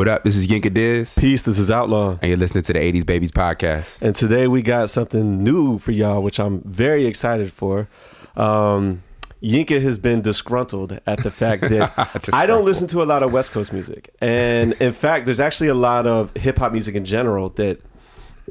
What 0.00 0.08
up? 0.08 0.24
This 0.24 0.34
is 0.34 0.46
Yinka 0.46 0.72
Diz, 0.72 1.14
Peace, 1.14 1.42
this 1.42 1.58
is 1.58 1.70
Outlaw. 1.70 2.16
and 2.22 2.30
you're 2.30 2.38
listening 2.38 2.64
to 2.64 2.72
the 2.72 2.78
80s 2.78 3.04
Babies 3.04 3.30
podcast. 3.30 4.00
And 4.00 4.16
today 4.16 4.48
we 4.48 4.62
got 4.62 4.88
something 4.88 5.44
new 5.44 5.78
for 5.78 5.92
y'all, 5.92 6.22
which 6.22 6.40
I'm 6.40 6.62
very 6.62 7.04
excited 7.04 7.52
for. 7.52 7.86
Um, 8.34 9.02
Yinka 9.42 9.82
has 9.82 9.98
been 9.98 10.22
disgruntled 10.22 10.98
at 11.06 11.22
the 11.22 11.30
fact 11.30 11.60
that 11.68 12.28
I 12.32 12.46
don't 12.46 12.64
listen 12.64 12.86
to 12.86 13.02
a 13.02 13.04
lot 13.04 13.22
of 13.22 13.30
West 13.30 13.52
Coast 13.52 13.74
music. 13.74 14.08
And 14.22 14.72
in 14.80 14.94
fact, 14.94 15.26
there's 15.26 15.38
actually 15.38 15.68
a 15.68 15.74
lot 15.74 16.06
of 16.06 16.34
hip 16.34 16.56
hop 16.56 16.72
music 16.72 16.94
in 16.94 17.04
general 17.04 17.50
that 17.56 17.82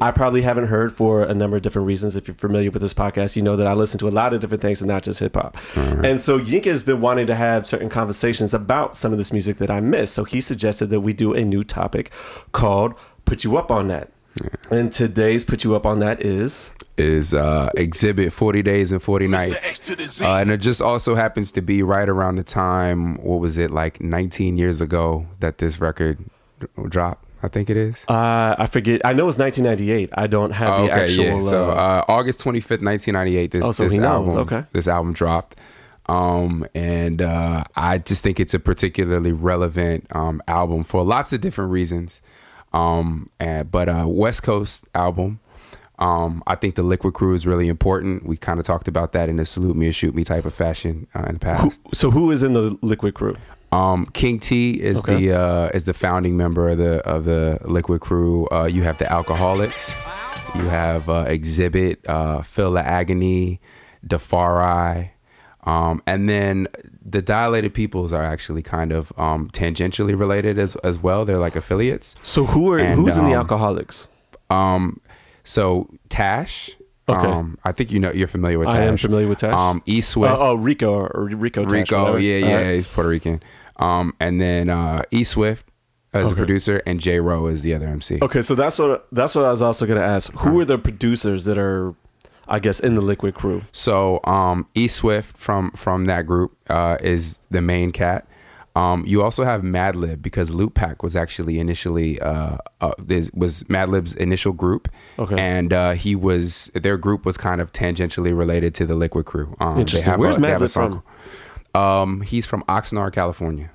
I 0.01 0.11
probably 0.11 0.41
haven't 0.41 0.67
heard 0.67 0.93
for 0.95 1.23
a 1.23 1.33
number 1.33 1.57
of 1.57 1.63
different 1.63 1.87
reasons. 1.87 2.15
If 2.15 2.27
you're 2.27 2.35
familiar 2.35 2.71
with 2.71 2.81
this 2.81 2.93
podcast, 2.93 3.35
you 3.35 3.41
know 3.41 3.55
that 3.55 3.67
I 3.67 3.73
listen 3.73 3.99
to 3.99 4.07
a 4.07 4.09
lot 4.09 4.33
of 4.33 4.39
different 4.39 4.61
things 4.61 4.81
and 4.81 4.87
not 4.87 5.03
just 5.03 5.19
hip 5.19 5.35
hop. 5.35 5.57
And 5.75 6.19
so 6.21 6.39
Yinka 6.39 6.65
has 6.65 6.83
been 6.83 7.01
wanting 7.01 7.27
to 7.27 7.35
have 7.35 7.65
certain 7.67 7.89
conversations 7.89 8.53
about 8.53 8.95
some 8.95 9.11
of 9.11 9.17
this 9.17 9.33
music 9.33 9.57
that 9.57 9.69
I 9.69 9.79
miss. 9.79 10.11
So 10.11 10.23
he 10.23 10.39
suggested 10.41 10.87
that 10.87 11.01
we 11.01 11.13
do 11.13 11.33
a 11.33 11.43
new 11.43 11.63
topic 11.63 12.11
called 12.51 12.93
Put 13.25 13.43
You 13.43 13.57
Up 13.57 13.71
on 13.71 13.87
That. 13.89 14.11
And 14.71 14.91
today's 14.91 15.43
Put 15.43 15.63
You 15.63 15.75
Up 15.75 15.85
on 15.85 15.99
That 15.99 16.21
is. 16.23 16.71
Is 16.97 17.33
uh, 17.33 17.69
Xzibit 17.75 18.31
40 18.31 18.61
Days 18.61 18.91
and 18.91 19.01
40 19.01 19.27
Nights. 19.27 20.21
Uh, 20.21 20.35
and 20.37 20.51
it 20.51 20.57
just 20.57 20.81
also 20.81 21.15
happens 21.15 21.51
to 21.53 21.61
be 21.61 21.81
right 21.83 22.07
around 22.07 22.35
the 22.35 22.43
time, 22.43 23.15
what 23.23 23.39
was 23.39 23.57
it, 23.57 23.71
like 23.71 23.99
19 24.01 24.57
years 24.57 24.79
ago 24.81 25.27
that 25.39 25.57
this 25.59 25.79
record 25.81 26.23
dropped, 26.89 27.25
I 27.41 27.47
think 27.47 27.69
it 27.69 27.77
is. 27.77 28.03
Uh, 28.09 28.55
I 28.57 28.67
forget. 28.67 29.01
I 29.05 29.13
know 29.13 29.27
it's 29.29 29.37
1998. 29.37 30.09
I 30.13 30.27
don't 30.27 30.51
have 30.51 30.69
Oh, 30.69 30.85
the 30.85 30.91
okay, 30.91 31.03
actual. 31.03 31.23
yeah. 31.23 31.41
So 31.41 31.69
uh, 31.71 31.73
uh, 31.73 32.05
August 32.07 32.39
25th, 32.41 32.83
1998, 32.83 33.51
this, 33.51 33.63
Oh, 33.65 33.71
so 33.71 33.83
this 33.85 33.93
he 33.93 33.99
knows, 33.99 34.35
album, 34.35 34.53
okay. 34.57 34.67
this 34.73 34.87
album 34.87 35.13
dropped. 35.13 35.55
Um, 36.07 36.65
and 36.73 37.21
uh, 37.21 37.63
I 37.75 37.99
just 37.99 38.23
think 38.23 38.39
it's 38.39 38.53
a 38.53 38.59
particularly 38.59 39.31
relevant 39.31 40.07
um, 40.15 40.41
album 40.47 40.83
for 40.83 41.03
lots 41.03 41.33
of 41.33 41.39
different 41.41 41.71
reasons. 41.71 42.21
Um, 42.73 43.29
and, 43.39 43.71
but 43.71 43.89
uh, 43.89 44.05
West 44.07 44.43
Coast 44.43 44.87
album. 44.95 45.39
Um, 45.99 46.43
I 46.47 46.55
think 46.55 46.75
the 46.75 46.81
Likwit 46.81 47.13
Crew 47.13 47.33
is 47.33 47.45
really 47.45 47.67
important. 47.67 48.25
We 48.25 48.37
kind 48.37 48.57
of 48.59 48.65
talked 48.65 48.87
about 48.87 49.11
that 49.11 49.27
in 49.27 49.37
a 49.37 49.45
salute 49.45 49.75
me 49.75 49.87
or 49.89 49.91
shoot 49.93 50.15
me 50.15 50.23
type 50.23 50.45
of 50.45 50.53
fashion 50.53 51.07
uh, 51.13 51.23
in 51.27 51.33
the 51.33 51.39
past. 51.39 51.79
so 51.93 52.09
who 52.09 52.31
is 52.31 52.41
in 52.41 52.53
the 52.53 52.71
Likwit 52.77 53.13
Crew? 53.15 53.35
Um, 53.71 54.07
King 54.13 54.39
T 54.39 54.81
is 54.81 54.99
Okay. 54.99 55.27
the 55.27 55.39
uh, 55.39 55.69
is 55.73 55.83
the 55.83 55.93
founding 55.93 56.35
member 56.37 56.69
of 56.69 56.77
the 56.79 56.99
of 57.07 57.25
the 57.25 57.59
Likwit 57.63 57.99
Crew. 57.99 58.47
Uh, 58.51 58.65
you 58.65 58.81
have 58.83 58.97
the 58.97 59.05
Alkaholiks, 59.05 59.95
you 60.55 60.67
have 60.69 61.07
uh, 61.09 61.25
Xzibit, 61.25 61.97
uh, 62.07 62.41
Phil 62.41 62.71
the 62.71 62.85
Agony, 62.85 63.61
Defari, 64.07 65.11
um, 65.65 66.01
and 66.07 66.27
then 66.29 66.67
the 67.05 67.21
Dilated 67.21 67.73
Peoples 67.73 68.11
are 68.11 68.23
actually 68.23 68.61
kind 68.63 68.91
of 68.91 69.13
um, 69.17 69.49
tangentially 69.51 70.17
related 70.17 70.57
as 70.57 70.75
as 70.77 70.97
well. 70.97 71.23
They're 71.25 71.37
like 71.37 71.55
affiliates. 71.55 72.15
So 72.23 72.45
who 72.45 72.71
are 72.71 72.79
And, 72.79 72.99
who's 72.99 73.17
in 73.17 73.25
the 73.25 73.35
um, 73.35 73.47
Alkaholiks? 73.47 74.07
Um, 74.49 74.99
so 75.43 75.89
Tash. 76.09 76.71
Okay. 77.07 77.27
Um, 77.27 77.57
I 77.63 77.71
think 77.71 77.91
you 77.91 77.97
know 77.99 78.11
you're 78.11 78.27
familiar 78.27 78.59
with 78.59 78.67
Tash. 78.69 78.77
I 78.77 78.81
am 78.83 78.97
familiar 78.97 79.27
with 79.27 79.39
Tash. 79.39 79.53
Um, 79.53 79.81
E 79.87 79.99
Swift. 80.01 80.31
oh, 80.33 80.51
oh, 80.51 80.55
Rico 80.55 81.07
Rico. 81.09 81.63
Tash, 81.63 81.71
Rico, 81.71 81.99
whatever. 82.03 82.19
yeah, 82.19 82.37
yeah, 82.37 82.71
he's 82.73 82.85
Puerto 82.87 83.09
Rican. 83.09 83.41
Um, 83.79 84.13
and 84.19 84.39
then 84.39 84.69
uh, 84.69 85.01
E 85.11 85.23
Swift 85.23 85.65
as 86.13 86.31
a 86.31 86.35
producer, 86.35 86.81
and 86.85 86.99
J-Ro 86.99 87.47
is 87.47 87.61
the 87.63 87.73
other 87.73 87.87
MC. 87.87 88.19
Okay, 88.21 88.41
so 88.41 88.55
that's 88.55 88.77
what 88.79 89.07
that's 89.11 89.35
what 89.35 89.45
I 89.45 89.51
was 89.51 89.61
also 89.61 89.85
going 89.85 89.99
to 89.99 90.05
ask. 90.05 90.31
Who 90.33 90.59
are 90.59 90.65
the 90.65 90.77
producers 90.77 91.45
that 91.45 91.57
are, 91.57 91.93
I 92.47 92.59
guess, 92.59 92.79
in 92.79 92.95
the 92.95 93.01
Likwit 93.01 93.35
Crew? 93.35 93.61
So 93.71 94.19
um, 94.25 94.67
E 94.75 94.87
Swift 94.87 95.37
from 95.37 95.71
from 95.71 96.05
that 96.05 96.25
group 96.25 96.57
uh, 96.69 96.97
is 97.01 97.39
the 97.51 97.61
main 97.61 97.91
cat. 97.91 98.25
Um, 98.75 99.03
you 99.05 99.21
also 99.23 99.43
have 99.43 99.61
Madlib 99.61 100.21
because 100.21 100.51
Lootpack 100.51 101.01
was 101.03 101.15
actually 101.15 101.59
initially 101.59 102.19
uh, 102.21 102.57
uh, 102.81 102.91
was 103.33 103.63
Madlib's 103.63 104.13
initial 104.13 104.53
group, 104.53 104.87
Okay. 105.17 105.35
and 105.39 105.73
uh, 105.73 105.91
he 105.91 106.15
was 106.15 106.71
their 106.73 106.97
group 106.97 107.25
was 107.25 107.35
kind 107.37 107.61
of 107.61 107.71
tangentially 107.73 108.35
related 108.37 108.73
to 108.75 108.85
the 108.85 108.93
Likwit 108.93 109.25
Crew. 109.25 109.55
Um, 109.59 109.79
Interesting. 109.79 110.09
have 110.11 110.19
Where's 110.19 110.37
a, 110.37 110.39
they 110.39 110.49
have 110.49 110.61
a 110.61 110.65
Madlib 110.65 110.69
song- 110.69 111.03
Um, 111.75 112.21
he's 112.21 112.45
from 112.45 112.63
Oxnard, 112.63 113.13
California. 113.13 113.71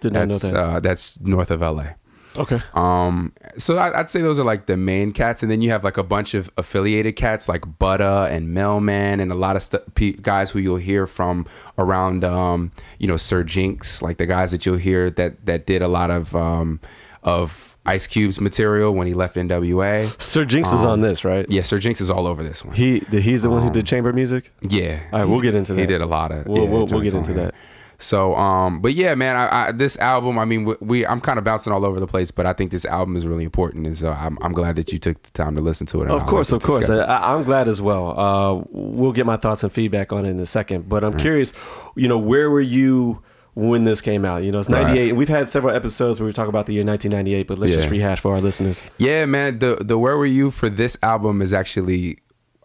Did 0.00 0.12
not 0.12 0.28
know 0.28 0.38
that. 0.38 0.54
uh, 0.54 0.80
that's 0.80 1.20
north 1.20 1.50
of 1.50 1.60
LA. 1.60 1.90
Okay. 2.36 2.58
Um, 2.74 3.32
so 3.58 3.76
I, 3.76 4.00
I'd 4.00 4.10
say 4.10 4.20
those 4.20 4.38
are 4.38 4.44
like 4.44 4.66
the 4.66 4.76
main 4.76 5.12
cats, 5.12 5.42
and 5.42 5.50
then 5.50 5.60
you 5.62 5.70
have 5.70 5.84
like 5.84 5.96
a 5.96 6.02
bunch 6.02 6.34
of 6.34 6.50
affiliated 6.56 7.16
cats 7.16 7.48
like 7.48 7.62
Butta 7.78 8.30
and 8.30 8.54
Mailman, 8.54 9.20
and 9.20 9.30
a 9.32 9.34
lot 9.34 9.56
of 9.56 9.94
pe- 9.94 10.12
guys 10.12 10.50
who 10.50 10.58
you'll 10.58 10.76
hear 10.76 11.06
from 11.06 11.46
around, 11.78 12.24
um, 12.24 12.72
you 12.98 13.06
know, 13.08 13.16
Sir 13.16 13.42
Jinx, 13.42 14.02
like 14.02 14.18
the 14.18 14.26
guys 14.26 14.50
that 14.50 14.64
you'll 14.66 14.76
hear 14.76 15.10
that 15.10 15.44
that 15.46 15.66
did 15.66 15.82
a 15.82 15.88
lot 15.88 16.10
of 16.10 16.34
um, 16.36 16.80
of 17.22 17.76
Ice 17.86 18.06
Cube's 18.06 18.40
material 18.40 18.92
when 18.94 19.06
he 19.06 19.14
left 19.14 19.36
NWA. 19.36 20.20
Sir 20.20 20.44
Jinx 20.44 20.70
is 20.70 20.84
on 20.84 21.00
this, 21.00 21.24
right? 21.24 21.46
Yeah, 21.48 21.62
Sir 21.62 21.78
Jinx 21.78 22.00
is 22.00 22.10
all 22.10 22.26
over 22.26 22.42
this 22.42 22.64
one. 22.64 22.74
He 22.76 23.00
he's 23.10 23.42
the 23.42 23.50
one 23.50 23.62
who 23.62 23.70
did 23.70 23.86
chamber 23.86 24.12
music. 24.12 24.52
Yeah, 24.62 25.00
All 25.12 25.18
right, 25.20 25.24
we'll 25.28 25.40
get 25.40 25.54
into 25.54 25.74
that. 25.74 25.80
He 25.80 25.86
did 25.86 26.00
a 26.00 26.06
lot 26.06 26.30
of. 26.30 26.46
We'll- 26.46 26.62
yeah, 26.64 26.68
we'll- 26.70 26.86
we'll 26.86 27.00
get 27.00 27.14
into 27.14 27.32
that. 27.34 27.54
So, 28.00 28.34
um, 28.34 28.80
but 28.80 28.94
yeah, 28.94 29.14
man, 29.14 29.36
I, 29.36 29.68
I, 29.68 29.72
this 29.72 29.98
album, 29.98 30.38
I 30.38 30.44
mean, 30.44 30.64
we, 30.64 30.74
we, 30.80 31.06
I'm 31.06 31.20
kind 31.20 31.38
of 31.38 31.44
bouncing 31.44 31.72
all 31.72 31.84
over 31.84 32.00
the 32.00 32.06
place, 32.06 32.30
but 32.30 32.46
I 32.46 32.52
think 32.54 32.70
this 32.70 32.84
album 32.86 33.14
is 33.14 33.26
really 33.26 33.44
important, 33.44 33.86
and 33.86 33.96
so 33.96 34.10
I'm, 34.10 34.38
I'm 34.40 34.52
glad 34.52 34.76
that 34.76 34.90
you 34.92 34.98
took 34.98 35.22
the 35.22 35.30
time 35.32 35.54
to 35.56 35.60
listen 35.60 35.86
to 35.88 35.98
it. 35.98 36.02
and 36.04 36.12
Of 36.12 36.26
course, 36.26 36.50
like 36.50 36.62
of 36.62 36.66
course. 36.66 36.88
I, 36.88 37.34
I'm 37.34 37.44
glad 37.44 37.68
as 37.68 37.80
well. 37.82 38.18
Uh, 38.18 38.64
we'll 38.70 39.12
get 39.12 39.26
my 39.26 39.36
thoughts 39.36 39.62
and 39.62 39.70
feedback 39.72 40.12
on 40.12 40.24
it 40.24 40.30
in 40.30 40.40
a 40.40 40.46
second. 40.46 40.88
But 40.88 41.04
I'm 41.04 41.18
curious, 41.18 41.52
you 41.94 42.08
know, 42.08 42.18
where 42.18 42.50
were 42.50 42.60
you 42.60 43.22
when 43.54 43.84
this 43.84 44.00
came 44.00 44.24
out? 44.24 44.44
You 44.44 44.52
know, 44.52 44.60
it's 44.60 44.68
98. 44.68 45.06
Right. 45.06 45.16
We've 45.16 45.28
had 45.28 45.48
several 45.48 45.74
episodes 45.74 46.20
where 46.20 46.26
we 46.26 46.32
talk 46.32 46.48
about 46.48 46.66
the 46.66 46.72
year 46.74 46.84
1998, 46.84 47.46
but 47.46 47.58
let's 47.58 47.74
just 47.74 47.90
rehash 47.90 48.20
for 48.20 48.32
our 48.34 48.40
listeners. 48.40 48.84
Yeah, 48.98 49.26
man. 49.26 49.58
The 49.58 49.76
the 49.80 49.98
Where 49.98 50.16
Were 50.16 50.26
You 50.26 50.50
for 50.50 50.68
this 50.68 50.96
album 51.02 51.42
is 51.42 51.52
actually, 51.52 52.18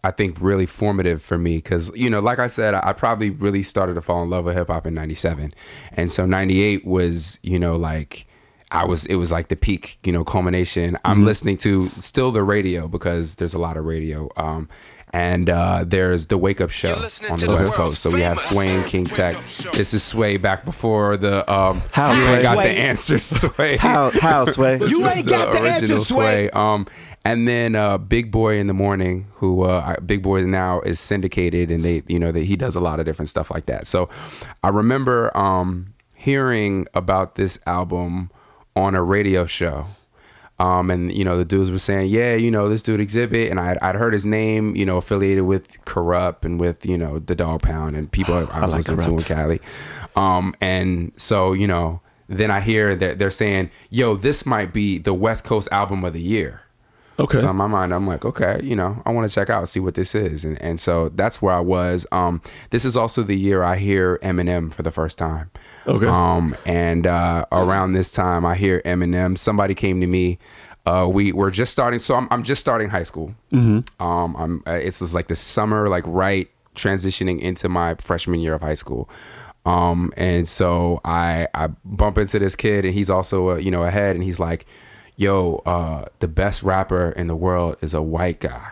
I 0.06 0.12
think, 0.12 0.38
really 0.40 0.68
formative 0.68 1.22
for 1.24 1.38
me 1.38 1.58
because 1.58 1.92
you 1.96 2.10
know, 2.12 2.20
like 2.20 2.38
I 2.38 2.48
said, 2.48 2.76
I, 2.76 2.90
I 2.90 2.94
probably 2.94 3.32
really 3.32 3.64
started 3.64 3.96
to 3.96 4.02
fall 4.02 4.22
in 4.22 4.30
love 4.30 4.46
with 4.46 4.56
hip 4.56 4.68
hop 4.68 4.86
in 4.86 4.94
'97, 4.94 5.54
and 5.94 6.12
so 6.12 6.26
'98 6.26 6.86
was, 6.86 7.40
you 7.42 7.60
know, 7.60 7.76
like. 7.76 8.28
I 8.72 8.84
was 8.84 9.06
it 9.06 9.16
was 9.16 9.32
like 9.32 9.48
the 9.50 9.56
peak, 9.56 10.00
you 10.04 10.12
know, 10.12 10.26
culmination. 10.26 10.98
I'm 11.06 11.24
listening 11.24 11.58
to 11.60 11.92
still 12.00 12.32
the 12.32 12.44
radio 12.44 12.88
because 12.88 13.36
there's 13.36 13.54
a 13.54 13.60
lot 13.60 13.78
of 13.78 13.86
radio. 13.86 14.28
Um 14.36 14.68
and 15.14 15.50
uh 15.50 15.86
there's 15.86 16.26
the 16.28 16.38
wake 16.38 16.60
up 16.60 16.72
show 16.72 16.96
on 17.30 17.40
the 17.40 17.46
the 17.46 17.54
West 17.54 17.74
Coast. 17.74 18.02
So 18.02 18.10
we 18.10 18.22
have 18.22 18.38
famous 18.42 18.50
Sway 18.50 18.76
and 18.76 18.86
King 18.86 19.06
Tech. 19.06 19.38
This 19.72 19.94
is 19.94 20.04
Sway 20.04 20.38
back 20.38 20.66
before 20.66 21.16
the 21.16 21.50
um 21.50 21.84
How, 21.92 22.12
you 22.14 22.22
Sway? 22.22 22.34
ain't 22.34 22.42
got 22.42 22.54
Sway. 22.56 22.74
the 22.74 22.80
answer, 22.80 23.20
Sway. 23.20 23.78
How, 23.78 24.10
how, 24.10 24.46
Sway? 24.56 24.80
You 24.80 25.06
is 25.06 25.18
ain't 25.18 25.28
got 25.28 25.54
the 25.54 25.60
answer, 25.60 26.00
Sway. 26.00 26.50
Um, 26.50 26.88
and 27.26 27.48
then 27.48 27.76
uh, 27.76 27.98
Big 27.98 28.32
Boy 28.32 28.58
in 28.58 28.68
the 28.68 28.74
morning, 28.74 29.28
who 29.34 29.64
uh, 29.64 30.00
Big 30.00 30.22
Boy 30.22 30.44
now 30.44 30.80
is 30.82 31.00
syndicated, 31.00 31.72
and 31.72 31.84
they, 31.84 32.04
you 32.08 32.20
know, 32.20 32.32
that 32.32 32.44
he 32.44 32.56
does 32.56 32.76
a 32.76 32.80
lot 32.80 33.00
of 33.00 33.06
different 33.08 33.30
stuff 33.30 33.50
like 33.50 33.66
that. 33.66 33.88
So 33.88 34.08
I 34.64 34.70
remember 34.70 35.36
um, 35.36 35.96
hearing 36.14 36.88
about 36.94 37.34
this 37.34 37.58
album 37.66 38.30
on 38.76 38.94
a 38.94 39.04
radio 39.04 39.48
show. 39.48 39.88
Um, 40.58 40.90
and 40.90 41.12
you 41.12 41.26
know 41.26 41.38
the 41.38 41.44
dudes 41.44 41.70
were 41.70 41.80
saying, 41.80 42.12
yeah, 42.12 42.36
you 42.36 42.50
know 42.50 42.70
this 42.70 42.82
dude 42.82 43.02
Xzibit, 43.02 43.52
and 43.52 43.60
I 43.60 43.78
I'd 43.82 43.96
heard 43.96 44.14
his 44.14 44.26
name, 44.26 44.74
you 44.74 44.86
know, 44.86 44.96
affiliated 44.96 45.44
with 45.44 45.68
Kurupt 45.84 46.46
and 46.46 46.58
with 46.58 46.86
you 46.86 46.98
know 46.98 47.20
the 47.20 47.36
Dog 47.36 47.62
Pound 47.62 47.98
and 47.98 48.10
people 48.10 48.36
I, 48.52 48.66
was 48.66 48.74
like 48.74 48.88
listening 48.88 49.00
to 49.00 49.12
in 49.12 49.36
Cali. 49.36 49.62
Um, 50.16 50.56
and 50.62 51.12
so 51.18 51.52
you 51.52 51.68
know, 51.68 52.00
then 52.30 52.52
I 52.52 52.62
hear 52.62 52.96
that 52.96 53.20
they're 53.20 53.32
saying, 53.32 53.70
yo, 53.90 54.16
this 54.16 54.46
might 54.46 54.72
be 54.72 54.98
the 54.98 55.14
West 55.14 55.44
Coast 55.44 55.68
album 55.74 56.06
of 56.06 56.14
the 56.14 56.22
year. 56.22 56.62
Okay. 57.18 57.40
So 57.40 57.50
in 57.50 57.56
my 57.56 57.68
mind, 57.68 57.94
I'm 57.94 58.06
like, 58.06 58.26
okay, 58.26 58.60
you 58.62 58.76
know, 58.76 59.02
I 59.06 59.12
want 59.12 59.30
to 59.30 59.34
check 59.34 59.50
out, 59.50 59.70
see 59.70 59.80
what 59.80 59.94
this 59.96 60.14
is, 60.16 60.44
and 60.44 60.62
and 60.62 60.80
so 60.80 61.10
that's 61.10 61.42
where 61.42 61.54
I 61.54 61.62
was. 61.62 62.06
Um, 62.12 62.42
this 62.72 62.84
is 62.84 62.98
also 62.98 63.24
the 63.24 63.38
year 63.38 63.64
I 63.64 63.78
hear 63.78 64.18
Eminem 64.18 64.74
for 64.74 64.84
the 64.84 64.92
first 64.92 65.18
time. 65.18 65.50
Okay. 65.88 66.08
Um, 66.08 66.56
and 66.66 67.08
uh, 67.08 67.46
around 67.52 67.94
this 67.94 68.12
time, 68.12 68.46
I 68.46 68.56
hear 68.56 68.82
Eminem. 68.84 69.38
Somebody 69.38 69.74
came 69.74 70.02
to 70.02 70.08
me. 70.08 70.40
Uh, 70.86 71.10
we 71.12 71.32
were 71.32 71.52
just 71.52 71.72
starting, 71.72 72.00
so 72.00 72.16
I'm 72.16 72.28
I'm 72.32 72.44
just 72.44 72.60
starting 72.62 72.90
high 72.90 73.04
school. 73.04 73.34
Mm-hmm. 73.52 74.04
Um, 74.04 74.36
I'm 74.36 74.64
uh, 74.68 74.72
it's 74.72 75.00
just 75.00 75.16
like 75.16 75.28
the 75.28 75.36
summer, 75.36 75.88
like 75.88 76.04
right 76.06 76.50
transitioning 76.76 77.40
into 77.40 77.70
my 77.70 77.96
freshman 77.96 78.42
year 78.42 78.54
of 78.54 78.62
high 78.62 78.76
school. 78.76 79.10
Um, 79.66 80.14
and 80.16 80.48
so 80.48 81.02
I 81.04 81.48
I 81.54 81.68
bump 81.86 82.18
into 82.18 82.40
this 82.40 82.56
kid, 82.56 82.86
and 82.86 82.94
he's 82.94 83.10
also 83.10 83.52
uh, 83.52 83.56
you 83.56 83.72
know 83.72 83.84
ahead, 83.84 84.16
and 84.16 84.24
he's 84.24 84.40
like, 84.40 84.66
"Yo, 85.16 85.62
uh, 85.66 86.06
the 86.20 86.28
best 86.28 86.64
rapper 86.64 87.10
in 87.10 87.28
the 87.28 87.36
world 87.36 87.78
is 87.82 87.94
a 87.94 88.02
white 88.02 88.40
guy." 88.40 88.72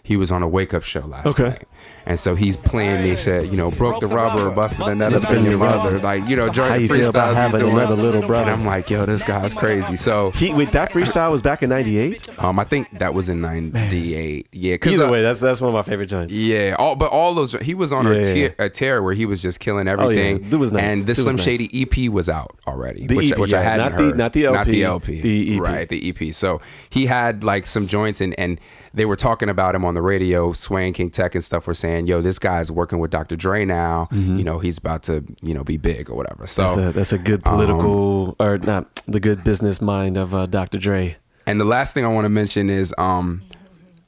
he 0.00 0.16
was 0.16 0.32
on 0.32 0.42
a 0.42 0.48
wake 0.48 0.72
up 0.72 0.82
show 0.82 1.00
last 1.00 1.26
Okay. 1.26 1.42
night. 1.42 1.68
And 2.08 2.18
so 2.18 2.34
he's 2.34 2.56
playing 2.56 3.02
me 3.02 3.16
shit, 3.16 3.50
you 3.50 3.56
know, 3.58 3.70
broke 3.70 4.00
the 4.00 4.06
rubber, 4.06 4.50
busted 4.50 4.80
a 4.88 4.94
nut 4.94 5.12
up 5.12 5.30
in 5.30 5.44
your 5.44 5.58
mother. 5.58 5.98
Like, 5.98 6.26
you 6.26 6.36
know, 6.36 6.46
How 6.46 6.52
during 6.52 6.80
you 6.80 6.88
feel 6.88 7.10
about 7.10 7.34
having 7.36 7.60
doing. 7.60 7.74
another 7.74 7.96
little 7.96 8.22
brother? 8.22 8.50
And 8.50 8.60
I'm 8.62 8.66
like, 8.66 8.88
yo, 8.88 9.04
this 9.04 9.22
guy's 9.22 9.52
crazy. 9.52 9.94
So 9.96 10.30
He 10.30 10.52
wait, 10.54 10.72
that 10.72 10.90
freestyle 10.90 11.30
was 11.30 11.42
back 11.42 11.62
in 11.62 11.68
'98. 11.68 12.26
um, 12.38 12.58
I 12.58 12.64
think 12.64 12.88
that 12.98 13.12
was 13.12 13.28
in 13.28 13.42
'98. 13.42 14.48
Yeah, 14.52 14.74
because 14.74 14.94
Either 14.94 15.10
way, 15.10 15.22
that's 15.22 15.40
that's 15.40 15.60
one 15.60 15.68
of 15.68 15.74
my 15.74 15.82
favorite 15.82 16.06
joints. 16.06 16.32
yeah, 16.32 16.76
all 16.78 16.96
but 16.96 17.10
all 17.10 17.34
those 17.34 17.52
he 17.60 17.74
was 17.74 17.92
on 17.92 18.06
a, 18.06 18.14
Yeah, 18.16 18.22
tear, 18.22 18.36
yeah. 18.36 18.48
Oh, 18.58 18.64
a 18.64 18.68
tear 18.70 19.02
where 19.02 19.14
he 19.14 19.26
was 19.26 19.42
just 19.42 19.60
killing 19.60 19.86
yeah. 19.86 19.92
everything. 19.92 20.38
Dude 20.48 20.60
was 20.60 20.72
nice. 20.72 20.82
And 20.82 21.04
this 21.04 21.22
Slim 21.22 21.36
nice. 21.36 21.44
Shady 21.44 21.82
EP 21.82 22.10
was 22.10 22.28
out 22.28 22.58
already, 22.66 23.06
The 23.06 23.16
which, 23.16 23.32
EP, 23.32 23.38
which 23.38 23.52
I 23.52 23.62
hadn't 23.62 23.78
not 23.92 23.96
the- 23.98 24.04
heard. 24.04 24.16
not 24.18 24.32
the 24.32 24.42
not 24.44 24.66
the 24.66 24.84
LP, 24.84 25.12
LP, 25.16 25.20
the 25.20 25.56
EP. 25.56 25.60
right? 25.62 25.88
The 25.88 26.08
EP. 26.08 26.32
So 26.34 26.60
he 26.88 27.06
had 27.06 27.44
like 27.44 27.66
some 27.66 27.86
joints, 27.86 28.20
and 28.22 28.34
and 28.38 28.58
they 28.94 29.04
were 29.04 29.16
talking 29.16 29.48
about 29.50 29.74
him 29.74 29.84
on 29.84 29.94
the 29.94 30.02
radio. 30.02 30.52
Sway 30.54 30.86
and 30.86 30.94
King 30.94 31.10
Tech 31.10 31.34
and 31.34 31.44
stuff 31.44 31.66
were 31.66 31.74
saying, 31.74 31.97
"Yo, 32.06 32.20
this 32.20 32.38
guy's 32.38 32.70
working 32.70 32.98
with 32.98 33.10
Dr. 33.10 33.36
Dre 33.36 33.64
now. 33.64 34.08
You 34.12 34.44
know, 34.44 34.58
he's 34.58 34.78
about 34.78 35.02
to 35.04 35.24
you 35.42 35.54
know 35.54 35.64
be 35.64 35.76
big 35.76 36.10
or 36.10 36.14
whatever." 36.14 36.46
So 36.46 36.64
Mm-hmm. 36.64 36.80
That's 36.80 36.94
a 36.94 36.98
that's 36.98 37.12
a 37.12 37.18
good 37.18 37.46
um, 37.46 37.54
political 37.54 38.36
or 38.38 38.58
not 38.58 39.02
the 39.06 39.20
good 39.20 39.42
business 39.44 39.80
mind 39.80 40.16
of 40.16 40.34
uh, 40.34 40.46
Dr. 40.46 40.78
Dre. 40.78 41.16
And 41.46 41.60
the 41.60 41.64
last 41.64 41.94
thing 41.94 42.04
I 42.04 42.08
want 42.08 42.26
to 42.26 42.28
mention 42.30 42.68
is 42.68 42.94
um, 42.98 43.42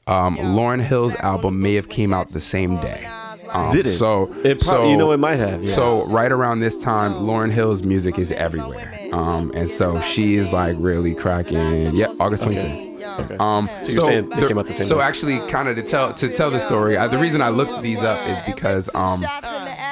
um, 0.07 0.37
Lauryn 0.37 0.81
Hill's 0.81 1.15
album 1.15 1.61
may 1.61 1.73
have 1.75 1.89
came 1.89 2.13
out 2.13 2.29
the 2.29 2.41
same 2.41 2.79
day. 2.81 3.03
Um, 3.51 3.71
Did 3.71 3.85
it? 3.87 3.89
So 3.89 4.31
It 4.43 4.59
prob- 4.59 4.61
so 4.61 4.89
you 4.89 4.95
know, 4.95 5.11
it 5.11 5.17
might 5.17 5.35
have, 5.39 5.61
yeah. 5.63 5.69
So 5.71 6.05
right 6.07 6.31
around 6.31 6.59
this 6.61 6.81
time, 6.81 7.13
Lauryn 7.13 7.51
Hill's 7.51 7.83
music 7.83 8.17
is 8.17 8.31
everywhere. 8.31 8.93
Um, 9.11 9.51
and 9.55 9.69
so 9.69 9.99
she 10.01 10.35
is 10.35 10.53
like 10.53 10.75
really 10.79 11.13
cracking. 11.15 11.95
Yep, 11.95 12.11
August 12.21 12.45
25th. 12.45 12.57
Okay. 12.57 12.90
Um, 13.39 13.67
So 13.81 13.91
you're 13.91 14.01
saying 14.01 14.29
they 14.29 14.47
came 14.47 14.57
out 14.57 14.67
the 14.67 14.73
same 14.73 14.85
So 14.85 14.97
day? 14.97 15.03
actually, 15.03 15.39
kind 15.49 15.67
of 15.69 15.75
to 15.75 15.83
tell 15.83 16.13
to 16.13 16.29
tell 16.29 16.49
the 16.51 16.59
story, 16.59 16.97
uh, 16.97 17.07
the 17.07 17.17
reason 17.17 17.41
I 17.41 17.49
looked 17.49 17.81
these 17.81 18.03
up 18.03 18.19
is 18.27 18.39
because 18.41 18.93
um, 18.95 19.21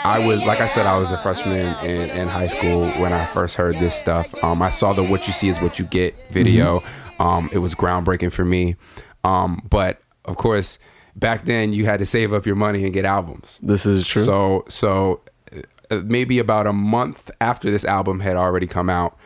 I 0.04 0.24
was 0.26 0.46
like 0.46 0.62
I 0.62 0.68
said, 0.68 0.86
I 0.86 0.98
was 0.98 1.12
a 1.12 1.18
freshman 1.18 1.76
in, 1.86 2.10
in 2.12 2.28
high 2.28 2.48
school 2.48 2.86
when 3.02 3.14
I 3.14 3.26
first 3.26 3.56
heard 3.58 3.76
this 3.76 3.96
stuff. 3.96 4.34
Um, 4.44 4.62
I 4.62 4.70
saw 4.70 4.94
the 4.94 5.04
"What 5.04 5.28
You 5.28 5.34
See 5.34 5.50
Is 5.50 5.60
What 5.60 5.80
You 5.80 5.86
Get" 5.86 6.16
video. 6.31 6.80
Mm-hmm. 6.80 7.22
Um, 7.22 7.50
it 7.52 7.58
was 7.60 7.76
groundbreaking 7.76 8.31
for 8.31 8.46
me. 8.46 8.76
Um, 9.24 9.62
but 9.70 10.02
of 10.26 10.38
course, 10.38 10.80
back 11.16 11.46
then 11.46 11.74
you 11.74 11.86
had 11.86 12.00
to 12.00 12.06
save 12.06 12.34
up 12.34 12.46
your 12.46 12.56
money 12.56 12.86
and 12.86 12.94
get 12.94 13.04
albums. 13.06 13.60
This 13.62 13.86
is 13.86 14.08
true. 14.08 14.24
So 14.24 14.66
so 14.70 15.22
uh, 15.92 16.02
maybe 16.06 16.40
about 16.40 16.66
a 16.68 16.74
month 16.74 17.30
after 17.42 17.70
this 17.70 17.84
album 17.84 18.22
had 18.22 18.38
already 18.38 18.68
come 18.68 18.90
out, 18.90 19.18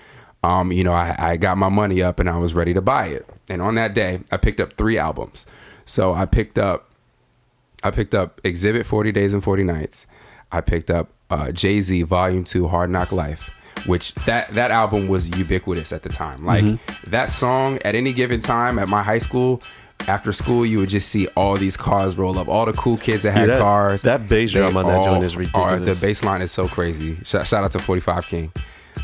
um, 0.43 0.71
you 0.71 0.83
know, 0.83 0.93
I, 0.93 1.15
I 1.17 1.37
got 1.37 1.57
my 1.57 1.69
money 1.69 2.01
up 2.01 2.19
and 2.19 2.29
I 2.29 2.37
was 2.37 2.53
ready 2.53 2.73
to 2.73 2.81
buy 2.81 3.07
it. 3.07 3.27
And 3.49 3.61
on 3.61 3.75
that 3.75 3.93
day, 3.93 4.21
I 4.31 4.37
picked 4.37 4.59
up 4.59 4.73
three 4.73 4.97
albums. 4.97 5.45
So 5.85 6.13
I 6.13 6.25
picked 6.25 6.57
up 6.57 6.89
I 7.83 7.91
picked 7.91 8.15
up 8.15 8.41
Xzibit 8.43 8.85
40 8.85 9.11
Days 9.11 9.33
and 9.33 9.43
40 9.43 9.63
Nights. 9.63 10.07
I 10.51 10.61
picked 10.61 10.89
up 10.89 11.09
uh, 11.29 11.51
Jay 11.51 11.81
Z 11.81 12.03
Volume 12.03 12.43
2 12.45 12.67
Hard 12.69 12.89
Knock 12.89 13.11
Life, 13.11 13.49
which 13.87 14.13
that, 14.25 14.53
that 14.53 14.71
album 14.71 15.07
was 15.09 15.29
ubiquitous 15.37 15.91
at 15.91 16.03
the 16.03 16.09
time. 16.09 16.45
Like 16.45 16.63
Mm-hmm. 16.63 17.09
that 17.11 17.29
song 17.29 17.79
at 17.83 17.95
any 17.95 18.13
given 18.13 18.39
time 18.39 18.79
at 18.79 18.87
my 18.87 19.03
high 19.03 19.17
school, 19.17 19.61
after 20.07 20.31
school, 20.31 20.65
you 20.65 20.79
would 20.79 20.89
just 20.89 21.09
see 21.09 21.27
all 21.35 21.57
these 21.57 21.75
cars 21.75 22.17
roll 22.17 22.37
up, 22.39 22.47
all 22.47 22.65
the 22.65 22.73
cool 22.73 22.95
kids 22.97 23.23
that 23.23 23.31
had 23.33 23.49
that- 23.49 23.59
cars. 23.59 24.01
that 24.03 24.27
bass 24.29 24.51
drum 24.51 24.77
on 24.77 24.85
that 24.85 25.03
joint 25.03 25.23
is 25.25 25.35
are- 25.55 25.79
the 25.79 25.97
bass 26.01 26.23
line 26.23 26.41
is 26.41 26.51
so 26.51 26.67
crazy. 26.69 27.17
Shout, 27.23 27.47
shout 27.47 27.63
out 27.65 27.71
to 27.71 27.79
45 27.79 28.25
King. 28.27 28.51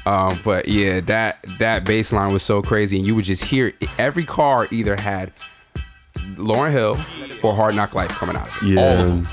Um, 0.06 0.40
but 0.44 0.68
yeah, 0.68 1.00
that 1.02 1.46
that 1.60 1.84
bass 1.86 2.12
line 2.14 2.32
was 2.34 2.44
so 2.44 2.62
crazy, 2.62 2.98
and 2.98 3.06
you 3.06 3.16
would 3.16 3.26
just 3.26 3.44
hear 3.44 3.74
every 3.98 4.26
car 4.26 4.68
either 4.72 4.96
had 4.96 5.34
Lauryn 6.36 6.72
Hill 6.72 6.98
or 7.44 7.54
Hard 7.54 7.76
Knock 7.76 7.94
Life 7.94 8.10
coming 8.12 8.36
out. 8.36 8.50
Of 8.50 8.64
it. 8.64 8.74
Yeah. 8.74 8.82
All 8.82 8.98
of 8.98 9.08
them. 9.08 9.28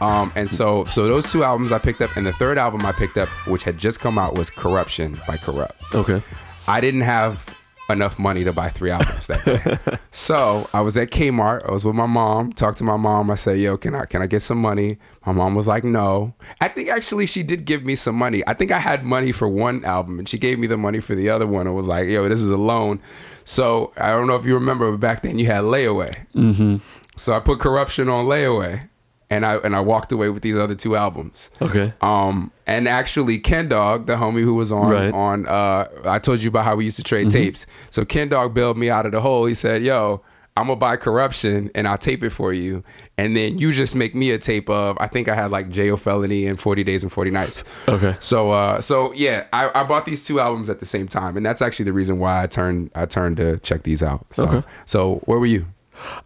Um, 0.00 0.32
and 0.34 0.50
so 0.50 0.82
so 0.84 1.06
those 1.06 1.30
two 1.30 1.44
albums 1.44 1.70
I 1.70 1.78
picked 1.78 2.00
up, 2.02 2.16
and 2.16 2.26
the 2.26 2.32
third 2.32 2.58
album 2.58 2.84
I 2.84 2.92
picked 2.92 3.16
up, 3.16 3.28
which 3.46 3.62
had 3.62 3.78
just 3.78 4.00
come 4.00 4.18
out, 4.18 4.34
was 4.34 4.50
Kuruption 4.50 5.24
by 5.26 5.36
Kurupt. 5.36 5.72
okay. 5.94 6.22
I 6.66 6.80
didn't 6.80 7.02
have 7.02 7.56
enough 7.90 8.18
money 8.18 8.44
to 8.44 8.52
buy 8.52 8.68
three 8.68 8.90
albums 8.90 9.26
that 9.26 9.44
day. 9.44 9.98
so 10.10 10.68
I 10.72 10.80
was 10.80 10.96
at 10.96 11.10
Kmart. 11.10 11.68
I 11.68 11.72
was 11.72 11.84
with 11.84 11.94
my 11.94 12.06
mom. 12.06 12.52
Talked 12.52 12.78
to 12.78 12.84
my 12.84 12.96
mom. 12.96 13.30
I 13.30 13.34
said, 13.34 13.58
"Yo, 13.58 13.76
can 13.76 13.94
I 13.94 14.04
can 14.06 14.22
I 14.22 14.26
get 14.26 14.40
some 14.40 14.58
money?" 14.58 14.98
My 15.26 15.32
mom 15.32 15.54
was 15.54 15.66
like, 15.66 15.84
"No." 15.84 16.34
I 16.60 16.68
think 16.68 16.88
actually 16.88 17.26
she 17.26 17.42
did 17.42 17.64
give 17.64 17.84
me 17.84 17.94
some 17.94 18.14
money. 18.14 18.42
I 18.46 18.54
think 18.54 18.72
I 18.72 18.78
had 18.78 19.04
money 19.04 19.32
for 19.32 19.48
one 19.48 19.84
album, 19.84 20.18
and 20.18 20.28
she 20.28 20.38
gave 20.38 20.58
me 20.58 20.66
the 20.66 20.76
money 20.76 21.00
for 21.00 21.14
the 21.14 21.28
other 21.28 21.46
one. 21.46 21.66
It 21.66 21.72
was 21.72 21.86
like, 21.86 22.08
"Yo, 22.08 22.28
this 22.28 22.40
is 22.40 22.50
a 22.50 22.56
loan." 22.56 23.00
So 23.44 23.92
I 23.96 24.10
don't 24.10 24.26
know 24.26 24.36
if 24.36 24.46
you 24.46 24.54
remember, 24.54 24.90
but 24.90 25.00
back 25.00 25.22
then 25.22 25.38
you 25.38 25.46
had 25.46 25.64
layaway. 25.64 26.26
Mm-hmm. 26.34 26.76
So 27.16 27.32
I 27.32 27.40
put 27.40 27.58
Kuruption 27.58 28.10
on 28.10 28.26
layaway, 28.26 28.88
and 29.32 29.44
I 29.46 29.56
and 29.56 29.74
I 29.74 29.80
walked 29.80 30.12
away 30.12 30.28
with 30.30 30.42
these 30.42 30.56
other 30.56 30.74
two 30.74 30.94
albums. 30.96 31.50
Okay. 31.60 31.92
Um, 32.00 32.50
and 32.66 32.86
actually, 32.86 33.38
Ken 33.38 33.68
Dog, 33.68 34.06
the 34.06 34.16
homie 34.16 34.42
who 34.42 34.54
was 34.54 34.70
on 34.70 34.90
Right. 34.90 35.12
on, 35.12 35.46
uh, 35.48 35.86
I 36.04 36.18
told 36.18 36.40
you 36.42 36.48
about 36.48 36.64
how 36.64 36.76
we 36.76 36.84
used 36.84 36.96
to 36.98 37.02
trade 37.02 37.30
tapes. 37.30 37.66
So 37.90 38.04
Ken 38.04 38.28
Dog 38.28 38.54
bailed 38.54 38.76
me 38.78 38.88
out 38.90 39.06
of 39.06 39.12
the 39.12 39.20
hole. 39.20 39.46
He 39.46 39.54
said, 39.54 39.82
"Yo, 39.82 40.22
I'm 40.56 40.66
gonna 40.66 40.76
buy 40.76 40.96
Kuruption 40.98 41.70
and 41.74 41.88
I'll 41.88 41.96
tape 41.98 42.22
it 42.22 42.30
for 42.30 42.52
you, 42.52 42.84
and 43.16 43.34
then 43.34 43.56
you 43.58 43.72
just 43.72 43.94
make 43.94 44.14
me 44.14 44.30
a 44.32 44.38
tape 44.38 44.68
of. 44.68 44.96
I 45.00 45.06
think 45.06 45.28
I 45.28 45.34
had 45.34 45.50
like 45.50 45.70
Jayo 45.70 45.98
Felony 45.98 46.46
and 46.46 46.60
40 46.60 46.84
Days 46.84 47.02
and 47.02 47.10
40 47.10 47.30
Nights. 47.30 47.64
Okay. 47.88 48.14
So, 48.20 48.50
uh, 48.50 48.80
so 48.82 49.12
yeah, 49.14 49.46
I, 49.52 49.70
I 49.80 49.82
bought 49.84 50.04
these 50.04 50.24
two 50.26 50.40
albums 50.40 50.68
at 50.68 50.78
the 50.78 50.86
same 50.86 51.08
time, 51.08 51.36
and 51.38 51.44
that's 51.46 51.62
actually 51.62 51.86
the 51.86 51.94
reason 51.94 52.18
why 52.18 52.42
I 52.42 52.46
turned 52.48 52.90
I 52.94 53.06
turned 53.06 53.38
to 53.38 53.58
check 53.60 53.82
these 53.84 54.02
out. 54.02 54.26
So, 54.30 54.44
Okay. 54.44 54.62
so 54.84 55.22
where 55.24 55.38
were 55.38 55.46
you? 55.56 55.64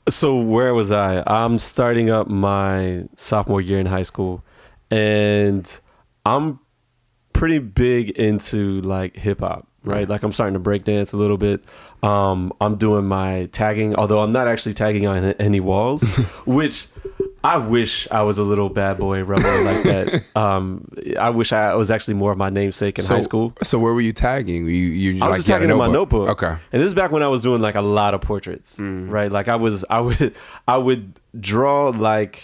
So 0.09 0.39
where 0.39 0.75
was 0.75 0.93
I? 0.93 1.23
I'm 1.27 1.59
starting 1.59 2.11
up 2.11 2.29
my 2.29 3.05
sophomore 3.17 3.61
year 3.61 3.79
in 3.79 3.87
high 3.87 4.03
school, 4.03 4.45
and 4.91 5.79
I'm 6.25 6.61
pretty 7.33 7.59
big 7.59 8.11
into 8.11 8.81
like 8.81 9.17
hip 9.17 9.41
hop, 9.41 9.67
right? 9.85 10.09
Like 10.09 10.23
I'm 10.23 10.33
starting 10.33 10.55
to 10.55 10.61
break 10.61 10.85
dance 10.85 11.13
a 11.13 11.17
little 11.17 11.37
bit. 11.37 11.65
Um, 12.03 12.53
I'm 12.61 12.77
doing 12.77 13.05
my 13.07 13.47
tagging, 13.53 13.95
although 13.97 14.23
I'm 14.23 14.33
not 14.33 14.49
actually 14.49 14.75
tagging 14.75 15.07
on 15.07 15.25
any 15.35 15.61
walls, 15.61 16.03
which 16.47 16.87
I 17.47 17.57
wish 17.59 18.09
I 18.11 18.23
was 18.23 18.39
a 18.39 18.43
little 18.43 18.69
bad 18.69 18.99
boy 18.99 19.23
rebel 19.25 19.63
like 19.65 19.83
that. 19.85 20.23
Um, 20.37 20.89
I 21.19 21.31
wish 21.31 21.53
I 21.53 21.75
was 21.75 21.91
actually 21.91 22.15
more 22.15 22.31
of 22.33 22.39
my 22.39 22.51
namesake 22.51 22.99
in 22.99 23.05
so, 23.05 23.15
high 23.15 23.21
school. 23.21 23.53
So 23.63 23.79
where 23.79 23.95
were 23.95 24.01
you 24.01 24.13
tagging? 24.13 24.67
You 24.69 24.75
you 24.75 25.13
just 25.15 25.23
I 25.23 25.29
was 25.29 25.33
like 25.33 25.39
just 25.39 25.49
you 25.49 25.53
had 25.55 25.63
a 25.63 25.65
tagging 25.67 25.71
in 25.73 25.79
my 25.79 25.91
notebook. 25.91 26.29
Okay. 26.31 26.55
And 26.73 26.83
this 26.83 26.89
is 26.89 26.95
back 26.95 27.11
when 27.13 27.23
I 27.23 27.29
was 27.29 27.41
doing 27.41 27.63
like 27.63 27.75
a 27.75 27.81
lot 27.81 28.13
of 28.15 28.21
portraits, 28.21 28.77
Mm. 28.77 29.11
right? 29.11 29.31
Like 29.33 29.49
I 29.49 29.57
was, 29.57 29.85
I 29.89 30.01
would, 30.01 30.35
I 30.69 30.77
would 30.77 31.19
draw 31.39 31.89
like, 31.91 32.43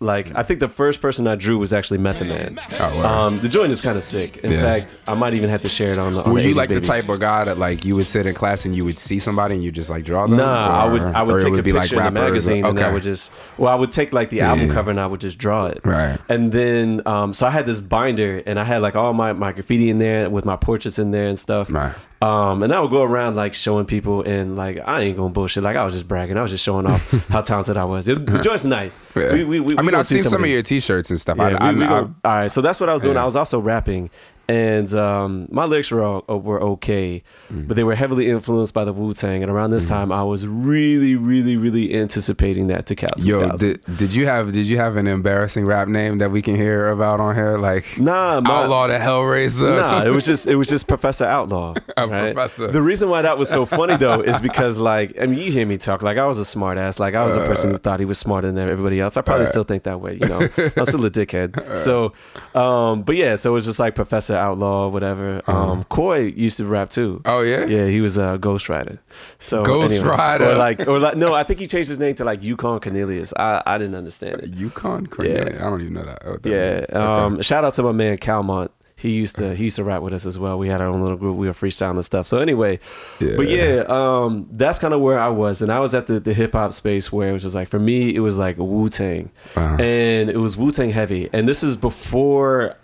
like 0.00 0.34
I 0.34 0.42
think 0.42 0.60
the 0.60 0.68
first 0.68 1.00
person 1.00 1.26
I 1.26 1.34
drew 1.36 1.56
was 1.58 1.72
actually 1.72 1.98
Method 1.98 2.28
Man. 2.28 2.58
Oh, 2.80 2.96
word. 2.96 3.04
um, 3.06 3.38
the 3.40 3.48
joint 3.48 3.70
is 3.72 3.80
kind 3.80 3.96
of 3.96 4.02
sick. 4.04 4.38
In 4.38 4.50
Yeah. 4.52 4.60
fact, 4.60 4.96
I 5.06 5.14
might 5.14 5.34
even 5.34 5.48
have 5.50 5.62
to 5.62 5.68
share 5.68 5.92
it 5.92 5.98
on 5.98 6.14
the. 6.14 6.22
On 6.24 6.32
Were 6.32 6.40
the 6.40 6.48
you 6.48 6.54
80s 6.54 6.56
like 6.56 6.68
the 6.68 6.80
type 6.80 7.08
of 7.08 7.20
guy 7.20 7.44
that 7.44 7.58
like 7.58 7.84
you 7.84 7.94
would 7.96 8.06
sit 8.06 8.26
in 8.26 8.34
class 8.34 8.64
and 8.64 8.74
you 8.74 8.84
would 8.84 8.98
see 8.98 9.18
somebody 9.18 9.54
and 9.54 9.62
you 9.64 9.70
just 9.72 9.88
like 9.90 10.04
draw 10.04 10.26
them? 10.26 10.36
Nah, 10.38 10.84
I 10.84 10.92
would 10.92 11.00
I 11.02 11.22
would 11.22 11.42
take 11.42 11.54
a 11.58 11.62
be 11.62 11.72
picture 11.72 11.96
in 11.98 12.04
the 12.04 12.10
magazine 12.10 12.66
and 12.66 12.78
I 12.80 12.92
would 12.92 13.02
just 13.04 13.30
well 13.56 13.72
I 13.72 13.76
would 13.76 13.92
take 13.92 14.12
like 14.12 14.30
the 14.30 14.40
album 14.42 14.66
Yeah. 14.68 14.74
cover 14.74 14.90
and 14.90 15.00
I 15.00 15.06
would 15.06 15.20
just 15.20 15.38
draw 15.38 15.66
it. 15.66 15.80
Right. 15.84 16.18
And 16.28 16.50
then 16.52 17.00
um 17.06 17.32
so 17.32 17.46
I 17.46 17.50
had 17.50 17.64
this 17.64 17.80
binder 17.80 18.42
and 18.46 18.58
I 18.58 18.64
had 18.64 18.82
like 18.82 18.96
all 18.96 19.12
my 19.12 19.32
my 19.32 19.52
graffiti 19.52 19.90
in 19.90 19.98
there 20.00 20.28
with 20.28 20.44
my 20.44 20.56
portraits 20.56 20.98
in 20.98 21.12
there 21.12 21.28
and 21.28 21.38
stuff. 21.38 21.70
Right. 21.70 21.94
Um 22.24 22.62
and 22.62 22.72
I 22.72 22.80
would 22.80 22.90
go 22.90 23.02
around 23.02 23.36
like 23.36 23.54
showing 23.54 23.86
people 23.86 24.22
and 24.22 24.56
like 24.56 24.78
I 24.84 25.00
ain't 25.02 25.16
gonna 25.16 25.30
bullshit 25.30 25.62
like 25.62 25.76
I 25.76 25.84
was 25.84 25.92
just 25.94 26.08
bragging 26.08 26.36
I 26.38 26.42
was 26.42 26.50
just 26.50 26.64
showing 26.64 26.86
off 26.86 27.02
how 27.28 27.40
talented 27.40 27.76
I 27.76 27.84
was. 27.84 28.08
It, 28.08 28.24
the 28.24 28.38
joint's 28.38 28.64
nice. 28.64 28.98
Yeah. 29.14 29.32
We, 29.32 29.44
we, 29.44 29.60
we, 29.60 29.78
I 29.78 29.82
mean, 29.82 29.94
I've 29.94 30.06
see 30.06 30.20
seen 30.20 30.24
some 30.30 30.40
of 30.40 30.44
these. 30.44 30.52
your 30.54 30.62
T-shirts 30.62 31.10
and 31.10 31.20
stuff. 31.20 31.36
Yeah, 31.38 31.58
I, 31.60 31.68
I, 31.68 31.72
go- 31.74 32.14
all 32.24 32.34
right, 32.36 32.50
so 32.50 32.60
that's 32.60 32.80
what 32.80 32.88
I 32.88 32.92
was 32.94 33.02
doing. 33.02 33.14
Yeah. 33.16 33.22
I 33.22 33.24
was 33.24 33.36
also 33.36 33.58
rapping, 33.58 34.10
and 34.48 34.92
um, 34.94 35.48
my 35.50 35.64
lyrics 35.64 35.90
were 35.90 36.02
all, 36.02 36.22
were 36.40 36.60
okay, 36.62 37.22
Mm. 37.50 37.68
but 37.68 37.76
they 37.76 37.84
were 37.84 37.94
heavily 37.94 38.30
influenced 38.30 38.72
by 38.72 38.84
the 38.84 38.92
Wu 38.92 39.12
Tang. 39.12 39.42
And 39.42 39.50
around 39.52 39.70
this 39.70 39.86
time, 39.86 40.10
I 40.10 40.22
was 40.24 40.46
really, 40.46 41.14
really, 41.14 41.56
really 41.56 41.94
anticipating 41.94 42.68
that 42.68 42.86
to 42.86 42.96
cap. 42.96 43.12
Yo, 43.18 43.48
did, 43.50 43.80
did 43.98 44.14
you 44.14 44.26
have 44.26 44.52
did 44.52 44.66
you 44.66 44.78
have 44.78 44.96
an 44.96 45.06
embarrassing 45.06 45.66
rap 45.66 45.86
name 45.88 46.18
that 46.18 46.30
we 46.30 46.40
can 46.40 46.56
hear 46.56 46.88
about 46.88 47.20
on 47.20 47.34
here? 47.34 47.58
Like 47.58 47.98
Nah, 47.98 48.40
my- 48.40 48.50
Outlaw 48.62 48.86
the 48.86 48.94
Hellraiser. 48.94 49.80
Nah, 49.80 50.04
it 50.04 50.10
was 50.10 50.24
just 50.24 50.46
it 50.46 50.56
was 50.56 50.68
just 50.68 50.86
Professor 50.88 51.24
Outlaw. 51.24 51.74
Right? 51.96 52.34
professor. 52.34 52.68
The 52.70 52.82
reason 52.82 53.08
why 53.08 53.22
that 53.22 53.38
was 53.38 53.48
so 53.48 53.64
funny 53.66 53.96
though 53.96 54.20
is 54.20 54.38
because 54.40 54.76
like 54.78 55.14
I 55.20 55.26
mean 55.26 55.38
you 55.40 55.50
hear 55.52 55.66
me 55.66 55.76
talk 55.76 56.02
like 56.02 56.18
I 56.18 56.26
was 56.26 56.38
a 56.38 56.44
smart 56.44 56.76
ass 56.78 56.98
like 56.98 57.14
I 57.14 57.24
was 57.24 57.34
a 57.36 57.40
person 57.44 57.70
who 57.70 57.78
thought 57.78 57.98
he 58.00 58.06
was 58.06 58.18
smarter 58.18 58.50
than 58.52 58.68
everybody 58.68 59.00
else. 59.00 59.16
I 59.16 59.22
probably 59.22 59.46
Uh, 59.46 59.50
still 59.50 59.64
think 59.64 59.82
that 59.84 60.00
way. 60.00 60.14
You 60.20 60.28
know, 60.28 60.40
I'm 60.76 60.86
still 60.86 61.04
a 61.04 61.10
dickhead. 61.10 61.78
So, 61.78 62.12
um, 62.54 63.02
but 63.02 63.16
yeah, 63.16 63.36
so 63.36 63.50
it 63.50 63.54
was 63.54 63.64
just 63.64 63.78
like 63.78 63.94
Professor 63.94 64.33
Outlaw, 64.36 64.88
whatever. 64.88 65.42
Um, 65.46 65.84
Coy 65.84 66.20
used 66.36 66.56
to 66.58 66.66
rap 66.66 66.90
too. 66.90 67.22
Uh-huh. 67.24 67.36
Oh 67.36 67.40
yeah. 67.42 67.64
Yeah, 67.66 67.86
he 67.86 68.00
was 68.00 68.16
a 68.18 68.38
Ghost 68.40 68.68
Rider. 68.68 68.98
So 69.38 69.62
Ghost 69.64 69.94
anyway, 69.94 70.08
Rider. 70.10 70.50
or 70.50 70.54
like, 70.56 70.86
or 70.86 70.98
like, 70.98 71.16
no, 71.16 71.34
I 71.34 71.42
think 71.44 71.60
he 71.60 71.66
changed 71.66 71.88
his 71.88 71.98
name 71.98 72.14
to 72.16 72.24
like 72.24 72.42
Yukon 72.42 72.80
Cornelius. 72.80 73.32
I, 73.36 73.62
I 73.66 73.78
didn't 73.78 73.94
understand 73.96 74.40
it. 74.42 74.50
Yukon 74.50 75.06
Cornelia. 75.06 75.56
I 75.56 75.70
don't 75.70 75.80
even 75.80 75.94
know 75.94 76.04
that. 76.04 76.42
that 76.42 76.48
Yeah. 76.48 76.84
Okay. 76.88 76.92
Um, 76.94 77.42
shout 77.42 77.64
out 77.64 77.74
to 77.74 77.82
my 77.82 77.92
man 77.92 78.18
Calmont. 78.18 78.70
he 78.96 79.10
used 79.10 79.36
to 79.36 79.54
he 79.56 79.64
used 79.64 79.76
to 79.76 79.84
rap 79.84 80.02
with 80.02 80.14
us 80.14 80.24
as 80.24 80.38
well. 80.38 80.56
We 80.58 80.68
had 80.68 80.80
our 80.80 80.86
own 80.88 81.00
little 81.02 81.16
group. 81.16 81.36
We 81.36 81.46
were 81.48 81.52
freestyling 81.52 81.96
and 81.96 82.04
stuff. 82.04 82.26
So 82.28 82.38
anyway, 82.38 82.78
Yeah. 83.18 83.34
but 83.36 83.48
yeah, 83.48 83.84
um, 83.88 84.46
that's 84.52 84.78
kind 84.78 84.94
of 84.94 85.00
where 85.00 85.18
I 85.18 85.28
was, 85.28 85.60
and 85.62 85.70
I 85.72 85.80
was 85.80 85.94
at 85.94 86.06
the, 86.06 86.20
the 86.20 86.32
hip 86.32 86.52
hop 86.52 86.72
space 86.72 87.10
where 87.12 87.28
it 87.30 87.32
was 87.32 87.42
just 87.42 87.54
like 87.56 87.68
for 87.68 87.80
me, 87.80 88.14
it 88.14 88.20
was 88.20 88.38
like 88.38 88.56
Wu 88.56 88.88
Tang, 88.88 89.30
Uh-huh. 89.56 89.76
and 89.82 90.30
it 90.30 90.38
was 90.38 90.56
Wu 90.56 90.70
Tang 90.70 90.90
heavy, 90.90 91.28
and 91.32 91.48
this 91.48 91.62
is 91.64 91.76
before. 91.76 92.76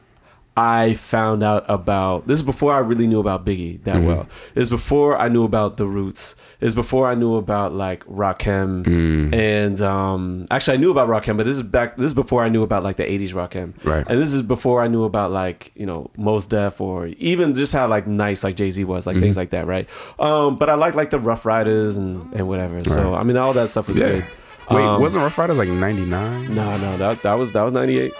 I 0.60 0.94
found 0.94 1.42
out 1.42 1.64
about 1.68 2.26
this 2.26 2.38
is 2.40 2.42
before 2.44 2.72
I 2.74 2.78
really 2.80 3.06
knew 3.06 3.20
about 3.20 3.46
Biggie 3.46 3.82
that 3.84 4.02
well. 4.02 4.26
It's 4.54 4.68
before 4.68 5.16
I 5.18 5.28
knew 5.28 5.44
about 5.44 5.76
the 5.78 5.86
Roots. 5.86 6.34
It's 6.60 6.74
before 6.74 7.08
I 7.08 7.14
knew 7.14 7.36
about 7.36 7.72
like 7.72 8.04
Rakim 8.04 9.32
and 9.32 9.80
um 9.80 10.46
actually 10.50 10.74
I 10.74 10.80
knew 10.82 10.90
about 10.90 11.08
Rakim, 11.08 11.36
but 11.38 11.46
this 11.46 11.54
is 11.56 11.62
back 11.62 11.96
this 11.96 12.06
is 12.08 12.14
before 12.14 12.44
I 12.44 12.48
knew 12.50 12.62
about 12.62 12.82
like 12.84 12.96
the 12.96 13.04
80s 13.04 13.32
Rakim. 13.32 13.72
Right. 13.84 14.04
And 14.06 14.20
this 14.20 14.32
is 14.34 14.42
before 14.42 14.82
I 14.82 14.88
knew 14.88 15.04
about 15.04 15.30
like, 15.32 15.72
you 15.74 15.86
know, 15.86 16.10
Mos 16.16 16.44
Def 16.46 16.80
or 16.80 17.06
even 17.06 17.54
just 17.54 17.72
how 17.72 17.86
like 17.88 18.06
nice 18.06 18.44
like 18.44 18.56
Jay-Z 18.56 18.84
was, 18.84 19.06
like 19.06 19.16
things 19.18 19.36
like 19.38 19.50
that, 19.50 19.66
right? 19.66 19.88
Um 20.18 20.56
but 20.56 20.68
I 20.68 20.74
like 20.74 20.94
like 20.94 21.10
the 21.10 21.18
Ruff 21.18 21.46
Ryders 21.46 21.96
and 21.96 22.20
and 22.34 22.46
whatever. 22.48 22.78
So 22.84 23.14
I 23.14 23.22
mean 23.22 23.36
all 23.38 23.54
that 23.54 23.70
stuff 23.70 23.88
was 23.88 23.96
Yeah. 23.98 24.08
good. 24.08 24.24
Wait, 24.70 24.84
Um, 24.84 25.00
wasn't 25.00 25.22
Ruff 25.24 25.36
Ryders 25.38 25.56
like 25.58 25.68
'99? 25.68 26.54
no, 26.54 26.76
no, 26.76 26.96
that 26.98 27.22
that 27.22 27.34
was 27.34 27.52
that 27.54 27.62
was 27.62 27.72
ninety 27.72 27.98
eight. 27.98 28.12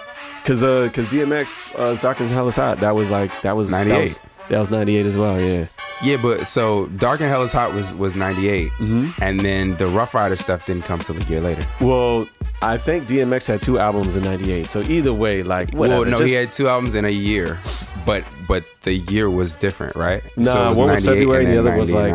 Cause 0.45 0.63
uh, 0.63 0.89
cause 0.93 1.05
DMX, 1.07 1.77
uh, 1.79 1.95
Dark 2.01 2.19
and 2.19 2.29
Hell 2.29 2.47
is 2.47 2.55
Hot. 2.55 2.79
That 2.79 2.95
was 2.95 3.09
like 3.09 3.31
that 3.41 3.55
was 3.55 3.69
98. 3.71 4.01
was- 4.03 4.19
That 4.49 4.59
was 4.59 4.71
ninety 4.71 4.97
eight 4.97 5.05
as 5.05 5.15
well. 5.15 5.39
Yeah. 5.39 5.67
Yeah, 6.03 6.17
but 6.17 6.45
so 6.47 6.87
Dark 6.87 7.19
and 7.21 7.29
Hell 7.29 7.43
is 7.43 7.51
Hot 7.53 7.73
was 7.73 7.93
was 7.93 8.15
'98, 8.15 8.69
Mm-hmm. 8.71 9.23
and 9.23 9.39
then 9.39 9.75
the 9.77 9.87
Ruff 9.87 10.13
Ryder 10.15 10.35
stuff 10.35 10.65
didn't 10.65 10.83
come 10.83 10.99
till 10.99 11.15
a 11.15 11.23
year 11.25 11.39
later. 11.39 11.63
Well, 11.79 12.27
I 12.61 12.77
think 12.77 13.05
DMX 13.05 13.45
had 13.45 13.61
two 13.61 13.77
albums 13.79 14.15
in 14.17 14.23
ninety 14.23 14.51
eight. 14.51 14.65
So 14.65 14.81
either 14.81 15.13
way, 15.13 15.43
like 15.43 15.71
whatever. 15.73 16.01
well, 16.01 16.09
no, 16.09 16.17
just- 16.17 16.27
he 16.29 16.33
had 16.33 16.51
two 16.51 16.67
albums 16.67 16.95
in 16.95 17.05
a 17.05 17.09
year, 17.09 17.59
but 18.05 18.23
but 18.47 18.65
the 18.81 18.93
year 18.95 19.29
was 19.29 19.53
different, 19.55 19.95
right? 19.95 20.23
Nah, 20.35 20.71
it 20.71 20.77
one 20.77 20.89
was 20.89 21.05
February 21.05 21.45
and 21.45 21.53
the 21.53 21.61
then 21.61 21.71
other 21.73 21.79
was, 21.79 21.91
like, 21.91 22.13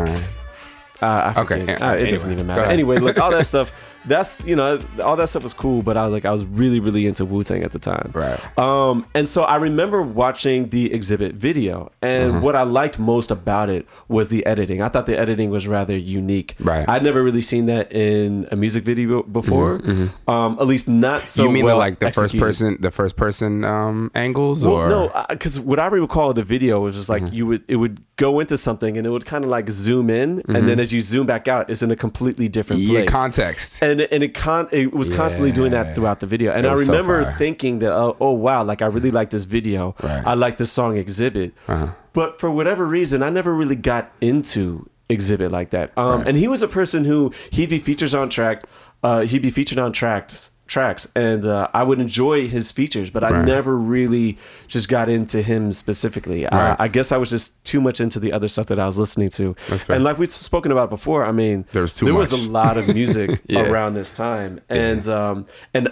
Uh, 1.01 1.33
I 1.37 1.41
Okay, 1.43 1.65
yeah, 1.65 1.73
Uh, 1.75 1.93
it 1.93 2.01
anyway, 2.01 2.11
doesn't 2.11 2.33
even 2.33 2.47
matter. 2.49 2.65
Anyway, 2.65 2.99
look, 2.99 3.19
all 3.19 3.31
that 3.31 3.47
stuff. 3.55 3.73
That's 4.07 4.43
you 4.45 4.57
know, 4.57 4.79
all 5.03 5.17
that 5.17 5.29
stuff 5.29 5.43
was 5.43 5.53
cool, 5.55 5.83
but 5.83 5.97
I 5.97 6.05
was 6.05 6.13
like, 6.13 6.25
I 6.25 6.31
was 6.31 6.45
really, 6.47 6.81
really 6.81 7.07
into 7.07 7.25
Wu 7.25 7.43
Tang 7.43 7.63
at 7.63 7.73
the 7.73 7.79
time. 7.79 8.11
Right. 8.15 8.41
Um, 8.59 9.07
and 9.15 9.29
so 9.29 9.45
I 9.45 9.57
remember 9.57 10.03
watching 10.03 10.69
the 10.71 10.91
Xzibit 10.91 11.33
video, 11.35 11.91
and 12.03 12.31
Uh-huh. 12.33 12.41
what 12.41 12.57
I 12.57 12.63
liked 12.63 12.99
most 12.99 13.31
about 13.31 13.69
it 13.71 13.87
was 14.09 14.29
the 14.29 14.45
editing. 14.47 14.83
I 14.83 14.89
thought 14.89 15.07
the 15.07 15.19
editing 15.19 15.51
was 15.51 15.67
rather 15.67 15.97
unique. 15.97 16.55
Right. 16.61 16.89
I'd 16.89 17.03
never 17.03 17.23
really 17.23 17.43
seen 17.43 17.67
that 17.67 17.93
in 17.93 18.47
a 18.51 18.57
music 18.57 18.85
video 18.85 19.23
before. 19.23 19.81
Um, 20.29 20.57
at 20.61 20.67
least 20.67 20.89
not 20.89 21.27
so. 21.29 21.43
Mm-hmm, 21.43 21.49
you 21.49 21.55
mean 21.55 21.65
well 21.65 21.77
like 21.79 21.99
the 21.99 22.11
first 22.11 22.37
person, 22.39 22.77
the 22.81 22.91
first 22.91 23.17
person 23.17 23.65
um, 23.65 24.11
angles, 24.15 24.65
Well, 24.65 24.75
or 24.75 24.89
no, 24.89 25.25
because 25.29 25.59
what 25.61 25.79
I 25.79 25.87
recall 25.87 26.33
the 26.33 26.45
video 26.45 26.81
was 26.81 26.95
just 26.97 27.09
like 27.09 27.23
Mm-hmm. 27.23 27.35
you 27.35 27.47
would 27.47 27.63
it 27.69 27.77
would 27.77 28.01
go 28.17 28.41
into 28.41 28.57
something 28.57 28.97
and 28.99 29.07
it 29.07 29.11
would 29.11 29.27
kind 29.27 29.43
of 29.45 29.51
like 29.51 29.69
zoom 29.71 30.11
in, 30.11 30.43
and 30.49 30.69
then 30.69 30.79
as 30.81 30.93
you 30.93 31.01
zoom 31.01 31.27
back 31.27 31.49
out, 31.49 31.69
it's 31.71 31.83
in 31.83 31.91
a 31.91 31.97
completely 31.97 32.49
different 32.49 32.83
Mm-hmm. 32.83 32.93
yeah, 32.93 33.01
place. 33.01 33.11
context. 33.11 33.83
and 33.83 33.96
and 34.01 34.23
it 34.23 34.35
con 34.35 34.69
it 34.73 34.93
was 34.93 35.11
constantly 35.11 35.53
doing 35.53 35.73
that 35.73 35.95
throughout 35.95 36.21
the 36.21 36.27
video, 36.27 36.53
and 36.53 36.67
I 36.67 36.75
was 36.75 36.87
so 36.87 36.93
remember 36.93 37.35
thinking 37.39 37.79
that 37.81 37.93
oh, 37.93 38.17
oh 38.21 38.33
wow, 38.33 38.63
like 38.65 38.83
I 38.83 38.87
really 38.87 39.11
like 39.11 39.31
this 39.31 39.45
video, 39.45 39.95
Right. 40.03 40.23
I 40.27 40.35
like 40.35 40.57
the 40.59 40.67
song 40.67 40.95
Xzibit, 40.97 41.53
Uh-huh. 41.69 41.89
but 42.13 42.41
for 42.41 42.51
whatever 42.51 42.87
reason, 42.87 43.23
I 43.23 43.31
never 43.31 43.55
really 43.55 43.77
got 43.77 44.11
into 44.21 44.89
Xzibit 45.11 45.51
like 45.51 45.71
that. 45.71 45.93
Um, 45.97 46.19
Right. 46.19 46.29
and 46.29 46.37
he 46.39 46.49
was 46.49 46.63
a 46.63 46.69
person 46.69 47.05
who 47.05 47.33
he'd 47.51 47.69
be 47.69 47.79
features 47.79 48.15
on 48.15 48.29
track, 48.29 48.63
uh, 49.03 49.21
he'd 49.21 49.43
be 49.43 49.51
featured 49.51 49.79
on 49.79 49.93
tracks 49.93 50.51
tracks 50.67 51.07
and 51.15 51.47
uh, 51.47 51.69
I 51.73 51.83
would 51.85 52.01
enjoy 52.01 52.49
his 52.49 52.73
features 52.73 53.09
but 53.11 53.23
I 53.23 53.45
never 53.45 53.77
really 53.77 54.37
just 54.67 54.89
got 54.89 55.09
into 55.09 55.41
him 55.43 55.73
specifically 55.73 56.43
Right. 56.45 56.53
uh, 56.71 56.77
I 56.79 56.89
guess 56.89 57.13
I 57.13 57.17
was 57.19 57.31
just 57.31 57.63
too 57.65 57.81
much 57.81 58.01
into 58.01 58.19
the 58.19 58.33
other 58.33 58.49
stuff 58.49 58.67
that 58.67 58.79
I 58.81 58.87
was 58.87 58.99
listening 58.99 59.29
to 59.31 59.55
and 59.89 60.03
like 60.03 60.19
we've 60.19 60.29
spoken 60.29 60.73
about 60.73 60.91
before 60.91 61.25
I 61.25 61.33
mean 61.33 61.67
There 61.73 61.83
was 61.83 61.95
too 61.95 62.07
there 62.07 62.15
was 62.15 62.33
a 62.33 62.49
lot 62.49 62.77
of 62.77 62.89
music 62.93 63.41
Yeah. 63.47 63.61
around 63.63 63.95
this 63.95 64.13
time 64.15 64.61
and 64.69 65.07
um 65.09 65.47
and 65.73 65.89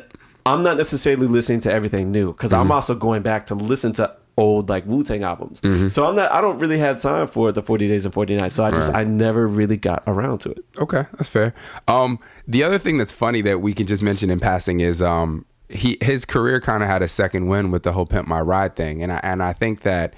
I'm 0.46 0.62
not 0.62 0.76
necessarily 0.76 1.26
listening 1.26 1.60
to 1.60 1.72
everything 1.72 2.10
new 2.10 2.32
because 2.32 2.50
Mm-hmm. 2.50 2.60
I'm 2.62 2.72
also 2.72 2.94
going 2.94 3.22
back 3.22 3.46
to 3.46 3.54
listen 3.54 3.92
to 3.94 4.14
old 4.36 4.68
like 4.68 4.84
Wu 4.86 5.02
Tang 5.02 5.22
albums. 5.22 5.60
Mm-hmm. 5.60 5.88
So 5.88 6.06
I'm 6.06 6.16
not. 6.16 6.32
I 6.32 6.40
don't 6.40 6.58
really 6.58 6.78
have 6.78 7.00
time 7.00 7.26
for 7.26 7.52
the 7.52 7.62
40 7.62 7.88
days 7.88 8.04
and 8.04 8.12
40 8.12 8.36
nights. 8.36 8.54
So 8.54 8.64
I 8.64 8.70
just 8.70 8.90
Right. 8.90 9.00
I 9.00 9.04
never 9.04 9.46
really 9.46 9.76
got 9.76 10.02
around 10.06 10.38
to 10.38 10.50
it. 10.50 10.64
Okay, 10.78 11.06
that's 11.12 11.28
fair. 11.28 11.54
Um, 11.88 12.18
the 12.46 12.62
other 12.62 12.78
thing 12.78 12.98
that's 12.98 13.12
funny 13.12 13.40
that 13.42 13.60
we 13.60 13.72
can 13.74 13.86
just 13.86 14.02
mention 14.02 14.30
in 14.30 14.40
passing 14.40 14.80
is 14.80 15.00
um, 15.00 15.44
he 15.68 15.96
his 16.00 16.24
career 16.24 16.60
kind 16.60 16.82
of 16.82 16.88
had 16.88 17.02
a 17.02 17.08
second 17.08 17.46
win 17.48 17.70
with 17.70 17.82
the 17.82 17.92
whole 17.92 18.06
"Pimp 18.06 18.28
My 18.28 18.40
Ride" 18.40 18.76
thing, 18.76 19.02
and 19.02 19.12
I 19.12 19.20
and 19.22 19.42
I 19.42 19.52
think 19.52 19.82
that 19.82 20.14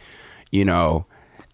you 0.51 0.65
know 0.65 1.07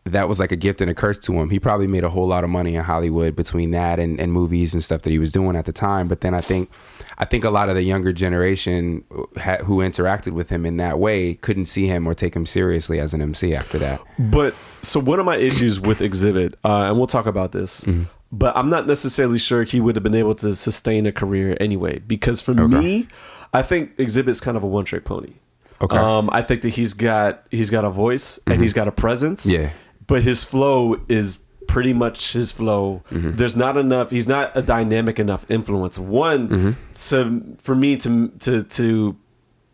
that 0.05 0.29
was 0.29 0.41
like 0.41 0.51
a 0.51 0.57
gift 0.57 0.81
and 0.81 0.91
a 0.91 0.95
curse 0.95 1.17
to 1.19 1.33
him. 1.35 1.51
He 1.51 1.61
probably 1.61 1.87
made 1.87 2.03
a 2.05 2.09
whole 2.09 2.27
lot 2.27 2.43
of 2.43 2.51
money 2.51 2.75
in 2.75 2.83
Hollywood 2.83 3.37
between 3.37 3.71
that 3.71 4.01
and, 4.01 4.19
and 4.21 4.33
movies 4.33 4.75
and 4.75 4.83
stuff 4.83 5.03
that 5.03 5.11
he 5.11 5.19
was 5.19 5.31
doing 5.31 5.55
at 5.55 5.65
the 5.65 5.73
time. 5.73 6.09
But 6.09 6.23
then 6.23 6.35
I 6.35 6.41
think 6.41 6.71
I 7.19 7.25
think 7.25 7.45
a 7.45 7.51
lot 7.51 7.69
of 7.69 7.77
the 7.77 7.83
younger 7.85 8.13
generation 8.13 9.05
ha- 9.37 9.59
who 9.59 9.79
interacted 9.79 10.33
with 10.33 10.51
him 10.51 10.67
in 10.67 10.77
that 10.79 10.99
way 10.99 11.35
couldn't 11.35 11.67
see 11.67 11.87
him 11.87 12.07
or 12.09 12.15
take 12.15 12.35
him 12.35 12.47
seriously 12.47 12.99
as 12.99 13.15
an 13.15 13.23
MC 13.23 13.55
after 13.55 13.79
that. 13.79 14.01
But 14.19 14.55
so 14.83 14.99
one 14.99 15.21
of 15.21 15.27
my 15.27 15.37
issues 15.37 15.79
with 15.79 16.01
Xzibit, 16.01 16.55
uh, 16.65 16.89
and 16.89 16.97
we'll 16.97 17.07
talk 17.07 17.27
about 17.27 17.53
this, 17.53 17.83
Mm-hmm. 17.83 18.05
but 18.33 18.57
I'm 18.57 18.69
not 18.71 18.89
necessarily 18.89 19.39
sure 19.39 19.63
he 19.63 19.81
would 19.81 19.95
have 19.95 20.03
been 20.03 20.17
able 20.17 20.35
to 20.37 20.57
sustain 20.57 21.07
a 21.07 21.13
career 21.13 21.57
anyway. 21.61 22.01
Because 22.01 22.43
for 22.43 22.55
me, 22.55 23.07
I 23.53 23.63
think 23.63 23.97
Xzibit's 23.99 24.41
kind 24.41 24.57
of 24.57 24.65
a 24.65 24.67
one 24.67 24.85
trick 24.85 25.05
pony. 25.05 25.35
Okay. 25.81 25.97
Mm-hmm. 25.97 26.05
Um, 26.05 26.31
I 26.33 26.43
think 26.43 26.63
that 26.63 26.71
he's 26.71 26.93
got 26.95 27.45
he's 27.51 27.71
got 27.71 27.85
a 27.85 27.91
voice 27.91 28.41
and 28.49 28.61
he's 28.61 28.73
got 28.73 28.89
a 28.89 28.93
presence. 28.93 29.47
Yeah. 29.47 29.71
But 30.07 30.23
his 30.23 30.45
flow 30.45 31.01
is 31.09 31.39
pretty 31.69 31.93
much 31.93 32.33
his 32.33 32.53
flow. 32.53 33.03
Mm-hmm. 33.11 33.37
There's 33.37 33.57
not 33.57 33.77
enough. 33.77 34.11
He's 34.11 34.29
not 34.29 34.51
a 34.57 34.63
dynamic 34.63 35.19
enough 35.19 35.47
influence. 35.49 35.99
One 35.99 36.49
Mm-hmm. 36.49 36.73
to 37.57 37.63
for 37.63 37.75
me 37.75 37.97
to 37.99 38.29
to 38.41 38.63
to 38.63 39.17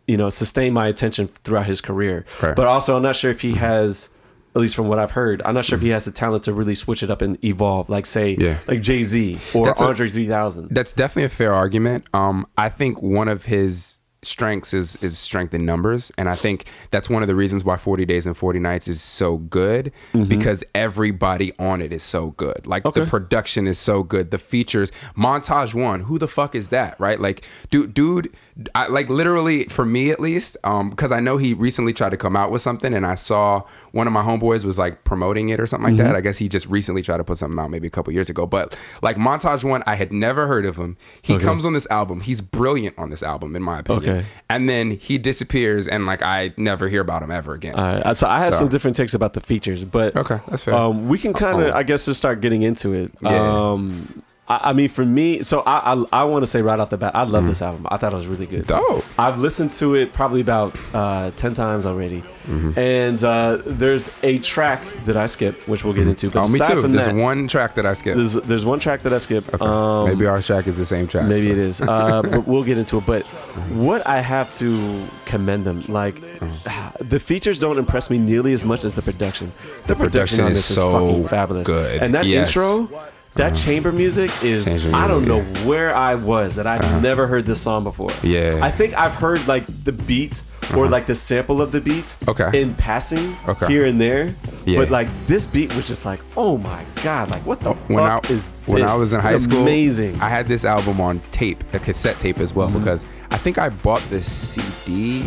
you 0.07 0.17
know 0.17 0.29
sustain 0.29 0.73
my 0.73 0.87
attention 0.87 1.27
throughout 1.43 1.65
his 1.65 1.81
career. 1.81 2.25
Right. 2.41 2.55
But 2.55 2.67
also, 2.67 2.95
I'm 2.95 3.03
not 3.03 3.15
sure 3.15 3.31
if 3.31 3.41
he 3.41 3.53
has. 3.55 4.09
At 4.55 4.61
least 4.61 4.75
from 4.75 4.87
what 4.87 4.97
I've 4.97 5.11
heard, 5.11 5.43
I'm 5.45 5.53
not 5.53 5.63
sure 5.63 5.75
if 5.77 5.81
he 5.83 5.89
has 5.89 6.05
the 6.05 6.11
talent 6.11 6.43
to 6.45 6.53
really 6.53 6.73
switch 6.73 7.03
it 7.03 7.11
up 7.11 7.21
and 7.21 7.37
evolve, 7.45 7.87
like 7.87 8.07
say, 8.07 8.35
Yeah. 8.39 8.57
like 8.67 8.81
Jay 8.81 9.03
Z 9.03 9.37
or 9.53 9.67
That's 9.67 9.79
a- 9.79 9.85
Andre 9.85 10.09
3000. 10.09 10.69
That's 10.71 10.91
definitely 10.91 11.25
a 11.25 11.29
fair 11.29 11.53
argument. 11.53 12.05
Um, 12.15 12.47
I 12.57 12.67
think 12.67 12.99
one 12.99 13.27
of 13.27 13.45
his 13.45 13.99
strengths 14.21 14.73
is 14.73 14.97
is 14.97 15.17
strength 15.17 15.53
in 15.53 15.65
numbers, 15.65 16.11
and 16.17 16.27
I 16.29 16.35
think 16.35 16.65
that's 16.91 17.09
one 17.09 17.21
of 17.21 17.27
the 17.27 17.35
reasons 17.35 17.63
why 17.63 17.77
Forty 17.77 18.05
Days 18.05 18.25
and 18.25 18.35
Forty 18.35 18.59
Nights 18.59 18.87
is 18.87 19.01
so 19.01 19.37
good 19.37 19.91
mm-hmm. 20.13 20.25
because 20.25 20.63
everybody 20.75 21.53
on 21.57 21.81
it 21.81 21.93
is 21.93 22.03
so 22.03 22.31
good. 22.31 22.67
Like 22.67 22.85
Okay. 22.85 23.01
the 23.01 23.07
production 23.07 23.67
is 23.67 23.77
so 23.79 24.03
good, 24.03 24.31
the 24.31 24.37
features. 24.37 24.91
Montage 25.17 25.73
one, 25.73 26.01
who 26.01 26.17
the 26.17 26.27
fuck 26.27 26.55
is 26.55 26.69
that? 26.69 26.99
Right? 26.99 27.19
Like, 27.19 27.45
dude, 27.69 27.93
dude, 27.93 28.33
I, 28.75 28.87
like 28.87 29.09
literally 29.09 29.63
for 29.65 29.85
me 29.85 30.11
at 30.11 30.19
least, 30.19 30.57
um, 30.63 30.89
because 30.89 31.11
I 31.11 31.19
know 31.19 31.37
he 31.37 31.53
recently 31.53 31.93
tried 31.93 32.09
to 32.09 32.17
come 32.17 32.35
out 32.35 32.51
with 32.51 32.61
something, 32.61 32.93
and 32.93 33.05
I 33.05 33.15
saw 33.15 33.63
one 33.91 34.05
of 34.07 34.11
my 34.13 34.21
homeboys 34.21 34.65
was 34.65 34.77
like 34.77 35.03
promoting 35.03 35.49
it 35.49 35.59
or 35.59 35.65
something 35.67 35.95
like 35.95 36.05
that. 36.05 36.15
I 36.15 36.21
guess 36.21 36.37
he 36.37 36.49
just 36.49 36.65
recently 36.67 37.01
tried 37.01 37.17
to 37.17 37.23
put 37.23 37.37
something 37.37 37.57
out 37.59 37.69
maybe 37.71 37.87
a 37.87 37.91
couple 37.91 38.11
years 38.11 38.29
ago, 38.29 38.45
but 38.45 38.75
like 39.01 39.15
Montage 39.15 39.63
one, 39.63 39.83
I 39.87 39.95
had 39.95 40.11
never 40.11 40.47
heard 40.47 40.65
of 40.65 40.77
him. 40.77 40.97
He 41.21 41.37
comes 41.37 41.63
on 41.63 41.73
this 41.73 41.87
album. 41.89 42.21
He's 42.21 42.41
brilliant 42.41 42.97
on 42.97 43.09
this 43.11 43.23
album, 43.23 43.55
in 43.55 43.61
my 43.63 43.79
opinion. 43.79 44.17
Okay. 44.17 44.25
And 44.49 44.67
then 44.67 44.91
he 44.91 45.17
disappears, 45.17 45.87
and 45.87 46.05
like 46.05 46.21
I 46.21 46.53
never 46.57 46.87
hear 46.89 47.01
about 47.01 47.23
him 47.23 47.31
ever 47.31 47.53
again. 47.53 47.75
Right. 47.75 48.15
So 48.15 48.27
I 48.27 48.43
have 48.43 48.53
So- 48.53 48.59
some 48.61 48.69
different 48.69 48.97
takes 48.97 49.13
about 49.13 49.33
the 49.33 49.41
features, 49.41 49.83
but 49.83 50.15
Okay, 50.17 50.39
that's 50.49 50.63
fair. 50.63 50.73
Um, 50.73 51.07
we 51.07 51.17
can 51.17 51.33
kind 51.33 51.61
of. 51.61 51.73
I 51.73 51.83
guess, 51.83 52.05
just 52.05 52.17
start 52.17 52.41
getting 52.41 52.63
into 52.63 52.93
it. 52.93 53.11
Yeah. 53.21 53.29
Um, 53.71 54.21
I, 54.49 54.69
I 54.69 54.73
mean, 54.73 54.89
for 54.89 55.05
me, 55.05 55.43
so 55.43 55.61
I 55.61 55.93
I, 55.93 56.03
I 56.11 56.23
want 56.23 56.43
to 56.43 56.47
say 56.47 56.61
right 56.61 56.79
off 56.79 56.89
the 56.89 56.97
bat, 56.97 57.15
I 57.15 57.23
love 57.23 57.45
this 57.45 57.61
album. 57.61 57.85
I 57.89 57.97
thought 57.97 58.13
it 58.13 58.15
was 58.15 58.27
really 58.27 58.47
good. 58.47 58.63
Mm. 58.65 58.67
Dope. 58.67 59.05
I've 59.19 59.39
listened 59.39 59.71
to 59.73 59.95
it 59.95 60.11
probably 60.13 60.41
about 60.41 60.75
uh, 60.93 61.31
ten 61.35 61.53
times 61.53 61.85
already, 61.85 62.23
Mm-hmm. 62.49 62.79
and 62.79 63.23
uh, 63.23 63.61
there's 63.63 64.11
a 64.23 64.39
track 64.39 64.81
that 65.05 65.15
I 65.15 65.27
skip, 65.27 65.67
which 65.67 65.83
we'll 65.83 65.93
get 65.93 66.07
into. 66.07 66.31
But 66.31 66.39
oh, 66.45 66.47
me 66.47 66.55
aside 66.55 66.73
too. 66.73 66.81
From 66.81 66.93
There's 66.93 67.05
that, 67.05 67.13
one 67.13 67.47
track 67.47 67.75
that 67.75 67.85
I 67.85 67.93
skipped. 67.93 68.17
there's 68.17 68.33
there's 68.33 68.65
one 68.65 68.79
track 68.79 69.01
that 69.01 69.13
I 69.13 69.19
skip. 69.19 69.47
Okay. 69.53 69.63
Um, 69.63 70.07
maybe 70.09 70.25
our 70.25 70.41
track 70.41 70.65
is 70.65 70.75
the 70.75 70.85
same 70.85 71.07
track. 71.07 71.27
Maybe 71.27 71.45
so. 71.47 71.51
it 71.51 71.57
is. 71.59 71.81
Uh, 71.81 72.21
but 72.31 72.47
we'll 72.47 72.63
get 72.63 72.79
into 72.79 72.97
it. 72.97 73.05
But 73.05 73.23
what 73.69 74.07
I 74.07 74.19
have 74.21 74.51
to 74.55 75.05
commend 75.25 75.65
them, 75.65 75.81
like 75.89 76.15
the 76.99 77.19
features 77.23 77.59
don't 77.59 77.77
impress 77.77 78.09
me 78.09 78.17
nearly 78.17 78.53
as 78.53 78.65
much 78.65 78.83
as 78.83 78.95
the 78.95 79.03
production. 79.03 79.51
The, 79.85 79.95
production 79.95 80.41
on 80.45 80.47
is 80.51 80.57
this 80.57 80.71
is 80.71 80.75
so 80.77 81.07
fucking 81.07 81.27
fabulous. 81.27 81.67
good. 81.67 82.01
And 82.01 82.13
that 82.15 82.25
Yes. 82.25 82.49
intro, 82.49 82.89
that 83.35 83.47
uh-huh. 83.53 83.55
chamber 83.55 83.91
music 83.91 84.31
is 84.43 84.65
Chamber 84.65 84.95
I 84.97 85.07
don't 85.07 85.25
know 85.27 85.41
music, 85.41 85.67
where 85.67 85.95
I 85.95 86.15
was 86.15 86.55
that 86.55 86.65
I'd 86.67 86.83
uh-huh. 86.83 86.99
never 86.99 87.27
heard 87.27 87.45
this 87.45 87.61
song 87.61 87.83
before. 87.83 88.11
Yeah. 88.23 88.59
I 88.61 88.71
think 88.71 88.93
I've 88.95 89.15
heard 89.15 89.47
like 89.47 89.65
the 89.83 89.91
beat 89.91 90.41
or 90.73 90.83
uh-huh. 90.83 90.89
like 90.91 91.05
the 91.07 91.15
sample 91.15 91.61
of 91.61 91.71
the 91.71 91.79
beat 91.81 92.15
Okay. 92.27 92.61
in 92.61 92.73
passing 92.75 93.35
Okay. 93.47 93.67
here 93.67 93.85
and 93.85 93.99
there. 94.01 94.35
Yeah. 94.65 94.79
But 94.79 94.89
like 94.89 95.07
this 95.27 95.45
beat 95.45 95.73
was 95.75 95.87
just 95.87 96.05
like, 96.05 96.19
oh 96.37 96.57
my 96.57 96.83
god, 97.03 97.29
like 97.29 97.45
what 97.45 97.59
the 97.59 97.73
when 97.87 98.03
I 98.03 98.15
fuck 98.15 98.29
is 98.31 98.49
when 98.65 98.81
I 98.83 98.87
this? 98.91 98.99
was 98.99 99.13
in 99.13 99.19
It's 99.19 99.27
high 99.27 99.37
school, 99.37 99.61
amazing. 99.61 100.19
I 100.21 100.29
had 100.29 100.47
this 100.47 100.65
album 100.65 100.99
on 100.99 101.19
tape, 101.31 101.63
a 101.73 101.79
cassette 101.79 102.19
tape 102.19 102.39
as 102.39 102.53
well, 102.53 102.67
Mm-hmm. 102.69 102.79
because 102.79 103.05
I 103.31 103.37
think 103.37 103.57
I 103.57 103.69
bought 103.69 104.01
this 104.09 104.29
CD 104.31 105.21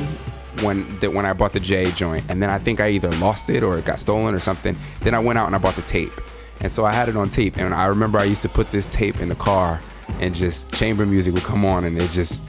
when 0.61 0.99
that 0.99 1.12
when 1.12 1.25
I 1.25 1.32
bought 1.32 1.52
the 1.52 1.61
J 1.61 1.90
joint, 1.92 2.25
and 2.28 2.42
then 2.42 2.50
I 2.50 2.59
think 2.59 2.80
I 2.80 2.90
either 2.90 3.11
lost 3.12 3.49
it 3.49 3.62
or 3.62 3.78
it 3.78 3.85
got 3.85 3.99
stolen 4.00 4.35
or 4.35 4.38
something. 4.40 4.76
Then 5.00 5.14
I 5.14 5.18
went 5.18 5.38
out 5.38 5.47
and 5.47 5.54
I 5.54 5.59
bought 5.59 5.76
the 5.76 5.82
tape, 5.82 6.12
and 6.62 6.73
so 6.73 6.85
I 6.85 6.92
had 6.92 7.09
it 7.09 7.16
on 7.16 7.28
tape. 7.28 7.59
And 7.59 7.75
I 7.75 7.87
remember 7.87 8.19
I 8.19 8.25
used 8.25 8.42
to 8.42 8.49
put 8.49 8.71
this 8.71 8.88
tape 8.88 9.21
in 9.21 9.28
the 9.28 9.35
car, 9.35 9.81
and 10.21 10.35
just 10.35 10.73
chamber 10.73 11.04
music 11.04 11.35
would 11.35 11.42
come 11.42 11.64
on, 11.64 11.85
and 11.85 12.00
it 12.00 12.11
just 12.11 12.45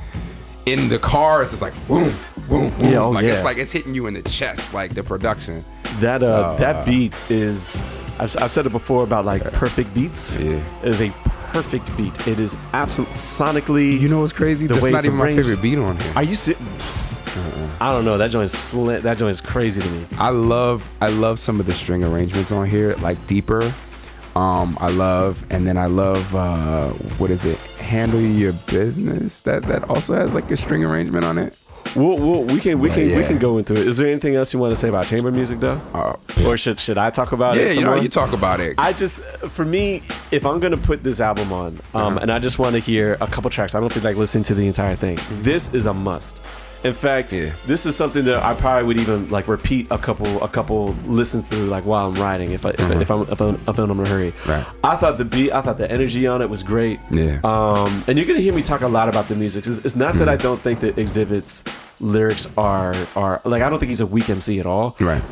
in 0.65 0.87
the 0.87 0.99
car 0.99 1.41
it's 1.41 1.51
just 1.51 1.61
like 1.61 1.73
boom, 1.87 2.15
boom, 2.47 2.69
boom. 2.77 2.91
Yeah, 2.91 2.99
oh, 2.99 3.09
like 3.11 3.25
yeah. 3.25 3.33
it's 3.33 3.43
like 3.43 3.57
it's 3.57 3.71
hitting 3.71 3.93
you 3.93 4.07
in 4.07 4.13
the 4.13 4.21
chest, 4.21 4.73
like 4.73 4.93
the 4.93 5.03
production. 5.03 5.65
That 5.99 6.23
uh, 6.23 6.55
So, 6.55 6.61
that 6.61 6.75
uh, 6.77 6.85
beat 6.85 7.13
is. 7.29 7.75
I've, 8.19 8.35
I've 8.41 8.51
said 8.51 8.67
it 8.67 8.71
before 8.71 9.03
about 9.03 9.25
like 9.25 9.43
perfect 9.53 9.93
beats. 9.93 10.37
Yeah. 10.37 10.61
It 10.83 10.89
is 10.89 11.01
a 11.01 11.09
perfect 11.51 11.95
beat. 11.97 12.27
It 12.27 12.39
is 12.39 12.55
absolute 12.71 13.09
sonically. 13.09 13.99
You 13.99 14.07
know 14.07 14.21
what's 14.21 14.33
crazy? 14.33 14.67
The 14.67 14.75
That's 14.75 14.85
not 14.87 14.97
it's 14.97 15.05
even 15.05 15.17
my 15.17 15.35
favorite 15.35 15.61
beat 15.61 15.79
on 15.79 15.99
here. 15.99 16.13
Are 16.15 16.23
you 16.23 16.35
sitting? 16.35 16.67
Uh-uh. 16.67 17.69
I 17.81 17.91
don't 17.91 18.05
know. 18.05 18.17
That 18.19 18.29
joint's 18.29 18.53
sli- 18.55 19.01
that 19.01 19.17
joint's 19.17 19.41
crazy 19.41 19.81
to 19.81 19.89
me. 19.89 20.05
I 20.17 20.29
love 20.29 20.87
I 21.01 21.09
love 21.09 21.39
some 21.39 21.59
of 21.59 21.65
the 21.65 21.73
string 21.73 22.03
arrangements 22.03 22.51
on 22.51 22.67
here, 22.67 22.95
like 22.97 23.17
deeper. 23.25 23.73
Um, 24.35 24.77
I 24.81 24.89
love, 24.89 25.45
and 25.51 25.67
then 25.67 25.77
I 25.77 25.85
love 25.85 26.33
uh, 26.35 26.89
what 27.19 27.29
is 27.29 27.45
it? 27.45 27.57
Handle 27.77 28.19
your 28.19 28.53
business. 28.67 29.41
That 29.41 29.63
that 29.63 29.83
also 29.89 30.15
has 30.15 30.33
like 30.33 30.49
a 30.49 30.57
string 30.57 30.83
arrangement 30.83 31.23
on 31.25 31.37
it. 31.37 31.59
We'll, 31.95 32.17
we'll, 32.17 32.43
we 32.45 32.59
can 32.59 32.79
we 32.79 32.89
can 32.89 33.03
we 33.15 33.23
can 33.25 33.37
go 33.37 33.57
into 33.59 33.73
it. 33.73 33.85
Is 33.87 33.97
there 33.97 34.07
anything 34.07 34.35
else 34.35 34.51
you 34.53 34.57
want 34.59 34.71
to 34.71 34.75
say 34.75 34.87
about 34.89 35.05
chamber 35.05 35.31
music 35.31 35.59
though, 35.59 35.79
Uh, 35.93 36.15
or 36.47 36.57
should 36.57 36.79
should 36.79 36.97
I 36.97 37.11
talk 37.11 37.31
about 37.33 37.55
yeah, 37.55 37.63
it? 37.63 37.75
you 37.77 37.83
know, 37.83 37.93
you 37.95 38.07
talk 38.09 38.33
about 38.33 38.59
it. 38.59 38.73
I 38.79 38.93
just, 38.93 39.19
for 39.51 39.65
me, 39.65 40.01
if 40.31 40.45
I'm 40.45 40.59
gonna 40.59 40.77
put 40.77 41.03
this 41.03 41.19
album 41.21 41.53
on, 41.53 41.67
um, 41.93 42.13
Uh-huh. 42.13 42.19
and 42.21 42.31
I 42.31 42.39
just 42.39 42.57
want 42.57 42.73
to 42.73 42.79
hear 42.79 43.17
a 43.21 43.27
couple 43.27 43.49
tracks, 43.51 43.75
I 43.75 43.79
don't 43.81 43.91
feel 43.93 44.01
like 44.01 44.15
listening 44.17 44.45
to 44.45 44.55
the 44.55 44.65
entire 44.65 44.95
thing. 44.95 45.19
This 45.43 45.71
is 45.73 45.85
a 45.85 45.93
must. 45.93 46.39
In 46.83 46.93
fact, 46.93 47.31
Yeah. 47.31 47.51
this 47.65 47.85
is 47.85 47.95
something 47.95 48.25
that 48.25 48.43
I 48.43 48.53
probably 48.53 48.85
would 48.87 48.97
even 48.99 49.29
like 49.29 49.47
repeat 49.47 49.87
a 49.89 49.97
couple, 49.97 50.41
a 50.43 50.47
couple 50.49 50.93
listen 51.05 51.41
through 51.41 51.65
like 51.67 51.85
while 51.85 52.07
I'm 52.07 52.15
riding 52.15 52.51
if 52.51 52.65
I 52.65 52.71
if, 52.71 52.79
if 52.79 53.09
I'm 53.11 53.21
if 53.31 53.41
I'm, 53.41 53.55
if 53.67 53.79
I'm 53.79 53.91
in 53.91 53.99
a 53.99 54.05
hurry. 54.07 54.33
Right. 54.45 54.65
I 54.83 54.97
thought 54.97 55.17
the 55.17 55.25
beat, 55.25 55.51
I 55.53 55.61
thought 55.61 55.77
the 55.77 55.89
energy 55.89 56.27
on 56.27 56.41
it 56.41 56.49
was 56.49 56.61
great. 56.63 56.99
Yeah. 57.09 57.39
Um, 57.43 58.03
and 58.07 58.17
you're 58.17 58.27
gonna 58.27 58.41
hear 58.41 58.53
me 58.53 58.61
talk 58.61 58.81
a 58.81 58.87
lot 58.87 59.07
about 59.09 59.27
the 59.29 59.35
music. 59.35 59.65
It's, 59.67 59.79
it's 59.79 59.95
not 59.95 60.15
that 60.15 60.23
Mm-hmm. 60.27 60.29
I 60.29 60.35
don't 60.37 60.61
think 60.61 60.79
that 60.81 60.95
Xzibit's 60.97 61.63
lyrics 61.99 62.47
are 62.57 62.95
are 63.15 63.39
like 63.45 63.61
I 63.61 63.69
don't 63.69 63.79
think 63.79 63.89
he's 63.89 64.01
a 64.01 64.05
weak 64.05 64.29
MC 64.29 64.59
at 64.59 64.65
all 64.65 64.95
right. 64.99 65.23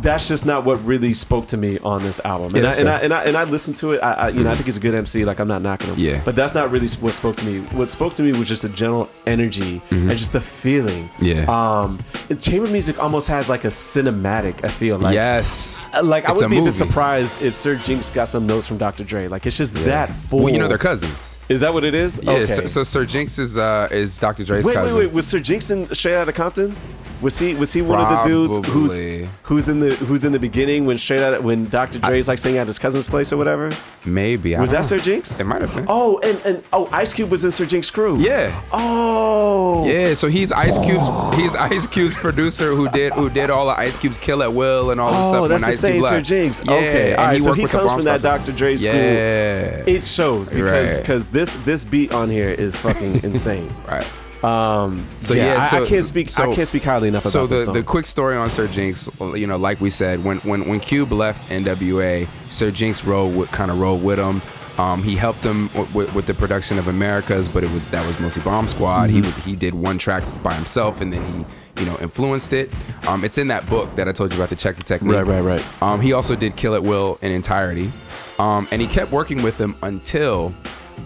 That's 0.00 0.28
just 0.28 0.46
not 0.46 0.64
what 0.64 0.82
really 0.84 1.12
spoke 1.12 1.46
to 1.48 1.56
me 1.56 1.78
on 1.80 2.02
this 2.02 2.20
album. 2.24 2.50
Yeah, 2.54 2.58
and, 2.58 2.66
I, 2.66 2.78
and, 2.78 2.88
I, 2.88 2.98
and 3.00 3.12
I 3.12 3.24
and 3.24 3.36
I 3.36 3.44
listened 3.44 3.76
to 3.78 3.92
it. 3.92 3.98
I, 4.02 4.12
I 4.12 4.28
you 4.30 4.42
know 4.42 4.50
I 4.50 4.54
think 4.54 4.66
he's 4.66 4.76
a 4.76 4.80
good 4.80 4.94
MC. 4.94 5.24
Like 5.24 5.38
I'm 5.38 5.48
not 5.48 5.62
knocking 5.62 5.88
him. 5.88 5.98
Yeah. 5.98 6.22
But 6.24 6.34
that's 6.34 6.54
not 6.54 6.70
really 6.70 6.88
what 7.00 7.12
spoke 7.14 7.36
to 7.36 7.44
me. 7.44 7.60
What 7.76 7.90
spoke 7.90 8.14
to 8.14 8.22
me 8.22 8.32
was 8.32 8.48
just 8.48 8.64
a 8.64 8.68
general 8.68 9.08
energy 9.26 9.82
and 9.90 10.10
just 10.12 10.32
the 10.32 10.40
feeling. 10.40 11.08
Mm-hmm. 11.18 11.24
Yeah. 11.24 11.80
Um, 11.80 12.00
chamber 12.40 12.68
music 12.68 12.98
almost 13.02 13.28
has 13.28 13.48
like 13.48 13.64
a 13.64 13.68
cinematic. 13.68 14.64
I 14.64 14.68
feel 14.68 14.98
like. 14.98 15.14
yes. 15.14 15.86
Uh, 15.94 16.02
Like 16.02 16.24
I 16.26 16.32
It's 16.32 16.40
would 16.40 16.46
a 16.46 16.50
be 16.50 16.58
a 16.58 16.64
bit 16.64 16.72
surprised 16.72 17.40
if 17.42 17.54
Sir 17.54 17.76
Jinx 17.76 18.10
got 18.10 18.28
some 18.28 18.46
notes 18.46 18.66
from 18.66 18.78
Dr. 18.78 19.04
Dre. 19.04 19.28
Like 19.28 19.46
it's 19.46 19.56
just 19.56 19.74
that 19.74 20.08
full. 20.08 20.40
Well, 20.44 20.52
you 20.52 20.58
know 20.58 20.68
they're 20.68 20.78
cousins. 20.78 21.38
Is 21.52 21.60
that 21.60 21.72
what 21.74 21.84
it 21.84 21.94
is? 21.94 22.18
Yeah. 22.22 22.32
Okay. 22.32 22.46
So, 22.46 22.66
so 22.66 22.82
Sir 22.82 23.04
Jinx 23.04 23.38
is 23.38 23.56
uh 23.56 23.88
is 23.90 24.16
Dr. 24.18 24.44
Dre's 24.44 24.64
wait, 24.64 24.74
cousin. 24.74 24.96
wait, 24.96 25.06
wait. 25.06 25.12
Was 25.14 25.26
Sir 25.26 25.38
Jinx 25.38 25.70
in 25.70 25.92
Straight 25.94 26.14
Outta 26.16 26.32
Compton? 26.32 26.74
Was 27.20 27.38
he 27.38 27.54
was 27.54 27.72
he 27.72 27.82
one 27.82 28.00
of 28.00 28.08
the 28.08 28.28
dudes 28.28 28.68
who's 28.68 28.98
who's 29.44 29.68
in 29.68 29.78
the 29.80 29.94
who's 29.96 30.24
in 30.24 30.32
the 30.32 30.38
beginning 30.40 30.86
when 30.86 30.98
Straight 30.98 31.20
Outta 31.20 31.40
when 31.40 31.68
Dr. 31.68 32.00
Dre's 32.00 32.26
like 32.26 32.38
singing 32.38 32.58
at 32.58 32.66
his 32.66 32.78
cousin's 32.80 33.06
place 33.06 33.32
or 33.32 33.36
whatever? 33.36 33.70
Maybe. 34.04 34.56
I 34.56 34.60
Was 34.60 34.72
that 34.72 34.78
know. 34.78 34.82
Sir 34.82 34.98
Jinx? 34.98 35.38
It 35.38 35.44
might 35.44 35.60
have 35.60 35.72
been. 35.74 35.86
Oh, 35.88 36.18
and 36.24 36.40
and 36.44 36.64
oh, 36.72 36.88
Ice 36.90 37.12
Cube 37.12 37.30
was 37.30 37.44
in 37.44 37.50
Sir 37.52 37.64
Jinx 37.66 37.90
crew. 37.90 38.18
Yeah. 38.18 38.60
Oh. 38.72 39.86
Yeah, 39.86 40.14
so 40.14 40.28
he's 40.28 40.50
Ice 40.52 40.78
Cube's 40.78 41.08
he's 41.36 41.54
Ice 41.54 41.86
Cube's 41.86 42.14
producer 42.14 42.74
who 42.74 42.88
did 42.88 43.12
who 43.12 43.30
did 43.30 43.50
all 43.50 43.70
of 43.70 43.78
Ice 43.78 43.96
Cube's 43.96 44.18
Kill 44.18 44.42
at 44.42 44.52
Will 44.52 44.90
and 44.90 45.00
all 45.00 45.10
this 45.12 45.20
Oh, 45.22 45.32
stuff 45.46 45.48
that's 45.48 45.62
when 45.62 45.70
the 45.70 45.76
same 45.76 46.02
Sir. 46.02 46.20
Jinx. 46.20 46.62
Yeah, 46.64 46.72
okay, 46.74 47.10
and 47.12 47.20
all 47.20 47.26
right. 47.26 47.42
so 47.42 47.52
he 47.52 47.66
comes 47.66 47.92
from 47.92 48.02
that 48.02 48.22
Dr. 48.22 48.52
Dre 48.52 48.76
school. 48.76 48.92
Yeah. 48.94 49.84
It 49.86 50.04
shows 50.04 50.50
because 50.50 50.88
Right. 50.88 50.96
because 50.98 51.28
this 51.42 51.54
this 51.64 51.84
beat 51.84 52.12
on 52.12 52.30
here 52.30 52.50
is 52.50 52.76
fucking 52.76 53.22
insane. 53.24 53.70
right. 53.88 54.06
Um, 54.44 55.06
So, 55.20 55.34
yeah, 55.34 55.54
yeah, 55.54 55.60
I, 55.62 55.68
so- 55.68 55.84
I 55.84 55.88
can't 55.88 56.04
speak. 56.04 56.28
so- 56.28 56.50
I 56.50 56.54
can't 56.54 56.66
speak 56.66 56.82
highly 56.82 57.06
enough 57.08 57.22
about 57.24 57.30
So 57.32 57.46
this 57.46 57.66
the, 57.66 57.72
the 57.74 57.82
quick 57.84 58.06
story 58.06 58.36
on 58.36 58.50
Sir 58.50 58.66
Jinx, 58.66 59.08
you 59.20 59.46
know, 59.46 59.56
like 59.56 59.80
we 59.80 59.88
said, 59.90 60.24
when 60.24 60.38
when 60.38 60.68
when 60.68 60.80
Cube 60.80 61.12
left 61.12 61.48
NWA, 61.50 62.26
Sir 62.50 62.70
Jinx 62.72 63.04
rode 63.04 63.36
with 63.36 63.50
kind 63.50 63.70
of 63.70 63.78
rode 63.80 64.02
with 64.02 64.18
him. 64.18 64.40
Um, 64.78 65.02
he 65.02 65.14
helped 65.16 65.40
him 65.44 65.68
with, 65.76 65.94
with, 65.94 66.14
with 66.14 66.26
the 66.26 66.32
production 66.34 66.78
of 66.78 66.88
Americas, 66.88 67.46
but 67.46 67.62
it 67.62 67.70
was 67.70 67.84
that 67.86 68.04
was 68.06 68.18
mostly 68.18 68.42
Bomb 68.42 68.66
Squad. 68.68 69.10
He 69.10 69.20
would- 69.20 69.34
he 69.34 69.54
did 69.54 69.74
one 69.74 69.96
track 69.98 70.24
by 70.42 70.54
himself, 70.54 71.00
and 71.00 71.12
then 71.12 71.22
he 71.24 71.80
you 71.82 71.86
know 71.88 71.96
influenced 72.00 72.52
it. 72.52 72.68
Um, 73.06 73.22
it's 73.24 73.38
in 73.38 73.46
that 73.48 73.68
book 73.70 73.94
that 73.96 74.08
I 74.08 74.12
told 74.12 74.32
you 74.32 74.38
about 74.38 74.48
the 74.50 74.56
Check 74.56 74.76
the 74.76 74.82
Technique. 74.82 75.14
Right, 75.14 75.26
right, 75.26 75.40
right. 75.40 75.82
Um, 75.82 76.00
he 76.00 76.12
also 76.14 76.34
did 76.34 76.56
Kill 76.56 76.74
at 76.74 76.82
Will 76.82 77.16
in 77.22 77.30
entirety, 77.30 77.92
um, 78.40 78.66
and 78.72 78.82
he 78.82 78.88
kept 78.88 79.12
working 79.12 79.40
with 79.42 79.56
them 79.58 79.76
until 79.84 80.52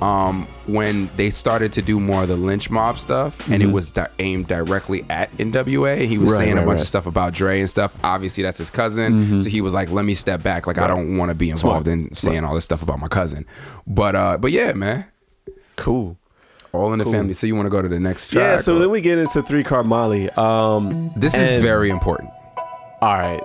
um, 0.02 0.46
when 0.66 1.08
they 1.16 1.30
started 1.30 1.72
to 1.74 1.82
do 1.82 1.98
more 1.98 2.22
of 2.22 2.28
the 2.28 2.36
Lench 2.36 2.68
Mob 2.70 2.98
stuff, 2.98 3.48
and 3.50 3.62
it 3.62 3.66
was 3.72 3.92
di- 3.92 4.08
aimed 4.18 4.46
directly 4.48 5.04
at 5.10 5.30
NWA. 5.38 6.06
He 6.06 6.18
was 6.18 6.30
Mm-hmm. 6.30 6.38
Right, 6.38 6.38
saying 6.46 6.52
a 6.58 6.60
bunch 6.62 6.68
right. 6.68 6.80
of 6.80 6.86
stuff 6.88 7.06
about 7.06 7.32
Dre 7.32 7.60
and 7.60 7.70
stuff. 7.70 7.94
Obviously, 8.04 8.42
that's 8.42 8.58
his 8.58 8.68
cousin, 8.70 9.40
so 9.40 9.48
he 9.48 9.60
was 9.60 9.72
like, 9.74 9.90
"Let 9.90 10.04
me 10.04 10.14
step 10.14 10.42
back. 10.42 10.66
Like, 10.66 10.78
I 10.78 10.86
don't 10.86 11.16
want 11.16 11.30
to 11.30 11.34
be 11.34 11.50
involved 11.50 11.86
Mm-hmm. 11.86 12.00
Smart. 12.02 12.10
in 12.10 12.14
saying 12.14 12.44
all 12.44 12.54
this 12.54 12.64
stuff 12.64 12.82
about 12.82 12.98
my 12.98 13.08
cousin." 13.08 13.46
But 13.86 14.14
uh, 14.16 14.38
but 14.38 14.52
yeah, 14.52 14.72
man, 14.72 15.06
cool. 15.76 16.18
all 16.72 16.92
in 16.92 16.98
the 16.98 17.04
family. 17.06 17.32
So 17.32 17.46
you 17.46 17.54
want 17.54 17.66
to 17.66 17.70
go 17.70 17.80
to 17.80 17.88
the 17.88 17.98
next 18.00 18.28
track? 18.32 18.42
Yeah. 18.42 18.56
So 18.58 18.76
or- 18.76 18.78
then 18.80 18.90
we 18.90 19.00
get 19.00 19.18
into 19.18 19.42
Three 19.42 19.64
Card 19.64 19.86
Molly. 19.86 20.28
Um, 20.30 21.10
this 21.16 21.34
is 21.36 21.62
very 21.62 21.88
important. 21.90 22.30
all 23.02 23.16
right. 23.18 23.42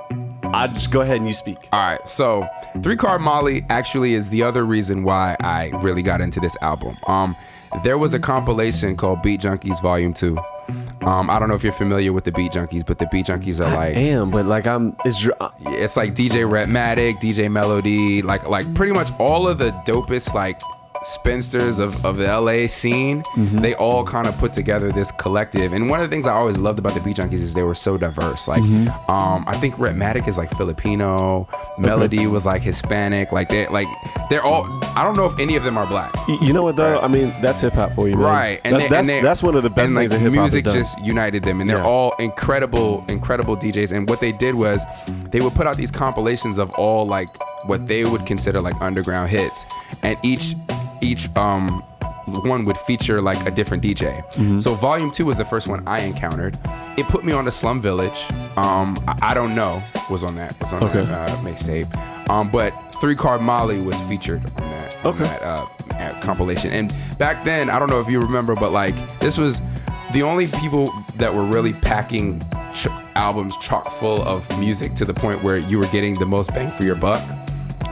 I 0.54 0.68
just 0.68 0.92
go 0.92 1.02
ahead 1.02 1.18
and 1.18 1.28
you 1.28 1.34
speak. 1.34 1.70
All 1.72 1.80
right, 1.80 2.08
so 2.08 2.48
Three 2.82 2.98
Card 2.98 3.22
Molly 3.22 3.66
actually 3.70 4.14
is 4.14 4.30
the 4.30 4.44
other 4.44 4.66
reason 4.66 5.04
why 5.04 5.36
I 5.40 5.70
really 5.82 6.02
got 6.04 6.22
into 6.22 6.40
this 6.40 6.56
album. 6.62 6.98
Um, 7.08 7.36
there 7.84 7.98
was 7.98 8.14
a 8.14 8.20
compilation 8.20 8.98
called 8.98 9.22
Beat 9.22 9.42
Junkies 9.42 9.82
Volume 9.82 10.14
Two. 10.14 10.38
Um, 11.02 11.30
I 11.30 11.40
don't 11.40 11.50
know 11.50 11.56
if 11.56 11.64
you're 11.64 11.74
familiar 11.74 12.14
with 12.14 12.26
the 12.26 12.32
Beat 12.32 12.52
Junkies, 12.52 12.86
but 12.86 13.00
the 13.00 13.08
Beat 13.08 13.26
Junkies 13.26 13.60
are 13.60 13.66
I 13.70 13.76
like 13.76 13.98
am, 13.98 14.30
but 14.32 14.46
like 14.46 14.68
I'm. 14.68 14.96
It's 15.06 15.28
it's 15.62 15.98
like 15.98 16.14
DJ 16.14 16.48
Rhettmatic, 16.48 17.20
DJ 17.20 17.52
Melo-D, 17.52 18.22
like 18.22 18.48
like 18.48 18.74
pretty 18.76 18.94
much 18.94 19.10
all 19.20 19.48
of 19.48 19.58
the 19.58 19.72
dopest 19.86 20.34
like 20.34 20.62
spinsters 21.04 21.80
of, 21.80 22.04
of 22.06 22.18
the 22.18 22.26
LA 22.28 22.68
scene. 22.68 23.24
They 23.36 23.74
all 23.76 24.04
kind 24.06 24.28
of 24.28 24.38
put 24.38 24.54
together 24.54 24.92
this 24.92 25.12
collective. 25.12 25.74
And 25.74 25.90
one 25.90 26.00
of 26.00 26.10
the 26.10 26.14
things 26.14 26.26
I 26.28 26.34
always 26.34 26.58
loved 26.60 26.80
about 26.80 26.94
the 26.94 27.00
Beat 27.00 27.18
Junkies 27.18 27.34
is 27.42 27.54
they 27.54 27.64
were 27.64 27.74
so 27.76 27.98
diverse. 27.98 28.48
Like 28.48 28.62
um 29.10 29.44
I 29.48 29.56
think 29.60 29.76
Rhettmatic 29.76 30.28
is 30.28 30.38
like 30.38 30.52
Filipino, 30.58 31.48
Melody 31.78 32.28
was 32.28 32.46
like 32.46 32.62
Hispanic, 32.62 33.32
like 33.32 33.50
they 33.50 33.68
like 33.68 33.88
they're 34.30 34.44
all 34.44 34.66
I 34.96 35.04
don't 35.04 35.16
know 35.18 35.26
if 35.26 35.40
any 35.40 35.56
of 35.56 35.64
them 35.64 35.78
are 35.78 35.88
black. 35.88 36.14
You 36.28 36.54
know 36.54 36.64
what 36.64 36.76
though? 36.76 36.94
Right. 36.96 37.04
I 37.04 37.08
mean, 37.08 37.34
that's 37.42 37.62
hip 37.62 37.74
hop 37.74 37.94
for 37.94 38.08
you, 38.08 38.16
man. 38.16 38.24
Right, 38.24 38.62
that's, 38.64 38.84
they- 38.84 38.90
that's, 38.90 39.08
they- 39.08 39.22
that's 39.22 39.42
one 39.44 39.56
of 39.56 39.64
the 39.64 39.70
best 39.70 39.90
and, 39.90 39.98
things 39.98 40.12
like, 40.12 40.20
that 40.20 40.24
hip 40.24 40.34
hop 40.36 40.44
has 40.44 40.54
music 40.54 40.66
just 40.66 41.00
united 41.04 41.44
them, 41.44 41.62
and 41.62 41.70
they're 41.70 41.78
Yeah. 41.78 41.84
all 41.86 42.14
incredible, 42.20 43.04
incredible 43.08 43.56
DJs. 43.58 43.92
And 43.96 44.08
what 44.10 44.20
they 44.20 44.32
did 44.32 44.56
was 44.56 44.84
they 45.32 45.40
would 45.42 45.54
put 45.54 45.66
out 45.68 45.78
these 45.78 45.92
compilations 45.92 46.58
of 46.58 46.70
all 46.72 47.08
like 47.08 47.30
what 47.66 47.88
they 47.88 48.06
would 48.06 48.26
consider 48.26 48.60
like 48.62 48.80
underground 48.82 49.30
hits, 49.30 49.66
and 50.04 50.18
each 50.24 50.56
each 51.02 51.34
um 51.36 51.84
one 52.46 52.64
would 52.66 52.78
feature 52.78 53.20
like 53.22 53.46
a 53.48 53.52
different 53.52 53.84
DJ. 53.84 54.24
Mm-hmm. 54.34 54.60
So 54.60 54.76
volume 54.76 55.12
two 55.12 55.26
was 55.26 55.38
the 55.38 55.46
first 55.46 55.68
one 55.68 55.86
I 55.88 56.02
encountered. 56.02 56.58
It 56.98 57.08
put 57.08 57.26
me 57.26 57.34
on 57.34 57.46
the 57.46 57.52
Slum 57.52 57.82
Village. 57.82 58.24
Um, 58.56 58.96
I, 59.08 59.18
I 59.22 59.34
don't 59.34 59.56
know 59.56 59.82
was 60.10 60.24
on 60.24 60.36
that 60.36 60.58
was 60.62 60.72
on 60.72 60.84
Okay. 60.84 61.04
that 61.06 61.30
uh, 61.30 61.36
mixtape. 61.38 62.30
Um, 62.30 62.50
but 62.50 62.72
Three 63.02 63.16
Card 63.16 63.42
Molly 63.42 63.82
was 63.82 64.00
featured 64.02 64.44
on 64.46 64.52
that. 64.56 65.06
on 65.06 65.14
Okay. 65.16 65.24
that, 65.24 65.42
uh, 65.42 65.68
uh, 65.96 66.22
compilation. 66.22 66.72
And 66.72 66.94
back 67.18 67.44
then, 67.44 67.70
I 67.70 67.80
don't 67.80 67.90
know 67.90 68.00
if 68.00 68.08
you 68.10 68.20
remember, 68.22 68.56
but 68.56 68.72
like 68.72 68.96
this 69.20 69.38
was 69.38 69.62
the 70.14 70.22
only 70.24 70.48
people 70.48 70.92
that 71.16 71.34
were 71.34 71.44
really 71.46 71.74
packing 71.74 72.42
ch- 72.74 72.88
albums 73.16 73.58
chock 73.58 73.92
full 73.92 74.22
of 74.24 74.48
music 74.60 74.94
to 74.96 75.06
the 75.06 75.14
point 75.14 75.44
where 75.44 75.58
you 75.58 75.80
were 75.80 75.88
getting 75.88 76.14
the 76.16 76.26
most 76.26 76.54
bang 76.54 76.70
for 76.72 76.84
your 76.84 76.96
buck 76.96 77.22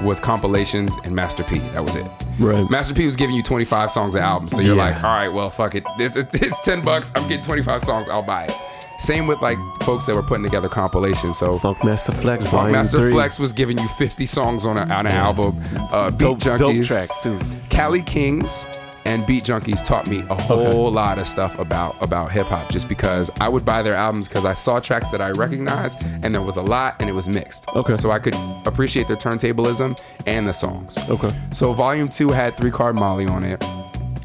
was 0.02 0.20
compilations 0.20 0.96
and 1.04 1.16
Master 1.16 1.44
P. 1.44 1.60
That 1.74 1.84
was 1.84 1.96
it. 1.96 2.06
Right. 2.40 2.70
Master 2.70 2.94
P 2.94 3.06
was 3.06 3.16
giving 3.16 3.36
you 3.36 3.44
25 3.44 3.92
songs 3.92 4.16
an 4.16 4.22
album, 4.22 4.48
so 4.50 4.62
you're 4.62 4.76
Yeah. 4.76 4.84
like, 4.92 4.96
all 5.04 5.10
right, 5.10 5.28
well, 5.30 5.50
fuck 5.50 5.76
it. 5.76 5.84
This 5.98 6.16
it's 6.16 6.60
10 6.62 6.84
bucks. 6.86 7.12
I'm 7.16 7.28
getting 7.28 7.44
25 7.44 7.82
songs. 7.82 8.08
I'll 8.10 8.22
buy 8.24 8.46
it. 8.46 8.54
Same 9.00 9.28
with 9.28 9.42
like 9.42 9.58
folks 9.84 10.06
that 10.08 10.16
were 10.16 10.24
putting 10.24 10.44
together 10.44 10.68
compilations. 10.68 11.38
So 11.38 11.58
Funk 11.60 11.84
Master 11.86 12.12
Flex, 12.12 12.46
Funk 12.48 12.72
Master 12.72 12.98
3. 12.98 13.12
Flex 13.14 13.40
was 13.40 13.54
giving 13.54 13.78
you 13.78 13.88
50 13.88 14.26
songs 14.26 14.66
on, 14.66 14.78
a, 14.78 14.82
on 14.82 15.06
an 15.06 15.08
album. 15.08 15.62
Uh, 15.92 16.10
Beat 16.10 16.20
Dope, 16.20 16.40
Junkies, 16.40 16.58
dope 16.58 16.86
tracks 16.86 17.20
too. 17.22 17.40
Cali 17.70 18.04
Kings 18.04 18.66
and 19.10 19.26
Beat 19.26 19.44
Junkies 19.44 19.84
taught 19.84 20.08
me 20.08 20.24
a 20.30 20.40
whole 20.42 20.92
lot 20.92 21.18
of 21.18 21.28
stuff 21.28 21.58
about 21.58 22.02
about 22.02 22.32
hip 22.32 22.46
hop 22.48 22.70
just 22.72 22.88
because 22.88 23.30
I 23.42 23.50
would 23.50 23.66
buy 23.66 23.82
their 23.82 23.96
albums 23.96 24.28
because 24.28 24.46
I 24.46 24.54
saw 24.54 24.80
tracks 24.80 25.10
that 25.10 25.22
I 25.22 25.32
recognized 25.32 25.98
and 26.24 26.34
there 26.36 26.44
was 26.44 26.58
a 26.58 26.62
lot 26.62 26.96
and 27.00 27.10
it 27.10 27.14
was 27.14 27.28
mixed. 27.28 27.68
Okay. 27.70 27.96
So 27.96 28.12
I 28.12 28.20
could 28.20 28.36
appreciate 28.66 29.08
their 29.08 29.18
turntablism 29.18 30.00
and 30.28 30.48
the 30.48 30.54
songs. 30.54 30.98
Okay. 31.10 31.30
So 31.52 31.74
volume 31.74 32.08
two 32.10 32.30
had 32.30 32.56
three 32.58 32.72
card 32.72 32.96
Molly 32.96 33.26
on 33.26 33.44
it. 33.44 33.64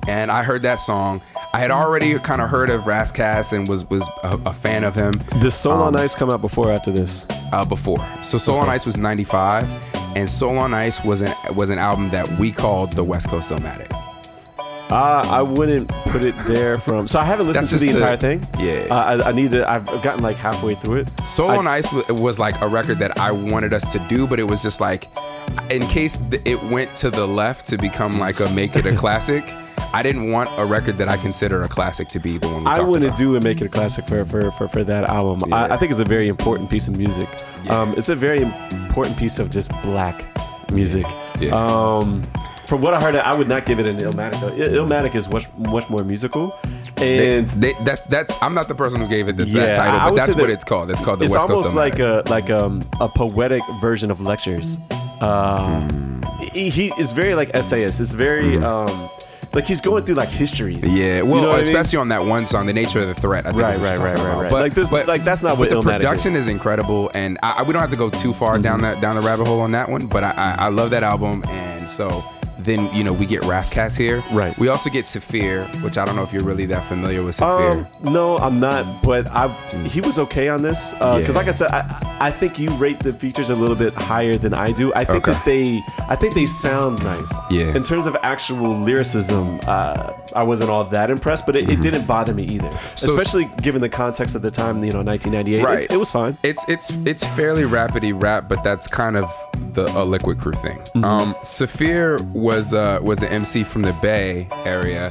And 0.06 0.30
I 0.30 0.42
heard 0.42 0.62
that 0.64 0.78
song. 0.80 1.22
I 1.54 1.58
had 1.58 1.70
already 1.70 2.18
kind 2.18 2.42
of 2.42 2.50
heard 2.50 2.68
of 2.68 2.86
Ras 2.86 3.10
Kass 3.10 3.52
and 3.54 3.66
was 3.66 3.88
was 3.88 4.06
a, 4.22 4.38
a 4.46 4.52
fan 4.52 4.84
of 4.84 4.94
him 4.94 5.18
Does 5.40 5.54
Soul 5.54 5.80
on 5.80 5.94
Um, 5.96 6.00
Ice 6.02 6.14
come 6.14 6.30
out 6.30 6.42
before 6.42 6.68
or 6.68 6.72
after 6.72 6.92
this? 6.92 7.26
uh, 7.52 7.64
before. 7.64 8.04
So 8.22 8.36
Soul 8.36 8.58
on 8.58 8.68
Ice 8.68 8.84
was 8.84 8.98
'95, 8.98 9.64
and 10.14 10.28
Soul 10.28 10.58
on 10.58 10.74
Ice 10.74 11.02
was 11.04 11.22
an 11.22 11.32
was 11.54 11.70
an 11.70 11.78
album 11.78 12.10
that 12.10 12.28
we 12.38 12.52
called 12.52 12.92
the 12.92 13.04
West 13.04 13.28
Coast 13.28 13.50
Illmatic. 13.50 13.88
Uh, 14.90 15.26
I 15.30 15.40
wouldn't 15.42 15.88
put 15.88 16.24
it 16.24 16.34
there 16.44 16.78
from. 16.78 17.08
So 17.08 17.18
I 17.18 17.24
haven't 17.24 17.46
listened 17.48 17.68
to 17.68 17.78
the 17.78 17.86
the- 17.86 17.92
entire 17.92 18.16
thing. 18.16 18.46
yeah. 18.58 18.86
Uh, 18.90 18.94
I, 19.24 19.28
I 19.30 19.32
need 19.32 19.50
to. 19.52 19.68
I've 19.68 19.86
gotten 20.02 20.22
like 20.22 20.36
halfway 20.36 20.74
through 20.74 20.96
it. 20.98 21.08
Soul 21.26 21.50
I- 21.52 21.56
on 21.56 21.66
Ice 21.66 21.90
was, 21.92 22.06
was 22.08 22.38
like 22.38 22.60
a 22.60 22.68
record 22.68 22.98
that 22.98 23.18
I 23.18 23.32
wanted 23.32 23.72
us 23.72 23.90
to 23.92 23.98
do, 24.08 24.26
but 24.26 24.38
it 24.38 24.44
was 24.44 24.62
just 24.62 24.80
like, 24.80 25.08
in 25.70 25.82
case 25.82 26.18
it 26.44 26.62
went 26.64 26.94
to 26.96 27.10
the 27.10 27.26
left 27.26 27.66
to 27.66 27.78
become 27.78 28.12
like 28.18 28.40
a 28.40 28.48
make 28.50 28.76
it 28.76 28.84
a 28.86 28.94
classic, 28.94 29.44
I 29.94 30.02
didn't 30.02 30.30
want 30.30 30.50
a 30.58 30.64
record 30.66 30.98
that 30.98 31.08
I 31.08 31.16
consider 31.16 31.62
a 31.64 31.68
classic 31.68 32.08
to 32.08 32.18
be 32.18 32.36
the 32.38 32.48
one 32.48 32.64
we 32.64 32.70
I 32.70 32.76
to 32.76 32.82
about. 32.82 33.16
do 33.16 33.34
and 33.36 33.42
make 33.44 33.60
it 33.62 33.66
a 33.66 33.68
classic 33.70 34.06
for 34.06 34.24
for, 34.26 34.50
for, 34.52 34.68
for 34.68 34.84
that 34.84 35.04
album. 35.04 35.52
I, 35.52 35.66
Yeah. 35.66 35.74
I 35.74 35.76
think 35.78 35.92
it's 35.92 36.00
a 36.00 36.04
very 36.04 36.28
important 36.28 36.70
piece 36.70 36.88
of 36.88 36.96
music. 36.98 37.28
Yeah. 37.64 37.80
Um, 37.80 37.94
it's 37.96 38.10
a 38.10 38.14
very 38.14 38.42
important 38.42 39.16
piece 39.16 39.38
of 39.38 39.50
just 39.50 39.70
black 39.82 40.24
music. 40.72 41.06
Yeah. 41.40 41.54
Um, 41.56 42.22
from 42.66 42.80
what 42.80 42.94
I 42.94 43.00
heard, 43.00 43.14
I 43.16 43.36
would 43.36 43.48
not 43.48 43.66
give 43.66 43.78
it 43.78 43.86
an 43.86 43.98
Illmatic. 43.98 44.40
Though. 44.40 44.50
Illmatic 44.50 45.14
is 45.14 45.28
much 45.28 45.46
much 45.58 45.88
more 45.90 46.04
musical, 46.04 46.56
and 46.98 47.48
they, 47.48 47.74
that's 47.84 48.00
that's 48.02 48.34
I'm 48.42 48.54
not 48.54 48.68
the 48.68 48.74
person 48.74 49.00
who 49.00 49.08
gave 49.08 49.28
it 49.28 49.36
the, 49.36 49.46
Yeah, 49.46 49.60
that 49.66 49.76
title, 49.76 50.10
but 50.10 50.16
that's 50.16 50.32
say 50.34 50.40
what 50.40 50.46
that 50.48 50.52
it's 50.54 50.64
called. 50.64 50.90
It's 50.90 51.00
called 51.04 51.18
the 51.20 51.24
it's 51.26 51.34
West 51.34 51.46
Coast 51.48 51.60
It's 51.66 51.68
almost 51.68 51.74
like 51.74 51.98
a 51.98 52.22
like 52.30 52.50
um, 52.50 52.82
a 53.00 53.08
poetic 53.08 53.62
version 53.80 54.10
of 54.10 54.20
lectures. 54.20 54.78
Uh, 55.20 55.88
he, 56.52 56.70
he 56.70 56.92
is 56.98 57.12
very 57.12 57.34
like 57.34 57.50
essayist. 57.54 58.00
It's 58.00 58.10
very 58.12 58.56
um, 58.58 59.08
like 59.52 59.66
he's 59.66 59.80
going 59.80 60.04
through 60.04 60.16
like 60.16 60.28
histories. 60.28 60.82
Yeah, 60.82 61.18
You 61.18 61.26
well, 61.26 61.42
know 61.42 61.48
what 61.48 61.58
I 61.60 61.62
mean? 61.62 61.70
especially 61.76 61.98
on 61.98 62.08
that 62.08 62.24
one 62.24 62.44
song, 62.46 62.66
"The 62.66 62.72
Nature 62.72 63.00
of 63.00 63.06
the 63.08 63.14
Threat." 63.14 63.46
I 63.46 63.50
think 63.52 63.62
Right, 63.62 63.76
right, 63.78 63.98
right, 63.98 64.18
right, 64.18 64.36
right. 64.42 64.50
But, 64.50 64.60
Like 64.62 64.74
this- 64.74 64.90
but, 64.90 65.06
like, 65.06 65.24
that's 65.24 65.42
not 65.42 65.58
what 65.58 65.70
the 65.70 65.76
Illmatic 65.76 65.96
production 65.98 66.32
is. 66.32 66.38
is 66.38 66.46
incredible, 66.48 67.10
and 67.14 67.38
I, 67.42 67.50
I- 67.52 67.62
we 67.62 67.72
don't 67.72 67.80
have 67.80 67.90
to 67.90 67.96
go 67.96 68.10
too 68.10 68.32
far 68.34 68.58
down 68.58 68.80
Mm-hmm. 68.80 68.82
that 68.82 69.00
down 69.00 69.14
the 69.14 69.20
rabbit 69.22 69.46
hole 69.46 69.60
on 69.60 69.70
that 69.72 69.88
one. 69.88 70.06
But 70.06 70.24
I, 70.24 70.30
I, 70.32 70.54
I 70.66 70.68
love 70.70 70.90
that 70.90 71.02
album, 71.04 71.44
and 71.48 71.88
so 71.88 72.24
then 72.58 72.92
you 72.94 73.04
know 73.04 73.12
we 73.12 73.26
get 73.26 73.42
Ras 73.44 73.68
Kass 73.70 73.96
here. 73.96 74.22
Right. 74.32 74.56
We 74.58 74.68
also 74.68 74.90
get 74.90 75.04
Saafir, 75.06 75.66
which 75.82 75.98
I 75.98 76.04
don't 76.04 76.16
know 76.16 76.22
if 76.22 76.32
you're 76.32 76.44
really 76.44 76.66
that 76.66 76.86
familiar 76.86 77.22
with 77.22 77.36
Saafir. 77.36 77.86
Um, 78.02 78.12
no, 78.12 78.36
I'm 78.38 78.60
not. 78.60 79.02
But 79.02 79.26
I 79.28 79.48
he 79.86 80.00
was 80.00 80.18
okay 80.18 80.48
on 80.48 80.62
this 80.62 80.92
because, 80.92 81.28
Yeah. 81.28 81.34
like 81.34 81.48
I 81.48 81.52
said, 81.52 81.70
I 81.70 82.16
I 82.20 82.30
think 82.30 82.58
you 82.58 82.68
rate 82.76 83.00
the 83.00 83.12
features 83.12 83.50
a 83.50 83.54
little 83.56 83.76
bit 83.76 83.94
higher 83.94 84.34
than 84.36 84.54
I 84.54 84.72
do. 84.72 84.92
I 84.94 85.04
think 85.04 85.26
Okay. 85.28 85.32
that 85.32 85.44
they 85.44 85.82
I 86.08 86.16
think 86.16 86.34
they 86.34 86.46
sound 86.46 87.02
nice. 87.02 87.32
Yeah. 87.50 87.74
In 87.76 87.82
terms 87.82 88.06
of 88.06 88.16
actual 88.22 88.74
lyricism, 88.76 89.60
uh, 89.66 90.12
I 90.34 90.42
wasn't 90.42 90.70
all 90.70 90.84
that 90.84 91.10
impressed, 91.10 91.46
but 91.46 91.56
it, 91.56 91.68
it 91.68 91.80
didn't 91.80 92.06
bother 92.06 92.34
me 92.34 92.44
either. 92.44 92.68
Mm-hmm. 92.68 92.96
So- 92.96 93.16
Especially 93.16 93.44
given 93.62 93.80
the 93.80 93.88
context 93.88 94.34
at 94.34 94.42
the 94.42 94.50
time, 94.50 94.82
you 94.84 94.90
know, 94.90 95.02
1998. 95.02 95.62
Right. 95.64 95.84
It, 95.84 95.92
it 95.92 95.96
was 95.96 96.10
fine. 96.10 96.36
It's 96.42 96.64
it's 96.68 96.90
it's 97.04 97.24
fairly 97.34 97.62
rapidy 97.62 98.12
rap, 98.20 98.48
but 98.48 98.62
that's 98.64 98.86
kind 98.86 99.16
of 99.16 99.30
the 99.74 99.84
a 99.86 100.04
Likwit 100.06 100.38
Crew 100.40 100.52
thing. 100.52 100.78
Mm-hmm. 100.78 101.04
Um, 101.04 101.34
Saafir 101.42 102.18
was 102.44 102.74
uh, 102.74 102.98
was 103.02 103.22
an 103.22 103.28
MC 103.28 103.64
from 103.64 103.82
the 103.82 103.94
Bay 103.94 104.46
area, 104.64 105.10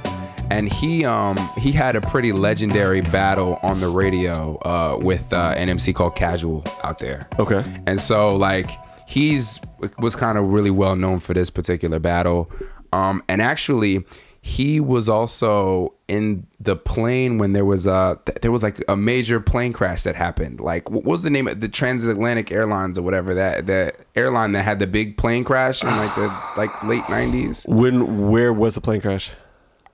and 0.52 0.72
he 0.72 1.04
um 1.04 1.36
he 1.58 1.72
had 1.72 1.96
a 1.96 2.02
pretty 2.02 2.32
legendary 2.32 3.02
battle 3.02 3.60
on 3.63 3.82
the 3.82 3.89
radio 3.89 4.58
uh, 4.60 4.98
with 5.02 5.34
uh, 5.34 5.56
an 5.58 5.67
MC 5.67 5.91
called 5.93 6.15
Casual 6.15 6.63
out 6.84 7.00
there. 7.00 7.28
Okay. 7.39 7.63
And 7.88 8.00
so 8.00 8.36
like 8.36 8.69
he's 9.08 9.60
was 9.98 10.15
kind 10.15 10.38
of 10.38 10.46
really 10.46 10.72
well 10.72 10.96
known 10.96 11.19
for 11.19 11.34
this 11.34 11.50
particular 11.50 12.00
battle. 12.00 12.52
Um, 12.93 13.24
and 13.28 13.41
actually 13.41 14.06
he 14.45 14.82
was 14.82 15.08
also 15.08 15.93
in 16.10 16.45
the 16.60 16.75
plane 16.75 17.38
when 17.38 17.53
there 17.53 17.63
was 17.63 17.88
a 17.88 18.19
there 18.41 18.51
was 18.51 18.62
like 18.62 18.84
a 18.89 18.95
major 18.97 19.39
plane 19.39 19.71
crash 19.71 20.03
that 20.03 20.17
happened. 20.17 20.60
Like 20.60 20.91
what 20.91 21.06
was 21.06 21.23
the 21.23 21.29
name 21.29 21.47
of 21.47 21.62
the 21.62 21.69
Transatlantic 21.69 22.51
Airlines 22.51 22.97
or 22.97 23.03
whatever 23.03 23.34
that 23.36 23.67
the 23.67 23.93
airline 24.15 24.51
that 24.51 24.63
had 24.63 24.79
the 24.79 24.86
big 24.86 25.15
plane 25.15 25.45
crash 25.45 25.82
in 25.82 25.88
like 25.88 26.13
the 26.15 26.27
like 26.58 26.84
late 26.84 27.03
90s? 27.03 27.65
When 27.69 28.29
where 28.29 28.51
was 28.51 28.75
the 28.75 28.82
plane 28.82 28.99
crash? 28.99 29.32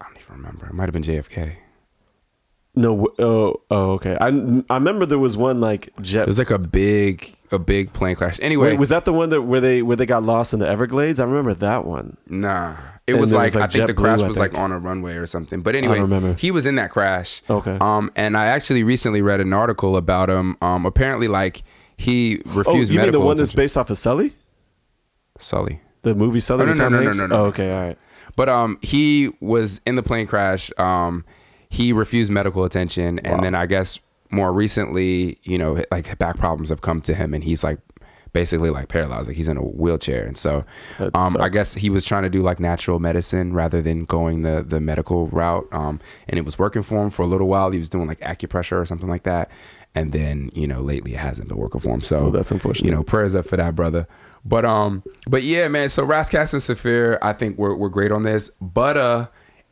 I 0.02 0.06
don't 0.06 0.18
even 0.20 0.38
remember. 0.38 0.66
It 0.66 0.74
might 0.74 0.86
have 0.86 0.94
been 0.94 1.04
JFK. 1.04 1.56
No. 2.76 3.08
Oh. 3.20 3.62
Oh. 3.72 3.92
Okay. 3.94 4.18
I 4.20 4.28
I 4.70 4.76
remember 4.76 5.06
there 5.06 5.20
was 5.20 5.36
one 5.36 5.60
like 5.60 5.90
jet. 6.02 6.24
It 6.24 6.28
was 6.28 6.40
like 6.40 6.52
a 6.52 6.60
big 6.60 7.36
a 7.52 7.60
big 7.60 7.94
plane 7.94 8.16
crash. 8.16 8.40
Anyway, 8.42 8.72
Wait, 8.72 8.80
was 8.80 8.90
that 8.90 9.06
the 9.06 9.14
one 9.14 9.30
that 9.30 9.42
where 9.42 9.62
they 9.62 9.82
where 9.82 9.96
they 9.96 10.06
got 10.06 10.24
lost 10.24 10.54
in 10.54 10.60
the 10.60 10.68
Everglades? 10.68 11.20
I 11.20 11.26
remember 11.26 11.54
that 11.56 11.86
one. 11.86 12.18
Nah. 12.28 12.76
It 13.08 13.16
was 13.16 13.34
like, 13.34 13.48
was, 13.48 13.56
like, 13.56 13.64
I 13.64 13.68
think 13.74 13.88
the 13.88 13.94
crash 13.96 14.22
I 14.22 14.28
was 14.28 14.38
like 14.38 14.54
on 14.54 14.72
a 14.72 14.78
runway 14.78 15.16
or 15.16 15.26
something. 15.26 15.62
But 15.62 15.76
anyway, 15.76 16.36
he 16.38 16.52
was 16.52 16.68
in 16.68 16.76
that 16.76 16.92
crash. 16.92 17.42
Okay. 17.50 17.78
Um, 17.82 18.12
and 18.16 18.38
I 18.38 18.46
actually 18.46 18.84
recently 18.84 19.24
read 19.24 19.42
an 19.42 19.52
article 19.52 19.98
about 19.98 20.30
him. 20.30 20.58
Um, 20.62 20.86
apparently, 20.86 21.28
like 21.28 21.64
he 21.98 22.36
refused. 22.46 22.68
Oh, 22.68 22.72
refused 22.74 22.94
you 22.94 23.02
mean 23.02 23.12
the 23.12 23.20
one 23.20 23.36
that's 23.36 23.52
based 23.52 23.78
off 23.78 23.90
of 23.90 23.98
Sully? 23.98 24.36
Sully. 25.40 25.82
The 26.04 26.14
movie 26.14 26.40
Sully? 26.40 26.64
Oh, 26.64 26.66
no, 26.68 26.74
no, 26.74 26.78
Tom 26.84 26.94
no, 26.94 27.00
no, 27.02 27.12
no, 27.12 27.28
no. 27.28 27.36
Oh, 27.36 27.46
okay, 27.46 27.72
all 27.72 27.82
right. 27.82 27.98
But 28.36 28.48
um, 28.48 28.78
he 28.82 29.32
was 29.42 29.82
in 29.88 29.96
the 29.96 30.04
plane 30.04 30.28
crash. 30.28 30.72
Um, 30.78 31.26
he 31.70 31.94
refused 31.94 32.32
medical 32.32 32.64
attention, 32.64 33.20
and 33.20 33.38
Wow. 33.38 33.42
then 33.42 33.56
I 33.56 33.66
guess 33.66 34.00
more 34.32 34.52
recently, 34.54 35.38
you 35.44 35.58
know, 35.58 35.82
like 35.92 36.18
back 36.20 36.38
problems 36.38 36.70
have 36.70 36.82
come 36.82 37.02
to 37.02 37.14
him, 37.14 37.34
and 37.34 37.44
he's 37.44 37.64
like 37.64 37.80
basically 38.32 38.70
like 38.70 38.88
paralyzed, 38.90 39.28
like 39.28 39.36
he's 39.36 39.48
in 39.48 39.58
a 39.58 39.62
wheelchair, 39.64 40.24
and 40.26 40.38
so 40.38 40.64
um, 41.16 41.36
I 41.40 41.50
guess 41.50 41.74
he 41.74 41.90
was 41.90 42.06
trying 42.06 42.24
to 42.24 42.30
do 42.30 42.42
like 42.44 42.60
natural 42.60 43.00
medicine 43.00 43.54
rather 43.54 43.82
than 43.82 44.06
going 44.06 44.42
the 44.44 44.64
the 44.68 44.80
medical 44.80 45.28
route, 45.28 45.68
um, 45.72 46.00
and 46.28 46.38
it 46.38 46.46
was 46.46 46.58
working 46.60 46.84
for 46.84 47.04
him 47.04 47.10
for 47.10 47.24
a 47.24 47.28
little 47.28 47.48
while. 47.48 47.72
He 47.72 47.80
was 47.80 47.90
doing 47.90 48.08
like 48.08 48.20
acupressure 48.20 48.80
or 48.80 48.86
something 48.86 49.10
like 49.10 49.24
that, 49.24 49.50
and 49.96 50.12
then 50.12 50.52
you 50.54 50.68
know 50.68 50.82
lately 50.82 51.14
it 51.14 51.20
hasn't 51.20 51.48
been 51.50 51.58
working 51.58 51.82
for 51.82 51.90
him. 51.94 52.02
So 52.02 52.18
Oh, 52.28 52.32
that's 52.32 52.52
unfortunate. 52.52 52.86
You 52.86 52.96
know, 52.96 53.04
prayers 53.04 53.34
up 53.36 53.46
for 53.48 53.58
that 53.58 53.76
brother. 53.76 54.08
But 54.46 54.64
um, 54.64 55.04
but 55.28 55.42
yeah, 55.44 55.68
man. 55.68 55.90
So 55.90 56.04
Ras 56.04 56.30
Kass 56.30 56.54
and 56.54 56.62
Saafir, 56.62 57.18
I 57.24 57.34
think 57.34 57.58
we're 57.58 57.76
we're 57.76 57.90
great 57.90 58.12
on 58.12 58.24
this. 58.24 58.52
Butta 58.62 59.30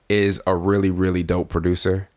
is 0.10 0.42
a 0.48 0.56
really 0.56 0.92
really 0.92 1.24
dope 1.24 1.50
producer, 1.50 2.10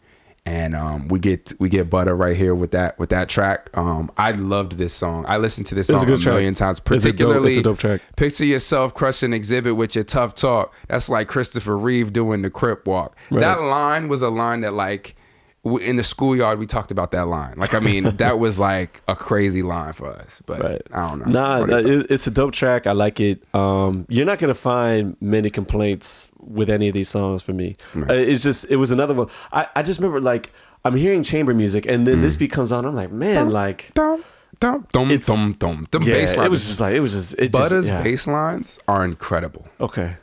and 0.47 0.75
um, 0.77 1.09
we 1.09 1.19
get 1.19 1.53
we 1.59 1.69
get 1.69 1.91
butter 1.91 2.15
right 2.15 2.37
here 2.37 2.55
with 2.55 2.71
that 2.73 2.99
with 2.99 3.11
that 3.11 3.29
track. 3.29 3.69
Um, 3.75 4.11
I 4.17 4.33
loved 4.33 4.73
this 4.79 4.93
song. 4.95 5.25
I 5.29 5.37
listened 5.39 5.67
to 5.69 5.75
this 5.75 5.89
It's 5.91 6.01
song 6.01 6.11
a, 6.11 6.17
track. 6.17 6.35
million 6.35 6.55
times. 6.55 6.79
It's 6.79 6.87
a 7.05 7.09
dope- 7.09 7.17
Particularly, 7.17 7.51
it's 7.53 7.61
a 7.61 7.63
dope 7.63 7.79
track. 7.79 8.01
Picture 8.17 8.45
yourself 8.45 8.95
crushing 8.95 9.31
Xzibit 9.33 9.77
with 9.77 9.95
your 9.95 10.05
tough 10.05 10.35
talk. 10.35 10.73
That's 10.89 11.09
like 11.09 11.29
Christopher 11.29 11.77
Reeve 11.77 12.13
doing 12.13 12.43
the 12.43 12.51
crip 12.51 12.87
walk. 12.87 13.17
Right. 13.31 13.41
That 13.41 13.61
line 13.61 14.09
was 14.09 14.23
a 14.23 14.31
line 14.31 14.61
that 14.63 14.73
like 14.73 15.17
in 15.63 15.97
the 15.97 16.05
schoolyard 16.05 16.59
we 16.59 16.67
talked 16.67 16.91
about 16.91 17.11
that 17.13 17.27
line. 17.29 17.55
Like 17.59 17.75
I 17.75 17.81
mean 17.81 18.17
that 18.17 18.39
was 18.39 18.59
like 18.71 19.03
a 19.07 19.15
crazy 19.15 19.63
line 19.63 19.93
for 19.93 20.09
us. 20.09 20.43
But 20.47 20.63
Right. 20.63 20.83
I 20.93 21.09
don't 21.09 21.19
know. 21.27 21.33
Nah, 21.33 21.67
do 21.67 21.77
you 21.77 21.83
think? 21.83 22.05
it- 22.07 22.11
it's 22.15 22.27
a 22.27 22.31
dope 22.31 22.53
track. 22.53 22.87
I 22.87 22.93
like 22.93 23.21
it. 23.21 23.43
Um, 23.55 24.07
you're 24.09 24.25
not 24.25 24.39
gonna 24.39 24.55
find 24.55 25.17
many 25.21 25.51
complaints 25.51 26.29
with 26.39 26.71
any 26.71 26.89
of 26.89 26.95
these 26.95 27.09
songs 27.11 27.43
for 27.43 27.53
me. 27.53 27.77
Right. 27.95 28.11
Uh, 28.11 28.15
it's 28.15 28.43
just 28.43 28.65
it 28.71 28.77
was 28.77 28.91
another 28.91 29.13
one. 29.15 29.29
I, 29.53 29.67
I 29.77 29.83
just 29.83 30.01
remember 30.01 30.21
like 30.21 30.51
I'm 30.85 30.97
hearing 30.97 31.23
chamber 31.23 31.53
music 31.53 31.85
and 31.87 32.07
then 32.07 32.17
Mm. 32.19 32.23
this 32.23 32.37
beat 32.37 32.51
comes 32.53 32.73
on. 32.73 32.87
I'm 32.87 32.95
like, 32.95 33.13
man, 33.13 33.51
like 33.51 33.91
dum 33.93 34.25
dum 34.61 34.87
dum 34.93 35.11
It's- 35.11 35.27
dum 35.27 35.53
dum. 35.59 35.87
The 35.91 35.99
yeah, 36.01 36.15
bass 36.15 36.37
lines. 36.39 36.47
it 36.47 36.51
was 36.51 36.67
just 36.67 36.81
like 36.81 36.95
it 36.95 37.01
was 37.01 37.13
just 37.13 37.35
it 37.39 37.53
Butta's 37.53 37.71
just 37.71 37.89
yeah. 37.89 38.03
bass 38.03 38.27
lines 38.27 38.79
are 38.89 39.05
incredible. 39.05 39.67
Okay. 39.79 40.17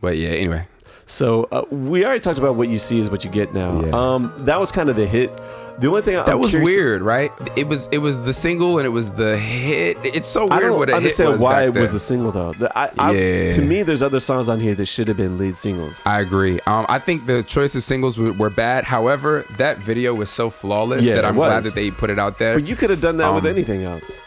But 0.00 0.16
yeah, 0.18 0.30
anyway. 0.30 0.66
So 1.10 1.48
uh, 1.50 1.62
we 1.72 2.04
already 2.04 2.20
talked 2.20 2.38
about 2.38 2.54
what 2.54 2.68
you 2.68 2.78
see 2.78 3.00
is 3.00 3.10
what 3.10 3.24
you 3.24 3.30
get 3.30 3.52
now. 3.52 3.84
Yeah. 3.84 3.90
Um, 4.14 4.32
that 4.38 4.60
was 4.60 4.70
kind 4.70 4.88
of 4.88 4.94
the 4.94 5.06
hit. 5.06 5.36
The 5.80 5.88
only 5.88 6.02
thing 6.02 6.14
I, 6.14 6.22
That 6.24 6.34
I'm 6.34 6.40
was 6.40 6.50
curious- 6.50 6.76
weird, 6.76 7.02
right? 7.02 7.32
It 7.56 7.66
was 7.66 7.88
it 7.90 7.98
was 7.98 8.16
the 8.22 8.32
single 8.32 8.78
and 8.78 8.86
it 8.86 8.90
was 8.90 9.10
the 9.10 9.36
hit. 9.36 9.98
It's 10.04 10.28
so 10.28 10.42
weird. 10.42 10.52
I 10.52 10.60
don't 10.60 10.76
what 10.78 10.88
understand 10.90 11.32
was 11.32 11.40
why 11.40 11.64
it 11.64 11.74
was 11.74 11.94
a 11.94 11.98
single 11.98 12.30
though. 12.30 12.52
The- 12.52 12.78
I, 12.78 12.90
I, 12.98 13.10
Yeah. 13.12 13.52
To 13.54 13.62
me, 13.62 13.82
there's 13.82 14.02
other 14.02 14.20
songs 14.20 14.48
on 14.48 14.60
here 14.60 14.74
that 14.76 14.86
should 14.86 15.08
have 15.08 15.16
been 15.16 15.36
lead 15.36 15.56
singles. 15.56 16.00
I 16.06 16.20
agree. 16.20 16.60
Um, 16.66 16.86
I 16.88 17.00
think 17.00 17.26
the 17.26 17.42
choice 17.42 17.74
of 17.74 17.82
singles 17.82 18.16
were, 18.16 18.32
were 18.34 18.50
bad. 18.50 18.84
However, 18.84 19.44
that 19.56 19.78
video 19.78 20.14
was 20.14 20.30
so 20.30 20.48
flawless 20.48 21.04
Yeah, 21.04 21.16
that 21.16 21.24
I'm 21.24 21.34
glad 21.34 21.64
that 21.64 21.74
they 21.74 21.90
put 21.90 22.10
it 22.10 22.20
out 22.20 22.38
there. 22.38 22.54
But 22.54 22.68
you 22.68 22.76
could 22.76 22.90
have 22.90 23.00
done 23.00 23.16
that 23.16 23.34
with 23.34 23.44
Um, 23.46 23.50
anything 23.50 23.82
else. 23.82 24.20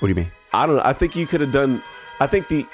what 0.00 0.08
do 0.08 0.08
you 0.08 0.16
mean? 0.16 0.32
I 0.52 0.66
don't 0.66 0.76
know. 0.76 0.82
I 0.84 0.94
think 0.94 1.14
you 1.14 1.28
could 1.28 1.42
have 1.42 1.52
done. 1.52 1.80
I 2.18 2.26
think 2.26 2.48
the 2.48 2.66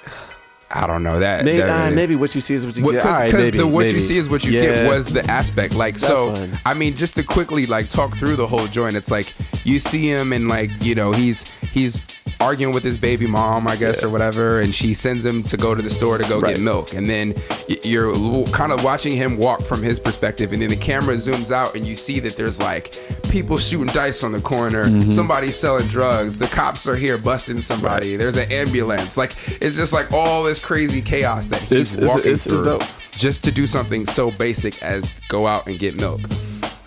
I 0.73 0.87
don't 0.87 1.03
know 1.03 1.19
that. 1.19 1.45
maybe, 1.45 1.59
that 1.59 1.91
uh, 1.93 1.95
maybe 1.95 2.15
what 2.15 2.35
you 2.35 2.41
see 2.41 2.55
is 2.55 2.65
what 2.65 2.77
you 2.77 2.83
get. 2.85 2.95
because 2.95 3.21
right, 3.21 3.33
maybe, 3.33 3.59
the 3.59 3.67
what 3.67 3.93
you 3.93 3.99
see 3.99 4.17
is 4.19 4.29
what 4.31 4.45
you 4.45 4.53
Yeah. 4.53 4.61
get 4.61 4.87
was 4.87 5.07
the 5.07 5.25
aspect 5.31 5.75
like 5.75 5.95
That's 5.99 6.07
so 6.13 6.35
fine. 6.35 6.59
i 6.65 6.75
mean 6.75 6.95
just 6.97 7.17
to 7.17 7.25
quickly 7.25 7.67
like 7.67 7.89
talk 7.89 8.17
through 8.17 8.37
the 8.37 8.47
whole 8.47 8.67
joint 8.69 8.95
it's 8.97 9.11
like 9.11 9.35
you 9.65 9.81
see 9.81 10.09
him 10.09 10.33
and 10.33 10.47
like 10.49 10.71
you 10.81 10.95
know 10.95 11.11
he's 11.13 11.49
he's 11.73 12.01
arguing 12.41 12.75
with 12.75 12.83
his 12.83 12.97
baby 12.99 13.27
mom 13.27 13.67
i 13.67 13.77
guess 13.77 14.01
Yeah. 14.03 14.09
or 14.09 14.11
whatever 14.11 14.61
and 14.61 14.75
she 14.75 14.95
sends 14.95 15.25
him 15.25 15.43
to 15.45 15.57
go 15.57 15.75
to 15.75 15.83
the 15.83 15.91
store 15.91 16.19
to 16.19 16.25
go 16.29 16.41
Right. 16.41 16.55
get 16.57 16.63
milk 16.63 16.95
and 16.95 17.09
then 17.09 17.35
you're 17.85 18.13
kind 18.49 18.73
of 18.73 18.83
watching 18.85 19.15
him 19.17 19.37
walk 19.37 19.63
from 19.63 19.83
his 19.83 19.99
perspective 20.01 20.53
and 20.53 20.63
then 20.63 20.71
the 20.71 20.77
camera 20.77 21.15
zooms 21.17 21.51
out 21.51 21.75
and 21.75 21.87
you 21.87 21.97
see 21.97 22.21
that 22.21 22.37
there's 22.37 22.61
like 22.61 22.97
people 23.31 23.59
shooting 23.59 23.93
dice 23.95 24.25
on 24.25 24.33
the 24.33 24.41
corner. 24.41 24.85
Mm-hmm. 24.87 25.09
Somebody 25.09 25.53
selling 25.53 25.87
drugs. 25.87 26.37
The 26.37 26.49
cops 26.49 26.89
are 26.89 26.97
here 26.97 27.17
busting 27.17 27.61
somebody. 27.61 28.17
There's 28.17 28.37
an 28.37 28.51
ambulance. 28.51 29.17
Like 29.17 29.35
it's 29.61 29.77
just 29.77 29.93
like 29.93 30.11
all 30.13 30.43
this 30.43 30.59
crazy 30.65 31.01
chaos 31.01 31.47
that 31.47 31.61
he's 31.63 31.95
It's- 31.95 32.09
walking 32.09 32.33
it's- 32.33 32.47
it's 32.47 32.61
through 32.61 32.81
just 33.13 33.45
to 33.45 33.53
do 33.53 33.67
something 33.69 34.05
so 34.07 34.31
basic 34.33 34.83
as 34.83 35.13
go 35.29 35.47
out 35.47 35.67
and 35.69 35.79
get 35.79 35.95
milk. 36.01 36.21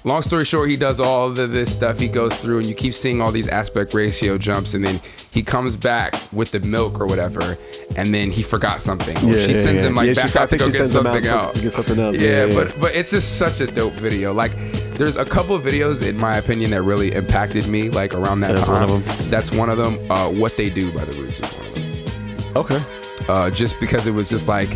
Long 0.06 0.22
story 0.22 0.44
short, 0.44 0.70
he 0.70 0.76
does 0.76 1.00
all 1.00 1.28
of 1.30 1.36
this 1.52 1.74
stuff. 1.74 1.98
He 1.98 2.10
goes 2.10 2.36
through, 2.36 2.58
and 2.60 2.66
you 2.68 2.76
keep 2.76 2.94
seeing 2.94 3.22
all 3.22 3.32
these 3.32 3.48
aspect 3.48 3.94
ratio 3.94 4.38
jumps, 4.38 4.74
and 4.74 4.84
then 4.84 5.00
he 5.32 5.42
comes 5.42 5.78
back 5.78 6.14
with 6.34 6.52
the 6.52 6.60
milk 6.60 7.00
or 7.00 7.06
whatever, 7.06 7.58
and 7.96 8.14
then 8.14 8.30
he 8.30 8.44
forgot 8.44 8.82
something. 8.82 9.16
Yeah, 9.26 9.38
she 9.46 9.54
yeah, 9.54 9.62
sends 9.62 9.84
yeah. 9.84 9.90
him 9.90 9.96
like 9.96 10.08
Yeah, 10.08 10.14
she- 10.14 10.22
back 10.28 10.36
I 10.36 10.44
out 10.44 10.50
to 10.50 10.58
go 10.58 10.66
she 10.66 10.72
get 10.74 10.82
out 10.82 10.88
something 10.90 11.24
some- 11.24 11.38
out. 11.38 11.56
to 11.56 11.62
get 11.62 11.72
something 11.72 12.00
else. 12.00 12.18
Yeah, 12.18 12.30
Yeah, 12.30 12.46
yeah, 12.48 12.54
but 12.54 12.82
but 12.82 12.96
it's 12.96 13.12
just 13.12 13.38
such 13.38 13.62
a 13.62 13.68
dope 13.68 13.94
video. 13.94 14.34
Like, 14.34 14.52
there's 14.98 15.16
a 15.16 15.24
couple 15.24 15.56
of 15.56 15.64
videos 15.64 16.06
in 16.06 16.18
my 16.18 16.36
opinion 16.36 16.72
that 16.72 16.82
really 16.82 17.14
impacted 17.14 17.68
me. 17.70 17.90
Like 17.90 18.14
around 18.14 18.42
that 18.42 18.56
That's 18.56 18.68
one 18.68 18.88
time. 18.88 18.96
of 18.98 19.06
them. 19.20 19.30
That's 19.32 19.52
one 19.54 19.70
of 19.70 19.78
them. 19.78 20.12
Uh, 20.12 20.30
what 20.32 20.58
they 20.58 20.70
do 20.70 20.92
by 20.92 21.06
the 21.06 21.18
Roots 21.22 21.40
is 21.40 21.50
one 21.54 21.68
of 21.68 21.76
them 21.76 22.58
Okay. 22.58 22.84
uh, 23.30 23.50
just 23.50 23.80
because 23.80 24.06
it 24.06 24.12
was 24.14 24.30
just 24.30 24.50
like 24.50 24.70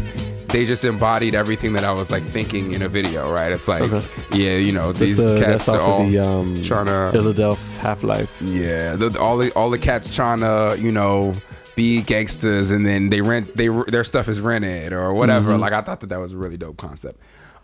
they 0.50 0.66
just 0.66 0.86
embodied 0.86 1.36
everything 1.36 1.74
that 1.74 1.84
I 1.84 1.92
was 1.92 2.10
like 2.12 2.24
thinking 2.24 2.74
in 2.74 2.82
a 2.82 2.88
video, 2.88 3.32
right? 3.32 3.52
It's 3.52 3.68
like, 3.68 3.82
Okay. 3.82 4.06
yeah, 4.34 4.56
you 4.58 4.72
know, 4.72 4.94
these 4.94 5.20
uh, 5.20 5.38
cats 5.38 5.68
are 5.70 5.80
all 5.80 6.08
the 6.08 6.20
um, 6.20 6.62
trying 6.64 6.86
to, 6.88 7.10
Philadelphia 7.12 7.80
Half 7.82 8.04
Life. 8.04 8.42
yeah, 8.42 8.96
the, 8.96 9.18
all 9.20 9.38
the 9.38 9.52
all 9.54 9.70
the 9.70 9.78
cats 9.80 10.10
trying 10.14 10.40
to, 10.40 10.78
you 10.80 10.92
know, 10.92 11.34
be 11.76 12.02
gangsters, 12.02 12.72
and 12.72 12.86
then 12.86 13.10
they 13.10 13.22
rent 13.22 13.56
they 13.56 13.68
their 13.68 14.04
stuff 14.04 14.28
is 14.28 14.40
rented 14.42 14.94
or 14.94 15.14
whatever. 15.14 15.52
Mm-hmm. 15.52 15.62
Like 15.62 15.74
I 15.74 15.82
thought 15.82 16.00
that 16.00 16.08
that 16.08 16.20
was 16.20 16.32
a 16.34 16.38
really 16.38 16.58
dope 16.58 16.78
concept. 16.78 17.20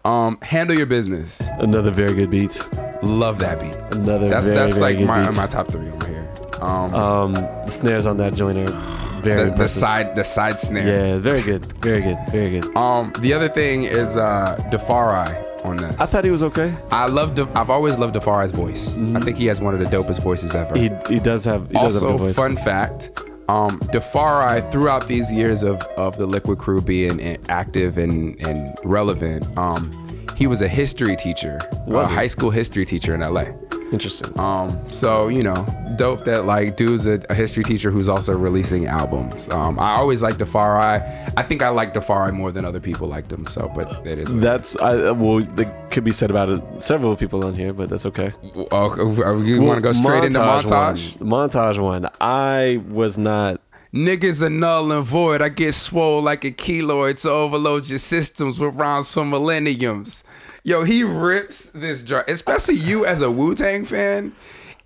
Um, 0.05 0.37
handle 0.41 0.75
your 0.75 0.85
business. 0.85 1.41
Another 1.59 1.89
very 1.89 2.13
good 2.13 2.29
beat. 2.29 2.59
Love 3.01 3.39
that 3.39 3.61
beat. 3.61 3.73
Another 3.97 4.27
That's 4.29 4.47
very, 4.47 4.57
that's 4.57 4.77
very 4.77 4.97
like 4.97 5.07
my 5.07 5.23
beat. 5.29 5.37
my 5.37 5.47
top 5.47 5.69
three 5.69 5.87
on 5.89 6.01
here. 6.01 6.29
Um, 6.61 6.93
Um, 6.93 7.33
the 7.33 7.67
snares 7.71 8.05
on 8.05 8.17
that 8.17 8.33
joint 8.35 8.57
are 8.69 9.12
very 9.23 9.49
the, 9.49 9.55
the 9.55 9.67
side 9.69 10.15
the 10.15 10.23
side 10.23 10.59
snare. 10.59 10.87
Yeah, 10.95 11.17
very 11.17 11.41
good, 11.41 11.65
very 11.81 12.01
good, 12.01 12.17
very 12.31 12.49
good. 12.59 12.75
Um, 12.77 13.11
the 13.19 13.33
other 13.33 13.49
thing 13.49 13.83
is 13.83 14.15
uh 14.17 14.57
Defari 14.71 15.31
on 15.65 15.77
this. 15.77 15.97
I 15.99 16.05
thought 16.05 16.25
he 16.25 16.31
was 16.31 16.43
okay. 16.43 16.75
I 16.91 17.07
love. 17.07 17.35
De- 17.35 17.49
I've 17.55 17.69
always 17.69 17.97
loved 17.97 18.15
Defari's 18.15 18.51
voice. 18.51 18.95
I 19.15 19.19
think 19.21 19.37
he 19.37 19.45
has 19.47 19.61
one 19.61 19.73
of 19.73 19.79
the 19.79 19.85
dopest 19.97 20.21
voices 20.21 20.55
ever. 20.55 20.75
He 20.77 20.89
he 21.07 21.19
does 21.19 21.45
have 21.45 21.67
he 21.69 21.73
does 21.75 21.93
have 21.95 22.03
also, 22.03 22.17
voice. 22.17 22.35
fun 22.35 22.55
fact: 22.57 23.11
um, 23.49 23.79
Defari, 23.95 24.69
throughout 24.71 25.07
these 25.07 25.31
years 25.31 25.63
of 25.63 25.81
of 25.97 26.17
the 26.17 26.27
Likwit 26.27 26.57
Crew 26.59 26.81
being 26.81 27.19
in- 27.19 27.39
active 27.49 27.97
and 27.97 28.35
and 28.45 28.75
relevant, 28.83 29.47
um, 29.57 29.89
he 30.35 30.47
was 30.47 30.61
a 30.61 30.67
history 30.67 31.15
teacher, 31.15 31.59
Was 31.87 32.07
a 32.07 32.09
he? 32.09 32.15
high 32.15 32.27
school 32.27 32.49
history 32.51 32.85
teacher 32.85 33.13
in 33.15 33.21
LA. 33.21 33.45
Interesting. 33.93 34.37
Um, 34.39 34.91
so 34.91 35.27
you 35.27 35.43
know, 35.43 35.65
dope 35.97 36.25
that 36.25 36.45
like 36.47 36.75
dude's 36.75 37.05
a, 37.05 37.21
a 37.29 37.35
history 37.35 37.63
teacher 37.63 37.91
who's 37.91 38.09
also 38.09 38.35
releasing 38.35 38.87
albums. 38.87 39.47
Um, 39.49 39.79
I 39.79 39.91
always 39.91 40.23
like 40.23 40.35
Defari. 40.35 40.99
I 41.37 41.43
think 41.43 41.61
I 41.61 41.69
like 41.69 41.93
Defari 41.93 42.33
more 42.33 42.51
than 42.51 42.65
other 42.65 42.79
people 42.79 43.07
liked 43.07 43.31
him. 43.31 43.45
So, 43.45 43.71
but 43.75 44.05
it 44.05 44.17
is. 44.17 44.33
That's 44.33 44.75
I 44.77 45.11
well, 45.11 45.41
that 45.41 45.91
could 45.91 46.03
be 46.03 46.11
said 46.11 46.31
about 46.31 46.49
it. 46.49 46.81
Several 46.81 47.15
people 47.15 47.45
on 47.45 47.53
here, 47.53 47.71
but 47.71 47.87
that's 47.89 48.07
okay. 48.07 48.31
Oh, 48.71 49.05
we- 49.05 49.47
you 49.47 49.61
want 49.61 49.77
to 49.77 49.81
go 49.81 49.91
straight 49.91 50.23
into 50.23 50.39
montage? 50.39 51.21
One, 51.21 51.49
montage 51.49 51.77
one. 51.79 52.09
I 52.19 52.81
was 52.89 53.17
not. 53.17 53.61
Niggas 53.93 54.41
are 54.41 54.49
null 54.49 54.91
and 54.91 55.05
void. 55.05 55.43
I 55.43 55.49
get 55.49 55.73
swole 55.75 56.19
like 56.23 56.43
a 56.45 56.51
keloid 56.51 57.21
to 57.21 57.29
overload 57.29 57.87
your 57.87 57.99
systems 57.99 58.59
with 58.59 58.73
rhymes 58.73 59.13
from 59.13 59.29
millenniums. 59.29 60.23
Yo, 60.65 60.83
he 60.83 61.03
rips 61.03 61.65
this 61.71 62.01
jar, 62.01 62.23
especially 62.27 62.75
you 62.75 63.05
as 63.05 63.21
a 63.21 63.29
Wu 63.29 63.53
Tang 63.53 63.83
fan. 63.83 64.33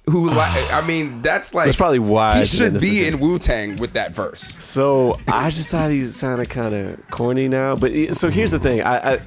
Who 0.06 0.32
like? 0.32 0.74
I 0.74 0.86
mean, 0.86 1.22
that's 1.22 1.54
like 1.54 1.66
That's 1.66 1.78
probably 1.78 2.00
why 2.00 2.40
he 2.40 2.46
should 2.46 2.80
be 2.80 3.06
in 3.06 3.20
Wu 3.20 3.38
Tang 3.38 3.78
with 3.78 3.94
that 3.94 4.12
verse. 4.12 4.58
So 4.64 5.20
I 5.28 5.52
just 5.52 5.70
thought 5.70 5.92
he 5.92 6.04
sounded 6.06 6.50
kind 6.50 6.74
of 6.74 7.10
corny 7.12 7.48
now. 7.48 7.76
But 7.76 8.16
so 8.16 8.30
here's 8.30 8.52
the 8.52 8.60
thing. 8.60 8.82
I, 8.82 9.14
I 9.14 9.22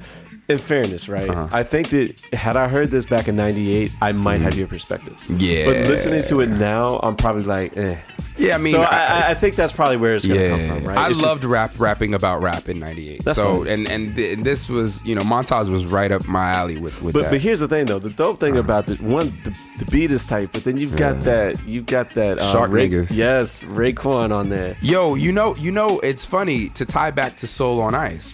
in 0.51 0.59
fairness, 0.59 1.09
right? 1.09 1.29
Uh-huh. 1.29 1.47
I 1.51 1.63
think 1.63 1.89
that 1.89 2.19
had 2.33 2.55
I 2.57 2.67
heard 2.67 2.89
this 2.91 3.05
back 3.05 3.27
in 3.27 3.35
'98, 3.35 3.91
I 4.01 4.11
might 4.11 4.41
have 4.41 4.55
your 4.55 4.67
perspective. 4.67 5.17
Yeah. 5.41 5.65
But 5.65 5.77
listening 5.87 6.23
to 6.25 6.41
it 6.41 6.47
now, 6.49 6.99
I'm 7.01 7.15
probably 7.15 7.43
like, 7.43 7.75
eh. 7.77 7.97
Yeah, 8.37 8.55
I 8.55 8.57
mean, 8.59 8.71
so 8.71 8.81
I, 8.81 8.95
I, 8.97 9.29
I 9.31 9.33
think 9.35 9.55
that's 9.55 9.73
probably 9.73 9.97
where 9.97 10.15
it's 10.15 10.25
gonna 10.25 10.39
yeah, 10.39 10.49
come 10.49 10.77
from, 10.77 10.85
right? 10.87 10.97
I 10.97 11.09
It's 11.09 11.21
loved 11.21 11.41
just- 11.41 11.51
rap 11.51 11.71
rapping 11.77 12.13
about 12.15 12.41
rap 12.41 12.69
in 12.69 12.79
'98. 12.79 13.23
That's 13.25 13.37
So 13.37 13.57
fine. 13.59 13.67
and 13.67 13.89
and, 13.89 14.15
th- 14.15 14.37
and 14.37 14.45
this 14.45 14.67
was 14.69 15.03
you 15.05 15.13
know 15.15 15.21
montage 15.21 15.69
was 15.69 15.85
right 15.85 16.11
up 16.11 16.27
my 16.27 16.49
alley 16.51 16.77
with 16.77 17.01
with 17.03 17.13
But, 17.13 17.23
that. 17.23 17.31
but 17.31 17.41
here's 17.41 17.59
the 17.59 17.67
thing 17.67 17.85
though, 17.85 17.99
the 17.99 18.09
dope 18.09 18.39
thing 18.39 18.51
Uh-huh. 18.51 18.61
about 18.61 18.85
the 18.87 18.95
one, 18.95 19.37
the, 19.43 19.55
the 19.79 19.85
beat 19.91 20.11
is 20.11 20.25
tight, 20.25 20.53
but 20.53 20.63
then 20.63 20.77
you've 20.77 20.95
got 20.95 21.19
that, 21.21 21.61
you've 21.67 21.85
got 21.85 22.13
that 22.15 22.39
uh, 22.39 22.51
Shark 22.51 22.71
Ray- 22.71 22.89
niggas. 22.89 23.09
yes, 23.15 23.63
Raekwon 23.63 24.31
on 24.31 24.49
there. 24.49 24.75
Yo, 24.81 25.15
you 25.15 25.31
know, 25.33 25.53
you 25.57 25.71
know, 25.71 25.99
it's 25.99 26.25
funny 26.25 26.69
to 26.69 26.85
tie 26.85 27.11
back 27.11 27.35
to 27.37 27.47
Soul 27.47 27.79
on 27.81 27.93
Ice. 27.93 28.33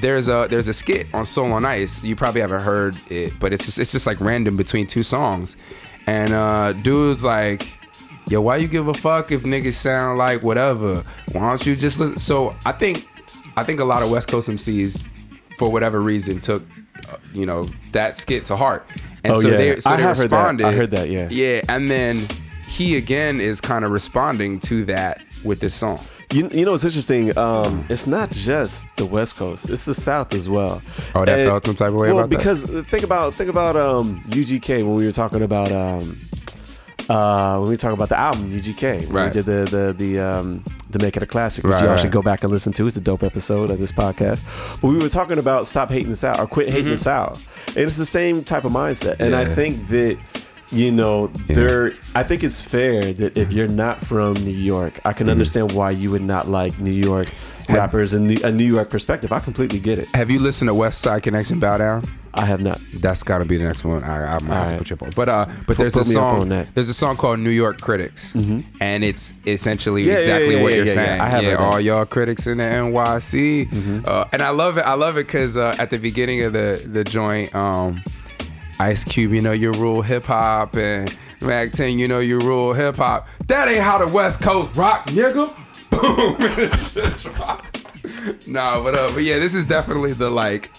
There's 0.00 0.28
a 0.28 0.46
there's 0.50 0.68
a 0.68 0.72
skit 0.74 1.06
on 1.14 1.24
Soul 1.24 1.52
on 1.52 1.64
Ice. 1.64 2.02
You 2.02 2.16
probably 2.16 2.40
haven't 2.40 2.62
heard 2.62 2.96
it, 3.10 3.32
but 3.38 3.52
it's 3.52 3.64
just 3.64 3.78
it's 3.78 3.92
just 3.92 4.06
like 4.06 4.20
random 4.20 4.56
between 4.56 4.86
two 4.86 5.02
songs, 5.02 5.56
and 6.06 6.32
uh, 6.32 6.72
dude's 6.72 7.22
like, 7.24 7.66
"Yo, 8.28 8.40
why 8.40 8.56
you 8.56 8.68
give 8.68 8.88
a 8.88 8.94
fuck 8.94 9.30
if 9.32 9.42
niggas 9.42 9.74
sound 9.74 10.18
like 10.18 10.42
whatever? 10.42 11.04
Why 11.32 11.40
don't 11.48 11.64
you 11.66 11.76
just 11.76 12.00
listen?" 12.00 12.16
So 12.16 12.54
I 12.66 12.72
think 12.72 13.08
I 13.56 13.62
think 13.64 13.80
a 13.80 13.84
lot 13.84 14.02
of 14.02 14.10
West 14.10 14.28
Coast 14.28 14.48
MCs, 14.48 15.04
for 15.58 15.70
whatever 15.70 16.00
reason, 16.00 16.40
took 16.40 16.62
uh, 17.08 17.16
you 17.32 17.46
know 17.46 17.68
that 17.92 18.16
skit 18.16 18.44
to 18.46 18.56
heart, 18.56 18.86
and 19.22 19.34
Oh, 19.36 19.40
so 19.40 19.48
yeah. 19.48 19.56
they 19.56 19.80
so 19.80 19.90
I 19.90 19.96
they 19.96 20.02
have 20.02 20.16
heard 20.16 20.22
responded. 20.30 20.66
I 20.66 20.72
heard 20.72 20.90
that, 20.90 21.08
yeah. 21.10 21.28
yeah, 21.30 21.62
and 21.68 21.90
then 21.90 22.26
he 22.66 22.96
again 22.96 23.40
is 23.40 23.60
kind 23.60 23.84
of 23.84 23.90
responding 23.92 24.58
to 24.60 24.84
that 24.86 25.20
with 25.44 25.60
this 25.60 25.74
song. 25.74 26.00
You, 26.32 26.48
you 26.48 26.64
know 26.64 26.72
what's 26.72 26.84
interesting? 26.84 27.36
Um, 27.38 27.84
it's 27.88 28.06
not 28.06 28.30
just 28.30 28.86
the 28.96 29.06
West 29.06 29.36
Coast; 29.36 29.68
it's 29.70 29.84
the 29.84 29.94
South 29.94 30.34
as 30.34 30.48
well. 30.48 30.82
Oh, 31.14 31.24
that 31.24 31.46
felt 31.46 31.64
some 31.66 31.76
type 31.76 31.88
of 31.88 31.94
way 31.94 32.08
well, 32.12 32.24
about 32.24 32.30
that? 32.30 32.38
because 32.38 32.62
think 32.88 33.02
about 33.04 33.34
think 33.34 33.50
about 33.50 33.76
um, 33.76 34.22
UGK 34.28 34.84
when 34.84 34.94
we 34.96 35.04
were 35.06 35.12
talking 35.12 35.42
about 35.42 35.70
um, 35.70 36.18
uh, 37.08 37.58
when 37.58 37.70
we 37.70 37.76
talk 37.76 37.92
about 37.92 38.08
the 38.08 38.18
album 38.18 38.50
UGK. 38.50 39.12
Right. 39.12 39.26
We 39.26 39.30
did 39.42 39.44
the 39.46 39.64
the 39.70 39.92
the 39.96 40.18
um, 40.20 40.64
the 40.90 40.98
Make 40.98 41.16
It 41.16 41.22
a 41.22 41.26
Classic, 41.26 41.62
which 41.62 41.72
Right, 41.72 41.82
you 41.82 41.86
all 41.88 41.92
right. 41.94 42.00
should 42.00 42.12
go 42.12 42.22
back 42.22 42.42
and 42.42 42.50
listen 42.50 42.72
to. 42.74 42.86
It's 42.86 42.96
a 42.96 43.00
dope 43.00 43.22
episode 43.22 43.70
of 43.70 43.78
this 43.78 43.92
podcast. 43.92 44.40
But 44.80 44.88
we 44.88 44.96
were 44.96 45.08
talking 45.08 45.38
about 45.38 45.66
stop 45.66 45.90
hating 45.90 46.10
the 46.10 46.16
South 46.16 46.38
or 46.38 46.46
quit 46.46 46.68
hating 46.70 46.90
the 46.90 46.96
South, 46.96 47.46
and 47.68 47.78
it's 47.78 47.96
the 47.98 48.06
same 48.06 48.42
type 48.44 48.64
of 48.64 48.72
mindset. 48.72 49.16
And 49.20 49.34
I 49.36 49.44
Mm-hmm. 49.44 49.54
Think 49.54 49.88
that 49.88 50.18
you 50.70 50.90
know 50.90 51.30
Yeah. 51.48 51.56
there 51.56 51.92
i 52.14 52.22
think 52.22 52.42
it's 52.42 52.62
fair 52.62 53.00
that 53.14 53.36
if 53.36 53.52
you're 53.52 53.68
not 53.68 54.00
from 54.04 54.34
new 54.34 54.50
york 54.50 55.00
i 55.04 55.10
Mm-hmm. 55.10 55.18
can 55.18 55.28
understand 55.30 55.72
why 55.72 55.90
you 55.90 56.10
would 56.10 56.22
not 56.22 56.48
like 56.48 56.78
new 56.78 56.90
york 56.90 57.28
rappers 57.68 58.12
and 58.14 58.30
a 58.44 58.50
new 58.52 58.64
york 58.64 58.90
perspective 58.90 59.32
i 59.32 59.40
completely 59.40 59.78
get 59.78 59.98
it 59.98 60.06
Have 60.14 60.30
you 60.30 60.38
listened 60.38 60.68
to 60.68 60.74
West 60.74 61.00
Side 61.00 61.22
Connection 61.22 61.58
Bow 61.60 61.76
Down? 61.78 62.02
i 62.34 62.44
have 62.44 62.60
not 62.60 62.80
That's 62.94 63.22
got 63.22 63.38
to 63.38 63.44
be 63.44 63.56
the 63.58 63.64
next 63.64 63.84
one. 63.84 64.02
I, 64.02 64.36
I 64.36 64.38
might 64.40 64.56
have 64.56 64.70
to 64.72 64.78
put 64.78 64.90
you 64.90 64.94
up 64.96 65.02
on. 65.04 65.10
But 65.14 65.28
uh, 65.28 65.46
but 65.68 65.76
there's 65.76 65.92
put 65.92 66.02
a 66.02 66.04
song. 66.04 66.40
on 66.40 66.48
that. 66.48 66.74
There's 66.74 66.88
a 66.88 66.94
song 66.94 67.16
called 67.16 67.38
New 67.38 67.50
York 67.50 67.80
Critics, 67.80 68.34
and 68.34 69.04
it's 69.04 69.32
essentially 69.46 70.02
Yeah, 70.02 70.14
exactly 70.14 70.56
yeah, 70.56 70.62
what 70.62 70.74
you're 70.74 70.88
saying. 70.88 71.20
I 71.20 71.28
have 71.28 71.44
yeah, 71.44 71.50
that. 71.50 71.58
Mm-hmm. 71.60 71.72
all 71.74 71.80
y'all 71.80 72.04
critics 72.06 72.48
in 72.48 72.58
the 72.58 72.64
NYC, 72.64 74.06
uh, 74.08 74.24
and 74.32 74.42
I 74.42 74.50
love 74.50 74.78
it. 74.78 74.82
I 74.82 74.94
love 74.94 75.16
it 75.16 75.26
because 75.28 75.56
uh, 75.56 75.76
at 75.78 75.90
the 75.90 75.98
beginning 75.98 76.42
of 76.42 76.52
the 76.52 76.82
the 76.92 77.04
joint, 77.04 77.54
um, 77.54 78.02
Ice 78.80 79.04
Cube, 79.04 79.32
you 79.32 79.40
know 79.40 79.52
you 79.52 79.72
rule 79.72 80.02
hip 80.02 80.24
hop, 80.24 80.76
and 80.76 81.16
Mack 81.40 81.72
10, 81.72 81.98
you 81.98 82.08
know 82.08 82.20
you 82.20 82.38
rule 82.40 82.72
hip 82.74 82.96
hop. 82.96 83.28
That 83.46 83.68
ain't 83.68 83.80
how 83.82 83.98
the 84.04 84.12
West 84.12 84.40
Coast 84.42 84.74
rock, 84.76 85.06
nigga. 85.08 85.54
Boom, 85.90 86.36
and 86.40 86.58
it 86.58 86.70
just 86.72 87.24
drops. 87.24 88.46
No, 88.46 88.82
but 88.82 88.94
uh, 88.94 89.10
but 89.14 89.22
yeah, 89.22 89.38
this 89.38 89.54
is 89.54 89.64
definitely 89.64 90.12
the 90.12 90.30
like 90.30 90.70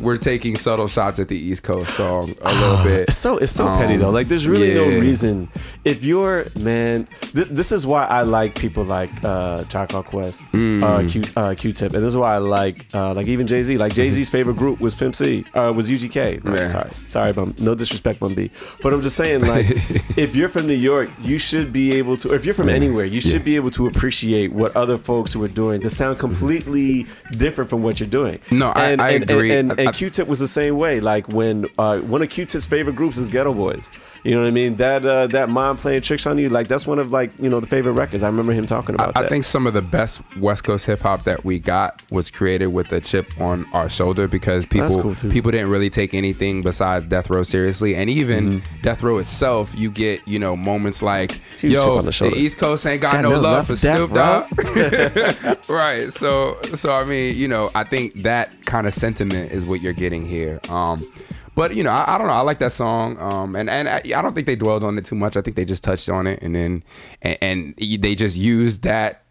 we're 0.00 0.16
taking 0.16 0.56
subtle 0.56 0.88
shots 0.88 1.20
at 1.20 1.28
the 1.28 1.36
East 1.36 1.62
Coast 1.62 1.94
song 1.94 2.34
a 2.42 2.52
little 2.54 2.82
bit. 2.82 3.08
It's 3.08 3.16
so 3.16 3.36
it's 3.38 3.52
so 3.52 3.68
Um, 3.68 3.78
petty 3.78 3.96
though. 3.96 4.10
Like 4.10 4.26
there's 4.28 4.48
really 4.48 4.74
no 4.74 4.84
reason. 5.00 5.48
If 5.84 6.04
you're 6.04 6.46
man, 6.58 7.06
th- 7.32 7.48
this 7.48 7.70
is 7.72 7.86
why 7.86 8.04
I 8.06 8.22
like 8.22 8.54
people 8.54 8.84
like 8.84 9.10
uh 9.24 9.64
Called 9.64 10.06
Quest, 10.06 10.40
Mm. 10.52 10.82
uh, 10.82 11.10
Q 11.10 11.22
uh, 11.36 11.54
Q-Tip, 11.54 11.92
and 11.92 12.02
this 12.02 12.08
is 12.08 12.16
why 12.16 12.34
I 12.34 12.38
like 12.38 12.86
uh, 12.94 13.12
like 13.14 13.26
even 13.26 13.46
Jay 13.46 13.62
Z. 13.62 13.76
Like 13.76 13.92
Jay 13.94 14.08
Z's 14.10 14.30
favorite 14.30 14.56
group 14.56 14.80
was 14.80 14.94
Pimp 14.94 15.14
C, 15.14 15.44
uh, 15.54 15.72
was 15.76 15.88
UGK. 15.90 16.42
No, 16.44 16.54
Yeah. 16.54 16.66
Sorry, 16.68 16.90
sorry, 17.06 17.32
Bun. 17.32 17.54
No 17.60 17.74
disrespect, 17.74 18.20
Bun 18.20 18.34
B. 18.34 18.50
But 18.82 18.94
I'm 18.94 19.02
just 19.02 19.16
saying, 19.16 19.42
like, 19.46 19.66
if 20.16 20.34
you're 20.34 20.48
from 20.48 20.66
New 20.66 20.72
York, 20.74 21.10
you 21.22 21.38
should 21.38 21.72
be 21.72 21.94
able 21.96 22.16
to. 22.18 22.32
Or 22.32 22.34
if 22.36 22.44
you're 22.46 22.54
from 22.54 22.68
anywhere, 22.70 23.04
you 23.04 23.20
should 23.20 23.44
be 23.44 23.56
able 23.56 23.70
to 23.72 23.86
appreciate 23.86 24.52
what 24.52 24.74
other 24.76 24.96
folks 24.96 25.32
who 25.32 25.42
are 25.44 25.48
doing 25.48 25.80
to 25.82 25.90
sound 25.90 26.18
completely 26.18 27.06
different 27.32 27.68
from 27.68 27.82
what 27.82 28.00
you're 28.00 28.08
doing. 28.08 28.38
No, 28.50 28.70
I- 28.70 28.90
and, 28.90 29.02
I 29.02 29.08
and, 29.10 29.22
agree. 29.30 29.50
And, 29.52 29.72
and, 29.72 29.80
I- 29.80 29.84
and 29.84 29.94
Q-Tip 29.94 30.26
was 30.28 30.38
the 30.40 30.48
same 30.48 30.76
way. 30.76 31.00
Like 31.00 31.28
when 31.28 31.66
uh, 31.78 31.98
one 31.98 32.22
of 32.22 32.30
Q-Tip's 32.30 32.66
favorite 32.66 32.96
groups 32.96 33.16
is 33.18 33.28
Geto 33.28 33.54
Boys. 33.54 33.90
You 34.24 34.34
know 34.34 34.40
what 34.40 34.48
I 34.48 34.52
mean? 34.52 34.76
That 34.76 35.04
uh, 35.04 35.26
that 35.28 35.50
mom 35.50 35.76
playing 35.76 36.00
tricks 36.00 36.26
on 36.26 36.38
you. 36.38 36.48
Like 36.48 36.66
that's 36.66 36.86
one 36.86 36.98
of 36.98 37.12
like 37.12 37.30
you 37.38 37.50
know 37.50 37.60
the 37.60 37.66
favorite 37.66 37.92
records. 37.92 38.22
I 38.22 38.26
remember 38.26 38.52
him 38.52 38.64
talking 38.64 38.94
about 38.94 39.10
I, 39.10 39.20
that. 39.20 39.26
I 39.26 39.28
think 39.28 39.44
some 39.44 39.66
of 39.66 39.74
the 39.74 39.82
best 39.82 40.22
West 40.38 40.64
Coast 40.64 40.86
hip 40.86 41.00
hop 41.00 41.24
that 41.24 41.44
we 41.44 41.58
got 41.58 42.00
was 42.10 42.30
created 42.30 42.68
with 42.68 42.90
a 42.92 43.00
chip 43.00 43.38
on 43.38 43.66
our 43.72 43.90
shoulder 43.90 44.26
because 44.26 44.64
people 44.64 45.02
cool, 45.02 45.14
people 45.30 45.50
didn't 45.50 45.68
really 45.68 45.90
take 45.90 46.14
anything 46.14 46.62
besides 46.62 47.06
Death 47.06 47.28
Row 47.28 47.42
seriously, 47.42 47.94
and 47.94 48.08
even 48.08 48.44
Mm-hmm. 48.44 48.82
Death 48.82 49.02
Row 49.02 49.18
itself, 49.18 49.72
you 49.76 49.90
get 49.90 50.26
you 50.26 50.38
know 50.38 50.56
moments 50.56 51.02
like 51.02 51.32
Huge 51.58 51.74
yo, 51.74 52.00
the 52.02 52.10
the. 52.10 52.34
East 52.34 52.58
Coast 52.58 52.86
ain't 52.86 53.00
got, 53.00 53.14
Got 53.14 53.22
no, 53.22 53.30
no 53.30 53.40
love 53.40 53.42
love 53.42 53.66
for 53.66 53.72
for 53.72 53.76
Snoop 53.76 54.12
Dogg, 54.12 55.68
right? 55.68 56.12
So 56.12 56.58
so 56.74 56.92
I 56.92 57.04
mean 57.04 57.36
you 57.36 57.48
know 57.48 57.70
I 57.74 57.84
think 57.84 58.22
that 58.22 58.64
kind 58.64 58.86
of 58.86 58.94
sentiment 58.94 59.52
is 59.52 59.64
what 59.64 59.80
you're 59.80 59.92
getting 59.92 60.26
here. 60.26 60.60
Um, 60.68 61.06
but 61.54 61.74
you 61.74 61.82
know, 61.82 61.90
I, 61.90 62.14
I 62.14 62.18
don't 62.18 62.26
know. 62.26 62.32
I 62.32 62.40
like 62.40 62.58
that 62.58 62.72
song, 62.72 63.16
um, 63.20 63.56
and 63.56 63.70
and 63.70 63.88
I, 63.88 64.02
I 64.16 64.22
don't 64.22 64.34
think 64.34 64.46
they 64.46 64.56
dwelled 64.56 64.84
on 64.84 64.98
it 64.98 65.04
too 65.04 65.14
much. 65.14 65.36
I 65.36 65.40
think 65.40 65.56
they 65.56 65.64
just 65.64 65.84
touched 65.84 66.08
on 66.08 66.26
it, 66.26 66.42
and 66.42 66.54
then 66.54 66.82
and, 67.22 67.38
and 67.40 67.74
they 67.76 68.14
just 68.14 68.36
used 68.36 68.82
that, 68.82 69.22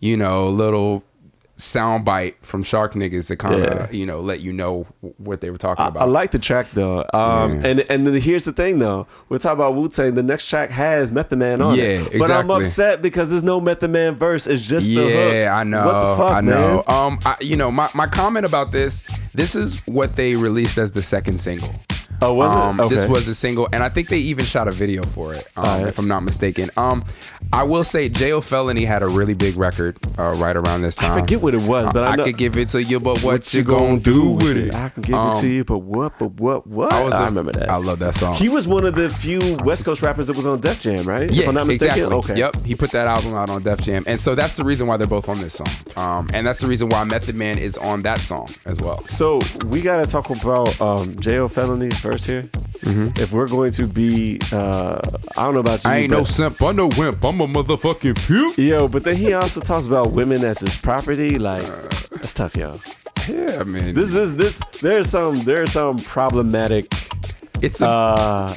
you 0.00 0.16
know, 0.16 0.48
little 0.48 1.02
sound 1.60 2.04
bite 2.04 2.36
from 2.44 2.62
Shark 2.62 2.94
Niggas 2.94 3.28
to 3.28 3.36
kind 3.36 3.54
of 3.56 3.60
Yeah. 3.62 3.86
you 3.90 4.06
know 4.06 4.20
let 4.20 4.40
you 4.40 4.52
know 4.52 4.86
what 5.18 5.40
they 5.40 5.50
were 5.50 5.58
talking 5.58 5.84
I, 5.84 5.88
about. 5.88 6.02
I 6.02 6.06
like 6.06 6.30
the 6.30 6.38
track 6.38 6.66
though. 6.72 7.00
Um, 7.12 7.60
Yeah. 7.60 7.66
and 7.68 7.80
and 7.90 8.06
then 8.06 8.14
here's 8.20 8.44
the 8.46 8.52
thing 8.52 8.78
though. 8.78 9.06
We're 9.28 9.38
talking 9.38 9.58
about 9.58 9.74
Wu 9.76 9.88
Tang. 9.88 10.14
The 10.14 10.22
next 10.22 10.46
track 10.48 10.70
has 10.70 11.12
Method 11.12 11.38
Man 11.38 11.60
on 11.62 11.74
Yeah, 11.76 11.84
it. 11.84 12.18
But 12.18 12.30
I'm 12.30 12.50
upset 12.50 13.02
because 13.02 13.30
there's 13.30 13.44
no 13.44 13.60
Method 13.60 13.90
Man 13.90 14.16
verse. 14.16 14.46
It's 14.46 14.62
just 14.62 14.86
the 14.88 14.94
hook. 14.96 15.32
Yeah, 15.32 15.54
I 15.54 15.64
know. 15.64 15.86
What 15.86 16.00
the 16.00 16.16
fuck, 16.16 16.32
I 16.32 16.40
know. 16.40 16.84
man? 16.88 16.96
Um, 16.96 17.18
I, 17.24 17.36
you 17.40 17.56
know, 17.56 17.70
my, 17.70 17.88
my 17.94 18.06
comment 18.06 18.46
about 18.46 18.72
this. 18.72 19.02
This 19.34 19.54
is 19.54 19.78
what 19.86 20.16
they 20.16 20.34
released 20.36 20.78
as 20.78 20.92
the 20.92 21.02
second 21.02 21.40
single. 21.40 21.70
Oh, 22.22 22.34
was 22.34 22.52
um, 22.52 22.80
it? 22.80 22.88
This 22.88 23.06
was 23.06 23.28
a 23.28 23.34
single, 23.34 23.68
and 23.72 23.82
I 23.82 23.88
think 23.88 24.08
they 24.08 24.18
even 24.18 24.44
shot 24.44 24.68
a 24.68 24.72
video 24.72 25.02
for 25.04 25.34
it, 25.34 25.46
um, 25.56 25.64
Alright. 25.64 25.86
if 25.88 25.98
I'm 25.98 26.08
not 26.08 26.22
mistaken. 26.22 26.70
Um, 26.76 27.04
I 27.52 27.62
will 27.64 27.84
say, 27.84 28.08
Jayo 28.10 28.42
Felony 28.42 28.84
had 28.84 29.02
a 29.02 29.08
really 29.08 29.34
big 29.34 29.56
record 29.56 29.98
uh, 30.18 30.34
right 30.36 30.56
around 30.56 30.82
this 30.82 30.96
time. 30.96 31.12
I 31.12 31.20
forget 31.20 31.40
what 31.40 31.54
it 31.54 31.62
was, 31.62 31.90
but 31.92 32.04
I, 32.04 32.12
I 32.12 32.16
could 32.16 32.36
give 32.36 32.56
it 32.56 32.68
to 32.68 32.82
you, 32.82 33.00
but 33.00 33.22
what, 33.22 33.24
what 33.24 33.54
you 33.54 33.62
gonna 33.64 33.98
do 33.98 34.30
with 34.30 34.56
it? 34.56 34.74
I 34.74 34.88
can 34.90 35.02
give 35.02 35.14
Um, 35.14 35.36
it 35.36 35.40
to 35.40 35.48
you, 35.48 35.64
but 35.64 35.78
what? 35.78 36.18
But 36.18 36.32
what? 36.34 36.66
What? 36.66 36.92
I 36.92 37.02
was. 37.02 37.12
I 37.12 37.22
a- 37.22 37.26
remember 37.26 37.52
that. 37.52 37.70
I 37.70 37.76
love 37.76 37.98
that 38.00 38.14
song. 38.14 38.34
He 38.34 38.48
was 38.48 38.68
one 38.68 38.84
of 38.84 38.94
the 38.94 39.10
few 39.10 39.40
West 39.64 39.84
Coast 39.84 40.02
rappers 40.02 40.26
that 40.28 40.36
was 40.36 40.46
on 40.46 40.60
Def 40.60 40.80
Jam, 40.80 41.04
right? 41.04 41.30
Yeah, 41.30 41.42
if 41.42 41.48
I'm 41.48 41.54
not 41.54 41.66
mistaken. 41.66 42.04
exactly. 42.04 42.16
Okay. 42.32 42.38
Yep, 42.38 42.64
he 42.64 42.74
put 42.74 42.90
that 42.92 43.06
album 43.06 43.34
out 43.34 43.50
on 43.50 43.62
Def 43.62 43.80
Jam, 43.80 44.04
and 44.06 44.20
so 44.20 44.34
that's 44.34 44.54
the 44.54 44.64
reason 44.64 44.86
why 44.86 44.96
they're 44.96 45.06
both 45.06 45.28
on 45.28 45.38
this 45.40 45.54
song. 45.54 45.68
Um, 45.96 46.28
and 46.32 46.46
that's 46.46 46.60
the 46.60 46.66
reason 46.66 46.88
why 46.88 47.02
Method 47.04 47.34
Man 47.34 47.58
is 47.58 47.76
on 47.78 48.02
that 48.02 48.20
song 48.20 48.48
as 48.66 48.78
well. 48.80 49.06
So 49.06 49.40
we 49.66 49.80
gotta 49.80 50.04
talk 50.08 50.30
about 50.30 50.80
um, 50.80 51.14
Jayo 51.16 51.50
Felony's 51.50 51.98
here. 52.18 52.48
If 52.82 53.32
we're 53.32 53.48
going 53.48 53.70
to 53.72 53.86
be, 53.86 54.38
uh, 54.52 55.00
I 55.36 55.44
don't 55.44 55.54
know 55.54 55.60
about 55.60 55.84
you. 55.84 55.88
Mm-hmm. 55.88 55.88
I 55.88 55.96
ain't 55.96 56.10
no 56.10 56.24
simp, 56.24 56.62
I'm 56.62 56.76
no 56.76 56.88
wimp, 56.96 57.24
I'm 57.24 57.40
a 57.40 57.46
motherfucking 57.46 58.16
pimp. 58.26 58.58
Yo, 58.58 58.88
but 58.88 59.04
then 59.04 59.16
he 59.16 59.32
also 59.32 59.60
talks 59.60 59.86
about 59.86 60.12
women 60.12 60.44
as 60.44 60.60
his 60.60 60.76
property. 60.76 61.38
Like 61.38 61.62
that's 62.10 62.34
tough, 62.34 62.56
yo. 62.56 62.78
Yeah, 63.28 63.62
man. 63.64 63.94
This 63.94 64.14
is 64.14 64.36
this. 64.36 64.60
There's 64.80 65.10
some 65.10 65.36
there's 65.44 65.72
some 65.72 65.98
problematic 65.98 66.92
it's 67.62 67.82
a, 67.82 67.86
uh, 67.86 68.56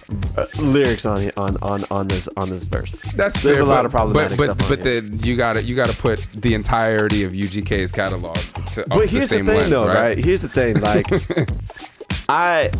lyrics 0.59 1.05
on 1.05 1.29
on 1.35 1.57
on 1.61 1.81
on 1.91 2.07
this 2.07 2.29
on 2.37 2.49
this 2.49 2.63
verse. 2.63 2.93
that's 3.15 3.41
there's 3.43 3.57
fair, 3.57 3.65
a 3.65 3.67
lot 3.67 3.79
but, 3.79 3.85
of 3.85 3.91
problematic 3.91 4.37
but, 4.37 4.47
but, 4.47 4.55
stuff 4.55 4.69
But 4.69 4.83
then 4.83 5.19
you 5.23 5.35
gotta 5.35 5.63
you 5.63 5.75
gotta 5.75 5.95
put 5.95 6.25
the 6.33 6.53
entirety 6.53 7.23
of 7.23 7.33
UGK's 7.33 7.91
catalog 7.91 8.37
to, 8.73 8.85
But 8.87 9.09
here's 9.09 9.29
the 9.29 9.37
the, 9.37 9.43
thing, 9.43 9.45
lens, 9.45 9.69
though, 9.69 9.87
right? 9.87 9.95
right? 9.95 10.25
Here's 10.25 10.41
the 10.41 10.49
thing, 10.49 10.79
like 10.79 11.07
I. 12.29 12.71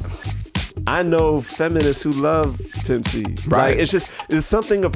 I 0.87 1.03
know 1.03 1.41
feminists 1.41 2.03
who 2.03 2.11
love 2.11 2.59
Pimp 2.85 3.07
C. 3.07 3.23
Right. 3.47 3.71
Like 3.71 3.77
it's 3.77 3.91
just 3.91 4.11
it's 4.29 4.45
something. 4.45 4.83
Of, 4.85 4.93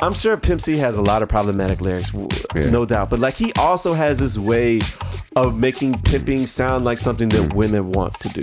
I'm 0.00 0.12
sure 0.12 0.36
Pimp 0.36 0.60
C 0.60 0.76
has 0.76 0.96
a 0.96 1.02
lot 1.02 1.22
of 1.22 1.28
problematic 1.28 1.80
lyrics, 1.80 2.12
Yeah. 2.54 2.70
no 2.70 2.84
doubt. 2.84 3.10
But 3.10 3.18
like 3.20 3.34
he 3.34 3.52
also 3.54 3.94
has 3.94 4.18
this 4.20 4.38
way 4.38 4.80
of 5.36 5.58
making 5.58 6.00
pimping 6.02 6.46
sound 6.46 6.84
like 6.84 6.98
something 6.98 7.28
that 7.30 7.54
women 7.54 7.92
want 7.92 8.14
to 8.20 8.28
do. 8.28 8.42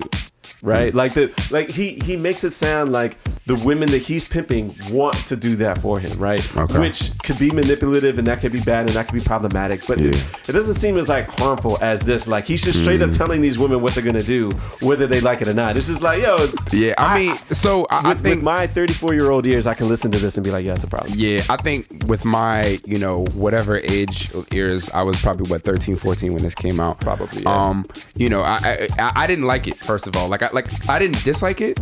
Right? 0.65 0.93
Like 0.93 1.13
the 1.13 1.31
like 1.51 1.71
he 1.71 1.99
he 2.03 2.17
makes 2.17 2.43
it 2.43 2.51
sound 2.51 2.91
like 2.91 3.17
the 3.45 3.55
women 3.63 3.89
that 3.91 4.01
he's 4.01 4.25
pimping 4.27 4.73
want 4.91 5.15
to 5.27 5.35
do 5.35 5.55
that 5.57 5.77
for 5.77 5.99
him, 5.99 6.17
right? 6.17 6.43
Okay. 6.57 6.79
Which 6.79 7.11
could 7.19 7.37
be 7.37 7.51
manipulative 7.51 8.17
and 8.17 8.25
that 8.27 8.41
could 8.41 8.51
be 8.51 8.59
bad 8.61 8.87
and 8.87 8.95
that 8.95 9.07
could 9.07 9.13
be 9.19 9.23
problematic. 9.23 9.85
But 9.87 10.01
it, 10.01 10.15
Yeah. 10.15 10.21
it 10.49 10.51
doesn't 10.51 10.73
seem 10.73 10.97
as 10.97 11.09
like 11.09 11.27
harmful 11.39 11.77
as 11.81 12.01
this. 12.01 12.27
Like 12.27 12.45
he's 12.47 12.63
just 12.63 12.79
straight 12.81 13.01
up 13.03 13.11
Mm. 13.11 13.17
telling 13.17 13.41
these 13.41 13.59
women 13.59 13.81
what 13.81 13.93
they're 13.93 14.03
gonna 14.03 14.19
do, 14.21 14.49
whether 14.81 15.05
they 15.05 15.21
like 15.21 15.41
it 15.43 15.47
or 15.47 15.53
not. 15.53 15.77
It's 15.77 15.85
just 15.87 16.01
like, 16.01 16.23
yo, 16.23 16.37
it's, 16.39 16.73
Yeah, 16.73 16.95
I 16.97 17.19
mean, 17.19 17.35
so 17.51 17.85
I, 17.91 18.11
I 18.11 18.13
think 18.15 18.37
with 18.37 18.43
my 18.43 18.65
34 18.65 19.13
year 19.13 19.29
old 19.29 19.45
ears, 19.45 19.67
I 19.67 19.75
can 19.75 19.87
listen 19.87 20.09
to 20.11 20.17
this 20.17 20.37
and 20.37 20.43
be 20.43 20.49
like, 20.49 20.65
yeah, 20.65 20.73
it's 20.73 20.83
a 20.83 20.87
problem. 20.87 21.13
Yeah, 21.15 21.43
I 21.47 21.57
think 21.57 21.85
with 22.07 22.25
my, 22.25 22.79
you 22.85 22.97
know, 22.97 23.25
whatever 23.35 23.77
age 23.77 24.31
ears, 24.53 24.89
I 24.89 25.03
was 25.03 25.21
probably 25.21 25.47
what 25.51 25.61
13, 25.63 25.95
14 25.97 26.33
when 26.33 26.41
this 26.41 26.55
came 26.55 26.79
out. 26.79 26.99
Probably, 27.01 27.43
yeah. 27.43 27.61
Um, 27.61 27.85
you 28.15 28.29
know, 28.29 28.41
I, 28.41 28.87
I 28.97 29.11
I 29.15 29.27
didn't 29.27 29.45
like 29.45 29.67
it 29.67 29.75
first 29.77 30.07
of 30.07 30.15
all. 30.17 30.27
Like 30.29 30.41
I 30.41 30.49
like 30.55 30.89
I 30.89 30.97
didn't 30.99 31.23
dislike 31.23 31.61
it, 31.61 31.79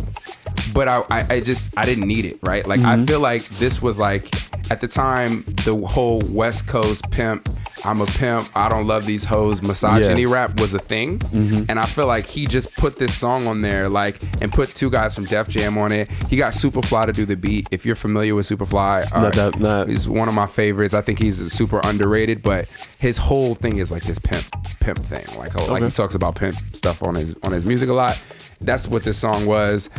but 0.72 0.88
I 0.88 1.02
I, 1.10 1.26
I 1.36 1.40
just 1.40 1.76
I 1.76 1.84
didn't 1.86 2.06
need 2.08 2.24
it, 2.24 2.38
right? 2.42 2.66
Like 2.66 2.80
Mm-hmm. 2.80 3.02
I 3.02 3.06
feel 3.06 3.20
like 3.20 3.44
this 3.58 3.80
was 3.80 3.98
like 3.98 4.28
at 4.70 4.80
the 4.80 4.88
time 4.88 5.44
the 5.64 5.76
whole 5.86 6.20
West 6.28 6.66
Coast 6.66 7.10
pimp. 7.10 7.48
I'm 7.86 8.00
a 8.00 8.06
pimp. 8.06 8.48
I 8.56 8.70
don't 8.70 8.86
love 8.86 9.04
these 9.04 9.24
hoes. 9.26 9.60
Misogyny 9.60 10.22
Yeah. 10.22 10.32
rap 10.32 10.58
was 10.58 10.72
a 10.72 10.78
thing, 10.78 11.18
Mm-hmm. 11.18 11.64
and 11.68 11.78
I 11.78 11.84
feel 11.84 12.06
like 12.06 12.24
he 12.24 12.46
just 12.46 12.74
put 12.78 12.98
this 12.98 13.14
song 13.14 13.46
on 13.46 13.60
there, 13.60 13.90
like, 13.90 14.22
and 14.40 14.50
put 14.50 14.70
two 14.70 14.88
guys 14.88 15.14
from 15.14 15.26
Def 15.26 15.48
Jam 15.48 15.76
on 15.76 15.92
it. 15.92 16.08
He 16.30 16.38
got 16.38 16.54
Soopafly 16.54 17.04
to 17.08 17.12
do 17.12 17.26
the 17.26 17.36
beat. 17.36 17.68
If 17.70 17.84
you're 17.84 17.94
familiar 17.94 18.34
with 18.34 18.48
Soopafly, 18.48 19.12
all 19.12 19.20
Not 19.20 19.34
that- 19.34 19.60
not- 19.60 19.88
he's 19.90 20.08
one 20.08 20.28
of 20.28 20.34
my 20.34 20.46
favorites. 20.46 20.94
I 20.94 21.02
think 21.02 21.18
he's 21.18 21.52
super 21.52 21.78
underrated, 21.84 22.42
but 22.42 22.70
his 22.98 23.18
whole 23.18 23.54
thing 23.54 23.76
is 23.76 23.90
like 23.92 24.04
this 24.04 24.18
pimp, 24.18 24.46
pimp 24.80 25.00
thing. 25.00 25.26
Like, 25.38 25.54
like 25.68 25.82
he 25.82 25.90
talks 25.90 26.14
about 26.14 26.36
pimp 26.36 26.56
stuff 26.72 27.02
on 27.02 27.14
his 27.16 27.34
on 27.42 27.52
his 27.52 27.66
music 27.66 27.90
a 27.90 27.92
lot. 27.92 28.18
That's 28.64 28.86
what 28.88 29.02
this 29.02 29.18
song 29.18 29.46
was. 29.46 29.90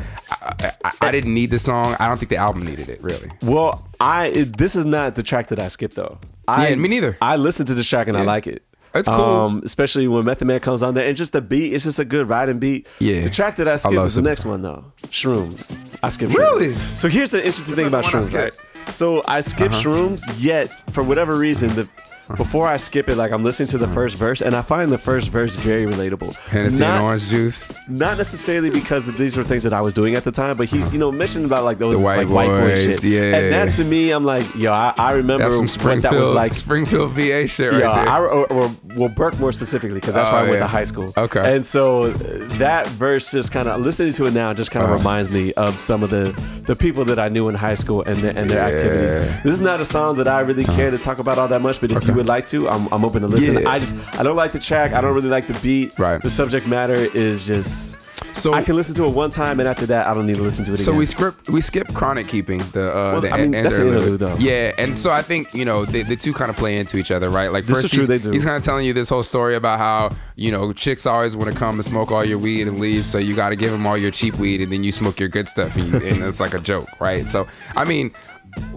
I, 0.41 0.73
I, 0.83 0.91
I 1.01 1.11
didn't 1.11 1.33
need 1.33 1.51
the 1.51 1.59
song. 1.59 1.95
I 1.99 2.07
don't 2.07 2.17
think 2.17 2.29
the 2.29 2.37
album 2.37 2.65
needed 2.65 2.89
it 2.89 3.01
really. 3.03 3.31
Well, 3.43 3.87
I 3.99 4.27
it, 4.27 4.57
this 4.57 4.75
is 4.75 4.85
not 4.85 5.15
the 5.15 5.23
track 5.23 5.47
that 5.49 5.59
I 5.59 5.67
skipped 5.69 5.95
though. 5.95 6.17
I, 6.47 6.69
Yeah, 6.69 6.75
me 6.75 6.89
neither. 6.89 7.17
I 7.21 7.35
listened 7.37 7.67
to 7.69 7.73
this 7.73 7.87
track 7.87 8.07
and 8.07 8.17
I 8.17 8.21
like 8.23 8.47
it. 8.47 8.63
It's 8.93 9.09
cool. 9.09 9.19
Um, 9.19 9.61
especially 9.65 10.07
when 10.07 10.23
Method 10.23 10.45
Man 10.47 10.61
comes 10.61 10.81
on 10.81 10.93
there, 10.93 11.05
and 11.05 11.17
just 11.17 11.33
the 11.33 11.41
beat. 11.41 11.73
It's 11.73 11.83
just 11.83 11.99
a 11.99 12.05
good 12.05 12.29
riding 12.29 12.59
beat. 12.59 12.87
Yeah. 12.99 13.23
The 13.25 13.29
track 13.29 13.57
that 13.57 13.67
I 13.67 13.75
skipped 13.75 13.93
love 13.95 14.05
is 14.05 14.13
the 14.15 14.19
Super- 14.19 14.29
next 14.29 14.45
one 14.45 14.61
though. 14.61 14.85
Shrooms. 15.07 15.97
I 16.01 16.07
skipped. 16.09 16.33
Really? 16.33 16.69
Shrooms. 16.73 16.97
So 16.97 17.09
here's 17.09 17.31
the 17.31 17.39
interesting 17.45 17.75
thing 17.75 17.87
about 17.87 18.05
one 18.05 18.15
I 18.15 18.19
shrooms, 18.19 18.33
right? 18.33 18.53
So 18.93 19.21
I 19.27 19.41
skipped 19.41 19.73
Uh-huh. 19.73 19.83
shrooms, 19.83 20.21
yet 20.37 20.69
for 20.91 21.03
whatever 21.03 21.35
reason, 21.35 21.75
the 21.75 21.89
before 22.37 22.67
I 22.67 22.77
skip 22.77 23.07
it, 23.07 23.15
like 23.15 23.31
I'm 23.31 23.43
listening 23.43 23.67
to 23.69 23.77
the 23.77 23.87
first 23.89 24.15
verse, 24.15 24.41
and 24.41 24.55
I 24.55 24.61
find 24.61 24.91
the 24.91 24.97
first 24.97 25.29
verse 25.29 25.53
very 25.55 25.85
relatable. 25.85 26.33
Hennessy 26.35 26.79
Not- 26.79 26.95
and 26.97 27.03
orange 27.05 27.29
juice. 27.29 27.71
not 27.87 28.17
necessarily 28.17 28.69
because 28.69 29.05
these 29.17 29.37
are 29.37 29.43
things 29.43 29.63
that 29.63 29.73
I 29.73 29.81
was 29.81 29.93
doing 29.93 30.15
at 30.15 30.23
the 30.23 30.31
time, 30.31 30.57
but 30.57 30.67
he's 30.67 30.91
you 30.91 30.97
know 30.99 31.11
mentioned 31.11 31.45
about 31.45 31.63
like 31.63 31.77
those 31.77 31.97
The 31.97 32.03
white 32.03 32.17
like 32.17 32.29
white 32.29 32.47
boy 32.47 32.59
boys, 32.61 32.83
shit. 32.83 33.03
yeah. 33.03 33.35
And 33.35 33.53
that 33.53 33.73
to 33.75 33.83
me, 33.83 34.11
I'm 34.11 34.25
like, 34.25 34.53
yo, 34.55 34.71
I, 34.73 34.93
I 34.97 35.11
remember 35.11 35.43
That's 35.43 35.55
some 35.55 35.65
what 35.65 35.69
Springfield, 35.71 36.13
that 36.13 36.19
was 36.19 36.29
like. 36.31 36.53
Springfield 36.55 37.11
VA 37.11 37.47
shit 37.47 37.71
right 37.71 37.81
yeah, 37.81 37.95
there. 38.05 38.09
I, 38.09 38.19
or, 38.19 38.51
or 38.51 38.75
well, 38.95 39.09
Burke 39.09 39.37
more 39.39 39.51
specifically 39.51 39.99
because 39.99 40.15
that's 40.15 40.29
Oh, 40.29 40.33
where 40.33 40.39
I 40.41 40.43
went 40.43 40.53
yeah. 40.55 40.59
to 40.61 40.67
high 40.67 40.83
school. 40.83 41.13
Okay. 41.15 41.55
and 41.55 41.63
so 41.65 42.03
uh, 42.05 42.13
that 42.57 42.87
verse 42.87 43.29
just 43.31 43.51
kind 43.51 43.69
of 43.69 43.81
listening 43.81 44.13
to 44.13 44.25
it 44.25 44.33
now 44.33 44.51
just 44.53 44.71
kind 44.71 44.83
of 44.83 44.89
Uh-huh. 44.89 44.97
reminds 44.97 45.29
me 45.29 45.53
of 45.53 45.79
some 45.79 46.01
of 46.03 46.09
the 46.09 46.35
the 46.65 46.75
people 46.75 47.05
that 47.05 47.19
I 47.19 47.29
knew 47.29 47.47
in 47.49 47.53
high 47.55 47.75
school 47.75 48.01
and 48.03 48.17
their, 48.19 48.35
and 48.35 48.49
their 48.49 48.67
Yeah. 48.67 48.73
Activities. 48.75 49.13
This 49.43 49.53
is 49.53 49.61
not 49.61 49.79
a 49.81 49.85
song 49.85 50.15
that 50.17 50.27
I 50.27 50.39
really 50.39 50.63
care 50.63 50.89
to 50.89 50.97
talk 50.97 51.19
about 51.19 51.37
all 51.37 51.47
that 51.49 51.61
much, 51.61 51.79
but 51.79 51.91
if 51.91 52.03
you 52.07 52.13
would 52.15 52.27
like 52.27 52.47
to, 52.47 52.67
I'm, 52.69 52.87
I'm 52.91 53.05
open 53.05 53.21
to 53.21 53.27
listen. 53.27 53.61
Yeah. 53.61 53.69
I 53.69 53.79
just 53.79 53.95
I 54.19 54.23
don't 54.23 54.35
like 54.35 54.51
the 54.51 54.59
track. 54.59 54.93
I 54.93 55.01
don't 55.01 55.13
really 55.13 55.29
like 55.29 55.47
the 55.47 55.57
beat. 55.61 55.97
Right. 55.99 56.21
The 56.21 56.29
subject 56.29 56.67
matter 56.67 56.95
is 56.95 57.45
just. 57.45 57.95
so 58.33 58.53
I 58.53 58.61
can 58.63 58.75
listen 58.75 58.95
to 58.95 59.05
it 59.05 59.09
one 59.13 59.29
time, 59.29 59.59
and 59.59 59.67
after 59.67 59.85
that, 59.87 60.07
I 60.07 60.13
don't 60.13 60.25
need 60.25 60.37
to 60.37 60.41
listen 60.43 60.63
to 60.65 60.73
it 60.73 60.77
So 60.77 60.91
again. 60.91 60.99
we 60.99 61.05
script 61.05 61.49
we 61.49 61.61
skip 61.61 61.93
chronic 61.93 62.27
keeping 62.27 62.59
the 62.71 62.89
uh 62.89 63.11
Well, 63.13 63.21
the 63.21 63.31
I 63.31 63.37
mean, 63.41 63.51
that's 63.51 63.77
an 63.77 63.87
interlude, 63.87 64.19
though. 64.19 64.35
Yeah, 64.37 64.71
and 64.77 64.97
so 64.97 65.11
I 65.11 65.21
think 65.21 65.53
you 65.53 65.65
know 65.65 65.83
the, 65.85 66.03
the 66.03 66.15
two 66.15 66.31
kind 66.33 66.49
of 66.49 66.55
play 66.57 66.77
into 66.77 66.97
each 66.97 67.11
other, 67.11 67.29
right? 67.29 67.51
Like 67.51 67.65
This 67.65 67.81
first 67.81 67.93
he's, 67.93 68.07
he's 68.25 68.45
kind 68.45 68.57
of 68.57 68.63
telling 68.63 68.85
you 68.85 68.93
this 68.93 69.09
whole 69.09 69.23
story 69.23 69.55
about 69.55 69.79
how 69.79 70.15
you 70.35 70.51
know 70.51 70.71
chicks 70.73 71.05
always 71.05 71.35
want 71.35 71.51
to 71.51 71.57
come 71.57 71.75
and 71.75 71.85
smoke 71.85 72.11
all 72.11 72.23
your 72.23 72.37
weed 72.37 72.67
and 72.67 72.79
leave, 72.79 73.05
so 73.05 73.17
you 73.17 73.35
got 73.35 73.49
to 73.49 73.55
give 73.55 73.71
them 73.71 73.85
all 73.87 73.97
your 73.97 74.11
cheap 74.11 74.35
weed 74.35 74.61
and 74.61 74.71
then 74.71 74.83
you 74.83 74.91
smoke 74.91 75.19
your 75.19 75.29
good 75.29 75.47
stuff, 75.49 75.75
and, 75.75 75.87
you, 75.87 75.95
and 76.07 76.23
it's 76.23 76.39
like 76.39 76.53
a 76.53 76.59
joke, 76.59 76.87
right? 76.99 77.27
So 77.27 77.47
I 77.75 77.83
mean. 77.85 78.11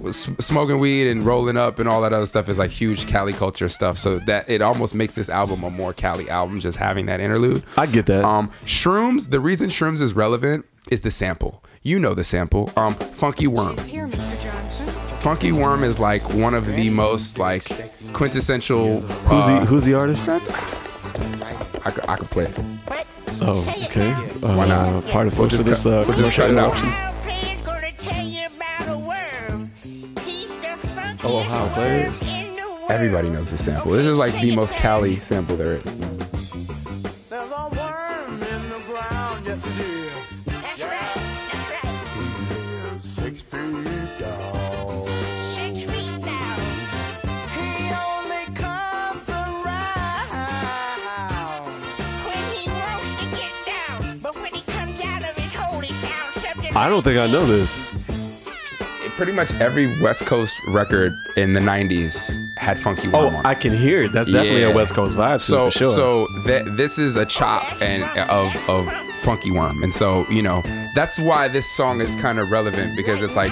S- 0.06 0.28
Smoking 0.40 0.78
weed 0.78 1.06
and 1.08 1.24
rolling 1.24 1.56
up 1.56 1.78
and 1.78 1.88
all 1.88 2.00
that 2.02 2.12
other 2.12 2.26
stuff 2.26 2.48
is 2.48 2.58
like 2.58 2.70
huge 2.70 3.06
Cali 3.06 3.32
culture 3.32 3.68
stuff. 3.68 3.98
So 3.98 4.18
that 4.20 4.48
it 4.48 4.62
almost 4.62 4.94
makes 4.94 5.14
this 5.14 5.28
album 5.28 5.62
a 5.64 5.70
more 5.70 5.92
Cali 5.92 6.28
album, 6.30 6.60
just 6.60 6.78
having 6.78 7.06
that 7.06 7.20
interlude. 7.20 7.62
I 7.76 7.86
get 7.86 8.06
that. 8.06 8.24
Um, 8.24 8.50
shrooms. 8.64 9.30
The 9.30 9.40
reason 9.40 9.68
shrooms 9.70 10.00
is 10.00 10.12
relevant 10.14 10.64
is 10.90 11.02
the 11.02 11.10
sample. 11.10 11.62
You 11.82 11.98
know 11.98 12.12
the 12.14 12.24
sample. 12.24 12.70
Um, 12.76 12.94
funky 12.94 13.46
worm. 13.46 13.76
Here, 13.78 14.06
Mr. 14.08 14.42
Johnson. 14.42 14.88
Funky 15.20 15.52
worm 15.52 15.84
is 15.84 15.98
like 15.98 16.22
one 16.34 16.54
of 16.54 16.66
the 16.66 16.90
most 16.90 17.38
like 17.38 17.64
quintessential. 18.12 19.00
who's 19.00 19.44
uh, 19.44 19.60
the 19.60 19.66
Who's 19.66 19.84
the 19.84 19.94
artist? 19.94 20.28
I 20.28 21.90
could, 21.90 22.04
I 22.08 22.16
could 22.16 22.28
play 22.30 22.44
it. 22.44 22.58
Oh, 23.40 23.60
okay. 23.84 24.10
Uh, 24.10 24.56
Why 24.56 24.66
not? 24.68 25.04
Part 25.06 25.26
of 25.28 25.38
We'll 25.38 25.48
just 25.48 25.64
this 25.64 25.86
uh, 25.86 26.04
we'll 26.08 26.16
just 26.16 26.34
commercial 26.34 26.42
cut 26.44 26.50
it 26.50 26.58
out. 26.58 27.17
Sample 31.28 31.68
plays. 31.74 32.22
Everybody 32.90 33.28
knows 33.30 33.50
this 33.50 33.64
sample. 33.64 33.92
This 33.92 34.06
is 34.06 34.16
like 34.16 34.32
the 34.40 34.54
most 34.54 34.72
Cali 34.74 35.16
sample 35.16 35.56
there 35.56 35.74
is. 35.74 35.82
There's 37.28 37.52
a 37.52 37.68
worm 37.76 38.42
in 38.42 38.68
the 38.70 38.80
ground, 38.86 39.44
yes 39.46 39.66
it 39.66 39.78
is. 39.84 40.42
That's 40.46 40.82
right. 40.82 41.20
That's 41.52 41.84
right. 41.84 42.94
Is 42.96 43.02
Six 43.04 43.42
feet 43.42 44.18
down. 44.18 45.06
Six 45.54 45.84
feet 45.84 46.20
down. 46.22 46.60
He 47.56 47.92
only 47.92 48.46
comes 48.56 49.28
around. 49.28 50.30
When 52.24 52.44
he 52.56 52.68
wants 52.70 53.10
to 53.20 53.26
get 53.36 53.54
down, 53.66 54.18
but 54.22 54.34
when 54.36 54.54
he 54.54 54.62
comes 54.62 54.98
out 55.04 55.22
of 55.28 55.36
his 55.36 55.54
hole, 55.54 55.80
he 55.80 55.92
sounds 55.92 56.34
something. 56.46 56.74
I 56.74 56.88
don't 56.88 57.02
think 57.02 57.18
I 57.18 57.26
know 57.26 57.44
this. 57.44 57.97
Pretty 59.18 59.32
much 59.32 59.52
every 59.54 60.00
West 60.00 60.26
Coast 60.26 60.60
record 60.68 61.12
in 61.36 61.52
the 61.52 61.58
'90s 61.58 62.38
had 62.56 62.78
Funky 62.78 63.08
Oh, 63.12 63.24
Worm 63.26 63.34
on. 63.34 63.46
I 63.46 63.52
can 63.54 63.76
hear 63.76 64.00
it. 64.02 64.12
That's 64.12 64.30
definitely 64.30 64.60
Yeah. 64.60 64.68
a 64.68 64.74
West 64.76 64.94
Coast 64.94 65.16
vibe. 65.16 65.40
so 65.40 65.72
for 65.72 65.78
sure. 65.78 65.90
so 65.90 66.28
th- 66.46 66.64
this 66.76 66.98
is 67.00 67.16
a 67.16 67.26
chop 67.26 67.64
and 67.82 68.04
of 68.30 68.54
of 68.70 68.86
Funky 69.22 69.50
Worm, 69.50 69.82
and 69.82 69.92
so 69.92 70.24
you 70.30 70.40
know 70.40 70.62
that's 70.94 71.18
why 71.18 71.48
this 71.48 71.66
song 71.66 72.00
is 72.00 72.14
kind 72.14 72.38
of 72.38 72.52
relevant 72.52 72.94
because 72.94 73.20
it's 73.22 73.34
like 73.34 73.50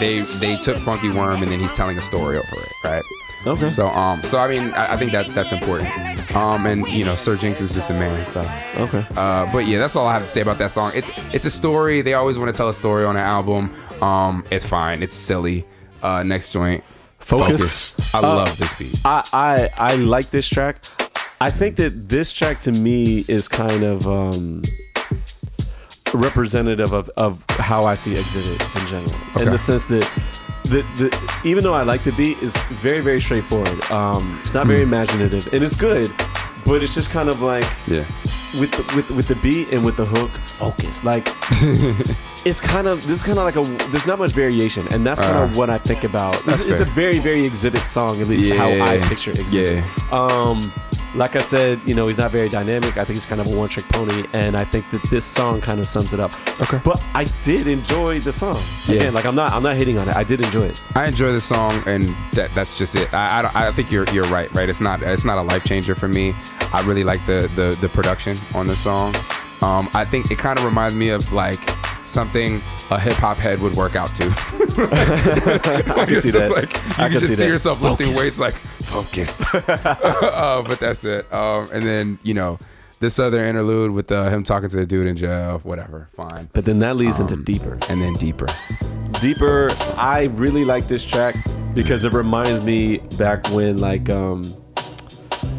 they 0.00 0.20
they 0.40 0.56
took 0.56 0.78
Funky 0.78 1.10
Worm 1.10 1.42
and 1.42 1.52
then 1.52 1.60
he's 1.60 1.74
telling 1.74 1.98
a 1.98 2.02
story 2.02 2.38
over 2.38 2.62
it, 2.62 2.72
right? 2.82 3.02
Okay. 3.46 3.66
So 3.68 3.88
um 3.88 4.22
so 4.22 4.38
I 4.38 4.48
mean 4.48 4.72
I, 4.72 4.94
I 4.94 4.96
think 4.96 5.12
that 5.12 5.26
that's 5.34 5.52
important. 5.52 5.90
Um 6.34 6.64
and 6.64 6.88
you 6.88 7.04
know 7.04 7.16
Sir 7.16 7.36
Jinx 7.36 7.60
is 7.60 7.74
just 7.74 7.90
a 7.90 7.92
man. 7.94 8.26
So 8.28 8.40
okay. 8.78 9.06
uh 9.14 9.44
but 9.52 9.66
yeah 9.66 9.78
that's 9.78 9.94
all 9.94 10.06
I 10.06 10.14
have 10.14 10.22
to 10.22 10.28
say 10.28 10.40
about 10.40 10.56
that 10.56 10.70
song. 10.70 10.90
It's 10.94 11.10
it's 11.34 11.44
a 11.44 11.50
story. 11.50 12.00
They 12.00 12.14
always 12.14 12.38
want 12.38 12.48
to 12.48 12.56
tell 12.56 12.70
a 12.70 12.74
story 12.74 13.04
on 13.04 13.14
an 13.16 13.22
album. 13.22 13.70
Um 14.02 14.44
it's 14.50 14.64
fine. 14.66 15.02
It's 15.02 15.14
silly. 15.14 15.64
Uh 16.02 16.22
next 16.22 16.50
joint. 16.52 16.82
Focus. 17.18 17.94
I 18.14 18.18
Uh, 18.18 18.22
love 18.22 18.58
this 18.58 18.72
beat. 18.78 19.00
I, 19.04 19.22
I 19.32 19.68
I 19.92 19.94
like 19.94 20.30
this 20.30 20.48
track. 20.48 20.76
I 21.40 21.50
think 21.50 21.76
that 21.76 22.08
this 22.08 22.32
track 22.32 22.60
to 22.60 22.72
me 22.72 23.24
is 23.28 23.48
kind 23.48 23.82
of 23.84 24.06
um, 24.06 24.62
representative 26.14 26.92
of, 26.92 27.08
of 27.16 27.42
how 27.50 27.84
I 27.84 27.94
see 27.96 28.14
Xzibit 28.14 28.60
in 28.80 28.86
general, 28.88 29.42
in 29.46 29.50
the 29.50 29.58
sense 29.58 29.86
that 29.86 30.08
the, 30.64 30.82
the 30.96 31.08
even 31.44 31.64
though 31.64 31.74
I 31.74 31.82
like 31.82 32.04
the 32.04 32.12
beat, 32.12 32.38
is 32.42 32.54
very 32.82 33.00
very 33.00 33.18
straightforward. 33.20 33.82
Um, 33.90 34.38
it's 34.42 34.54
not 34.54 34.66
very 34.66 34.82
imaginative, 34.82 35.52
and 35.52 35.62
it's 35.64 35.74
good, 35.74 36.10
but 36.66 36.82
it's 36.82 36.94
just 36.94 37.10
kind 37.10 37.28
of 37.28 37.40
like 37.40 37.64
Yeah. 37.86 38.04
with 38.60 38.70
the, 38.72 38.96
with 38.96 39.10
with 39.10 39.28
the 39.28 39.36
beat 39.36 39.68
and 39.72 39.84
with 39.84 39.96
the 39.96 40.04
hook, 40.06 40.30
focus. 40.30 41.04
Like 41.04 41.26
it's 42.44 42.60
kind 42.60 42.86
of 42.86 43.06
this 43.06 43.18
is 43.18 43.22
kind 43.22 43.38
of 43.38 43.44
like 43.44 43.56
a 43.56 43.62
there's 43.90 44.06
not 44.06 44.18
much 44.18 44.32
variation, 44.32 44.86
and 44.92 45.04
that's 45.06 45.20
kind 45.20 45.36
Uh, 45.38 45.42
of 45.42 45.56
what 45.56 45.70
I 45.70 45.78
think 45.78 46.04
about. 46.04 46.34
that's 46.46 46.62
It's, 46.62 46.80
it's 46.80 46.80
a 46.80 46.90
very 46.92 47.18
very 47.18 47.48
Xzibit 47.48 47.86
song, 47.88 48.20
at 48.20 48.28
least 48.28 48.52
how 48.56 48.68
I 48.68 48.98
picture 49.08 49.32
Xzibit. 49.32 49.82
Um, 50.12 50.72
like 51.14 51.36
I 51.36 51.40
said, 51.40 51.80
you 51.84 51.94
know, 51.94 52.08
he's 52.08 52.18
not 52.18 52.30
very 52.30 52.48
dynamic. 52.48 52.96
I 52.96 53.04
think 53.04 53.16
he's 53.16 53.26
kind 53.26 53.40
of 53.40 53.46
a 53.50 53.56
one 53.56 53.68
trick 53.68 53.86
pony, 53.88 54.24
and 54.32 54.56
I 54.56 54.64
think 54.64 54.90
that 54.90 55.02
this 55.10 55.24
song 55.24 55.60
kind 55.60 55.78
of 55.80 55.86
sums 55.88 56.12
it 56.12 56.20
up. 56.20 56.32
Okay. 56.60 56.80
But 56.84 57.02
I 57.14 57.24
did 57.42 57.66
enjoy 57.66 58.20
the 58.20 58.32
song. 58.32 58.60
Yeah. 58.86 58.96
Again, 58.96 59.14
like 59.14 59.26
I'm 59.26 59.34
not 59.34 59.52
I'm 59.52 59.62
not 59.62 59.76
hitting 59.76 59.98
on 59.98 60.08
it. 60.08 60.16
I 60.16 60.24
did 60.24 60.40
enjoy 60.40 60.66
it. 60.66 60.80
I 60.94 61.06
enjoy 61.06 61.32
the 61.32 61.40
song, 61.40 61.72
and 61.86 62.14
that 62.32 62.50
that's 62.54 62.76
just 62.78 62.94
it. 62.94 63.12
I, 63.12 63.42
I, 63.42 63.68
I 63.68 63.72
think 63.72 63.90
you're 63.90 64.08
you're 64.10 64.24
right. 64.24 64.50
Right, 64.52 64.68
it's 64.68 64.80
not 64.80 65.02
it's 65.02 65.24
not 65.24 65.38
a 65.38 65.42
life 65.42 65.64
changer 65.64 65.94
for 65.94 66.08
me. 66.08 66.34
I 66.72 66.82
really 66.86 67.04
like 67.04 67.24
the 67.26 67.50
the, 67.56 67.76
the 67.80 67.88
production 67.88 68.36
on 68.54 68.66
the 68.66 68.76
song. 68.76 69.14
Um, 69.60 69.88
I 69.94 70.04
think 70.04 70.30
it 70.30 70.38
kind 70.38 70.58
of 70.58 70.64
reminds 70.64 70.94
me 70.94 71.10
of 71.10 71.30
like 71.32 71.60
something 72.04 72.60
a 72.90 72.98
hip 72.98 73.14
hop 73.14 73.36
head 73.38 73.60
would 73.60 73.74
work 73.76 73.96
out 73.96 74.14
to. 74.16 74.24
I 75.96 76.06
can 76.06 76.20
see 76.20 76.30
just 76.30 76.48
that. 76.48 76.50
like 76.50 76.74
you 76.74 76.80
I 76.92 77.08
can 77.08 77.10
can 77.10 77.20
just 77.20 77.26
see 77.28 77.34
see 77.36 77.46
yourself 77.46 77.80
lifting 77.80 78.08
Focus. 78.08 78.20
weights 78.20 78.38
like 78.38 78.54
focus. 78.82 79.54
uh, 79.54 80.62
but 80.68 80.78
that's 80.80 81.04
it. 81.04 81.32
Um, 81.32 81.68
and 81.72 81.82
then 81.84 82.18
you 82.22 82.34
know 82.34 82.58
this 83.00 83.18
other 83.18 83.42
interlude 83.44 83.90
with 83.90 84.12
uh, 84.12 84.28
him 84.28 84.42
talking 84.44 84.68
to 84.68 84.76
the 84.76 84.86
dude 84.86 85.06
in 85.06 85.16
jail. 85.16 85.60
Whatever, 85.64 86.08
fine. 86.16 86.48
But 86.52 86.64
then 86.64 86.78
that 86.80 86.96
leads 86.96 87.18
Um, 87.20 87.28
into 87.28 87.42
deeper. 87.44 87.78
And 87.88 88.00
then 88.02 88.14
deeper. 88.14 88.46
Deeper, 89.20 89.70
I 89.96 90.24
really 90.34 90.64
like 90.64 90.86
this 90.88 91.04
track 91.04 91.36
because 91.74 92.04
it 92.04 92.12
reminds 92.12 92.60
me 92.60 92.98
back 93.18 93.46
when 93.50 93.76
like 93.78 94.10
um 94.10 94.42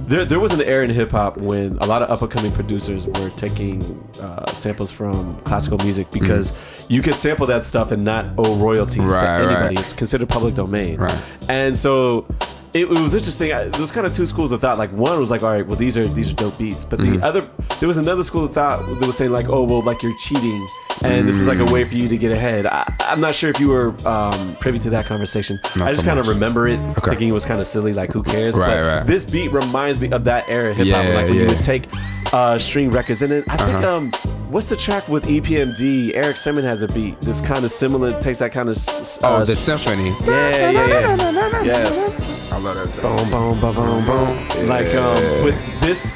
there, 0.07 0.26
there 0.26 0.39
was 0.39 0.51
an 0.51 0.61
era 0.61 0.84
in 0.84 0.89
hip 0.89 1.11
hop 1.11 1.38
when 1.38 1.78
a 1.78 1.86
lot 1.86 2.01
of 2.01 2.09
up 2.11 2.21
and 2.21 2.30
coming 2.30 2.51
producers 2.51 3.07
were 3.07 3.30
taking 3.32 3.82
uh, 4.21 4.45
samples 4.51 4.91
from 4.91 5.39
classical 5.43 5.78
music 5.80 6.11
because 6.11 6.57
you 6.89 7.01
could 7.01 7.15
sample 7.15 7.45
that 7.45 7.63
stuff 7.63 7.91
and 7.91 8.03
not 8.03 8.26
owe 8.38 8.55
royalties 8.57 8.97
Mm-hmm. 8.97 9.09
Right, 9.09 9.38
to 9.41 9.45
anybody. 9.47 9.76
right. 9.76 9.80
It's 9.80 9.93
considered 9.93 10.28
public 10.28 10.55
domain. 10.55 10.97
Right. 10.97 11.21
And 11.47 11.76
so 11.76 12.28
it, 12.74 12.86
it 12.86 12.89
was 12.89 13.13
interesting. 13.13 13.53
I- 13.53 13.65
There 13.69 13.82
was 13.82 13.91
kind 13.91 14.05
of 14.07 14.13
two 14.13 14.26
schools 14.26 14.51
of 14.51 14.61
thought. 14.61 14.78
Like 14.78 14.91
one 14.91 15.19
was 15.19 15.30
like, 15.32 15.43
all 15.43 15.51
right, 15.51 15.65
well 15.65 15.78
these 15.78 15.97
are 15.97 16.07
these 16.07 16.30
are 16.32 16.34
dope 16.34 16.57
beats, 16.57 16.84
but 16.86 16.99
the 16.99 17.05
Mm-hmm. 17.05 17.24
other 17.24 17.41
there 17.80 17.88
was 17.88 17.97
another 17.97 18.24
school 18.24 18.45
of 18.45 18.53
thought 18.53 18.80
that 18.99 19.05
was 19.07 19.17
saying 19.17 19.32
like, 19.32 19.49
oh 19.49 19.63
well, 19.63 19.82
like 19.82 20.01
you're 20.03 20.17
cheating, 20.19 20.65
and 21.03 21.28
this 21.28 21.39
is 21.39 21.45
like 21.45 21.59
a 21.59 21.65
way 21.71 21.84
for 21.84 21.95
you 21.95 22.07
to 22.07 22.17
get 22.17 22.32
ahead. 22.32 22.65
I, 22.65 22.91
I'm 23.01 23.19
not 23.19 23.36
sure 23.36 23.49
if 23.49 23.59
you 23.59 23.69
were 23.69 23.89
um, 24.07 24.55
privy 24.59 24.80
to 24.80 24.89
that 24.91 25.05
conversation. 25.05 25.59
Not 25.76 25.88
I 25.88 25.91
just 25.91 25.99
so 26.01 26.05
kind 26.07 26.19
of 26.19 26.28
remember 26.28 26.67
it, 26.67 26.80
Okay. 26.97 27.09
thinking 27.11 27.30
it 27.30 27.34
was 27.34 27.45
kind 27.45 27.59
of 27.61 27.67
silly, 27.67 27.93
like 27.93 28.11
who 28.11 28.24
cares? 28.24 28.55
Right, 28.55 28.67
but 28.67 28.82
right. 28.99 29.05
this 29.07 29.24
beat 29.30 29.49
reminds 29.51 29.99
me 30.01 30.09
of 30.11 30.24
that 30.26 30.47
era 30.47 30.71
of 30.71 30.78
hip 30.78 30.88
hop, 30.88 31.05
Yeah, 31.05 31.13
like 31.15 31.28
when 31.28 31.36
you 31.36 31.47
would 31.47 31.63
take 31.63 31.86
uh, 32.34 32.57
string 32.57 32.89
records, 32.89 33.21
and 33.21 33.30
then 33.32 33.43
I 33.49 33.57
think 33.57 33.78
Uh-huh. 33.84 33.97
um, 33.97 34.11
what's 34.49 34.69
the 34.69 34.78
track 34.78 35.07
with 35.09 35.26
EPMD? 35.26 36.15
Erick 36.15 36.38
Sermon 36.38 36.63
has 36.63 36.82
a 36.82 36.88
beat 36.88 37.19
that's 37.21 37.41
kind 37.41 37.63
of 37.65 37.71
similar, 37.71 38.19
takes 38.21 38.39
that 38.39 38.51
kind 38.53 38.69
of 38.69 38.78
Oh, 39.24 39.36
uh, 39.36 39.45
the 39.45 39.55
symphony. 39.55 40.09
yeah, 40.26 40.69
yeah, 40.71 40.88
yeah. 40.88 41.63
Yes. 41.63 42.32
I 42.53 42.57
love 42.59 42.75
that. 42.75 43.01
Boom, 43.01 43.29
boom, 43.31 43.59
boom, 43.59 43.75
boom, 43.75 44.05
boom. 44.05 44.67
Like, 44.67 44.93
um, 44.95 45.43
but 45.43 45.55
this, 45.81 46.13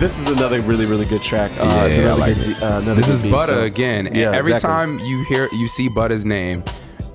this 0.00 0.18
is 0.18 0.26
another 0.30 0.60
really, 0.62 0.86
really 0.86 1.04
good 1.04 1.22
track. 1.22 1.50
Uh, 1.60 1.64
Yeah, 1.64 1.84
it's 1.84 1.96
I 1.96 1.98
another 2.00 2.20
like 2.20 2.34
good, 2.36 2.48
it. 2.48 2.62
uh, 2.62 2.66
another 2.78 2.94
This 3.00 3.10
is 3.10 3.22
beat, 3.22 3.32
Bud'da 3.32 3.46
so- 3.46 3.62
again. 3.64 4.06
And 4.06 4.16
Yeah, 4.16 4.32
every 4.32 4.52
exactly. 4.52 4.74
time 4.74 4.98
you 5.00 5.24
hear 5.24 5.48
you 5.52 5.68
see 5.68 5.88
Bud'da's 5.90 6.24
name, 6.24 6.64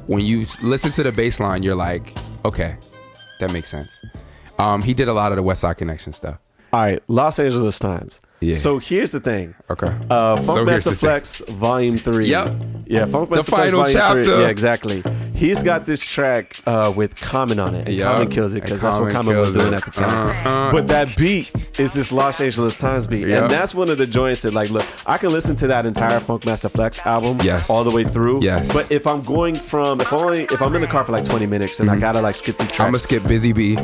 when 0.07 0.22
you 0.24 0.45
listen 0.62 0.91
to 0.91 1.03
the 1.03 1.12
bass 1.12 1.39
line, 1.39 1.64
you're 1.64 1.76
like, 1.76 2.16
okay, 2.45 2.76
that 3.39 3.51
makes 3.51 3.70
sense. 3.70 3.99
Um, 4.59 4.82
he 4.84 4.93
did 4.93 5.07
a 5.07 5.14
lot 5.14 5.32
of 5.32 5.38
the 5.38 5.43
West 5.43 5.62
Side 5.62 5.78
Connection 5.78 6.14
stuff. 6.14 6.38
All 6.72 6.82
right, 6.82 7.01
Los 7.07 7.39
Angeles 7.39 7.80
Times. 7.80 8.22
Yeah. 8.42 8.56
So 8.56 8.80
here's 8.80 9.12
the 9.12 9.20
thing. 9.20 9.54
Okay. 9.70 9.96
Uh, 10.10 10.36
Funk 10.38 10.48
So 10.48 10.66
Master. 10.66 10.96
Flex 10.96 11.39
Volume 11.48 11.96
Three. 11.98 12.28
Yep. 12.28 12.64
Yeah, 12.88 13.06
Funk 13.06 13.30
The 13.30 13.36
Master 13.36 13.52
Flex 13.52 13.72
Volume 13.72 13.86
Three. 13.86 13.94
chapter. 13.94 14.42
Yeah, 14.42 14.48
exactly. 14.48 15.04
He's 15.36 15.62
got 15.64 15.86
this 15.86 16.02
track 16.02 16.60
uh, 16.66 16.92
with 16.96 17.16
Common 17.16 17.60
on 17.60 17.76
it. 17.76 17.88
And. 17.88 18.02
Common 18.02 18.30
kills 18.32 18.54
it 18.56 18.64
because 18.64 18.82
that's 18.82 18.98
what 18.98 19.12
Common 19.14 19.38
was 19.38 19.52
doing 19.54 19.68
it. 19.68 19.74
at 19.78 19.86
the 19.86 19.92
time. 19.92 20.28
Uh-uh. 20.48 20.72
But 20.72 20.88
that 20.89 21.16
beat 21.16 21.52
is 21.80 21.94
this 21.94 22.12
Los 22.12 22.42
Angeles 22.42 22.78
Times 22.80 23.08
beat, 23.08 23.28
Yup. 23.28 23.44
and 23.44 23.52
that's 23.52 23.74
one 23.76 23.89
of 23.89 23.98
the 23.98 24.08
joints 24.08 24.42
that 24.42 24.54
like, 24.54 24.70
look, 24.72 24.86
I 25.06 25.18
can 25.18 25.30
listen 25.32 25.56
to 25.58 25.68
that 25.68 25.86
entire 25.86 26.20
Funk 26.20 26.46
Master 26.46 26.70
Flex 26.70 27.00
album, 27.06 27.39
Yes. 27.44 27.70
all 27.70 27.84
the 27.84 27.92
way 27.92 28.04
through. 28.04 28.44
Yes. 28.44 28.74
But 28.74 28.92
if 28.92 29.06
I'm 29.08 29.22
going 29.22 29.56
from, 29.56 30.02
if 30.02 30.12
only, 30.12 30.44
if 30.46 30.62
I'm 30.62 30.74
in 30.76 30.82
the 30.82 30.88
car 30.88 31.04
for 31.04 31.12
like 31.12 31.24
20 31.26 31.46
minutes 31.46 31.80
and 31.80 31.89
I 31.92 31.96
gotta 31.98 32.22
like 32.22 32.36
skip 32.36 32.58
the 32.58 32.66
track, 32.66 32.80
I'm 32.82 32.88
gonna 32.88 33.00
skip 33.00 33.24
Busy 33.28 33.54
Bee. 33.54 33.78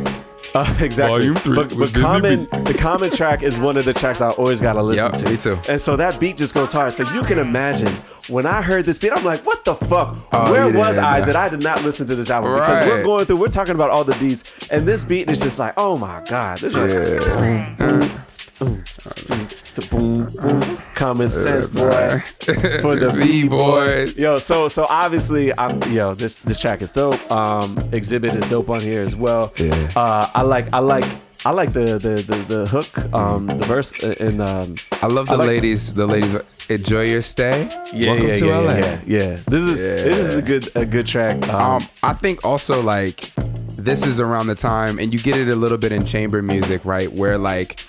Uh, 0.57 0.77
exactly. 0.81 1.19
Volume 1.19 1.35
three 1.35 1.55
But, 1.55 1.77
but 1.77 1.93
common, 1.93 2.43
the 2.63 2.75
common 2.77 3.09
track 3.11 3.43
is 3.43 3.59
one 3.59 3.77
of 3.77 3.85
the 3.85 3.93
tracks 3.93 4.21
I 4.21 4.31
always 4.31 4.61
gotta 4.61 4.81
listen 4.81 5.11
Yep, 5.11 5.13
to. 5.21 5.29
me 5.29 5.37
too. 5.37 5.57
And 5.71 5.79
so 5.79 5.95
that 5.95 6.19
beat 6.19 6.37
just 6.37 6.53
goes 6.53 6.71
hard. 6.71 6.93
So 6.93 7.03
you 7.13 7.21
can 7.23 7.39
imagine 7.39 7.91
when 8.29 8.45
I 8.45 8.61
heard 8.61 8.85
this 8.85 8.97
beat, 8.97 9.11
I'm 9.13 9.23
like, 9.23 9.45
what 9.45 9.63
the 9.63 9.75
fuck? 9.75 10.17
Oh, 10.33 10.51
Where 10.51 10.69
yeah, 10.69 10.77
was 10.77 10.97
I 10.97 11.21
that 11.21 11.35
I 11.35 11.49
did 11.49 11.63
not 11.63 11.83
listen 11.83 12.07
to 12.07 12.15
this 12.15 12.29
album? 12.29 12.53
Because 12.55 12.85
we're 12.87 13.03
going 13.03 13.25
through, 13.25 13.37
we're 13.37 13.47
talking 13.47 13.75
about 13.75 13.89
all 13.89 14.03
the 14.03 14.15
beats, 14.19 14.43
and 14.69 14.85
this 14.85 15.03
beat 15.03 15.29
is 15.29 15.39
just 15.39 15.59
like, 15.59 15.73
oh 15.77 15.97
my 15.97 16.21
god, 16.27 16.57
this 16.57 16.73
is 16.75 17.27
like, 17.29 17.77
boom, 19.89 20.27
boom, 20.27 20.27
boom, 20.41 20.81
common 20.97 21.27
sense, 21.27 21.67
boy, 21.75 22.19
for 22.81 22.95
the 22.95 23.13
B 23.21 23.47
boys. 23.47 24.17
Yo, 24.17 24.39
so 24.39 24.67
so 24.67 24.85
obviously, 24.89 25.57
I'm 25.57 25.81
yo 25.93 26.13
this 26.13 26.35
this 26.43 26.59
track 26.59 26.81
is 26.81 26.91
dope. 26.91 27.19
Um, 27.31 27.77
Xzibit 27.91 28.35
is 28.35 28.49
dope 28.49 28.69
on 28.69 28.81
here 28.81 29.01
as 29.03 29.15
well. 29.15 29.53
Yeah. 29.57 29.73
Uh, 29.95 30.29
I 30.33 30.41
like 30.41 30.73
I 30.73 30.79
like 30.79 31.05
I 31.45 31.51
like 31.51 31.71
the 31.71 31.97
the 31.99 32.15
the, 32.29 32.35
the 32.53 32.65
hook, 32.67 33.13
um, 33.13 33.45
the 33.45 33.65
verse, 33.65 33.93
and 34.03 34.41
um, 34.41 34.75
I 35.01 35.07
love 35.07 35.27
the 35.27 35.33
I 35.33 35.35
like- 35.37 35.47
ladies. 35.47 35.93
The 35.93 36.07
ladies 36.07 36.35
enjoy 36.69 37.05
your 37.05 37.21
stay. 37.21 37.69
yeah, 37.93 38.07
Welcome 38.11 38.27
yeah, 38.27 38.33
to 38.35 38.45
yeah, 38.47 38.57
LA. 38.59 38.73
yeah, 38.77 38.99
yeah. 39.05 39.39
This 39.45 39.61
is 39.61 39.79
this 39.79 40.17
is 40.17 40.37
a 40.37 40.41
good 40.41 40.69
a 40.75 40.85
good 40.85 41.05
track. 41.07 41.47
Um, 41.49 41.61
Um, 41.61 41.83
I 42.03 42.13
think 42.13 42.43
also 42.43 42.81
like 42.81 43.31
this 43.77 44.03
is 44.05 44.19
around 44.19 44.47
the 44.47 44.55
time, 44.55 44.97
and 44.99 45.13
you 45.13 45.19
get 45.19 45.37
it 45.37 45.47
a 45.49 45.55
little 45.55 45.77
bit 45.77 45.91
in 45.91 46.05
chamber 46.05 46.41
music, 46.41 46.83
right? 46.83 47.11
Where 47.13 47.37
like 47.37 47.79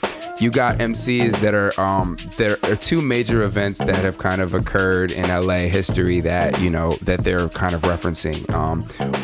you 0.40 0.50
got 0.50 0.76
MCs 0.78 1.40
that 1.40 1.54
are 1.54 1.78
um 1.80 2.16
there 2.36 2.58
are 2.64 2.76
two 2.76 3.02
major 3.02 3.42
events 3.42 3.78
that 3.78 3.96
have 3.96 4.18
kind 4.18 4.40
of 4.40 4.54
occurred 4.54 5.10
in 5.10 5.28
LA 5.28 5.68
history 5.68 6.20
that 6.20 6.60
you 6.60 6.70
know 6.70 6.94
that 7.02 7.24
they're 7.24 7.48
kind 7.50 7.74
of 7.74 7.82
referencing. 7.82 8.48
Um, 8.52 8.82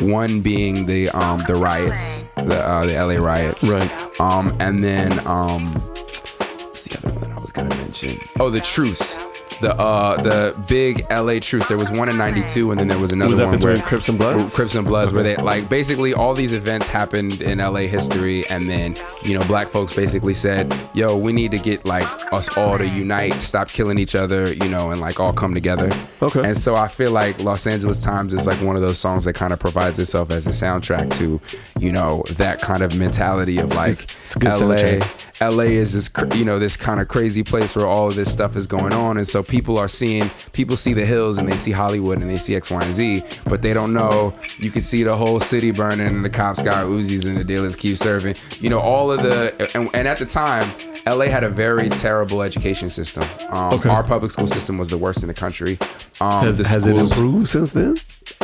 one 0.09 0.41
being 0.41 0.85
the 0.85 1.09
um 1.09 1.43
the 1.47 1.55
riots, 1.55 2.23
the 2.35 2.55
uh, 2.55 2.85
the 2.85 2.93
LA 2.93 3.23
riots, 3.23 3.63
Right. 3.63 4.19
Um, 4.19 4.55
and 4.59 4.83
then 4.83 5.11
um, 5.27 5.73
what's 5.73 6.85
the 6.85 6.97
other 6.97 7.09
one 7.11 7.21
that 7.21 7.31
I 7.31 7.41
was 7.41 7.51
gonna 7.51 7.75
mention? 7.75 8.19
Oh, 8.39 8.49
the 8.49 8.61
truce. 8.61 9.17
The 9.61 9.75
uh 9.75 10.21
the 10.21 10.55
big 10.67 11.05
LA 11.09 11.39
Truth. 11.39 11.67
There 11.67 11.77
was 11.77 11.91
one 11.91 12.09
in 12.09 12.17
'92, 12.17 12.71
and 12.71 12.79
then 12.79 12.87
there 12.87 12.99
was 12.99 13.11
another 13.11 13.29
Was 13.29 13.37
that 13.39 13.45
one 13.45 13.55
between 13.55 13.75
where 13.75 13.83
Crips 13.83 14.09
and 14.09 14.17
Bloods? 14.17 14.53
Crips 14.53 14.75
and 14.75 14.85
Bloods, 14.85 15.13
where 15.13 15.23
they 15.23 15.35
like 15.37 15.69
basically 15.69 16.13
all 16.13 16.33
these 16.33 16.53
events 16.53 16.87
happened 16.87 17.41
in 17.41 17.59
LA 17.59 17.81
history, 17.81 18.47
and 18.47 18.69
then 18.69 18.95
you 19.23 19.37
know 19.37 19.45
black 19.47 19.69
folks 19.69 19.95
basically 19.95 20.33
said, 20.33 20.73
"Yo, 20.93 21.17
we 21.17 21.31
need 21.31 21.51
to 21.51 21.59
get 21.59 21.85
like 21.85 22.07
us 22.33 22.55
all 22.57 22.77
to 22.77 22.87
unite, 22.87 23.33
stop 23.35 23.69
killing 23.69 23.99
each 23.99 24.15
other, 24.15 24.53
you 24.53 24.69
know, 24.69 24.91
and 24.91 25.01
like 25.01 25.19
all 25.19 25.33
come 25.33 25.53
together." 25.53 25.91
Okay. 26.21 26.43
And 26.43 26.57
so 26.57 26.75
I 26.75 26.87
feel 26.87 27.11
like 27.11 27.39
Los 27.39 27.67
Angeles 27.67 27.99
Times 27.99 28.33
is 28.33 28.47
like 28.47 28.61
one 28.61 28.75
of 28.75 28.81
those 28.81 28.97
songs 28.97 29.25
that 29.25 29.33
kind 29.33 29.53
of 29.53 29.59
provides 29.59 29.99
itself 29.99 30.31
as 30.31 30.47
a 30.47 30.51
soundtrack 30.51 31.15
to, 31.19 31.39
you 31.79 31.91
know, 31.91 32.23
that 32.31 32.61
kind 32.61 32.83
of 32.83 32.95
mentality 32.95 33.57
of 33.59 33.73
like 33.75 33.99
it's 34.01 34.35
good 34.35 34.49
LA. 34.49 34.75
soundtrack. 34.75 35.21
LA 35.41 35.63
is 35.63 35.93
this, 35.93 36.37
you 36.37 36.45
know, 36.45 36.59
this 36.59 36.77
kind 36.77 37.01
of 37.01 37.09
crazy 37.09 37.43
place 37.43 37.75
where 37.75 37.85
all 37.85 38.07
of 38.07 38.15
this 38.15 38.31
stuff 38.31 38.55
is 38.55 38.67
going 38.67 38.93
on, 38.93 39.17
and 39.17 39.27
so 39.27 39.43
people 39.47 39.77
are 39.77 39.87
seeing, 39.87 40.29
people 40.53 40.75
see 40.77 40.93
the 40.93 41.05
hills 41.05 41.37
and 41.37 41.47
they 41.47 41.57
see 41.57 41.71
Hollywood 41.71 42.19
and 42.19 42.29
they 42.29 42.37
see 42.37 42.55
X, 42.55 42.69
Y, 42.71 42.83
and 42.83 42.93
Z, 42.93 43.23
but 43.45 43.61
they 43.61 43.73
don't 43.73 43.93
know. 43.93 44.33
You 44.59 44.71
can 44.71 44.81
see 44.81 45.03
the 45.03 45.15
whole 45.15 45.39
city 45.39 45.71
burning, 45.71 46.07
and 46.07 46.23
the 46.25 46.29
cops 46.29 46.61
got 46.61 46.85
Uzis, 46.85 47.25
and 47.25 47.37
the 47.37 47.43
dealers 47.43 47.75
keep 47.75 47.97
serving. 47.97 48.35
You 48.59 48.69
know, 48.69 48.79
all 48.79 49.11
of 49.11 49.21
the, 49.23 49.53
and, 49.75 49.89
and 49.93 50.07
at 50.07 50.17
the 50.17 50.25
time, 50.25 50.67
LA 51.07 51.25
had 51.25 51.43
a 51.43 51.49
very 51.49 51.87
terrible 51.89 52.41
education 52.41 52.89
system. 52.89 53.23
Um, 53.49 53.73
Okay. 53.75 53.89
Our 53.89 54.03
public 54.03 54.31
school 54.31 54.47
system 54.47 54.77
was 54.77 54.89
the 54.89 54.97
worst 54.97 55.21
in 55.21 55.27
the 55.27 55.33
country. 55.33 55.77
Um, 56.21 56.45
Has, 56.45 56.57
the 56.57 56.67
has 56.67 56.87
it 56.87 56.95
improved 56.95 57.49
since 57.49 57.73
then? 57.73 57.97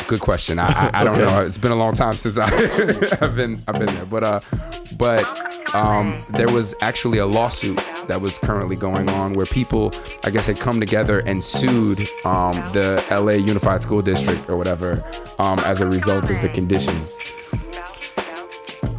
Good 0.08 0.20
question. 0.20 0.60
I, 0.60 0.68
I, 0.68 1.02
I 1.02 1.04
don't 1.04 1.20
Okay. 1.20 1.32
know. 1.32 1.45
It's 1.45 1.58
been 1.58 1.72
a 1.72 1.76
long 1.76 1.93
time 1.93 2.18
since 2.18 2.38
I, 2.38 2.45
I've 3.22 3.36
been 3.36 3.58
I've 3.68 3.80
been 3.80 3.88
there. 3.95 4.06
But 4.06 4.24
uh, 4.24 4.39
but 4.97 5.26
um, 5.74 6.14
there 6.32 6.49
was 6.49 6.76
actually 6.82 7.18
a 7.20 7.26
lawsuit 7.26 7.78
that 8.08 8.20
was 8.22 8.38
currently 8.39 8.76
going 8.76 9.10
on 9.10 9.34
where 9.34 9.45
people, 9.45 9.93
I 10.26 10.30
guess, 10.30 10.45
had 10.45 10.60
come 10.60 10.80
together 10.92 11.20
and 11.20 11.42
sued 11.42 12.02
um, 12.26 12.52
the 12.74 13.02
LA 13.10 13.32
Unified 13.34 13.82
School 13.82 14.02
District 14.02 14.50
or 14.50 14.58
whatever 14.58 15.02
um, 15.39 15.58
as 15.60 15.80
a 15.80 15.88
result 15.88 16.30
of 16.30 16.42
the 16.42 16.50
conditions. 16.50 17.18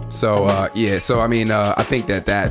So 0.09 0.45
uh, 0.45 0.71
yeah, 0.75 0.99
so 0.99 1.21
I 1.21 1.27
mean, 1.27 1.51
uh, 1.51 1.75
I 1.77 1.83
think 1.83 2.07
that 2.07 2.25
that 2.25 2.51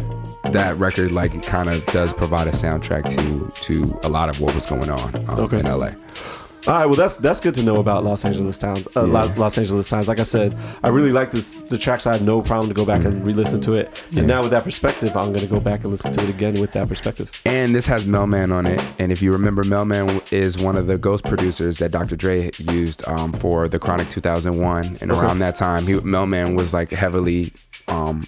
that 0.52 0.78
record 0.78 1.12
like 1.12 1.42
kind 1.42 1.70
of 1.70 1.84
does 1.88 2.14
provide 2.14 2.48
a 2.48 2.52
soundtrack 2.52 3.10
to 3.18 3.64
to 3.64 4.00
a 4.04 4.10
lot 4.10 4.30
of 4.30 4.40
what 4.40 4.54
was 4.54 4.68
going 4.68 4.92
on 4.92 5.16
um, 5.28 5.40
Okay. 5.40 5.60
in 5.60 5.66
LA. 5.66 5.92
All 6.68 6.76
right, 6.76 6.86
well 6.86 6.94
that's 6.96 7.18
that's 7.18 7.40
good 7.40 7.56
to 7.56 7.64
know 7.64 7.78
about 7.78 8.04
Los 8.04 8.24
Angeles 8.24 8.58
Towns. 8.58 8.88
Uh, 8.96 9.08
Yeah. 9.08 9.34
Los 9.36 9.58
Angeles 9.58 9.90
Times. 9.90 10.08
Like 10.08 10.20
I 10.20 10.24
said, 10.24 10.56
I 10.84 10.90
really 10.90 11.12
like 11.12 11.32
this 11.32 11.52
the 11.70 11.78
tracks. 11.78 12.06
I 12.06 12.14
had 12.14 12.22
no 12.22 12.42
problem 12.42 12.68
to 12.68 12.76
go 12.76 12.86
back 12.86 13.04
and 13.04 13.26
re-listen 13.26 13.60
to 13.62 13.74
it. 13.74 14.04
Yeah. 14.12 14.20
And 14.20 14.28
now 14.28 14.42
with 14.42 14.52
that 14.52 14.64
perspective, 14.64 15.18
I'm 15.18 15.34
gonna 15.34 15.48
go 15.48 15.60
back 15.60 15.82
and 15.82 15.90
listen 15.92 16.12
to 16.14 16.22
it 16.24 16.30
again 16.30 16.60
with 16.62 16.72
that 16.74 16.88
perspective. 16.88 17.32
And 17.46 17.74
this 17.74 17.88
has 17.88 18.06
Mel-Man 18.06 18.52
on 18.52 18.68
it. 18.68 18.80
And 19.00 19.12
if 19.12 19.24
you 19.24 19.32
remember, 19.32 19.64
Mel-Man 19.64 20.22
is 20.30 20.60
one 20.60 20.76
of 20.76 20.86
the 20.86 21.00
ghost 21.00 21.24
producers 21.24 21.80
that 21.80 21.90
Dr. 21.90 22.16
Dre 22.16 22.52
used 22.60 23.08
um, 23.08 23.34
for 23.34 23.68
the 23.68 23.80
Chronic 23.80 24.10
2001. 24.10 24.98
And 25.02 25.12
around 25.12 25.40
that 25.40 25.56
time, 25.56 25.88
he, 25.88 25.96
Mel-Man 25.96 26.56
was 26.56 26.74
like 26.76 26.92
heavily 26.92 27.54
um, 27.88 28.26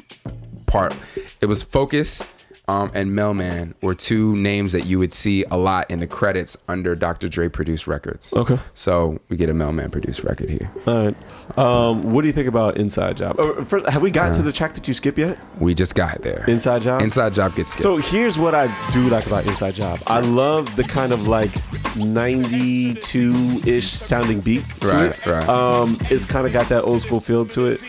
part. 0.66 0.96
It 1.40 1.46
was 1.46 1.62
Focus 1.62 2.26
um, 2.68 2.92
and 2.94 3.14
Mel-Man 3.14 3.76
were 3.82 3.94
two 3.96 4.36
names 4.38 4.72
that 4.74 4.86
you 4.86 4.98
would 5.00 5.12
see 5.12 5.44
a 5.52 5.58
lot 5.58 5.92
in 5.92 6.00
the 6.00 6.08
credits 6.08 6.58
under 6.70 6.96
Dr. 6.96 7.28
Dre 7.28 7.50
produced 7.50 7.88
records. 7.88 8.34
Okay. 8.34 8.58
So 8.74 9.20
we 9.30 9.36
get 9.38 9.50
a 9.50 9.54
Mel-Man 9.54 9.90
produced 9.90 10.24
record 10.24 10.50
here. 10.50 10.72
All 10.88 11.06
right. 11.06 11.58
Um, 11.58 12.14
what 12.14 12.22
do 12.22 12.28
you 12.28 12.34
think 12.34 12.48
about 12.48 12.78
Inside 12.78 13.18
Job? 13.18 13.38
Uh, 13.40 13.64
First, 13.66 13.88
have 13.90 14.02
we 14.02 14.12
gotten 14.12 14.34
to 14.36 14.42
the 14.42 14.52
track 14.54 14.74
that 14.76 14.88
you 14.88 14.94
skip 14.94 15.18
yet? 15.18 15.38
We 15.60 15.74
just 15.74 15.94
got 15.96 16.22
there. 16.22 16.46
Inside 16.48 16.84
Job. 16.84 17.02
Inside 17.02 17.34
Job 17.34 17.54
gets 17.56 17.70
skipped. 17.70 17.84
So 17.84 17.98
here's 17.98 18.38
what 18.38 18.56
I 18.56 18.68
do 18.92 19.10
like 19.10 19.26
about 19.28 19.46
Inside 19.46 19.76
Job. 19.76 20.00
I 20.08 20.22
love 20.22 20.74
the 20.78 20.84
kind 20.86 21.12
of 21.12 21.28
like 21.28 21.52
92-ish 21.96 23.90
sounding 23.90 24.40
beat 24.42 24.64
to 24.82 24.88
Right, 24.88 25.06
it. 25.12 25.26
right. 25.26 25.50
Um, 25.50 25.98
it's 26.10 26.26
kind 26.26 26.46
of 26.48 26.54
got 26.54 26.70
that 26.70 26.84
old 26.84 27.02
school 27.02 27.20
feel 27.20 27.46
to 27.48 27.68
it. 27.68 27.82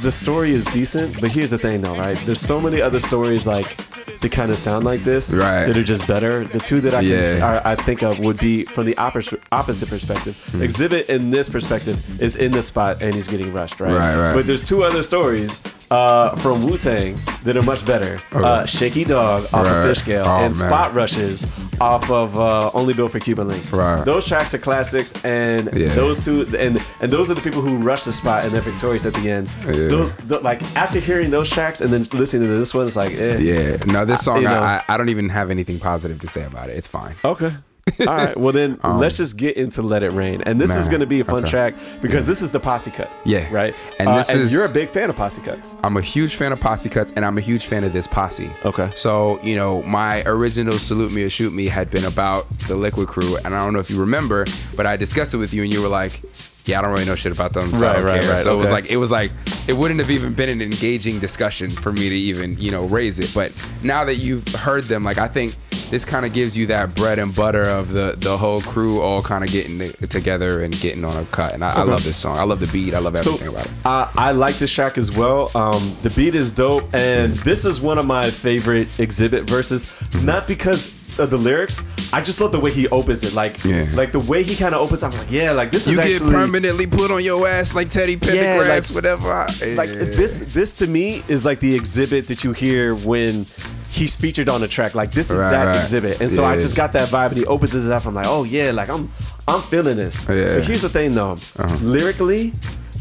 The 0.00 0.10
story 0.10 0.52
is 0.52 0.64
decent, 0.66 1.20
but 1.20 1.30
here's 1.30 1.50
the 1.50 1.58
thing 1.58 1.82
though, 1.82 1.94
right? 1.96 2.16
There's 2.24 2.40
so 2.40 2.58
many 2.58 2.80
other 2.80 2.98
stories 2.98 3.46
like 3.46 3.76
that 4.20 4.32
kind 4.32 4.50
of 4.50 4.56
sound 4.56 4.86
like 4.86 5.04
this 5.04 5.30
Right. 5.30 5.66
that 5.66 5.76
are 5.76 5.82
just 5.84 6.06
better. 6.06 6.44
The 6.44 6.60
two 6.60 6.80
that 6.80 6.94
I 6.94 7.00
can, 7.02 7.10
Yeah. 7.38 7.60
I, 7.62 7.74
think 7.76 8.02
of 8.02 8.18
would 8.18 8.38
be 8.38 8.64
from 8.64 8.86
the 8.86 8.96
opposite 8.96 9.42
opposite 9.52 9.90
perspective. 9.90 10.34
Hmm. 10.52 10.62
Xzibit 10.62 11.06
in 11.10 11.30
this 11.30 11.48
perspective 11.50 11.98
is 12.22 12.36
in 12.36 12.52
the 12.52 12.62
spot 12.62 13.02
and 13.02 13.14
he's 13.14 13.28
getting 13.28 13.52
rushed, 13.52 13.80
right? 13.80 13.92
Right, 13.92 14.16
right. 14.16 14.34
But 14.34 14.46
there's 14.46 14.64
two 14.64 14.82
other 14.82 15.02
stories 15.02 15.60
uh, 15.92 16.36
from 16.36 16.64
Wu 16.64 16.76
Tang 16.78 17.18
that 17.44 17.56
are 17.56 17.62
much 17.62 17.84
better. 17.84 18.18
Uh, 18.32 18.64
Shakey 18.66 19.04
Dog 19.04 19.44
off 19.52 19.52
Right. 19.52 19.66
of 19.66 19.96
Fishscale 19.96 20.24
Oh, 20.24 20.44
and 20.44 20.54
man. 20.58 20.68
Spot 20.68 20.90
Rusherz 20.92 21.80
off 21.80 22.10
of 22.10 22.38
uh, 22.38 22.70
Only 22.72 22.94
Built 22.94 23.12
for 23.12 23.18
Cuban 23.20 23.48
Linx. 23.48 23.72
Right. 23.76 24.04
Those 24.04 24.26
tracks 24.26 24.54
are 24.54 24.58
classics, 24.58 25.12
and 25.24 25.68
Yeah. 25.74 25.94
those 25.94 26.24
two, 26.24 26.42
and 26.56 26.80
and 27.00 27.10
those 27.12 27.28
are 27.30 27.34
the 27.34 27.40
people 27.40 27.60
who 27.60 27.76
rush 27.76 28.04
the 28.04 28.12
spot 28.12 28.44
and 28.44 28.52
they're 28.52 28.60
victorious 28.62 29.04
at 29.06 29.14
the 29.14 29.30
end. 29.30 29.50
Yeah. 29.66 29.88
Those 29.88 30.14
th- 30.14 30.42
like 30.42 30.62
after 30.76 30.98
hearing 31.00 31.30
those 31.30 31.50
tracks 31.50 31.80
and 31.80 31.92
then 31.92 32.08
listening 32.12 32.48
to 32.48 32.56
this 32.58 32.72
one, 32.74 32.86
it's 32.86 32.96
like, 32.96 33.12
eh. 33.12 33.38
yeah. 33.38 33.76
No, 33.86 34.04
this 34.04 34.20
song, 34.24 34.42
you. 34.42 34.48
I, 34.48 34.76
I, 34.76 34.82
I 34.88 34.96
don't 34.96 35.08
even 35.10 35.28
have 35.28 35.50
anything 35.50 35.78
positive 35.78 36.20
to 36.20 36.28
say 36.28 36.44
about 36.44 36.70
it. 36.70 36.76
It's 36.76 36.88
fine. 36.88 37.14
Okay. 37.24 37.52
All 38.00 38.06
right. 38.06 38.36
Well, 38.36 38.52
then 38.52 38.78
let's 38.84 39.16
just 39.16 39.36
get 39.36 39.56
into 39.56 39.82
"Let 39.82 40.02
It 40.04 40.12
Rain," 40.12 40.40
and 40.42 40.60
this 40.60 40.70
is 40.70 40.86
Um, 40.86 40.90
going 40.92 41.00
to 41.00 41.06
be 41.06 41.18
a 41.20 41.24
fun 41.24 41.40
okay. 41.40 41.50
track 41.50 41.74
because 42.00 42.26
this 42.28 42.40
is 42.40 42.52
the 42.52 42.60
posse 42.60 42.92
cut. 42.92 43.10
Yeah. 43.24 43.46
Right. 43.52 43.74
And 43.98 44.08
Uh, 44.08 44.18
this 44.18 44.30
and 44.30 44.40
is- 44.40 44.52
you're 44.52 44.64
a 44.64 44.68
big 44.68 44.88
fan 44.90 45.10
of 45.10 45.16
posse 45.16 45.40
cuts. 45.40 45.74
I'm 45.82 45.96
a 45.96 46.00
huge 46.00 46.36
fan 46.36 46.52
of 46.52 46.60
posse 46.60 46.88
cuts, 46.88 47.12
and 47.16 47.24
I'm 47.24 47.38
a 47.38 47.40
huge 47.40 47.66
fan 47.66 47.82
of 47.82 47.92
this 47.92 48.06
posse. 48.06 48.50
Okay. 48.64 48.88
So 48.94 49.40
you 49.42 49.56
know, 49.56 49.82
my 49.82 50.22
original 50.26 50.78
"Salute 50.78 51.10
Me 51.12 51.22
or 51.24 51.30
Shoot 51.30 51.52
Me" 51.52 51.66
had 51.66 51.90
been 51.90 52.04
about 52.04 52.48
the 52.68 52.74
Likwit 52.74 53.08
Crew, 53.08 53.36
and 53.38 53.48
I 53.54 53.64
don't 53.64 53.72
know 53.72 53.80
if 53.80 53.90
you 53.90 53.98
remember, 53.98 54.46
but 54.76 54.86
I 54.86 54.96
discussed 54.96 55.34
it 55.34 55.38
with 55.38 55.52
you, 55.52 55.62
and 55.64 55.72
you 55.72 55.82
were 55.82 55.88
like, 55.88 56.22
"Yeah, 56.66 56.78
I 56.78 56.82
don't 56.82 56.92
really 56.92 57.04
know 57.04 57.16
shit 57.16 57.32
about 57.32 57.52
them, 57.52 57.74
so 57.74 57.84
I 57.84 57.88
Right, 57.88 57.96
don't 57.96 58.04
right, 58.04 58.22
care." 58.22 58.30
right, 58.34 58.40
so 58.40 58.54
it 58.54 58.60
was 58.60 58.70
like, 58.70 58.90
it 58.92 58.96
was 58.98 59.10
like, 59.10 59.32
it 59.66 59.72
wouldn't 59.72 59.98
have 59.98 60.10
even 60.10 60.34
been 60.34 60.48
an 60.48 60.62
engaging 60.62 61.18
discussion 61.18 61.72
for 61.72 61.90
me 61.92 62.08
to 62.08 62.14
even 62.14 62.56
you 62.60 62.70
know 62.70 62.84
raise 62.84 63.18
it. 63.18 63.32
But 63.34 63.50
now 63.82 64.04
that 64.04 64.16
you've 64.18 64.46
heard 64.54 64.84
them, 64.84 65.02
like 65.02 65.18
I 65.18 65.26
think 65.26 65.56
this 65.92 66.04
kind 66.04 66.26
of 66.26 66.32
gives 66.32 66.56
you 66.56 66.66
that 66.66 66.94
bread 66.96 67.18
and 67.20 67.32
butter 67.34 67.62
of 67.64 67.92
the 67.92 68.16
the 68.18 68.36
whole 68.36 68.62
crew 68.62 69.00
all 69.00 69.22
kind 69.22 69.44
of 69.44 69.50
getting 69.50 69.92
together 70.08 70.62
and 70.64 70.72
getting 70.80 71.04
on 71.04 71.16
a 71.18 71.24
cut. 71.26 71.52
And 71.54 71.62
I, 71.64 71.74
I 71.74 71.82
love 71.82 72.02
this 72.02 72.16
song. 72.16 72.38
I 72.38 72.44
love 72.44 72.58
the 72.60 72.66
beat. 72.66 72.94
I 72.94 72.98
love 72.98 73.16
So 73.18 73.34
everything 73.34 73.54
about 73.54 73.66
it. 73.66 73.72
uh, 73.84 74.10
I 74.16 74.32
like 74.32 74.56
this 74.56 74.72
track 74.72 74.96
as 74.98 75.12
well. 75.12 75.50
Um, 75.54 75.96
the 76.02 76.10
beat 76.10 76.34
is 76.34 76.50
dope, 76.50 76.92
and 76.94 77.34
this 77.44 77.64
is 77.64 77.80
one 77.80 77.98
of 77.98 78.06
my 78.06 78.30
favorite 78.30 78.88
Xzibit 78.98 79.46
verses. 79.46 79.84
Mm-hmm. 79.84 80.26
Not 80.26 80.46
because 80.48 80.90
of 81.18 81.28
the 81.28 81.36
lyrics, 81.36 81.78
I 82.10 82.22
just 82.22 82.40
love 82.40 82.52
the 82.52 82.58
way 82.58 82.72
he 82.72 82.88
opens 82.88 83.22
it. 83.22 83.34
Like, 83.34 83.62
Yeah. 83.64 83.86
like 83.92 84.12
the 84.12 84.18
way 84.20 84.42
he 84.42 84.56
kind 84.56 84.74
of 84.74 84.80
opens. 84.80 85.02
I'm 85.02 85.12
like, 85.12 85.30
yeah, 85.30 85.52
like 85.52 85.70
this 85.70 85.86
You 85.86 85.92
is 85.92 85.98
you 85.98 86.04
get 86.04 86.12
actually 86.14 86.32
permanently 86.32 86.86
put 86.86 87.10
on 87.10 87.22
your 87.22 87.46
ass 87.46 87.74
like 87.74 87.90
Teddy 87.90 88.14
Yeah, 88.14 88.18
Pendergrass, 88.18 88.88
like- 88.88 88.94
whatever. 88.94 89.30
I- 89.30 89.74
like 89.74 89.90
this 89.92 90.38
this 90.54 90.72
to 90.76 90.86
me 90.86 91.22
is 91.28 91.44
like 91.44 91.60
the 91.60 91.78
Xzibit 91.78 92.28
that 92.28 92.44
you 92.44 92.52
hear 92.52 92.94
when 92.94 93.44
he's 93.92 94.16
featured 94.16 94.48
on 94.48 94.62
a 94.62 94.68
track 94.68 94.94
like 94.94 95.12
this 95.12 95.30
is 95.30 95.38
Right, 95.38 95.50
that 95.50 95.64
right. 95.66 95.76
Xzibit 95.86 96.20
and 96.20 96.30
so 96.30 96.44
i 96.44 96.58
just 96.58 96.74
got 96.74 96.92
that 96.94 97.10
vibe 97.10 97.28
and 97.28 97.36
he 97.36 97.44
opens 97.46 97.72
this 97.72 97.84
up 97.86 98.06
i'm 98.06 98.14
like 98.14 98.26
oh 98.26 98.44
yeah 98.44 98.70
like 98.70 98.88
i'm 98.88 99.12
i'm 99.46 99.60
feeling 99.62 99.96
this 99.98 100.24
Yeah. 100.28 100.56
but 100.56 100.64
here's 100.64 100.80
the 100.82 100.88
thing 100.88 101.14
though 101.14 101.32
Uh-huh. 101.58 101.76
lyrically 101.82 102.52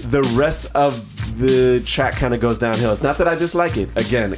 the 0.06 0.22
rest 0.36 0.68
of 0.76 1.02
the 1.38 1.82
track 1.86 2.16
kind 2.16 2.34
of 2.34 2.40
goes 2.40 2.58
downhill 2.60 2.92
it's 2.92 3.02
not 3.02 3.18
that 3.18 3.28
i 3.28 3.36
dislike 3.36 3.78
it 3.78 3.90
again 3.96 4.36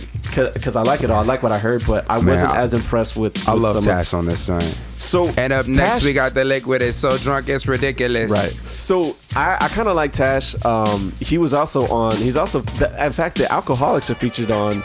because 0.53 0.75
i 0.75 0.81
like 0.81 1.01
it 1.01 1.09
all 1.11 1.21
i 1.21 1.25
like 1.25 1.41
what 1.43 1.51
i 1.51 1.57
heard 1.59 1.83
but 1.87 2.05
i 2.09 2.17
wasn't 2.17 2.49
I- 2.51 2.61
as 2.61 2.73
impressed 2.73 3.15
with, 3.15 3.47
I 3.47 3.53
with 3.53 3.63
love 3.63 3.71
some 3.73 3.79
of- 3.91 3.97
Tash 3.97 4.13
on 4.13 4.25
this 4.25 4.41
song. 4.41 4.61
so 4.99 5.27
And 5.37 5.51
up 5.53 5.67
next, 5.67 6.05
we 6.05 6.13
got 6.13 6.33
the 6.33 6.45
liquid. 6.45 6.81
It's 6.81 6.95
so 6.97 7.17
drunk, 7.17 7.49
it's 7.49 7.67
ridiculous. 7.67 8.31
Right. 8.31 8.59
So 8.77 9.15
I, 9.35 9.57
I 9.59 9.67
kind 9.69 9.87
of 9.89 9.95
like 9.95 10.11
Tash. 10.13 10.55
Um, 10.65 11.11
he 11.19 11.37
was 11.37 11.53
also 11.53 11.87
on. 11.89 12.15
He's 12.15 12.37
also, 12.37 12.59
in 12.61 13.11
fact, 13.13 13.37
the 13.37 13.45
Alkaholiks 13.45 14.09
are 14.09 14.15
featured 14.15 14.49
on 14.51 14.81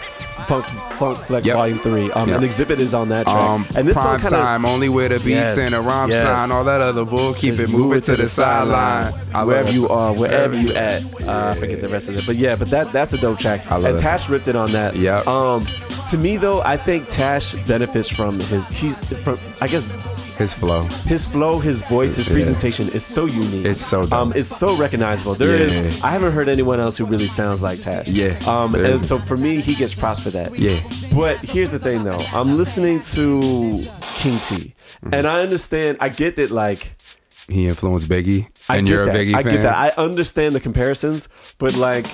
Funk 0.49 0.67
Funk 0.99 1.19
Flex 1.27 1.47
Yep. 1.47 1.57
Volume 1.57 1.79
Three. 1.79 2.11
Um, 2.13 2.29
Yep. 2.29 2.41
And 2.43 2.51
Xzibit 2.51 2.79
is 2.81 2.95
on 2.95 3.09
that 3.11 3.27
track. 3.27 3.37
Um, 3.37 3.67
and 3.77 3.87
this 3.87 3.97
song 3.97 4.19
prime 4.19 4.21
kind 4.23 4.35
of 4.35 4.41
time, 4.43 4.65
only 4.65 4.89
with 4.89 5.13
a 5.13 5.21
beat 5.21 5.31
Yes, 5.31 5.57
and 5.59 5.75
a 5.75 5.81
rhyme 5.81 6.11
yes. 6.11 6.23
sign, 6.23 6.51
all 6.51 6.65
that 6.65 6.81
other 6.81 7.05
bull. 7.05 7.33
Keep 7.35 7.61
it 7.61 7.69
moving 7.71 8.01
to 8.03 8.17
the 8.17 8.27
sideline. 8.27 9.15
I 9.35 9.45
wherever 9.45 9.69
it. 9.69 9.75
you 9.75 9.89
are, 9.89 10.13
wherever 10.13 10.57
you 10.57 10.73
at. 10.75 11.05
Uh, 11.27 11.53
I 11.55 11.59
forget 11.59 11.81
the 11.81 11.88
rest 11.91 12.09
of 12.09 12.17
it, 12.17 12.27
but 12.27 12.37
yeah, 12.37 12.57
but 12.57 12.71
that 12.71 12.93
that's 12.93 13.13
a 13.13 13.19
dope 13.19 13.39
track. 13.39 13.71
I 13.71 13.77
love 13.77 13.85
and 13.87 13.99
it. 13.99 14.01
Tash 14.03 14.29
ripped 14.29 14.49
it 14.49 14.57
on 14.57 14.73
that. 14.73 14.95
Yeah. 14.97 15.23
Um, 15.27 15.67
to 16.11 16.17
me 16.19 16.37
though, 16.37 16.61
I 16.63 16.77
think 16.77 17.09
Tash 17.09 17.55
benefits 17.67 18.09
from 18.09 18.41
his 18.41 18.65
he's 18.67 18.97
from 19.23 19.39
I 19.61 19.67
guess 19.69 19.87
His 20.39 20.55
flow. 20.55 20.83
his 21.07 21.27
flow, 21.27 21.59
his 21.59 21.83
voice, 21.83 22.15
his 22.17 22.27
Yeah. 22.29 22.33
presentation 22.35 22.89
is 22.91 23.05
so 23.05 23.27
unique. 23.27 23.67
It's 23.67 23.81
so 23.85 24.03
dope. 24.07 24.13
um, 24.13 24.33
it's 24.37 24.49
so 24.49 24.77
recognizable. 24.77 25.35
There 25.35 25.55
is 25.55 25.79
Yeah. 25.79 25.91
I 26.03 26.11
haven't 26.13 26.33
heard 26.33 26.49
anyone 26.49 26.79
else 26.81 26.97
who 26.97 27.05
really 27.07 27.27
sounds 27.29 27.61
like 27.61 27.81
Tash. 27.81 28.07
Yeah, 28.07 28.39
Um, 28.47 28.75
and 28.77 29.03
so 29.03 29.19
for 29.19 29.37
me, 29.37 29.61
he 29.61 29.75
gets 29.75 29.95
props 29.95 30.21
for 30.21 30.31
that. 30.31 30.57
Yeah. 30.57 30.79
But 31.13 31.39
here's 31.39 31.73
the 31.73 31.79
thing, 31.81 32.05
though. 32.05 32.25
I'm 32.33 32.57
listening 32.57 33.01
to 33.17 33.85
King 34.15 34.39
T, 34.41 34.75
Mm-hmm. 35.05 35.15
and 35.15 35.27
I 35.27 35.41
understand. 35.43 35.97
I 36.01 36.09
get 36.09 36.37
that, 36.37 36.51
like. 36.51 36.95
He 37.49 37.67
influenced 37.67 38.09
Biggie, 38.09 38.47
I 38.69 38.77
and 38.77 38.89
you're 38.89 39.05
a. 39.09 39.15
Biggie 39.15 39.35
I 39.35 39.43
fan. 39.43 39.53
get 39.55 39.63
that. 39.63 39.75
I 39.75 39.89
understand 40.03 40.55
the 40.55 40.61
comparisons, 40.61 41.29
but 41.59 41.75
like, 41.75 42.07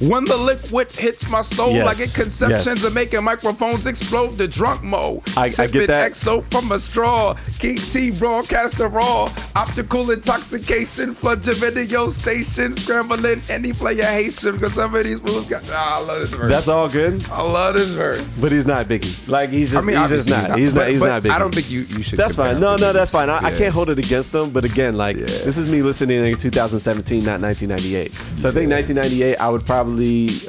When 0.00 0.24
the 0.24 0.36
liquid 0.36 0.90
hits 0.92 1.28
my 1.28 1.42
soul 1.42 1.72
Yes, 1.72 1.84
like 1.86 2.00
it 2.00 2.14
conceptions 2.14 2.66
yes. 2.66 2.84
of 2.84 2.94
making 2.94 3.22
microphones 3.22 3.86
explode 3.86 4.38
the 4.38 4.48
drunk 4.48 4.82
mode. 4.82 5.20
I- 5.36 5.42
I 5.42 5.46
get 5.48 5.54
Sipping 5.54 5.86
that. 5.88 6.12
XO 6.12 6.42
from 6.50 6.72
a 6.72 6.78
straw. 6.78 7.36
King 7.58 7.76
T 7.76 8.10
broadcaster 8.10 8.88
raw. 8.88 9.30
Optical 9.54 10.10
intoxication. 10.10 11.14
Flood 11.14 11.44
your 11.44 11.54
video 11.56 12.08
station. 12.08 12.72
Scrambling 12.72 13.42
any 13.50 13.72
player 13.74 14.04
Haitian 14.04 14.52
because 14.52 14.72
some 14.74 14.94
of 14.94 15.04
these 15.04 15.22
moves 15.22 15.46
got. 15.46 15.66
Nah, 15.68 15.74
I 15.74 15.98
love 15.98 16.20
this 16.22 16.30
verse. 16.30 16.50
That's 16.50 16.68
all 16.68 16.88
good, 16.88 17.22
I 17.30 17.42
love 17.42 17.74
this 17.74 17.88
verse. 17.90 18.24
but 18.40 18.52
he's 18.52 18.66
not 18.66 18.86
Biggie. 18.88 19.28
Like 19.28 19.50
he's 19.50 19.70
just 19.72 19.84
I 19.84 19.86
mean, 19.86 20.00
he's 20.00 20.08
just 20.10 20.28
not. 20.30 20.58
He's 20.58 20.72
not. 20.72 20.80
but- 20.82 20.90
He's 20.92 21.00
but 21.00 21.08
not 21.08 21.22
Biggie. 21.24 21.30
I 21.30 21.38
don't 21.38 21.54
think 21.54 21.70
you, 21.70 21.80
you 21.82 22.02
should. 22.02 22.18
That's 22.18 22.36
fine. 22.36 22.58
No, 22.58 22.76
no, 22.76 22.92
that's 22.94 23.10
fine. 23.10 23.28
I, 23.28 23.38
I 23.38 23.50
Yeah. 23.50 23.58
can't 23.58 23.74
hold 23.74 23.90
it 23.90 23.98
against 23.98 24.32
them. 24.32 24.48
But 24.50 24.64
again, 24.64 24.96
like 24.96 25.16
Yeah. 25.16 25.26
this 25.26 25.58
is 25.58 25.68
me 25.68 25.82
listening 25.82 26.24
in 26.24 26.36
2017, 26.36 27.22
not 27.22 27.40
1998. 27.42 28.12
So 28.38 28.48
I 28.48 28.52
think 28.52 28.70
1998, 28.70 29.36
I 29.36 29.48
would 29.50 29.66
probably 29.66 29.89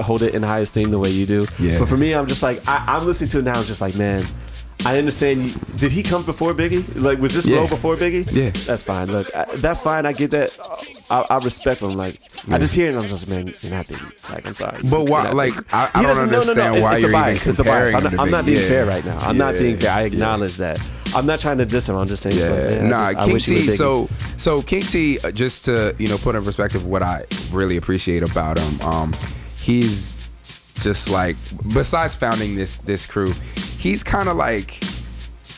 hold 0.02 0.24
it 0.24 0.34
in 0.34 0.44
high 0.44 0.60
esteem 0.60 0.92
the 0.92 1.00
way 1.00 1.10
you 1.10 1.26
do. 1.26 1.48
Yeah. 1.60 1.80
But 1.80 1.90
for 1.90 1.98
me, 1.98 2.14
I'm 2.14 2.28
just 2.28 2.44
like 2.44 2.68
I, 2.68 2.84
I'm 2.88 3.06
listening 3.06 3.30
to 3.32 3.40
it 3.40 3.44
now. 3.44 3.60
I'm 3.60 3.66
just 3.66 3.82
like, 3.82 3.96
man, 3.96 4.26
I 4.86 4.98
understand. 4.98 5.60
Did 5.78 5.92
he 5.92 6.02
come 6.04 6.24
before 6.26 6.54
Biggie? 6.54 6.86
Like, 6.96 7.20
was 7.20 7.34
this 7.34 7.46
Yeah. 7.46 7.68
before 7.68 7.96
Biggie? 7.96 8.30
Yeah. 8.32 8.50
That's 8.66 8.84
fine. 8.84 9.12
Look, 9.12 9.34
I, 9.36 9.46
that's 9.58 9.82
fine. 9.82 10.06
I 10.06 10.14
get 10.14 10.32
that. 10.32 10.50
I, 11.10 11.26
I 11.30 11.38
respect 11.40 11.82
him. 11.82 11.94
Like, 11.94 12.18
I 12.50 12.58
just 12.58 12.74
hear 12.74 12.88
it 12.88 12.96
I'm 12.96 13.08
just, 13.08 13.28
man, 13.28 13.48
you're 13.62 13.72
not 13.74 13.86
Biggie. 13.88 14.30
Like, 14.30 14.46
I'm 14.46 14.56
sorry. 14.56 14.80
But 14.84 15.06
why- 15.06 15.30
like, 15.32 15.54
I- 15.74 15.90
I 15.94 16.02
don't 16.02 16.16
doesn't- 16.16 16.32
no, 16.32 16.40
no, 16.40 16.46
no, 16.46 16.50
understand 16.52 16.84
why 16.84 16.96
it's 16.96 17.04
a 17.04 17.08
you're 17.08 17.10
even 17.18 17.22
bias. 17.22 17.48
It's 17.48 17.60
a 17.60 17.64
bias. 17.64 17.94
I'm 17.94 18.04
not, 18.04 18.20
I'm 18.20 18.32
not 18.32 18.46
being 18.46 18.58
Biggie. 18.58 18.68
fair 18.68 18.86
right 18.86 19.06
now. 19.06 19.20
I'm 19.20 19.38
not 19.38 19.54
being 19.58 19.78
fair. 19.78 19.92
I 19.92 20.02
yeah. 20.02 20.08
acknowledge 20.08 20.58
that. 20.58 20.80
I'm 21.14 21.26
not 21.26 21.40
trying 21.42 21.58
to 21.58 21.66
diss 21.66 21.90
him. 21.90 21.98
I'm 21.98 22.08
just 22.08 22.24
saying. 22.24 22.38
Yeah, 22.38 22.48
something. 22.48 22.90
nah, 22.90 23.12
just, 23.12 23.18
I 23.18 23.26
King 23.28 23.40
T. 23.40 23.70
So, 23.72 24.10
so 24.38 24.62
King 24.62 24.84
T. 24.84 25.20
uh, 25.20 25.32
Just 25.32 25.66
to 25.66 25.94
you 26.00 26.08
know 26.08 26.18
put 26.18 26.36
in 26.36 26.44
perspective 26.46 26.86
what 26.86 27.04
I 27.04 27.26
really 27.52 27.76
appreciate 27.76 28.24
about 28.24 28.58
him. 28.58 28.80
Um, 28.82 29.14
he's 29.60 30.16
just 30.76 31.10
like 31.10 31.38
besides 31.74 32.16
founding 32.16 32.56
this 32.56 32.78
this 32.80 33.06
crew, 33.06 33.34
he's 33.78 34.04
kind 34.04 34.30
of 34.30 34.38
like 34.38 34.84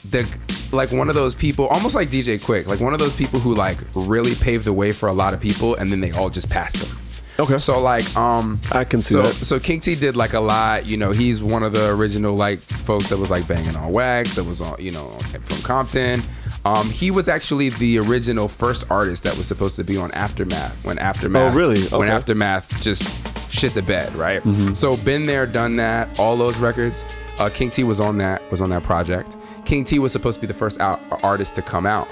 the 0.10 0.28
like 0.72 0.92
one 0.92 1.10
of 1.10 1.16
those 1.16 1.36
people, 1.36 1.68
almost 1.68 1.96
like 1.96 2.10
DJ 2.10 2.40
Quik, 2.40 2.68
like 2.68 2.80
one 2.80 2.94
of 2.94 3.00
those 3.00 3.14
people 3.14 3.40
who 3.40 3.54
like 3.54 3.78
really 3.96 4.36
paved 4.36 4.66
the 4.66 4.74
way 4.74 4.92
for 4.92 5.08
a 5.08 5.14
lot 5.14 5.34
of 5.34 5.40
people, 5.40 5.76
and 5.76 5.92
then 5.92 6.02
they 6.02 6.12
all 6.12 6.30
just 6.30 6.50
passed 6.50 6.78
him. 6.78 6.98
Okay. 7.40 7.58
So 7.58 7.80
like 7.80 8.16
um 8.16 8.60
I 8.72 8.84
can 8.84 9.02
see 9.02 9.14
so, 9.14 9.22
that. 9.24 9.46
So 9.46 9.60
King 9.60 9.80
T 9.80 9.96
did 9.96 10.16
like 10.16 10.34
a 10.34 10.40
lot, 10.40 10.86
you 10.86 10.98
know, 10.98 11.12
he's 11.12 11.42
one 11.42 11.64
of 11.64 11.74
the 11.74 11.90
original 11.90 12.36
like 12.36 12.60
folks 12.62 13.10
that 13.10 13.18
was 13.18 13.30
like 13.30 13.48
banging 13.48 13.76
on 13.76 13.92
wax, 13.92 14.36
that 14.36 14.44
was 14.44 14.62
on, 14.62 14.80
you 14.80 14.92
know, 14.92 15.10
from 15.44 15.62
Compton. 15.62 16.22
Um 16.66 16.90
he 16.90 17.12
was 17.12 17.28
actually 17.28 17.70
the 17.70 18.00
original 18.00 18.48
first 18.48 18.86
artist 18.90 19.24
that 19.24 19.36
was 19.38 19.48
supposed 19.48 19.76
to 19.78 19.84
be 19.84 19.98
on 19.98 20.12
Aftermath 20.12 20.84
when 20.86 20.98
Aftermath 21.00 21.54
Oh, 21.54 21.56
really? 21.56 21.86
When 21.88 22.08
Aftermath 22.08 22.70
just 22.82 23.04
shit 23.50 23.74
the 23.74 23.82
bed, 23.82 24.16
right? 24.16 24.42
Mm-hmm. 24.44 24.74
So 24.74 24.96
been 24.98 25.26
there, 25.26 25.46
done 25.46 25.76
that, 25.78 26.18
all 26.20 26.38
those 26.38 26.58
records. 26.58 27.04
Uh 27.40 27.50
King 27.54 27.70
T 27.70 27.84
was 27.84 28.00
on 28.00 28.18
that 28.20 28.50
was 28.52 28.62
on 28.62 28.70
that 28.70 28.84
project. 28.84 29.36
King 29.66 29.84
T 29.84 30.00
was 30.00 30.12
supposed 30.12 30.36
to 30.36 30.42
be 30.42 30.48
the 30.48 30.54
first 30.54 30.80
out, 30.80 31.00
artist 31.24 31.56
to 31.56 31.62
come 31.62 31.86
out 31.86 32.08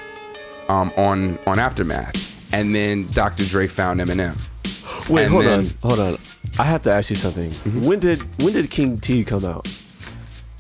um 0.70 0.92
on 0.98 1.40
on 1.48 1.60
Aftermath. 1.60 2.16
And 2.54 2.76
then 2.76 3.08
Dr. 3.14 3.46
Dre 3.46 3.66
found 3.68 4.02
Eminem. 4.02 4.38
Wait, 5.10 5.24
and 5.24 5.32
hold 5.32 5.46
then- 5.46 5.60
on, 5.60 5.74
hold 5.82 6.00
on. 6.00 6.18
I 6.60 6.64
have 6.66 6.82
to 6.82 6.92
ask 6.92 7.10
you 7.10 7.16
something. 7.16 7.50
When 7.88 8.00
did 8.00 8.20
when 8.42 8.52
did 8.52 8.70
King 8.70 9.00
T 9.00 9.24
come 9.24 9.46
out? 9.46 9.70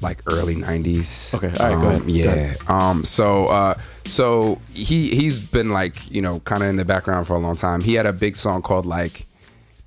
Like 0.02 0.22
early 0.28 0.56
90s 0.56 1.34
Okay, 1.36 1.54
all 1.60 1.70
right, 1.70 1.80
go 1.80 1.90
Um, 1.90 1.96
ahead, 1.96 2.04
go 2.04 2.10
yeah 2.10 2.32
ahead. 2.34 2.58
um 2.68 3.06
so 3.06 3.48
uh 3.48 3.76
so 4.08 4.60
he 4.74 5.16
he's 5.16 5.40
been 5.40 5.70
like 5.70 6.10
you 6.12 6.22
know 6.22 6.40
kind 6.42 6.64
of 6.64 6.70
in 6.70 6.76
the 6.76 6.86
background 6.86 7.28
for 7.28 7.36
a 7.36 7.40
long 7.40 7.56
time. 7.56 7.82
He 7.82 7.94
had 7.94 8.06
a 8.06 8.14
big 8.14 8.36
song 8.36 8.62
called 8.62 8.86
like 8.86 9.28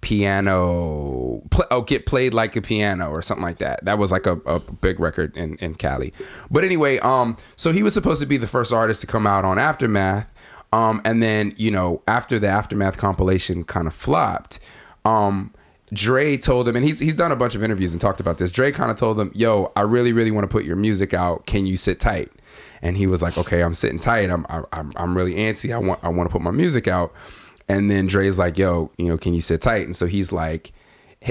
piano 0.00 1.40
play, 1.50 1.64
oh 1.70 1.80
get 1.82 2.06
played 2.06 2.34
like 2.34 2.54
a 2.56 2.62
piano 2.62 3.08
or 3.10 3.22
something 3.22 3.42
like 3.42 3.58
that. 3.58 3.84
That 3.84 3.98
was 3.98 4.12
like 4.12 4.26
a, 4.26 4.32
a 4.46 4.60
big 4.60 5.00
record 5.00 5.36
in 5.36 5.56
in 5.56 5.74
cali. 5.74 6.12
But 6.50 6.64
anyway 6.64 6.98
um 6.98 7.36
so 7.56 7.72
he 7.72 7.82
was 7.82 7.94
supposed 7.94 8.20
to 8.20 8.26
be 8.26 8.36
the 8.36 8.46
first 8.46 8.72
artist 8.72 9.00
to 9.00 9.06
come 9.06 9.26
out 9.26 9.44
on 9.44 9.58
aftermath 9.58 10.30
um 10.72 11.00
and 11.04 11.22
then 11.22 11.54
you 11.56 11.70
know 11.70 12.02
after 12.06 12.38
the 12.38 12.48
aftermath 12.48 12.98
compilation 12.98 13.64
kind 13.64 13.86
of 13.86 13.94
flopped 13.94 14.58
um 15.06 15.53
Dre 15.94 16.36
told 16.36 16.68
him, 16.68 16.76
and 16.76 16.84
he's 16.84 16.98
he's 16.98 17.14
done 17.16 17.32
a 17.32 17.36
bunch 17.36 17.54
of 17.54 17.62
interviews 17.62 17.92
and 17.92 18.00
talked 18.00 18.20
about 18.20 18.38
this. 18.38 18.50
Dre 18.50 18.72
kind 18.72 18.90
of 18.90 18.96
told 18.96 19.18
him, 19.18 19.30
"Yo, 19.34 19.72
I 19.76 19.82
really 19.82 20.12
really 20.12 20.30
want 20.30 20.44
to 20.44 20.48
put 20.48 20.64
your 20.64 20.76
music 20.76 21.14
out. 21.14 21.46
Can 21.46 21.66
you 21.66 21.76
sit 21.76 22.00
tight?" 22.00 22.30
And 22.82 22.96
he 22.96 23.06
was 23.06 23.22
like, 23.22 23.38
"Okay, 23.38 23.62
I'm 23.62 23.74
sitting 23.74 23.98
tight. 23.98 24.30
I'm 24.30 24.44
I'm 24.50 24.92
I'm 24.96 25.16
really 25.16 25.34
antsy. 25.34 25.74
I 25.74 25.78
want 25.78 26.00
I 26.02 26.08
want 26.08 26.28
to 26.28 26.32
put 26.32 26.42
my 26.42 26.50
music 26.50 26.88
out." 26.88 27.12
And 27.68 27.90
then 27.90 28.06
Dre's 28.06 28.38
like, 28.38 28.58
"Yo, 28.58 28.90
you 28.98 29.06
know, 29.06 29.16
can 29.16 29.32
you 29.34 29.40
sit 29.40 29.60
tight?" 29.62 29.86
And 29.86 29.96
so 29.96 30.06
he's 30.06 30.32
like, 30.32 30.72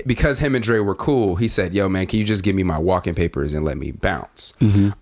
because 0.07 0.39
him 0.39 0.55
and 0.55 0.63
Dre 0.63 0.79
were 0.79 0.95
cool, 0.95 1.35
he 1.35 1.47
said, 1.47 1.73
"Yo, 1.73 1.87
man, 1.89 2.07
can 2.07 2.17
you 2.19 2.25
just 2.25 2.43
give 2.43 2.55
me 2.55 2.63
my 2.63 2.77
walking 2.79 3.13
papers 3.13 3.53
and 3.53 3.63
let 3.63 3.77
me 3.77 3.91
bounce?" 3.91 4.53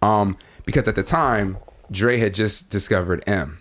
Um, 0.02 0.38
because 0.66 0.88
at 0.88 0.96
the 0.96 1.04
time, 1.04 1.58
Dre 1.90 2.18
had 2.18 2.34
just 2.34 2.70
discovered 2.70 3.24
M, 3.28 3.60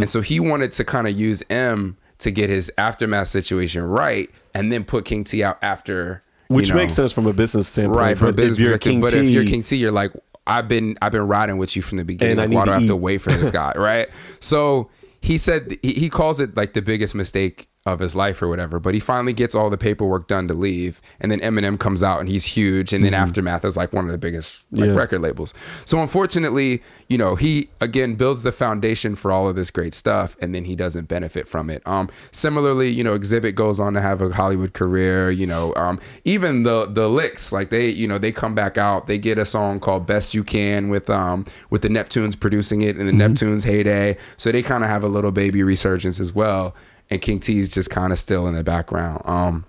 and 0.00 0.10
so 0.10 0.20
he 0.22 0.40
wanted 0.40 0.72
to 0.72 0.84
kind 0.84 1.06
of 1.06 1.18
use 1.18 1.42
M 1.50 1.96
to 2.20 2.30
get 2.30 2.50
his 2.50 2.70
aftermath 2.78 3.28
situation 3.28 3.82
right, 3.82 4.30
and 4.54 4.72
then 4.72 4.84
put 4.84 5.04
King 5.04 5.24
T 5.24 5.42
out 5.42 5.58
after. 5.62 6.22
you 6.48 6.56
Which 6.56 6.70
know, 6.70 6.76
makes 6.76 6.94
sense 6.94 7.12
from 7.12 7.26
a 7.26 7.32
business 7.32 7.68
standpoint. 7.68 7.98
right? 7.98 8.18
From 8.18 8.28
a 8.28 8.32
business 8.32 8.58
perspective, 8.58 8.80
King 8.90 9.00
but 9.00 9.10
T, 9.12 9.18
if 9.18 9.30
you're 9.30 9.44
King 9.44 9.62
T, 9.62 9.76
you're 9.76 9.92
like, 9.92 10.12
I've 10.46 10.68
been 10.68 10.98
I've 11.00 11.12
been 11.12 11.26
riding 11.28 11.58
with 11.58 11.76
you 11.76 11.82
from 11.82 11.98
the 11.98 12.04
beginning. 12.04 12.38
I 12.38 12.46
Like, 12.46 12.54
why 12.54 12.64
do 12.64 12.70
I 12.72 12.74
have 12.74 12.86
to 12.86 12.96
wait 12.96 13.18
for 13.18 13.30
this 13.32 13.50
guy, 13.50 13.72
right? 13.76 14.08
So 14.40 14.90
he 15.22 15.38
said 15.38 15.78
he, 15.82 15.92
he 15.92 16.08
calls 16.10 16.40
it 16.40 16.56
like 16.56 16.72
the 16.74 16.82
biggest 16.82 17.14
mistake 17.14 17.68
of 17.86 17.98
his 17.98 18.14
life 18.14 18.42
or 18.42 18.48
whatever. 18.48 18.78
But 18.78 18.92
he 18.92 19.00
finally 19.00 19.32
gets 19.32 19.54
all 19.54 19.70
the 19.70 19.78
paperwork 19.78 20.28
done 20.28 20.46
to 20.48 20.54
leave, 20.54 21.00
and 21.18 21.32
then 21.32 21.40
Eminem 21.40 21.78
comes 21.78 22.02
out 22.02 22.20
and 22.20 22.28
he's 22.28 22.44
huge, 22.44 22.92
and 22.92 23.02
then 23.02 23.14
Aftermath 23.14 23.64
is 23.64 23.74
like 23.76 23.92
one 23.94 24.04
of 24.04 24.10
the 24.12 24.18
biggest 24.18 24.66
like 24.72 24.82
Mm-hmm. 24.82 24.92
Yeah. 24.92 24.98
record 24.98 25.20
labels. 25.22 25.54
So 25.86 26.00
unfortunately, 26.02 26.82
you 27.08 27.16
know, 27.18 27.36
he 27.36 27.70
again 27.80 28.16
builds 28.16 28.42
the 28.42 28.52
foundation 28.52 29.16
for 29.16 29.32
all 29.32 29.48
of 29.48 29.56
this 29.56 29.70
great 29.70 29.94
stuff, 29.94 30.36
and 30.42 30.54
then 30.54 30.64
he 30.66 30.76
doesn't 30.76 31.08
benefit 31.08 31.48
from 31.48 31.70
it. 31.70 31.82
Um, 31.86 32.10
similarly, 32.32 32.88
you 32.90 33.02
know, 33.02 33.18
Xzibit 33.18 33.54
goes 33.54 33.80
on 33.80 33.94
to 33.94 34.00
have 34.00 34.20
a 34.20 34.30
Hollywood 34.30 34.74
career. 34.74 35.30
You 35.30 35.46
know, 35.46 35.74
um, 35.76 35.98
even 36.24 36.64
the 36.64 36.86
the 36.86 37.08
Liks 37.08 37.50
like 37.50 37.70
they, 37.70 37.88
you 37.88 38.06
know, 38.06 38.18
they 38.18 38.30
come 38.32 38.54
back 38.54 38.76
out. 38.78 39.06
They 39.06 39.16
get 39.18 39.38
a 39.38 39.44
song 39.46 39.80
called 39.80 40.06
"Best 40.06 40.34
You 40.34 40.44
Can" 40.44 40.88
with 40.90 41.08
um 41.08 41.46
with 41.70 41.80
the 41.82 41.88
Neptunes 41.88 42.38
producing 42.38 42.82
it 42.82 42.98
in 42.98 43.06
the 43.06 43.12
Neptunes 43.12 43.64
heyday. 43.64 44.16
So 44.36 44.52
they 44.52 44.62
kind 44.62 44.84
of 44.84 44.90
have 44.90 45.02
a 45.02 45.08
little 45.08 45.32
baby 45.32 45.62
resurgence 45.62 46.20
as 46.20 46.32
well. 46.34 46.74
And 47.10 47.20
King 47.20 47.40
T 47.40 47.58
is 47.58 47.68
just 47.68 47.90
kind 47.90 48.12
of 48.12 48.18
still 48.18 48.46
in 48.46 48.54
the 48.54 48.62
background. 48.64 49.22
Um, 49.24 49.64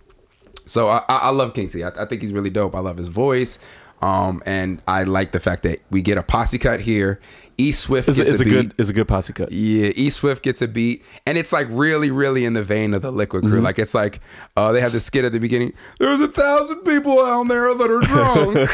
so 0.65 0.87
I, 0.89 1.03
I 1.09 1.17
I 1.17 1.29
love 1.29 1.53
King 1.53 1.69
T. 1.69 1.83
I, 1.83 1.89
I 1.89 2.05
think 2.05 2.21
he's 2.21 2.33
really 2.33 2.49
dope. 2.51 2.75
I 2.75 2.79
love 2.79 2.97
his 2.97 3.07
voice. 3.07 3.57
Um, 4.01 4.41
and 4.47 4.81
I 4.87 5.03
like 5.03 5.31
the 5.31 5.39
fact 5.39 5.61
that 5.61 5.79
we 5.91 6.01
get 6.01 6.17
a 6.17 6.23
posse 6.23 6.57
cut 6.57 6.79
here. 6.79 7.19
E 7.59 7.71
Swift 7.71 8.09
is, 8.09 8.19
it's 8.19 8.39
a, 8.39 8.43
a 8.43 8.45
beat. 8.45 8.51
good 8.51 8.73
is 8.79 8.89
a 8.89 8.93
good 8.93 9.07
posse 9.07 9.31
cut. 9.33 9.51
Yeah, 9.51 9.91
E 9.95 10.09
Swift 10.09 10.41
gets 10.41 10.59
a 10.63 10.67
beat, 10.67 11.03
and 11.27 11.37
it's 11.37 11.53
like 11.53 11.67
really, 11.69 12.09
really 12.09 12.43
in 12.43 12.53
the 12.55 12.63
vein 12.63 12.95
of 12.95 13.03
the 13.03 13.11
Likwit 13.11 13.41
Mm-hmm. 13.41 13.49
Crew. 13.49 13.61
Like 13.61 13.77
it's 13.77 13.93
like 13.93 14.19
uh, 14.57 14.71
they 14.71 14.81
have 14.81 14.91
the 14.91 14.99
skit 14.99 15.23
at 15.25 15.33
the 15.33 15.39
beginning. 15.39 15.73
There's 15.99 16.19
a 16.19 16.27
thousand 16.27 16.79
people 16.81 17.19
out 17.19 17.47
there 17.47 17.75
that 17.75 17.91
are 17.91 17.99
drunk, 17.99 18.73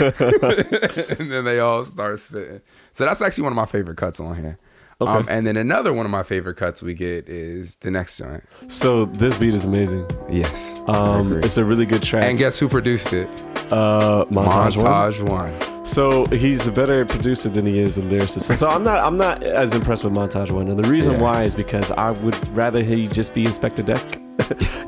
and 1.20 1.30
then 1.32 1.44
they 1.44 1.60
all 1.60 1.84
start 1.84 2.20
spitting. 2.20 2.62
So 2.94 3.04
that's 3.04 3.22
actually 3.22 3.44
one 3.44 3.52
of 3.52 3.58
my 3.58 3.66
favorite 3.66 3.98
cuts 3.98 4.22
on 4.22 4.36
here. 4.38 4.58
Okay. 5.00 5.12
Um, 5.12 5.28
and 5.30 5.46
then 5.46 5.58
another 5.58 5.94
one 5.94 6.06
of 6.08 6.12
my 6.12 6.24
favorite 6.24 6.56
cuts 6.56 6.82
we 6.82 6.94
get 6.96 7.30
is 7.30 7.76
the 7.78 7.92
next 7.92 8.18
joint. 8.18 8.44
So 8.68 9.06
this 9.06 9.38
beat 9.38 9.54
is 9.54 9.64
amazing. 9.64 10.08
Yes, 10.30 10.82
Um, 10.88 11.38
it's 11.44 11.58
a 11.58 11.64
really 11.64 11.86
good 11.86 12.02
track. 12.02 12.24
and 12.24 12.38
guess 12.38 12.58
who 12.58 12.68
produced 12.68 13.14
it? 13.14 13.28
uh, 13.72 14.24
montage, 14.32 14.78
one. 14.78 14.86
Montage 14.86 15.30
One. 15.30 15.86
So 15.86 16.26
he's 16.28 16.66
a 16.68 16.72
better 16.72 17.06
producer 17.06 17.50
than 17.50 17.66
he 17.66 17.80
is 17.80 17.98
a 17.98 18.02
lyricist. 18.02 18.56
So 18.56 18.68
I'm 18.70 18.84
not 18.84 19.04
I'm 19.06 19.18
not 19.18 19.44
as 19.44 19.74
impressed 19.74 20.04
with 20.04 20.14
Montage 20.16 20.52
One. 20.52 20.68
And 20.70 20.82
the 20.82 20.90
reason 20.90 21.14
Yeah. 21.14 21.22
why 21.22 21.44
is 21.44 21.54
because 21.54 21.92
I 21.92 22.12
would 22.12 22.36
rather 22.56 22.82
he 22.84 23.08
just 23.08 23.34
be 23.34 23.44
Inspectah 23.46 23.86
Deck. 23.86 24.22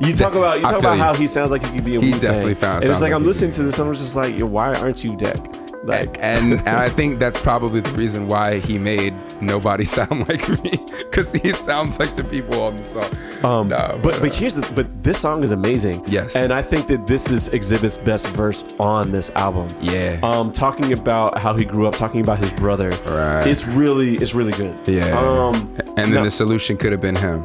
you 0.06 0.14
talk 0.14 0.34
about 0.40 0.56
you 0.58 0.62
talk 0.64 0.78
about 0.78 0.94
you. 0.96 1.02
how 1.02 1.14
he 1.14 1.26
sounds 1.26 1.50
like 1.50 1.62
he 1.64 1.76
could 1.76 1.84
be 1.84 1.96
a 1.96 2.00
He 2.00 2.06
Wu-Tang. 2.06 2.20
definitely 2.20 2.54
found- 2.54 2.78
it's 2.84 2.88
like 3.00 3.00
like 3.02 3.12
I'm 3.12 3.24
listening 3.24 3.50
to 3.52 3.62
this, 3.62 3.78
and 3.78 3.88
I'm 3.88 3.94
just 3.94 4.16
like, 4.16 4.38
yo, 4.38 4.46
why 4.46 4.72
aren't 4.74 5.04
you 5.04 5.14
Deck? 5.16 5.36
Like 5.84 6.16
and 6.20 6.54
and 6.54 6.68
I 6.86 6.88
think 6.88 7.18
that's 7.20 7.40
probably 7.42 7.80
the 7.80 7.92
reason 7.92 8.28
why 8.28 8.58
he 8.60 8.78
made 8.78 9.14
nobody 9.40 9.84
sound 9.98 10.28
like 10.28 10.48
me 10.62 10.78
because 10.98 11.32
he 11.32 11.52
sounds 11.52 11.98
like 11.98 12.16
the 12.16 12.24
people 12.24 12.62
on 12.62 12.76
the 12.76 12.82
song. 12.84 13.10
Um, 13.44 13.68
No, 13.68 13.98
but 14.02 14.14
uh, 14.14 14.20
but 14.20 14.34
here's 14.34 14.54
the 14.56 14.62
but 14.74 14.86
this 15.02 15.18
song 15.18 15.42
is 15.42 15.50
amazing. 15.50 16.02
Yes. 16.06 16.36
and 16.36 16.52
I 16.52 16.62
think 16.62 16.86
that 16.88 17.06
this 17.06 17.30
is 17.30 17.48
Xzibit's 17.48 17.98
best 17.98 18.26
verse 18.28 18.64
on 18.78 19.12
this 19.12 19.30
album. 19.36 19.68
Yeah. 19.80 20.18
Um, 20.22 20.52
talking 20.52 20.92
about 20.92 21.38
how 21.38 21.54
he 21.54 21.64
grew 21.64 21.86
up, 21.86 21.94
talking 21.96 22.20
about 22.20 22.38
his 22.38 22.52
brother. 22.52 22.90
Right. 23.06 23.46
It's 23.46 23.66
really 23.66 24.16
it's 24.16 24.34
really 24.34 24.52
good. 24.52 24.76
yeah, 24.86 25.18
Um, 25.18 25.54
and 25.96 26.12
then 26.12 26.14
no- 26.14 26.24
the 26.24 26.30
solution 26.30 26.76
could 26.76 26.92
have 26.92 27.00
been 27.00 27.16
him. 27.16 27.44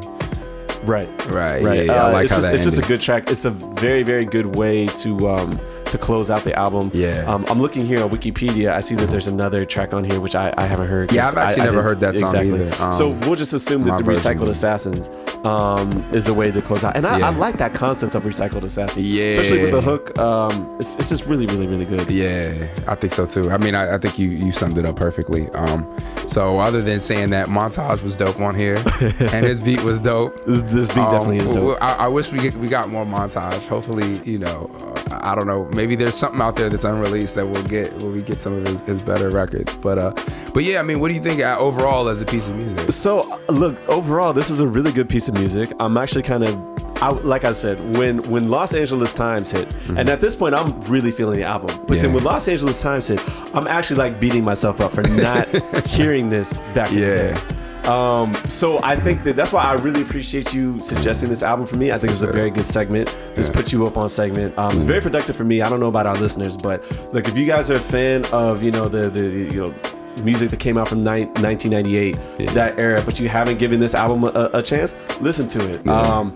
right. 0.83 1.07
Right. 1.31 1.63
Right. 1.63 1.77
Yeah, 1.77 1.81
yeah, 1.83 1.93
I 1.93 2.09
Uh, 2.09 2.13
like 2.13 2.23
it's 2.25 2.31
how 2.33 2.41
just, 2.41 2.53
it's 2.53 2.63
just 2.63 2.77
a 2.77 2.81
good 2.83 3.01
track. 3.01 3.29
It's 3.31 3.45
a 3.45 3.51
very 3.51 4.03
very 4.03 4.25
good 4.25 4.55
way 4.55 4.85
to 5.03 5.29
um 5.29 5.51
to 5.97 6.03
close 6.03 6.29
out 6.29 6.43
the 6.43 6.57
album. 6.57 6.91
Yeah. 6.93 7.23
Um, 7.27 7.45
I'm 7.47 7.61
looking 7.61 7.85
here 7.85 8.03
on 8.03 8.09
Wikipedia. 8.09 8.71
I 8.71 8.81
see 8.81 8.95
that 8.95 9.09
there's 9.09 9.27
another 9.27 9.65
track 9.65 9.93
on 9.93 10.03
here 10.03 10.19
which 10.19 10.35
I, 10.35 10.53
I 10.57 10.65
haven't 10.65 10.87
heard. 10.87 11.11
Yeah, 11.11 11.27
I've 11.27 11.37
actually 11.37 11.61
I- 11.63 11.65
never 11.65 11.81
heard 11.83 11.99
that 12.01 12.17
song 12.17 12.29
exactly. 12.35 12.61
either. 12.67 12.83
Um, 12.83 12.93
so 12.93 13.09
we'll 13.09 13.35
just 13.35 13.53
assume 13.53 13.83
that 13.85 13.97
the 13.97 14.03
Recycled 14.03 14.49
Assassins 14.49 15.09
um, 15.45 15.89
is 16.13 16.27
a 16.27 16.33
way 16.33 16.51
to 16.51 16.61
close 16.61 16.83
out, 16.83 16.95
and 16.95 17.05
I, 17.05 17.19
Yeah. 17.19 17.27
I 17.27 17.29
like 17.31 17.57
that 17.57 17.73
concept 17.73 18.15
of 18.15 18.23
Recycled 18.23 18.63
Assassins. 18.63 19.05
Yeah. 19.05 19.25
especially 19.39 19.61
with 19.63 19.71
the 19.71 19.81
hook. 19.81 20.17
Um, 20.19 20.75
it's, 20.79 20.95
it's 20.97 21.09
just 21.09 21.25
really, 21.25 21.45
really, 21.47 21.67
really 21.67 21.85
good. 21.85 22.09
Yeah, 22.11 22.67
I 22.87 22.95
think 22.95 23.13
so 23.13 23.25
too. 23.25 23.51
I 23.51 23.57
mean, 23.57 23.75
I, 23.75 23.95
I 23.95 23.97
think 23.97 24.17
you 24.17 24.29
you 24.29 24.51
summed 24.51 24.77
it 24.77 24.85
up 24.85 24.95
perfectly. 24.95 25.49
Um, 25.51 25.85
so 26.27 26.59
other 26.59 26.81
than 26.81 26.99
saying 26.99 27.29
that 27.29 27.47
montage 27.47 28.01
was 28.01 28.15
dope 28.17 28.39
on 28.39 28.55
here, 28.55 28.77
and 29.19 29.45
his 29.45 29.61
beat 29.61 29.81
was 29.83 29.99
dope. 30.01 30.33
This, 30.55 30.61
this 30.63 30.87
beat 30.89 30.99
um, 30.99 31.09
definitely 31.11 31.37
is 31.37 31.51
dope. 31.51 31.77
I, 31.81 32.05
I 32.05 32.07
wish 32.07 32.31
we 32.31 32.39
get, 32.39 32.55
we 32.55 32.67
got 32.67 32.89
more 32.89 33.05
montage. 33.05 33.65
Hopefully, 33.67 34.19
you 34.23 34.37
know, 34.39 34.69
uh, 35.11 35.19
I 35.23 35.35
don't 35.35 35.47
know. 35.47 35.65
Maybe 35.75 35.84
there's 35.93 36.15
something 36.15 36.41
out 36.41 36.55
there 36.55 36.67
that's 36.69 36.85
unreleased 36.85 37.35
that 37.35 37.47
we'll 37.47 37.61
get 37.65 37.93
when 38.01 38.13
we 38.13 38.23
get 38.23 38.41
some 38.41 38.53
of 38.53 38.65
his, 38.65 38.81
his 38.81 39.03
better 39.03 39.29
records. 39.29 39.75
But 39.75 39.99
uh, 39.99 40.13
but 40.55 40.63
yeah, 40.63 40.79
I 40.79 40.81
mean, 40.83 40.99
what 40.99 41.09
do 41.09 41.13
you 41.13 41.21
think 41.21 41.41
uh, 41.41 41.57
overall 41.59 42.07
as 42.07 42.21
a 42.21 42.25
piece 42.25 42.47
of 42.47 42.55
music? 42.55 42.91
So, 42.91 43.39
look, 43.49 43.77
overall, 43.87 44.33
this 44.33 44.49
is 44.49 44.59
a 44.61 44.65
really 44.67 44.91
good 44.91 45.07
piece 45.07 45.27
of 45.27 45.35
music. 45.35 45.71
I'm 45.79 45.95
actually 45.97 46.23
kind 46.23 46.43
of, 46.43 46.55
I, 47.03 47.09
like 47.09 47.43
I 47.43 47.51
said, 47.51 47.79
when 47.97 48.23
when 48.23 48.49
Los 48.49 48.73
Angeles 48.73 49.13
Times 49.13 49.51
hit, 49.51 49.75
and 49.89 50.09
at 50.09 50.21
this 50.21 50.35
point, 50.35 50.55
I'm 50.55 50.81
really 50.81 51.11
feeling 51.11 51.35
the 51.37 51.43
album. 51.45 51.77
But 51.85 51.99
then 51.99 52.05
Mm-hmm. 52.05 52.13
When 52.15 52.23
Los 52.23 52.47
Angeles 52.47 52.81
Times 52.81 53.07
hit, 53.09 53.21
I'm 53.53 53.67
actually 53.67 53.97
like 53.97 54.19
beating 54.19 54.43
myself 54.43 54.79
up 54.79 54.93
for 54.95 55.03
not 55.03 55.47
hearing 55.85 56.29
this 56.29 56.59
back 56.73 56.91
in 56.91 56.99
Yeah. 56.99 57.39
Um, 57.87 58.33
so 58.49 58.79
I 58.83 58.95
think 58.99 59.23
that 59.23 59.35
that's 59.35 59.53
why 59.53 59.63
I 59.63 59.73
really 59.75 60.01
appreciate 60.01 60.53
you 60.53 60.79
suggesting 60.79 61.29
this 61.29 61.43
album 61.43 61.65
for 61.67 61.77
me. 61.77 61.91
I 61.91 61.99
think 61.99 62.11
it's 62.13 62.21
a 62.23 62.31
very 62.31 62.49
good 62.49 62.65
segment. 62.65 63.15
This 63.35 63.47
put 63.49 63.71
you 63.71 63.85
up 63.85 63.95
on 63.97 64.09
segment. 64.09 64.57
Um, 64.57 64.75
it's 64.75 64.85
very 64.85 65.01
productive 65.01 65.35
for 65.37 65.43
me. 65.43 65.61
I 65.61 65.69
don't 65.69 65.79
know 65.79 65.87
about 65.89 66.07
our 66.07 66.15
listeners, 66.15 66.57
but 66.57 66.83
look, 67.13 67.27
if 67.27 67.37
you 67.37 67.45
guys 67.45 67.69
are 67.69 67.75
a 67.75 67.79
fan 67.79 68.25
of 68.33 68.63
you 68.63 68.71
know 68.71 68.85
the 68.87 69.09
the 69.09 69.25
you 69.25 69.51
know 69.59 69.75
music 70.23 70.49
that 70.49 70.59
came 70.59 70.77
out 70.77 70.87
from 70.87 71.03
ni- 71.03 71.25
1998, 71.25 72.17
Yeah. 72.39 72.51
that 72.53 72.79
era, 72.81 73.01
but 73.05 73.19
you 73.19 73.27
haven't 73.29 73.59
given 73.59 73.79
this 73.79 73.93
album 73.93 74.23
a, 74.23 74.49
a 74.53 74.61
chance, 74.63 74.95
listen 75.19 75.47
to 75.49 75.69
it. 75.69 75.85
Um, 75.87 76.33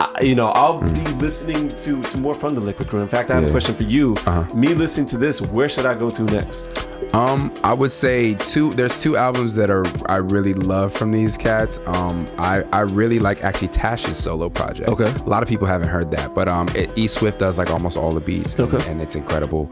I, 0.00 0.20
you 0.22 0.34
know, 0.34 0.48
I'll 0.48 0.80
be 0.80 1.00
listening 1.24 1.68
to 1.68 2.02
to 2.02 2.18
more 2.20 2.34
from 2.34 2.54
the 2.54 2.60
Likwit 2.60 2.88
Crew. 2.88 3.00
In 3.00 3.08
fact, 3.08 3.30
I 3.30 3.36
have 3.36 3.44
a 3.44 3.50
question 3.50 3.74
for 3.76 3.84
you. 3.84 4.14
Uh-huh. 4.26 4.54
Me 4.54 4.74
listening 4.74 5.06
to 5.06 5.16
this, 5.16 5.40
where 5.40 5.68
should 5.70 5.86
I 5.86 5.94
go 5.94 6.10
to 6.10 6.22
next? 6.24 6.86
Um, 7.12 7.52
I 7.64 7.72
would 7.72 7.92
say 7.92 8.34
two. 8.34 8.70
There's 8.70 9.00
two 9.02 9.16
albums 9.16 9.54
that 9.54 9.70
are 9.70 9.84
I 10.10 10.16
really 10.16 10.52
love 10.54 10.92
from 10.92 11.12
these 11.12 11.36
cats. 11.38 11.80
Um, 11.86 12.26
I 12.38 12.62
I 12.72 12.80
really 12.80 13.18
like 13.18 13.42
actually 13.42 13.68
Tash's 13.68 14.16
solo 14.18 14.50
project. 14.50 14.88
Okay. 14.88 15.04
A 15.24 15.28
lot 15.28 15.42
of 15.42 15.48
people 15.48 15.66
haven't 15.66 15.88
heard 15.88 16.10
that, 16.10 16.34
but 16.34 16.48
um, 16.48 16.68
it, 16.74 16.90
E 16.96 17.06
Swift 17.06 17.38
does 17.38 17.56
like 17.58 17.70
almost 17.70 17.96
all 17.96 18.12
the 18.12 18.20
beats. 18.20 18.54
and- 18.54 18.72
Okay. 18.74 18.90
And, 18.90 19.00
it's 19.00 19.14
incredible. 19.16 19.70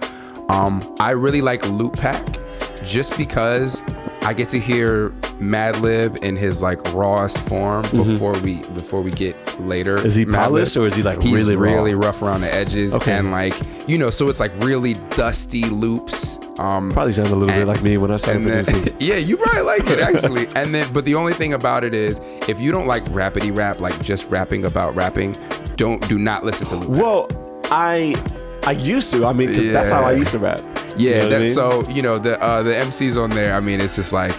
Um, 0.49 0.95
I 1.01 1.11
really 1.13 1.41
like 1.41 1.63
Lootpack, 1.63 2.39
just 2.85 3.17
because 3.19 3.83
I 4.25 4.33
get 4.33 4.49
to 4.51 4.59
hear 4.59 5.11
Madlib 5.39 6.23
in 6.23 6.35
his 6.37 6.63
like 6.63 6.81
rawest 6.95 7.39
form 7.49 7.83
before 7.91 8.33
we 8.41 8.63
before 8.75 9.03
we 9.03 9.11
get 9.11 9.37
later. 9.61 9.99
Mm-hmm. 9.99 10.07
Is 10.07 10.15
he 10.15 10.25
Madlib. 10.25 10.41
polished 10.43 10.77
or 10.77 10.87
is 10.87 10.95
he, 10.97 11.03
like, 11.03 11.21
He's 11.23 11.33
really 11.45 11.57
raw? 11.57 11.71
really 11.75 11.95
rough 11.95 12.23
around 12.23 12.41
the 12.41 12.53
edges 12.53 12.97
Okay. 12.97 13.13
and 13.13 13.31
like 13.31 13.53
you 13.87 13.99
know, 13.99 14.11
so 14.11 14.29
it's 14.31 14.41
like 14.41 14.53
really 14.63 14.95
dusty 15.11 15.65
loops. 15.67 16.39
Um, 16.59 16.91
Probably 16.93 17.13
sound 17.13 17.29
a 17.29 17.35
little 17.35 17.55
bit 17.55 17.67
like 17.67 17.83
me 17.83 17.97
when 17.99 18.13
I 18.13 18.17
started 18.17 18.43
and 18.43 18.51
then, 18.51 18.65
producing. 18.65 18.97
yeah, 19.01 19.17
you 19.17 19.37
probably 19.37 19.63
like 19.63 19.87
it 19.89 19.99
actually. 19.99 20.47
and 20.57 20.73
then, 20.75 20.91
but 20.93 21.05
the 21.05 21.17
only 21.17 21.33
thing 21.35 21.53
about 21.53 21.83
it 21.83 21.95
is, 21.95 22.21
if 22.49 22.61
you 22.61 22.71
don't 22.71 22.87
like 22.87 23.05
rapidy 23.07 23.55
rap, 23.57 23.81
like 23.81 24.01
just 24.03 24.31
rapping 24.31 24.65
about 24.65 24.95
rapping, 24.95 25.33
don't 25.77 26.07
do 26.09 26.17
not 26.17 26.45
listen 26.45 26.67
to 26.69 26.77
Lupe. 26.77 26.91
Well, 26.99 27.27
I 27.73 28.15
I 28.65 28.71
used 28.73 29.11
to. 29.11 29.27
I 29.27 29.33
mean, 29.33 29.49
'cause 29.53 29.69
that's 29.71 29.91
how 29.91 30.03
I 30.05 30.13
used 30.13 30.31
to 30.31 30.39
rap. 30.39 30.61
Yeah, 30.97 31.11
You 31.11 31.17
know 31.19 31.25
what 31.25 31.33
I 31.35 31.39
mean? 31.41 31.53
so 31.53 31.85
you 31.91 32.03
know 32.03 32.19
the 32.19 32.41
uh, 32.43 32.63
the 32.63 32.73
MCs 32.73 33.23
on 33.23 33.31
there. 33.31 33.55
I 33.55 33.61
mean, 33.61 33.81
it's 33.81 33.97
just 33.97 34.13
like 34.13 34.37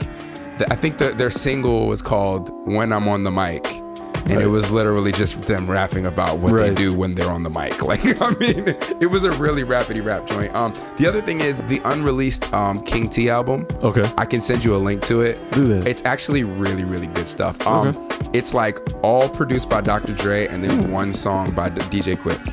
the, 0.57 0.65
I 0.71 0.75
think 0.75 0.97
the, 0.97 1.09
their 1.13 1.31
single 1.31 1.87
was 1.87 2.01
called 2.01 2.49
"When 2.67 2.91
I'm 2.93 3.07
on 3.07 3.23
the 3.23 3.31
Mic." 3.31 3.81
And 4.27 4.41
it 4.41 4.47
was 4.47 4.71
literally 4.71 5.11
just 5.11 5.39
them 5.43 5.69
rapping 5.69 6.07
about 6.07 6.39
what 6.39 6.57
they 6.57 6.73
do 6.73 6.95
when 6.95 7.13
they're 7.13 7.29
on 7.29 7.43
the 7.43 7.49
mic. 7.51 7.79
Like, 7.85 8.19
I 8.19 8.31
mean, 8.39 8.69
it 8.99 9.05
was 9.11 9.23
a 9.23 9.29
really 9.33 9.63
rapidy 9.63 10.03
rap 10.03 10.25
joint. 10.25 10.51
Um, 10.55 10.73
the 10.97 11.05
other 11.05 11.21
thing 11.21 11.41
is 11.41 11.61
the 11.67 11.79
unreleased 11.85 12.51
um, 12.51 12.81
King 12.81 13.07
T 13.07 13.29
album. 13.29 13.67
Okay. 13.83 14.11
I 14.17 14.25
can 14.25 14.41
send 14.41 14.65
you 14.65 14.75
a 14.75 14.77
link 14.77 15.03
to 15.03 15.21
it. 15.21 15.39
Do 15.51 15.65
that. 15.65 15.87
It's 15.87 16.03
actually 16.05 16.43
really, 16.43 16.85
really 16.85 17.05
good 17.05 17.27
stuff. 17.27 17.61
Um, 17.67 17.93
it's 18.33 18.51
like 18.55 18.79
all 19.03 19.29
produced 19.29 19.69
by 19.69 19.81
Dr. 19.81 20.13
Dre 20.13 20.47
and 20.47 20.63
then 20.63 20.89
one 20.91 21.13
song 21.13 21.51
by 21.51 21.69
DJ 21.69 22.15
Quik. 22.15 22.51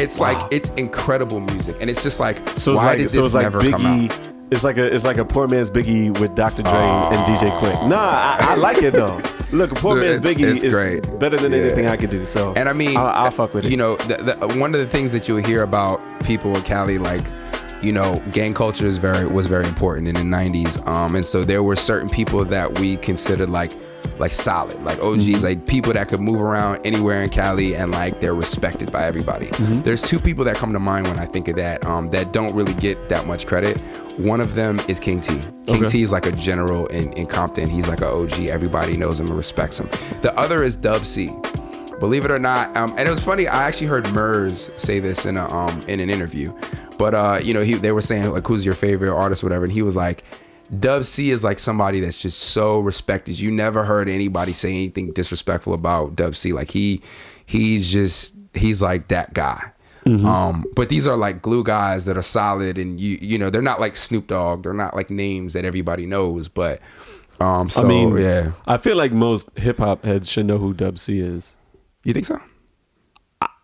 It's 0.00 0.18
Wow. 0.18 0.32
like 0.40 0.52
it's 0.52 0.70
incredible 0.70 1.40
music, 1.40 1.76
and 1.80 1.88
it's 1.90 2.02
just 2.02 2.20
like 2.20 2.36
So 2.58 2.74
why 2.74 2.86
like 2.86 2.98
did 2.98 3.10
so 3.10 3.16
this 3.16 3.26
it's 3.26 3.34
like 3.34 3.42
never 3.44 3.60
come 3.60 3.82
Biggie. 3.82 4.10
out? 4.12 4.30
It's 4.50 4.64
like 4.64 4.78
a 4.78 4.92
it's 4.92 5.04
like 5.04 5.18
a 5.18 5.24
poor 5.24 5.46
man's 5.46 5.70
Biggie 5.70 6.18
with 6.18 6.34
Dr. 6.34 6.62
Dre 6.62 6.72
and 6.72 7.24
DJ 7.26 7.56
Quik. 7.60 7.88
Nah, 7.88 7.96
I, 8.08 8.36
I 8.40 8.54
like 8.56 8.82
it 8.82 8.92
though. 8.94 9.20
Look, 9.52 9.72
poor 9.76 9.94
man's 9.96 10.18
Biggie 10.20 10.54
it's 10.54 10.64
is 10.64 10.72
great. 10.72 11.18
better 11.20 11.36
than 11.36 11.52
Yeah. 11.52 11.58
anything 11.58 11.86
I 11.86 11.96
could 11.96 12.10
do. 12.10 12.24
So 12.24 12.52
And 12.56 12.68
I 12.68 12.72
mean, 12.72 12.96
I'll, 12.96 13.06
I'll 13.06 13.30
fuck 13.30 13.54
with 13.54 13.66
it. 13.66 13.70
You 13.70 13.76
know, 13.76 13.94
the, 13.96 14.36
the, 14.40 14.58
one 14.58 14.74
of 14.74 14.80
the 14.80 14.86
things 14.88 15.12
that 15.12 15.28
you'll 15.28 15.38
hear 15.44 15.62
about 15.62 16.00
people 16.24 16.56
in 16.56 16.62
Cali, 16.62 16.98
like, 16.98 17.22
you 17.82 17.92
know, 17.92 18.16
gang 18.32 18.52
culture 18.54 18.86
is 18.86 18.98
very 18.98 19.24
was 19.26 19.46
very 19.46 19.66
important 19.68 20.08
in 20.08 20.14
the 20.16 20.36
'90s. 20.36 20.84
Um, 20.88 21.14
and 21.14 21.24
so 21.24 21.44
there 21.44 21.62
were 21.62 21.76
certain 21.76 22.08
people 22.08 22.44
that 22.44 22.78
we 22.80 22.96
considered 22.96 23.48
like 23.50 23.72
like 24.18 24.32
solid, 24.32 24.82
like 24.84 24.98
OGs, 25.02 25.20
Mm-hmm. 25.26 25.44
like 25.44 25.66
people 25.66 25.92
that 25.94 26.08
could 26.08 26.20
move 26.20 26.40
around 26.40 26.80
anywhere 26.84 27.22
in 27.22 27.28
Cali 27.30 27.74
and 27.74 27.90
like 27.90 28.20
they're 28.20 28.34
respected 28.34 28.92
by 28.92 29.04
everybody. 29.04 29.46
Mm-hmm. 29.46 29.82
There's 29.82 30.02
two 30.02 30.18
people 30.18 30.44
that 30.44 30.56
come 30.56 30.72
to 30.72 30.78
mind 30.78 31.06
when 31.06 31.18
I 31.18 31.26
think 31.26 31.48
of 31.48 31.56
that 31.56 31.84
um, 31.86 32.10
that 32.10 32.32
don't 32.32 32.54
really 32.54 32.74
get 32.74 33.08
that 33.08 33.26
much 33.26 33.46
credit. 33.46 33.80
One 34.18 34.40
of 34.40 34.54
them 34.54 34.80
is 34.88 35.00
King 35.00 35.20
T. 35.20 35.38
King 35.66 35.84
Okay. 35.84 35.86
T 35.86 36.02
is 36.02 36.12
like 36.12 36.26
a 36.26 36.32
general 36.32 36.86
in, 36.88 37.12
in 37.14 37.26
Compton. 37.26 37.68
He's 37.68 37.88
like 37.88 38.00
an 38.00 38.08
OG. 38.08 38.32
Everybody 38.46 38.96
knows 38.96 39.18
him 39.20 39.28
and 39.28 39.36
respects 39.36 39.78
him. 39.80 39.88
The 40.22 40.36
other 40.38 40.62
is 40.62 40.76
Dub 40.76 41.06
C. 41.06 41.30
Believe 41.98 42.24
it 42.24 42.30
or 42.30 42.38
not, 42.38 42.74
um, 42.78 42.94
and 42.96 43.06
it 43.06 43.10
was 43.10 43.20
funny. 43.20 43.46
I 43.46 43.64
actually 43.64 43.88
heard 43.88 44.10
Murs 44.14 44.70
say 44.78 45.00
this 45.00 45.26
in 45.26 45.36
a 45.36 45.46
um 45.54 45.80
in 45.86 46.00
an 46.00 46.08
interview, 46.08 46.50
but 46.96 47.14
uh, 47.14 47.40
you 47.42 47.52
know, 47.52 47.60
he 47.62 47.74
they 47.74 47.92
were 47.92 48.00
saying 48.00 48.30
like, 48.30 48.46
"Who's 48.46 48.64
your 48.64 48.72
favorite 48.74 49.12
artist?" 49.14 49.42
or 49.42 49.46
whatever, 49.46 49.64
and 49.64 49.72
he 49.72 49.82
was 49.82 49.96
like, 49.96 50.24
"Dub 50.78 51.04
C 51.04 51.30
is 51.30 51.42
like 51.42 51.58
somebody 51.58 52.00
that's 52.00 52.16
just 52.16 52.38
so 52.38 52.80
respected. 52.80 53.38
You 53.38 53.50
never 53.50 53.84
heard 53.84 54.08
anybody 54.08 54.52
say 54.52 54.70
anything 54.70 55.12
disrespectful 55.12 55.74
about 55.74 56.16
Dub 56.16 56.36
C. 56.36 56.52
Like 56.52 56.70
he, 56.70 57.02
he's 57.46 57.90
just 57.90 58.34
he's 58.54 58.80
like 58.80 59.08
that 59.08 59.34
guy." 59.34 59.72
Um, 60.06 60.64
but 60.74 60.88
these 60.88 61.06
are 61.06 61.16
like 61.16 61.42
glue 61.42 61.62
guys 61.62 62.04
that 62.06 62.16
are 62.16 62.22
solid, 62.22 62.78
and 62.78 62.98
you 62.98 63.18
you 63.20 63.38
know 63.38 63.50
they're 63.50 63.62
not 63.62 63.80
like 63.80 63.94
Snoop 63.94 64.26
Dogg. 64.26 64.62
They're 64.62 64.72
not 64.72 64.96
like 64.96 65.10
names 65.10 65.52
that 65.52 65.64
everybody 65.64 66.06
knows, 66.06 66.48
but 66.48 66.80
um, 67.38 67.70
so 67.70 67.84
I 67.84 67.86
mean, 67.86 68.16
yeah, 68.16 68.52
I 68.66 68.76
feel 68.76 68.96
like 68.96 69.12
most 69.12 69.50
hip 69.56 69.78
hop 69.78 70.04
heads 70.04 70.28
should 70.28 70.46
know 70.46 70.58
who 70.58 70.74
Dub 70.74 70.98
C 70.98 71.20
is. 71.20 71.56
you 72.04 72.12
think 72.12 72.26
so? 72.26 72.40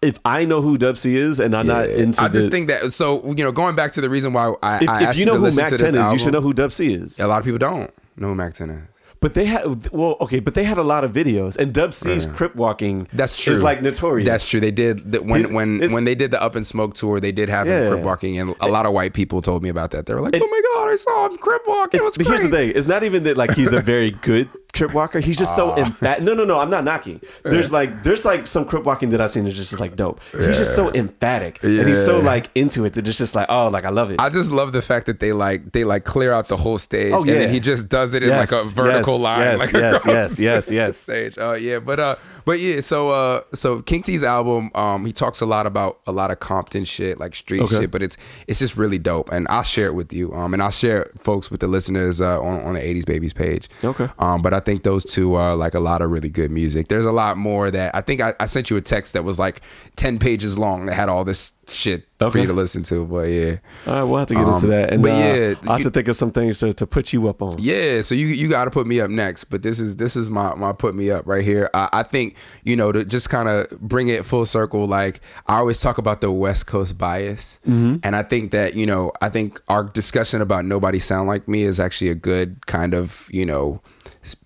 If 0.06 0.18
I 0.24 0.44
know 0.44 0.60
who 0.62 0.78
Dub 0.78 0.96
C 0.98 1.16
is 1.16 1.40
and 1.40 1.54
I'm 1.54 1.66
not 1.66 1.88
Yeah. 1.88 1.96
into 1.96 2.22
I 2.22 2.28
just 2.28 2.46
the, 2.46 2.50
think 2.50 2.68
that 2.68 2.92
so 2.92 3.24
you 3.26 3.44
know 3.44 3.52
going 3.52 3.74
back 3.76 3.92
to 3.92 4.00
the 4.00 4.08
reason 4.10 4.32
why 4.32 4.54
I, 4.62 4.76
if, 4.82 4.88
I 4.88 5.02
if 5.02 5.08
asked 5.08 5.18
you 5.18 5.26
know 5.26 5.36
who 5.36 5.50
Mack 5.54 5.68
10 5.68 5.78
this 5.78 5.82
is, 5.92 6.12
you 6.12 6.18
should 6.18 6.32
know 6.32 6.40
who 6.40 6.52
Dub 6.52 6.72
C 6.72 6.94
is. 6.94 7.18
a 7.18 7.26
lot 7.26 7.38
of 7.38 7.44
people 7.44 7.58
don't 7.58 7.90
know 8.16 8.28
who 8.28 8.34
Mack 8.34 8.54
10 8.54 8.70
is. 8.70 8.82
But 9.18 9.32
they 9.32 9.46
had 9.46 9.88
well, 9.92 10.16
okay, 10.20 10.40
but 10.40 10.52
they 10.52 10.62
had 10.62 10.76
a 10.76 10.82
lot 10.82 11.02
of 11.02 11.10
videos, 11.10 11.56
and 11.56 11.72
Dub 11.72 11.94
C's 11.94 12.26
crip 12.26 12.54
walking. 12.54 13.08
That's 13.14 13.34
true. 13.34 13.54
Is 13.54 13.62
like 13.62 13.80
notorious. 13.80 14.28
That's 14.28 14.46
true. 14.48 14.60
They 14.60 14.70
did 14.70 15.10
the, 15.10 15.22
when 15.22 15.40
It's- 15.40 15.52
when 15.52 15.76
it's- 15.76 15.92
when 15.92 16.04
they 16.04 16.14
did 16.14 16.32
the 16.32 16.40
Up 16.40 16.54
and 16.54 16.66
Smoke 16.66 16.94
tour. 16.94 17.18
They 17.18 17.32
did 17.32 17.48
have 17.48 17.66
him 17.66 17.88
crip 17.90 18.04
walking, 18.04 18.38
and 18.38 18.54
a 18.60 18.68
lot 18.68 18.84
of 18.84 18.92
white 18.92 19.14
people 19.14 19.40
told 19.40 19.62
me 19.62 19.70
about 19.70 19.90
that. 19.92 20.04
They 20.04 20.12
were 20.14 20.20
like, 20.20 20.36
It- 20.36 20.42
"Oh 20.44 20.46
my 20.46 20.60
god, 20.74 20.92
I 20.92 20.96
saw 20.96 21.26
him 21.30 21.38
crip 21.38 21.62
walking. 21.66 21.98
It 21.98 22.04
was 22.04 22.14
but 22.16 22.26
great." 22.26 22.40
here's 22.40 22.50
the 22.50 22.56
thing: 22.56 22.72
it's 22.74 22.86
not 22.86 23.04
even 23.04 23.22
that 23.22 23.38
like 23.38 23.52
he's 23.52 23.72
a 23.72 23.80
very 23.80 24.10
good 24.10 24.50
crip 24.76 24.94
walker. 24.94 25.20
He's 25.20 25.38
just 25.38 25.56
so 25.56 25.76
emphatic. 25.76 26.22
No, 26.22 26.34
no, 26.34 26.44
no. 26.44 26.58
I'm 26.58 26.70
not 26.70 26.84
knocking. 26.84 27.20
There's 27.42 27.72
like 27.72 28.02
there's 28.02 28.24
like 28.24 28.46
some 28.46 28.64
crip 28.64 28.84
walking 28.84 29.10
that 29.10 29.20
I've 29.20 29.30
seen 29.30 29.44
that's 29.44 29.56
just 29.56 29.78
like 29.80 29.96
dope. 29.96 30.20
He's 30.32 30.56
just 30.58 30.74
so 30.76 30.92
emphatic, 30.92 31.62
and 31.62 31.88
he's 31.88 32.04
so 32.04 32.18
like 32.20 32.50
into 32.54 32.84
it 32.84 32.94
that 32.94 33.06
it's 33.08 33.18
just 33.18 33.34
like 33.34 33.46
oh, 33.48 33.68
like 33.68 33.84
I 33.84 33.90
love 33.90 34.10
it. 34.10 34.20
I 34.20 34.28
just 34.28 34.50
love 34.50 34.72
the 34.72 34.82
fact 34.82 35.06
that 35.06 35.20
they 35.20 35.32
like 35.32 35.72
they 35.72 35.84
like 35.84 36.04
clear 36.04 36.32
out 36.32 36.48
the 36.48 36.56
whole 36.56 36.78
stage, 36.78 37.12
Oh, 37.12 37.20
and 37.20 37.28
then 37.28 37.50
he 37.50 37.60
just 37.60 37.88
does 37.88 38.14
it 38.14 38.22
in 38.22 38.30
like 38.30 38.52
a 38.52 38.62
vertical 38.74 39.14
yes, 39.14 39.22
line, 39.22 39.40
yes, 39.40 39.60
like 39.60 39.72
yes, 39.72 40.04
yes, 40.06 40.40
yes, 40.40 40.70
yes. 40.70 40.96
stage. 40.96 41.38
Oh 41.38 41.54
yeah, 41.54 41.78
but 41.78 42.00
uh, 42.00 42.16
but 42.44 42.58
yeah. 42.60 42.80
So 42.80 43.10
uh, 43.10 43.40
so 43.54 43.82
King 43.82 44.02
T's 44.02 44.22
album, 44.22 44.70
um, 44.74 45.06
he 45.06 45.12
talks 45.12 45.40
a 45.40 45.46
lot 45.46 45.66
about 45.66 46.00
a 46.06 46.12
lot 46.12 46.30
of 46.30 46.40
Compton 46.40 46.84
shit, 46.84 47.18
like 47.18 47.34
street 47.34 47.62
Okay. 47.62 47.76
shit, 47.80 47.90
but 47.90 48.02
it's 48.02 48.16
it's 48.46 48.58
just 48.58 48.76
really 48.76 48.98
dope, 48.98 49.30
and 49.32 49.46
I'll 49.48 49.62
share 49.62 49.86
it 49.86 49.94
with 49.94 50.12
you, 50.12 50.32
um, 50.34 50.52
and 50.54 50.62
I'll 50.62 50.70
share 50.70 51.02
it, 51.02 51.20
folks 51.20 51.50
with 51.50 51.60
the 51.60 51.66
listeners 51.66 52.20
uh, 52.20 52.40
on 52.40 52.60
on 52.62 52.74
the 52.74 52.80
'80s 52.80 53.04
Babies 53.06 53.32
page. 53.32 53.68
Okay. 53.84 54.08
Um, 54.18 54.42
but 54.42 54.52
I 54.54 54.60
think 54.66 54.82
those 54.82 55.04
two 55.04 55.32
are 55.34 55.56
like 55.56 55.72
a 55.74 55.80
lot 55.80 56.02
of 56.02 56.10
really 56.10 56.28
good 56.28 56.50
music. 56.50 56.88
There's 56.88 57.06
a 57.06 57.12
lot 57.12 57.38
more 57.38 57.70
that 57.70 57.94
I 57.94 58.02
think 58.02 58.20
I, 58.20 58.34
I 58.38 58.44
sent 58.44 58.68
you 58.68 58.76
a 58.76 58.82
text 58.82 59.14
that 59.14 59.24
was 59.24 59.38
like 59.38 59.62
ten 59.96 60.18
pages 60.18 60.58
long 60.58 60.84
that 60.86 60.94
had 60.94 61.08
all 61.08 61.24
this 61.24 61.52
shit 61.68 62.06
for 62.18 62.38
you 62.38 62.46
to 62.46 62.52
listen 62.52 62.82
to. 62.84 63.06
But 63.06 63.22
yeah, 63.28 63.56
All 63.86 63.94
right, 63.94 64.02
we'll 64.02 64.18
have 64.18 64.28
to 64.28 64.34
get 64.34 64.42
into 64.42 64.64
Um, 64.66 64.68
that. 64.68 64.92
And 64.92 65.02
but 65.02 65.12
uh, 65.12 65.14
yeah, 65.14 65.54
I'll 65.62 65.70
have 65.72 65.78
you- 65.80 65.84
to 65.84 65.90
think 65.90 66.08
of 66.08 66.16
some 66.16 66.30
things 66.32 66.58
to, 66.60 66.72
to 66.74 66.86
put 66.86 67.12
you 67.12 67.28
up 67.28 67.40
on. 67.42 67.56
yeah. 67.58 68.00
So 68.02 68.14
you 68.14 68.26
you 68.26 68.48
got 68.48 68.66
to 68.66 68.70
put 68.70 68.86
me 68.86 69.00
up 69.00 69.08
next. 69.10 69.44
But 69.44 69.62
this 69.62 69.80
is 69.80 69.96
this 69.96 70.16
is 70.16 70.28
my 70.28 70.54
my 70.54 70.72
put 70.72 70.94
me 70.94 71.10
up 71.10 71.26
right 71.26 71.44
here. 71.44 71.70
I, 71.72 71.88
I 71.92 72.02
think 72.02 72.36
you 72.64 72.76
know 72.76 72.92
to 72.92 73.04
just 73.04 73.30
kind 73.30 73.48
of 73.48 73.70
bring 73.80 74.08
it 74.08 74.26
full 74.26 74.44
circle. 74.46 74.86
Like 74.86 75.20
I 75.46 75.56
always 75.56 75.80
talk 75.80 75.98
about 75.98 76.20
the 76.20 76.30
West 76.32 76.66
Coast 76.66 76.98
bias, 76.98 77.60
Mm-hmm. 77.66 77.96
and 78.02 78.16
I 78.16 78.22
think 78.22 78.50
that 78.50 78.74
you 78.74 78.84
know 78.86 79.12
I 79.22 79.28
think 79.28 79.60
our 79.68 79.84
discussion 79.84 80.40
about 80.42 80.64
nobody 80.64 80.98
sound 80.98 81.28
like 81.28 81.46
me 81.48 81.62
is 81.62 81.78
actually 81.80 82.10
a 82.10 82.14
good 82.16 82.66
kind 82.66 82.94
of 82.94 83.28
you 83.30 83.46
know 83.46 83.80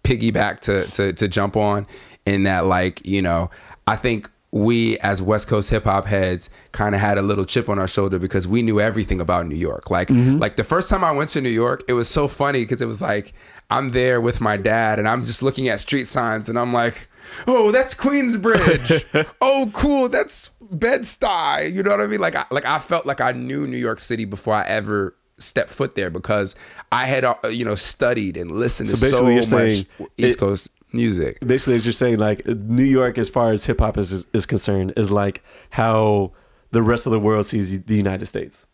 piggyback 0.04 0.60
to 0.60 0.86
to 0.86 1.12
to 1.12 1.28
jump 1.28 1.56
on 1.56 1.86
in 2.26 2.42
that 2.44 2.66
like 2.66 3.04
you 3.06 3.22
know 3.22 3.50
I 3.86 3.96
think 3.96 4.30
we 4.52 4.98
as 4.98 5.22
West 5.22 5.46
Coast 5.46 5.70
hip 5.70 5.84
hop 5.84 6.06
heads 6.06 6.50
kind 6.72 6.94
of 6.94 7.00
had 7.00 7.18
a 7.18 7.22
little 7.22 7.44
chip 7.44 7.68
on 7.68 7.78
our 7.78 7.86
shoulder 7.86 8.18
because 8.18 8.48
we 8.48 8.62
knew 8.62 8.80
everything 8.80 9.20
about 9.20 9.46
New 9.46 9.56
York. 9.56 9.90
Like 9.90 10.08
mm-hmm. 10.08 10.38
like 10.38 10.56
the 10.56 10.64
first 10.64 10.88
time 10.88 11.04
I 11.04 11.12
went 11.12 11.30
to 11.30 11.40
New 11.40 11.50
York, 11.50 11.84
it 11.88 11.92
was 11.92 12.08
so 12.08 12.26
funny 12.26 12.62
because 12.62 12.82
it 12.82 12.86
was 12.86 13.00
like 13.00 13.32
I'm 13.70 13.90
there 13.90 14.20
with 14.20 14.40
my 14.40 14.56
dad 14.56 14.98
and 14.98 15.06
I'm 15.06 15.24
just 15.24 15.42
looking 15.42 15.68
at 15.68 15.80
street 15.80 16.08
signs 16.08 16.48
and 16.48 16.58
I'm 16.58 16.72
like, 16.72 17.08
"Oh, 17.46 17.70
that's 17.70 17.94
Queensbridge. 17.94 19.26
oh, 19.40 19.70
cool. 19.72 20.08
That's 20.08 20.50
Bed-Stuy." 20.72 21.72
You 21.72 21.84
know 21.84 21.92
what 21.92 22.00
I 22.00 22.08
mean? 22.08 22.20
Like 22.20 22.34
I, 22.34 22.44
like 22.50 22.64
I 22.64 22.80
felt 22.80 23.06
like 23.06 23.20
I 23.20 23.30
knew 23.30 23.68
New 23.68 23.78
York 23.78 24.00
City 24.00 24.24
before 24.24 24.54
I 24.54 24.66
ever 24.66 25.14
stepped 25.40 25.70
foot 25.70 25.94
there 25.96 26.10
because 26.10 26.54
I 26.92 27.06
had 27.06 27.24
uh, 27.24 27.34
you 27.50 27.64
know 27.64 27.74
studied 27.74 28.36
and 28.36 28.52
listened 28.52 28.88
So 28.88 28.96
to 28.96 28.98
so 28.98 29.06
basically 29.06 29.32
you're 29.34 29.40
much 29.42 29.72
saying 29.74 29.86
East 30.18 30.36
it- 30.36 30.38
Coast 30.38 30.68
music. 30.92 31.38
Basically, 31.46 31.74
as 31.76 31.86
you're 31.86 31.92
saying, 31.92 32.18
like 32.18 32.44
New 32.46 32.84
York, 32.84 33.16
as 33.18 33.30
far 33.30 33.52
as 33.52 33.64
hip 33.64 33.80
hop 33.80 33.96
is 33.98 34.24
is 34.32 34.46
concerned, 34.46 34.92
is 34.96 35.10
like 35.10 35.42
how 35.70 36.32
the 36.72 36.82
rest 36.82 37.06
of 37.06 37.12
the 37.12 37.20
world 37.20 37.46
sees 37.46 37.82
the 37.82 37.94
United 37.96 38.26
States. 38.26 38.66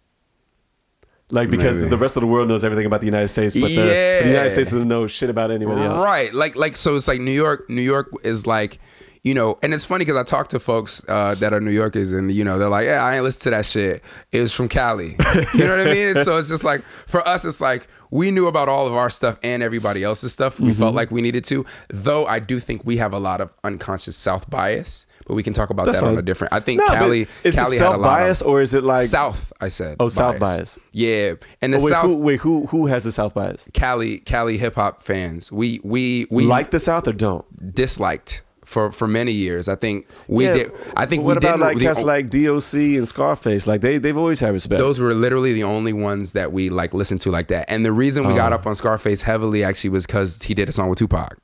Like 1.31 1.51
because 1.51 1.77
Maybe. 1.79 1.91
the 1.91 1.97
rest 1.97 2.17
of 2.17 2.21
the 2.21 2.27
world 2.29 2.47
knows 2.47 2.63
everything 2.63 2.87
about 2.87 3.01
the 3.01 3.07
United 3.07 3.29
States, 3.29 3.53
but 3.55 3.69
the, 3.69 4.21
the 4.23 4.29
United 4.29 4.51
States 4.51 4.71
doesn't 4.71 4.87
know 4.87 5.09
shit 5.09 5.29
about 5.29 5.51
anybody 5.51 5.81
else. 5.83 6.05
Right. 6.05 6.33
Like 6.33 6.55
like 6.55 6.77
so 6.77 6.95
it's 6.95 7.09
like 7.09 7.21
New 7.21 7.33
York 7.33 7.69
New 7.69 7.83
York 7.83 8.13
is 8.23 8.47
like 8.47 8.79
you 9.27 9.35
know, 9.35 9.59
and 9.61 9.75
it's 9.75 9.85
funny 9.85 10.05
because 10.05 10.17
I 10.17 10.23
talk 10.23 10.49
to 10.51 10.61
folks 10.61 11.03
uh, 11.09 11.35
that 11.37 11.53
are 11.53 11.61
New 11.61 11.73
Yorkers, 11.73 12.13
and 12.13 12.31
you 12.31 12.45
know, 12.45 12.59
they're 12.61 12.69
like, 12.69 12.87
"Yeah, 12.87 13.05
I 13.05 13.17
ain't 13.17 13.25
listen 13.25 13.43
to 13.43 13.51
that 13.51 13.67
shit. 13.67 14.03
It 14.31 14.41
was 14.41 14.53
from 14.53 14.69
Cali." 14.69 15.17
You 15.55 15.65
know 15.65 15.77
what 15.77 15.87
I 15.89 15.91
mean? 15.93 16.17
And 16.17 16.25
so 16.25 16.39
it's 16.39 16.49
just 16.49 16.63
like 16.63 16.85
for 17.09 17.27
us, 17.27 17.45
it's 17.45 17.61
like 17.61 17.89
we 18.13 18.31
knew 18.31 18.47
about 18.47 18.69
all 18.69 18.87
of 18.87 18.95
our 18.95 19.11
stuff 19.11 19.37
and 19.43 19.65
everybody 19.65 20.05
else's 20.05 20.33
stuff. 20.33 20.61
We 20.61 20.71
Mm-hmm. 20.71 20.79
felt 20.81 20.95
like 20.95 21.11
we 21.11 21.23
needed 21.23 21.43
to, 21.47 21.67
though. 21.89 22.25
I 22.27 22.39
do 22.39 22.61
think 22.61 22.83
we 22.85 22.99
have 22.99 23.13
a 23.13 23.19
lot 23.19 23.41
of 23.41 23.51
unconscious 23.65 24.15
South 24.17 24.49
bias, 24.49 25.09
but 25.27 25.35
we 25.35 25.43
can 25.43 25.53
talk 25.53 25.71
about 25.71 25.87
That's 25.87 25.99
that 25.99 26.07
on 26.07 26.17
a 26.17 26.23
different. 26.23 26.53
I 26.53 26.61
think 26.61 26.79
No, 26.79 26.87
Cali, 26.87 27.27
is 27.43 27.57
Cali 27.57 27.77
it 27.77 27.81
had 27.83 27.89
a 27.89 27.97
lot 27.97 28.03
bias 28.21 28.43
of 28.43 28.47
or 28.47 28.63
is 28.63 28.75
it 28.75 28.85
like 28.85 29.09
South. 29.09 29.53
I 29.61 29.67
said. 29.69 29.97
Oh, 29.99 30.07
South 30.09 30.39
bias. 30.39 30.79
Yeah, 30.93 31.33
and 31.61 31.75
the 31.75 31.79
Oh, 31.79 31.85
wait, 31.85 31.91
South. 31.91 32.05
who, 32.07 32.17
wait, 32.19 32.41
who 32.41 32.67
who 32.67 32.87
has 32.87 33.03
the 33.03 33.11
South 33.11 33.35
bias? 33.35 33.69
Cali 33.75 34.19
Cali 34.21 34.57
hip 34.57 34.77
hop 34.77 35.03
fans. 35.03 35.51
We 35.51 35.81
we 35.83 36.29
we 36.31 36.45
like 36.45 36.71
the 36.71 36.79
South 36.81 37.09
or 37.09 37.13
don't? 37.13 37.45
disliked 37.75 38.43
for 38.67 38.93
for 38.93 39.09
many 39.09 39.33
years. 39.33 39.69
I 39.69 39.77
think 39.77 40.07
we 40.29 40.45
Yeah, 40.45 40.53
did. 40.53 40.73
I 40.95 41.07
think 41.07 41.25
what 41.25 41.41
we 41.43 41.49
about 41.49 41.61
like 41.61 41.79
cats 41.79 42.03
like 42.03 42.29
DOC 42.29 42.75
and 42.99 43.09
Scarface? 43.09 43.67
Like 43.67 43.81
they 43.81 43.97
they've 43.97 44.17
always 44.19 44.41
had 44.41 44.53
respect. 44.53 44.79
those 44.79 45.01
were 45.01 45.15
literally 45.15 45.55
the 45.55 45.65
only 45.65 45.95
ones 45.95 46.33
that 46.33 46.53
we 46.53 46.69
like 46.69 46.93
listened 46.93 47.23
to 47.23 47.31
like 47.31 47.49
that. 47.49 47.65
And 47.71 47.87
the 47.87 47.93
reason 47.93 48.27
we 48.27 48.35
got 48.35 48.53
Oh. 48.53 48.57
up 48.57 48.67
on 48.67 48.75
Scarface 48.75 49.23
heavily 49.23 49.65
actually 49.65 49.91
was 49.91 50.05
because 50.05 50.43
he 50.43 50.53
did 50.53 50.69
a 50.69 50.73
song 50.73 50.89
with 50.91 50.99
Tupac. 50.99 51.39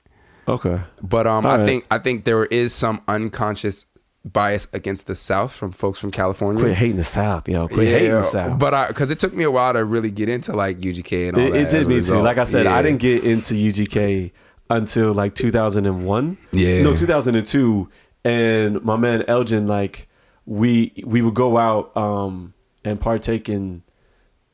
okay. 0.49 0.81
But 1.03 1.27
um, 1.27 1.47
All 1.47 1.53
I 1.53 1.57
right. 1.59 1.67
think 1.67 1.87
I 1.91 1.99
think 1.99 2.25
there 2.25 2.45
is 2.47 2.75
some 2.75 3.01
unconscious 3.09 3.87
bias 4.25 4.69
against 4.73 5.07
the 5.09 5.15
South 5.17 5.53
from 5.53 5.73
folks 5.73 5.99
from 5.99 6.11
California. 6.13 6.63
Quit 6.63 6.77
hating 6.77 6.97
the 6.97 7.03
South, 7.05 7.49
yo. 7.49 7.67
Quit 7.69 7.89
hating 7.89 8.13
the 8.13 8.23
South. 8.23 8.59
but 8.59 8.73
I 8.75 8.87
because 8.89 9.11
it 9.11 9.19
took 9.19 9.35
me 9.35 9.45
a 9.45 9.51
while 9.51 9.73
to 9.73 9.85
really 9.85 10.11
get 10.11 10.29
into 10.29 10.53
like 10.53 10.81
UGK 10.81 11.29
and 11.29 11.37
all 11.37 11.43
It, 11.45 11.51
that. 11.53 11.61
it 11.63 11.69
did 11.71 11.87
me 11.89 12.01
too. 12.01 12.21
Like 12.21 12.39
I 12.39 12.45
said, 12.45 12.65
Yeah. 12.67 12.77
I 12.77 12.83
didn't 12.83 12.99
get 13.01 13.25
into 13.25 13.55
UGK 13.55 14.31
until 14.77 15.13
like 15.13 15.35
2001. 15.35 16.39
Yeah. 16.53 16.83
No, 16.83 16.97
2002. 16.97 17.89
And 18.25 18.83
my 18.83 18.97
man 18.97 19.23
Elgin, 19.29 19.67
like 19.67 20.09
we 20.47 20.93
we 21.07 21.23
would 21.23 21.35
go 21.35 21.57
out 21.59 21.97
um 21.97 22.55
and 22.85 23.01
partake 23.01 23.49
in 23.49 23.83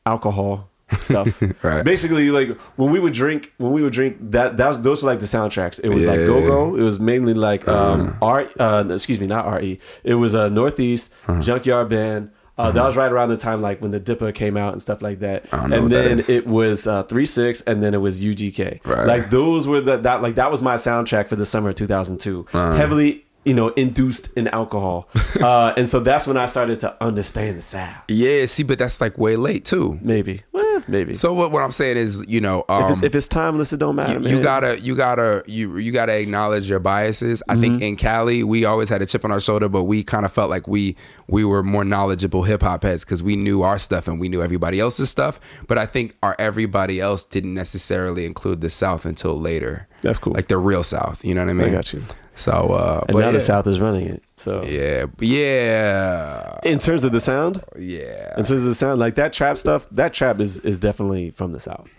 alcohol 0.05 0.69
stuff. 1.01 1.41
Right. 1.63 1.83
Basically, 1.83 2.29
like 2.31 2.57
when 2.77 2.91
we 2.91 2.99
would 2.99 3.13
drink, 3.13 3.53
when 3.57 3.71
we 3.73 3.81
would 3.83 3.93
drink, 3.93 4.17
that 4.31 4.57
that 4.57 4.67
was 4.67 4.81
those 4.81 5.03
were 5.03 5.11
like 5.11 5.19
the 5.19 5.25
soundtracks. 5.27 5.79
It 5.83 5.89
was 5.89 6.05
like 6.05 6.17
Go 6.19 6.41
Go. 6.47 6.75
It 6.75 6.81
was 6.81 6.99
mainly 6.99 7.33
like 7.33 7.67
um 7.67 8.17
R. 8.21 8.49
Uh, 8.59 8.85
excuse 8.89 9.19
me, 9.19 9.27
not 9.27 9.51
Re. 9.51 9.79
It 10.03 10.15
was 10.15 10.33
a 10.33 10.43
uh, 10.43 10.49
Northeast 10.49 11.11
Uh-huh. 11.27 11.41
Junkyard 11.41 11.89
Band. 11.89 12.31
Uh, 12.59 12.71
That 12.71 12.83
was 12.85 12.95
right 12.97 13.11
around 13.11 13.29
the 13.29 13.37
time 13.37 13.61
like 13.61 13.81
when 13.81 13.91
the 13.91 13.99
Dipper 13.99 14.31
came 14.31 14.57
out 14.57 14.73
and 14.73 14.81
stuff 14.81 15.01
like 15.01 15.19
that. 15.19 15.45
I 15.51 15.57
don't 15.61 15.69
know 15.69 15.77
And 15.77 15.91
that 15.91 16.25
then 16.25 16.35
it 16.35 16.45
was 16.47 16.87
uh, 16.87 17.03
three 17.03 17.25
six, 17.25 17.61
and 17.61 17.81
then 17.81 17.93
it 17.93 17.99
was 17.99 18.21
UGK. 18.21 18.85
Right. 18.85 19.05
Like 19.07 19.29
those 19.29 19.67
were 19.67 19.81
the 19.81 19.97
that 19.97 20.21
like 20.21 20.35
that 20.35 20.51
was 20.51 20.61
my 20.61 20.75
soundtrack 20.75 21.27
for 21.27 21.35
the 21.35 21.45
summer 21.45 21.69
of 21.69 21.75
2002. 21.75 22.47
Uh-huh. 22.53 22.73
Heavily, 22.75 23.25
you 23.49 23.55
know, 23.55 23.69
induced 23.69 24.31
in 24.37 24.47
alcohol, 24.49 25.09
uh, 25.41 25.73
and 25.75 25.89
so 25.89 25.99
that's 25.99 26.27
when 26.27 26.37
I 26.37 26.45
started 26.45 26.79
to 26.81 26.95
understand 27.03 27.57
the 27.57 27.61
sound. 27.63 27.95
Yeah, 28.07 28.45
see, 28.45 28.61
but 28.61 28.77
that's 28.77 29.01
like 29.01 29.17
way 29.17 29.35
late 29.35 29.65
too. 29.65 29.97
Maybe, 30.03 30.43
well, 30.51 30.83
maybe. 30.87 31.15
So 31.15 31.33
what, 31.33 31.51
what 31.51 31.63
I'm 31.63 31.71
saying 31.71 31.97
is, 31.97 32.23
you 32.27 32.41
know, 32.41 32.63
um, 32.69 32.83
if 32.83 32.89
it's 32.91 33.03
if 33.03 33.15
it's 33.15 33.27
timeless, 33.27 33.73
it 33.73 33.77
don't 33.77 33.95
matter. 33.95 34.19
you, 34.19 34.37
you 34.37 34.43
gotta 34.43 34.79
you 34.79 34.95
gotta 34.95 35.43
you 35.47 35.77
you 35.77 35.91
gotta 35.91 36.13
acknowledge 36.15 36.69
your 36.69 36.79
biases. 36.79 37.41
I 37.49 37.53
Mm-hmm. 37.53 37.61
think 37.61 37.81
in 37.81 37.95
Cali 37.95 38.43
we 38.43 38.63
always 38.65 38.87
had 38.89 39.01
a 39.01 39.05
chip 39.07 39.25
on 39.25 39.31
our 39.31 39.39
shoulder, 39.39 39.67
but 39.67 39.83
we 39.85 40.03
kind 40.03 40.25
of 40.25 40.31
felt 40.31 40.49
like 40.51 40.67
we 40.67 40.95
we 41.27 41.43
were 41.43 41.63
more 41.63 41.83
knowledgeable 41.83 42.43
hip 42.43 42.61
hop 42.61 42.83
heads 42.83 43.03
because 43.03 43.23
we 43.23 43.35
knew 43.35 43.63
our 43.63 43.79
stuff 43.79 44.07
and 44.07 44.19
we 44.19 44.29
knew 44.29 44.43
everybody 44.43 44.79
else's 44.79 45.09
stuff. 45.09 45.39
But 45.67 45.77
I 45.79 45.85
think 45.87 46.15
our 46.21 46.35
everybody 46.37 46.99
else 47.01 47.23
didn't 47.23 47.53
necessarily 47.55 48.25
include 48.25 48.61
the 48.61 48.69
South 48.69 49.05
until 49.05 49.39
later. 49.39 49.87
That's 50.01 50.19
cool. 50.19 50.33
Like 50.33 50.47
the 50.47 50.57
real 50.57 50.83
South, 50.83 51.25
you 51.25 51.33
know 51.35 51.41
what 51.43 51.49
I 51.49 51.53
mean? 51.53 51.67
I 51.69 51.71
got 51.71 51.91
you. 51.93 52.03
So, 52.39 52.51
uh, 52.51 53.03
and 53.09 53.13
but 53.13 53.19
now 53.19 53.25
yeah. 53.27 53.31
the 53.33 53.41
South 53.41 53.67
is 53.67 53.81
running 53.81 54.07
it. 54.07 54.23
So 54.37 54.63
yeah, 54.63 55.07
yeah, 55.19 56.57
in 56.63 56.79
terms 56.79 57.03
of 57.03 57.11
the 57.11 57.19
sound, 57.19 57.61
yeah. 57.77 58.29
in 58.37 58.45
terms 58.45 58.61
of 58.61 58.63
the 58.63 58.75
sound, 58.75 58.97
like 58.97 59.15
that 59.15 59.33
trap 59.33 59.57
stuff, 59.57 59.85
that 59.91 60.13
trap 60.13 60.39
is 60.39 60.59
is 60.61 60.79
definitely 60.79 61.31
from 61.31 61.51
the 61.51 61.59
South. 61.59 61.89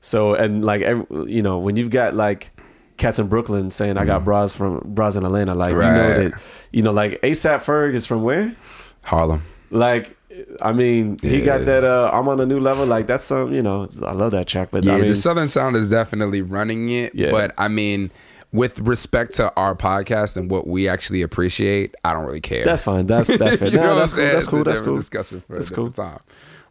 So 0.00 0.34
and 0.34 0.64
like 0.64 0.80
every, 0.80 1.30
you 1.30 1.42
know 1.42 1.58
when 1.58 1.76
you've 1.76 1.90
got 1.90 2.14
like 2.14 2.50
cats 2.96 3.18
in 3.18 3.28
Brooklyn 3.28 3.70
saying 3.70 3.98
I 3.98 4.06
got 4.06 4.24
bras 4.24 4.54
from 4.54 4.80
bras 4.86 5.16
in 5.16 5.24
Atlanta, 5.26 5.52
like 5.52 5.72
you 5.72 5.76
know 5.76 5.84
Mm-hmm. 5.84 6.30
That 6.30 6.40
you 6.72 6.82
know 6.82 6.92
like 6.92 7.20
ASAP 7.20 7.58
Ferg 7.58 7.92
is 7.92 8.06
from 8.06 8.22
where? 8.22 8.56
Harlem. 9.04 9.42
Like 9.70 10.16
I 10.62 10.72
mean 10.72 11.18
he 11.18 11.42
got 11.42 11.66
that 11.66 11.84
uh 11.84 12.10
I'm 12.10 12.26
on 12.26 12.40
a 12.40 12.46
new 12.46 12.58
level. 12.58 12.86
Like 12.86 13.06
that's 13.06 13.24
some 13.24 13.52
you 13.52 13.62
know 13.62 13.86
I 14.06 14.12
love 14.12 14.30
that 14.30 14.46
track, 14.46 14.68
but 14.70 14.82
Yeah, 14.82 14.94
I 14.94 14.96
mean 14.96 15.08
the 15.08 15.14
Southern 15.14 15.48
Sound 15.48 15.76
is 15.76 15.90
definitely 15.90 16.40
running 16.40 16.88
it. 16.88 17.14
Yeah. 17.14 17.30
But 17.30 17.52
I 17.58 17.68
mean, 17.68 18.10
with 18.52 18.78
respect 18.80 19.34
to 19.34 19.52
our 19.56 19.74
podcast 19.76 20.36
and 20.36 20.50
what 20.50 20.66
we 20.66 20.88
actually 20.88 21.22
appreciate, 21.22 21.94
I 22.04 22.12
don't 22.12 22.24
really 22.24 22.40
care. 22.40 22.64
that's 22.64 22.82
fine. 22.82 23.06
That's 23.06 23.28
that's 23.28 23.56
fair. 23.58 23.70
No, 23.70 23.94
that's 23.96 24.14
cool. 24.14 24.24
That's 24.24 24.46
cool. 24.46 24.64
That's 24.64 24.80
cool. 24.80 24.94
Discussion 24.96 25.40
for 25.46 25.54
That's 25.54 25.70
a 25.70 25.74
cool. 25.74 25.90
time. 25.90 26.18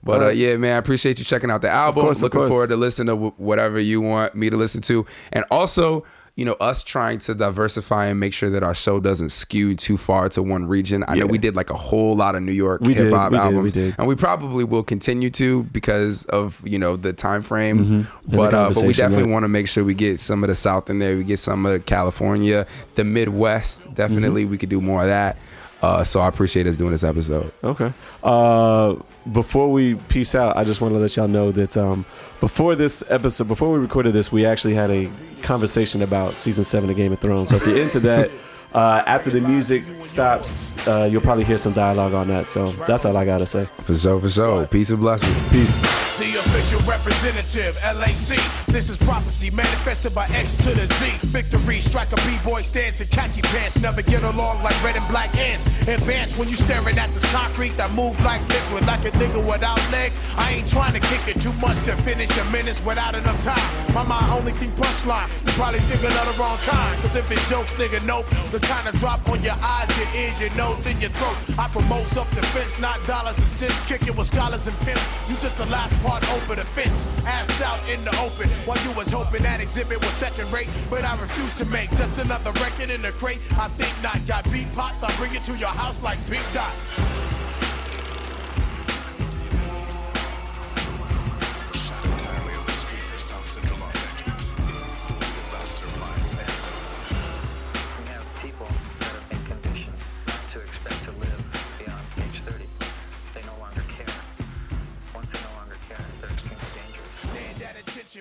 But 0.03 0.21
uh, 0.23 0.27
yeah, 0.29 0.55
man, 0.57 0.75
I 0.75 0.77
appreciate 0.77 1.19
you 1.19 1.25
checking 1.25 1.51
out 1.51 1.61
the 1.61 1.69
album. 1.69 2.03
course, 2.05 2.21
Looking 2.21 2.47
forward 2.47 2.69
to 2.69 2.77
listening 2.77 3.07
to 3.07 3.29
wh- 3.29 3.39
whatever 3.39 3.79
you 3.79 3.99
want 4.01 4.33
me 4.35 4.49
to 4.49 4.57
listen 4.57 4.81
to, 4.83 5.05
and 5.33 5.43
also. 5.51 6.03
You 6.39 6.45
know, 6.45 6.55
us 6.61 6.83
trying 6.83 7.19
to 7.19 7.35
diversify 7.35 8.05
and 8.05 8.17
make 8.17 8.33
sure 8.33 8.49
that 8.49 8.63
our 8.63 8.73
show 8.73 9.01
doesn't 9.01 9.29
skew 9.29 9.75
too 9.75 9.97
far 9.97 10.29
to 10.29 10.41
one 10.41 10.67
region. 10.67 11.03
I 11.05 11.15
know 11.15 11.25
we 11.25 11.37
did 11.37 11.55
like 11.57 11.69
a 11.69 11.75
whole 11.75 12.15
lot 12.15 12.35
of 12.35 12.41
New 12.43 12.53
York 12.53 12.81
hip 12.81 13.11
hop 13.11 13.31
we 13.31 13.37
did, 13.37 13.43
we 13.43 13.45
albums, 13.55 13.73
did. 13.73 13.95
and 13.97 14.07
we 14.07 14.15
probably 14.15 14.63
will 14.63 14.83
continue 14.83 15.29
to 15.31 15.63
because 15.63 16.23
of 16.25 16.61
you 16.65 16.79
know 16.79 16.95
the 16.95 17.11
time 17.11 17.41
frame. 17.41 17.77
Mm-hmm. 17.85 18.35
But 18.35 18.53
uh, 18.53 18.71
but 18.73 18.83
we 18.85 18.93
definitely 18.93 19.25
right. 19.25 19.31
want 19.33 19.43
to 19.43 19.49
make 19.49 19.67
sure 19.67 19.83
we 19.83 19.93
get 19.93 20.21
some 20.21 20.43
of 20.43 20.47
the 20.47 20.55
South 20.55 20.89
in 20.89 20.99
there. 20.99 21.17
We 21.17 21.25
get 21.25 21.39
some 21.39 21.65
of 21.65 21.85
California, 21.85 22.65
the 22.95 23.03
Midwest. 23.03 23.93
Definitely, 23.93 24.43
Mm-hmm. 24.43 24.51
we 24.51 24.57
could 24.57 24.69
do 24.69 24.79
more 24.79 25.01
of 25.01 25.07
that. 25.07 25.37
Uh, 25.81 26.03
so 26.03 26.19
I 26.19 26.27
appreciate 26.27 26.67
us 26.67 26.75
doing 26.75 26.91
this 26.91 27.03
episode. 27.03 27.51
Okay. 27.63 27.93
Uh, 28.21 28.95
before 29.31 29.71
we 29.71 29.95
peace 29.95 30.35
out, 30.35 30.57
I 30.57 30.63
just 30.63 30.81
want 30.81 30.93
to 30.93 30.99
let 30.99 31.15
y'all 31.15 31.27
know 31.27 31.51
that 31.51 31.77
um, 31.77 32.05
before 32.39 32.75
this 32.75 33.03
episode, 33.09 33.47
before 33.47 33.71
we 33.71 33.79
recorded 33.79 34.13
this, 34.13 34.31
we 34.31 34.45
actually 34.45 34.73
had 34.73 34.91
a 34.91 35.09
conversation 35.41 36.01
about 36.01 36.33
season 36.33 36.63
seven 36.65 36.89
of 36.89 36.95
Game 36.97 37.13
of 37.13 37.19
Thrones. 37.19 37.49
So 37.49 37.55
if 37.55 37.65
you're 37.65 37.77
into 37.77 37.99
that, 38.01 38.29
uh, 38.73 39.03
after 39.05 39.29
the 39.29 39.41
music 39.41 39.83
stops, 40.03 40.75
uh, 40.87 41.07
you'll 41.09 41.21
probably 41.21 41.43
hear 41.43 41.57
some 41.57 41.73
dialogue 41.73 42.13
on 42.13 42.27
that. 42.27 42.47
So 42.47 42.67
that's 42.67 43.05
all 43.05 43.17
I 43.17 43.25
gotta 43.25 43.45
say. 43.45 43.65
For 43.65 43.95
sure, 43.95 44.19
for 44.19 44.29
sure. 44.29 44.67
Peace 44.67 44.89
and 44.89 44.99
blessings. 44.99 45.49
Peace. 45.49 45.81
The 46.19 46.35
official 46.37 46.81
representative, 46.81 47.79
LAC. 47.81 48.37
This 48.67 48.89
is 48.89 48.97
prophecy 48.97 49.49
manifested 49.51 50.13
by 50.13 50.25
X 50.33 50.57
to 50.57 50.75
the 50.75 50.85
Z. 50.85 51.27
Victory, 51.27 51.79
strike 51.79 52.11
a 52.11 52.17
B-boy 52.17 52.61
stance 52.61 52.99
in 52.99 53.07
khaki 53.07 53.41
pants. 53.41 53.81
Never 53.81 54.01
get 54.01 54.23
along 54.23 54.61
like 54.61 54.75
red 54.83 54.97
and 54.97 55.07
black 55.07 55.33
ants. 55.37 55.65
Advance 55.87 56.37
when 56.37 56.49
you 56.49 56.57
staring 56.57 56.97
at 56.97 57.09
this 57.11 57.23
concrete 57.31 57.71
that 57.77 57.93
move 57.93 58.19
like 58.25 58.41
liquid, 58.49 58.85
like 58.85 59.05
a 59.05 59.11
nigga 59.11 59.39
without 59.49 59.79
legs. 59.91 60.19
I 60.35 60.51
ain't 60.51 60.67
trying 60.67 60.93
to 60.93 60.99
kick 60.99 61.27
it 61.27 61.41
too 61.41 61.53
much 61.53 61.77
to 61.85 61.95
finish 61.95 62.29
a 62.37 62.43
minutes 62.51 62.83
without 62.83 63.15
enough 63.15 63.41
time. 63.41 63.93
My 63.93 64.03
mind 64.03 64.29
only 64.31 64.51
think 64.51 64.75
punchline. 64.75 65.29
You 65.45 65.53
probably 65.53 65.79
thinking 65.81 66.07
of 66.07 66.25
the 66.27 66.35
wrong 66.37 66.57
kind. 66.59 67.01
Cause 67.01 67.15
if 67.15 67.31
it's 67.31 67.49
jokes, 67.49 67.73
nigga, 67.75 68.05
nope. 68.05 68.27
The 68.51 68.58
kind 68.61 68.87
of 68.87 68.97
drop 68.99 69.27
on 69.29 69.43
your 69.43 69.55
eyes, 69.61 69.89
your 69.97 70.07
ears, 70.15 70.39
your 70.39 70.53
nose, 70.55 70.85
and 70.85 70.99
your 71.01 71.11
throat. 71.11 71.59
I 71.59 71.67
promote 71.67 72.05
self-defense, 72.07 72.79
not 72.79 73.03
dollars 73.05 73.37
and 73.37 73.47
cents. 73.47 73.83
Kicking 73.83 74.15
with 74.15 74.27
scholars 74.27 74.67
and 74.67 74.77
pimps. 74.79 75.09
You 75.29 75.35
just 75.37 75.57
the 75.57 75.65
last 75.67 75.95
part 76.03 76.23
over 76.33 76.55
the 76.55 76.65
fence. 76.65 77.07
Ass 77.25 77.61
out 77.61 77.81
in 77.89 78.03
the 78.03 78.11
open. 78.19 78.49
While 78.65 78.77
you 78.83 78.91
was 78.91 79.11
hoping 79.11 79.43
that 79.43 79.59
Xzibit 79.59 79.99
was 79.99 80.09
second 80.11 80.51
rate. 80.51 80.69
But 80.89 81.03
I 81.03 81.19
refuse 81.21 81.57
to 81.57 81.65
make 81.65 81.89
just 81.91 82.17
another 82.19 82.51
record 82.53 82.89
in 82.89 83.01
the 83.01 83.11
crate. 83.11 83.39
I 83.57 83.67
think 83.69 83.93
not. 84.03 84.19
Got 84.27 84.51
beat 84.51 84.71
pops, 84.73 85.03
I 85.03 85.15
bring 85.17 85.33
it 85.33 85.41
to 85.43 85.55
your 85.55 85.69
house 85.69 86.01
like 86.01 86.17
Big 86.29 86.41
Dot. 86.53 86.73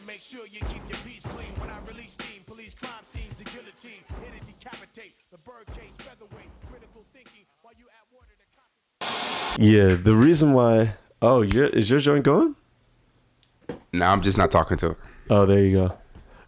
Make 0.08 0.22
sure 0.22 0.46
you 0.46 0.60
keep 0.60 0.82
your 0.88 0.98
piece 1.04 1.26
clean. 1.26 1.52
When 1.60 1.68
I 1.68 1.78
release 1.86 2.12
steam, 2.12 2.42
police 2.46 2.72
crime 2.72 3.04
scenes, 3.04 3.34
the 3.34 3.44
guillotine, 3.44 4.02
hit 4.22 4.32
and 4.40 4.46
decapitate. 4.46 5.12
The 5.30 5.36
bird 5.38 5.66
case, 5.66 5.96
featherweight, 5.98 6.48
critical 6.70 7.04
thinking 7.12 7.44
while 7.60 7.74
you 7.78 7.84
add 7.92 8.06
water 8.10 8.32
to 8.40 8.46
concentrate. 8.56 9.66
Yeah, 9.66 10.02
the 10.02 10.14
reason 10.14 10.54
why. 10.54 10.94
Oh, 11.20 11.42
your 11.42 11.66
is 11.66 11.90
your 11.90 12.00
joint 12.00 12.24
going? 12.24 12.56
No, 13.92 14.06
I'm 14.06 14.22
just 14.22 14.38
not 14.38 14.50
talking 14.50 14.78
to 14.78 14.90
her. 14.90 14.96
Oh, 15.28 15.44
there 15.44 15.62
you 15.62 15.76
go. 15.76 15.98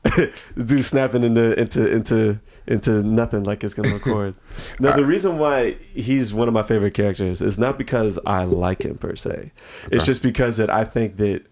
Dude 0.64 0.82
snapping 0.82 1.22
into 1.22 1.52
into 1.60 1.86
into 1.86 2.40
into 2.66 3.02
nothing 3.02 3.44
like 3.44 3.62
it's 3.62 3.74
gonna 3.74 3.92
record. 3.92 4.34
no, 4.80 4.92
the 4.92 5.02
uh, 5.02 5.06
reason 5.06 5.38
why 5.38 5.72
he's 5.92 6.32
one 6.32 6.48
of 6.48 6.54
my 6.54 6.62
favorite 6.62 6.94
characters 6.94 7.42
is 7.42 7.58
not 7.58 7.76
because 7.76 8.18
I 8.24 8.44
like 8.44 8.86
him 8.86 8.96
per 8.96 9.16
se. 9.16 9.52
It's 9.92 10.06
just 10.06 10.22
because 10.22 10.56
that 10.56 10.70
I 10.70 10.84
think 10.84 11.18
that 11.18 11.42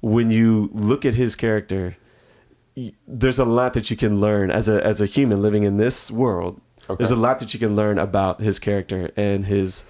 when 0.00 0.30
you 0.30 0.70
look 0.72 1.04
at 1.04 1.14
his 1.14 1.34
character, 1.34 1.96
there's 3.06 3.38
a 3.38 3.44
lot 3.44 3.74
that 3.74 3.90
you 3.90 3.96
can 3.96 4.20
learn 4.20 4.50
as 4.50 4.68
a 4.68 4.84
as 4.84 5.00
a 5.00 5.06
human 5.06 5.42
living 5.42 5.64
in 5.64 5.76
this 5.76 6.10
world. 6.10 6.60
There's 6.96 7.10
a 7.10 7.16
lot 7.16 7.38
that 7.40 7.52
you 7.52 7.60
can 7.60 7.76
learn 7.76 7.98
about 7.98 8.40
his 8.40 8.58
character 8.58 9.10
and 9.16 9.44
his 9.44 9.84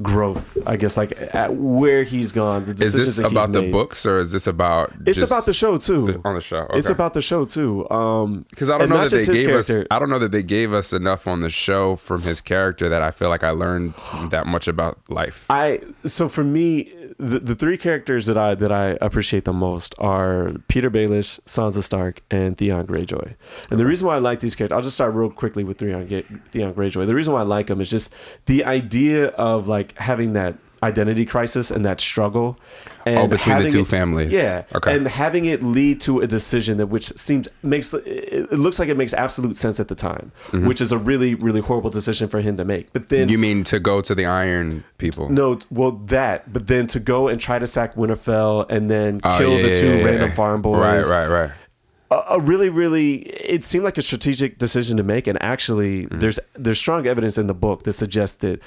growth. 0.00 0.58
I 0.66 0.76
guess 0.76 0.96
like 0.96 1.12
at 1.34 1.54
where 1.54 2.02
he's 2.02 2.32
gone. 2.32 2.64
Is 2.80 2.94
this 2.94 3.18
about 3.18 3.52
the 3.52 3.62
made. 3.62 3.72
books 3.72 4.04
or 4.06 4.18
is 4.18 4.32
this 4.32 4.46
about? 4.46 4.92
It's 5.06 5.22
about 5.22 5.44
the 5.44 5.54
show 5.54 5.76
too. 5.76 6.04
the- 6.04 6.20
on 6.24 6.34
the 6.34 6.40
show. 6.40 6.66
It's 6.70 6.88
about 6.90 7.14
the 7.14 7.20
show 7.20 7.44
too. 7.44 7.88
Um, 7.90 8.44
because 8.50 8.68
I 8.68 8.78
don't 8.78 8.88
know 8.88 9.08
that 9.08 9.10
they 9.10 9.26
gave 9.26 9.50
us. 9.50 9.70
I 9.70 9.98
don't 9.98 10.10
know 10.10 10.18
that 10.18 10.32
they 10.32 10.42
gave 10.42 10.72
us 10.72 10.92
enough 10.92 11.26
on 11.26 11.40
the 11.40 11.50
show 11.50 11.96
from 11.96 12.22
his 12.22 12.40
character 12.40 12.88
that 12.88 13.02
I 13.02 13.10
feel 13.10 13.28
like 13.28 13.44
I 13.44 13.50
learned 13.50 13.94
that 14.30 14.46
much 14.46 14.66
about 14.68 14.98
life. 15.08 15.46
I 15.50 15.80
so 16.04 16.28
for 16.28 16.44
me, 16.44 16.92
the, 17.22 17.38
the 17.38 17.54
three 17.54 17.78
characters 17.78 18.26
that 18.26 18.36
I 18.36 18.54
that 18.56 18.72
I 18.72 18.98
appreciate 19.00 19.44
the 19.44 19.52
most 19.52 19.94
are 19.98 20.50
Petyr 20.68 20.90
Baelish, 20.90 21.38
Sansa 21.46 21.82
Stark, 21.82 22.22
and 22.30 22.58
Theon 22.58 22.86
Greyjoy. 22.86 23.34
And 23.70 23.78
the 23.78 23.86
reason 23.86 24.08
why 24.08 24.16
I 24.16 24.18
like 24.18 24.40
these 24.40 24.56
characters, 24.56 24.74
I'll 24.74 24.82
just 24.82 24.96
start 24.96 25.14
real 25.14 25.30
quickly 25.30 25.62
with 25.62 25.78
Theon 25.78 26.06
Theon 26.50 26.74
Greyjoy. 26.74 27.06
The 27.06 27.14
reason 27.14 27.32
why 27.32 27.40
I 27.40 27.44
like 27.44 27.70
him 27.70 27.80
is 27.80 27.88
just 27.88 28.12
the 28.46 28.64
idea 28.64 29.28
of 29.28 29.68
like 29.68 29.96
having 29.98 30.32
that 30.32 30.56
identity 30.82 31.24
crisis 31.24 31.70
and 31.70 31.84
that 31.84 32.00
struggle. 32.00 32.58
And 33.06 33.18
Oh, 33.18 33.26
between 33.26 33.58
the 33.58 33.68
two 33.68 33.80
it- 33.80 33.86
families. 33.86 34.30
yeah. 34.32 34.62
Okay. 34.74 34.94
and 34.96 35.06
having 35.08 35.44
it 35.44 35.62
lead 35.62 36.00
to 36.02 36.20
a 36.20 36.26
decision 36.26 36.78
that 36.78 36.86
which 36.86 37.06
seems 37.18 37.48
makes 37.62 37.92
it 37.94 38.52
looks 38.52 38.78
like 38.78 38.88
it 38.88 38.96
makes 38.96 39.12
absolute 39.14 39.56
sense 39.56 39.78
at 39.80 39.88
the 39.88 39.94
time, 39.94 40.32
which 40.52 40.80
is 40.80 40.92
a 40.92 40.98
really 40.98 41.34
really 41.34 41.60
horrible 41.60 41.90
decision 41.90 42.28
for 42.28 42.40
him 42.40 42.56
to 42.56 42.64
make. 42.64 42.92
But 42.92 43.08
then 43.08 43.26
Mm-hmm. 43.26 43.32
you 43.32 43.38
mean 43.38 43.64
to 43.64 43.78
go 43.80 44.00
to 44.00 44.14
the 44.14 44.26
Iron 44.26 44.84
people? 44.98 45.28
no, 45.28 45.58
well 45.70 45.92
that, 46.06 46.52
but 46.52 46.66
then 46.66 46.86
to 46.88 47.00
go 47.00 47.28
and 47.28 47.40
try 47.40 47.58
to 47.58 47.66
sack 47.66 47.94
Winterfell 47.94 48.66
and 48.70 48.90
then 48.90 49.20
Oh, 49.24 49.38
kill 49.38 49.56
yeah, 49.56 49.62
the 49.68 49.74
two 49.80 49.96
yeah, 49.98 50.04
random 50.04 50.28
yeah. 50.30 50.34
farm 50.34 50.62
boys. 50.62 50.80
Right, 50.80 51.06
right, 51.06 51.26
right. 51.28 51.50
A, 52.10 52.34
a 52.36 52.40
really, 52.40 52.68
really, 52.68 53.20
it 53.54 53.64
seemed 53.64 53.84
like 53.84 53.96
a 53.96 54.02
strategic 54.02 54.58
decision 54.58 54.96
to 54.98 55.02
make, 55.02 55.26
and 55.26 55.42
actually, 55.42 56.04
Mm-hmm. 56.04 56.20
there's 56.20 56.38
there's 56.54 56.78
strong 56.78 57.06
evidence 57.06 57.38
in 57.38 57.46
the 57.46 57.54
book 57.54 57.84
that 57.84 57.94
suggests 57.94 58.36
that 58.38 58.60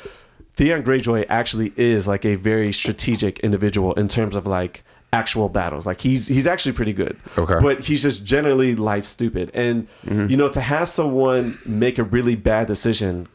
Theon 0.56 0.84
Greyjoy 0.84 1.26
actually 1.30 1.74
is 1.76 2.08
like 2.08 2.26
a 2.26 2.36
very 2.36 2.72
strategic 2.72 3.40
individual 3.40 3.94
in 3.94 4.08
terms 4.08 4.36
of 4.36 4.48
like 4.48 4.84
actual 5.12 5.50
battles. 5.50 5.86
Like 5.86 6.02
he's 6.02 6.28
he's 6.28 6.48
actually 6.48 6.72
pretty 6.74 6.94
good. 6.94 7.18
Okay. 7.38 7.60
But 7.62 7.82
he's 7.82 8.02
just 8.02 8.24
generally 8.26 8.76
life 8.76 9.06
stupid. 9.06 9.52
And 9.54 9.88
Mm-hmm. 10.06 10.30
you 10.30 10.38
know, 10.38 10.50
to 10.50 10.62
have 10.62 10.88
someone 10.90 11.58
make 11.66 11.98
a 11.98 12.04
really 12.04 12.36
bad 12.36 12.68
decision 12.68 13.28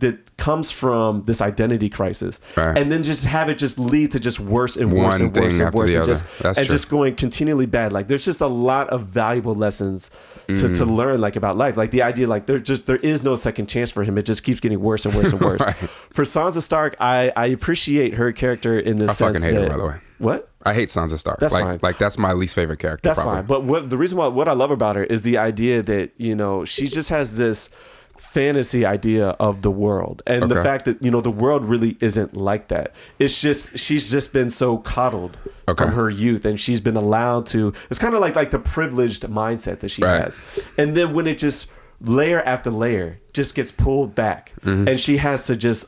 that 0.00 0.36
comes 0.36 0.70
from 0.70 1.24
this 1.24 1.40
identity 1.40 1.88
crisis 1.88 2.38
Right. 2.56 2.78
and 2.78 2.92
then 2.92 3.02
just 3.02 3.24
have 3.24 3.48
it 3.48 3.58
just 3.58 3.78
lead 3.78 4.12
to 4.12 4.20
just 4.20 4.38
worse 4.38 4.76
and 4.76 4.92
worse 4.92 5.14
One 5.18 5.22
and 5.22 5.36
worse 5.36 5.58
and 5.58 5.74
worse 5.74 5.94
and 5.94 6.04
just 6.04 6.24
That's 6.40 6.58
and 6.58 6.66
true. 6.66 6.74
just 6.76 6.88
going 6.88 7.16
continually 7.16 7.66
bad 7.66 7.92
like 7.92 8.06
there's 8.08 8.24
just 8.24 8.40
a 8.40 8.46
lot 8.46 8.88
of 8.90 9.06
valuable 9.06 9.54
lessons 9.54 10.10
to, 10.46 10.52
Mm. 10.54 10.76
to 10.78 10.84
learn 10.84 11.20
like 11.20 11.36
about 11.36 11.56
life 11.56 11.76
like 11.76 11.90
the 11.90 12.02
idea 12.02 12.26
like 12.28 12.46
there 12.46 12.58
just 12.58 12.86
there 12.86 12.96
is 12.96 13.22
no 13.22 13.34
second 13.36 13.66
chance 13.68 13.90
for 13.90 14.04
him 14.04 14.16
it 14.16 14.22
just 14.26 14.42
keeps 14.44 14.60
getting 14.60 14.80
worse 14.80 15.04
and 15.04 15.14
worse 15.14 15.32
and 15.32 15.40
worse 15.48 15.60
Right. 15.60 15.74
for 16.10 16.24
Sansa 16.24 16.62
Stark 16.62 16.96
I 17.00 17.32
I 17.36 17.46
appreciate 17.46 18.14
her 18.14 18.30
character 18.32 18.78
in 18.78 18.96
the 18.96 19.04
I 19.06 19.12
sense 19.12 19.18
fucking 19.18 19.42
hate 19.42 19.60
her, 19.60 19.68
by 19.68 19.76
the 19.76 19.86
way. 19.86 19.94
what 20.18 20.48
I 20.64 20.74
hate 20.74 20.88
Sansa 20.88 21.18
Stark. 21.18 21.38
That's 21.40 21.54
like, 21.54 21.64
fine. 21.64 21.78
like 21.82 21.98
that's 21.98 22.18
my 22.18 22.32
least 22.32 22.54
favorite 22.54 22.78
character. 22.78 23.08
that's 23.08 23.20
probably. 23.20 23.38
fine. 23.38 23.46
But 23.46 23.64
what 23.64 23.90
the 23.90 23.96
reason 23.96 24.18
why 24.18 24.28
what 24.28 24.48
I 24.48 24.52
love 24.52 24.70
about 24.70 24.96
her 24.96 25.04
is 25.04 25.22
the 25.22 25.36
idea 25.38 25.82
that 25.82 26.12
you 26.16 26.34
know 26.34 26.64
she 26.64 26.88
just 26.88 27.10
has 27.10 27.36
this 27.36 27.68
fantasy 28.18 28.84
idea 28.84 29.28
of 29.40 29.62
the 29.62 29.70
world 29.70 30.22
and 30.26 30.50
the 30.50 30.62
fact 30.62 30.84
that 30.84 31.02
you 31.02 31.10
know 31.10 31.20
the 31.20 31.30
world 31.30 31.64
really 31.64 31.96
isn't 32.00 32.36
like 32.36 32.68
that. 32.68 32.92
It's 33.18 33.40
just 33.40 33.78
she's 33.78 34.10
just 34.10 34.32
been 34.32 34.50
so 34.50 34.78
coddled 34.78 35.36
Okay. 35.68 35.84
from 35.84 35.94
her 35.94 36.10
youth 36.10 36.44
and 36.44 36.58
she's 36.60 36.80
been 36.80 36.96
allowed 36.96 37.46
to. 37.46 37.72
It's 37.90 37.98
kind 37.98 38.14
of 38.14 38.20
like 38.20 38.36
like 38.36 38.50
the 38.50 38.58
privileged 38.58 39.22
mindset 39.24 39.80
that 39.80 39.90
she 39.90 40.02
Right. 40.02 40.22
has, 40.24 40.38
and 40.76 40.96
then 40.96 41.14
when 41.14 41.26
it 41.26 41.38
just 41.38 41.70
layer 42.00 42.42
after 42.42 42.70
layer 42.70 43.18
just 43.32 43.54
gets 43.54 43.70
pulled 43.72 44.14
back 44.14 44.52
Mm-hmm. 44.62 44.88
and 44.88 45.00
she 45.00 45.16
has 45.18 45.46
to 45.46 45.56
just 45.56 45.86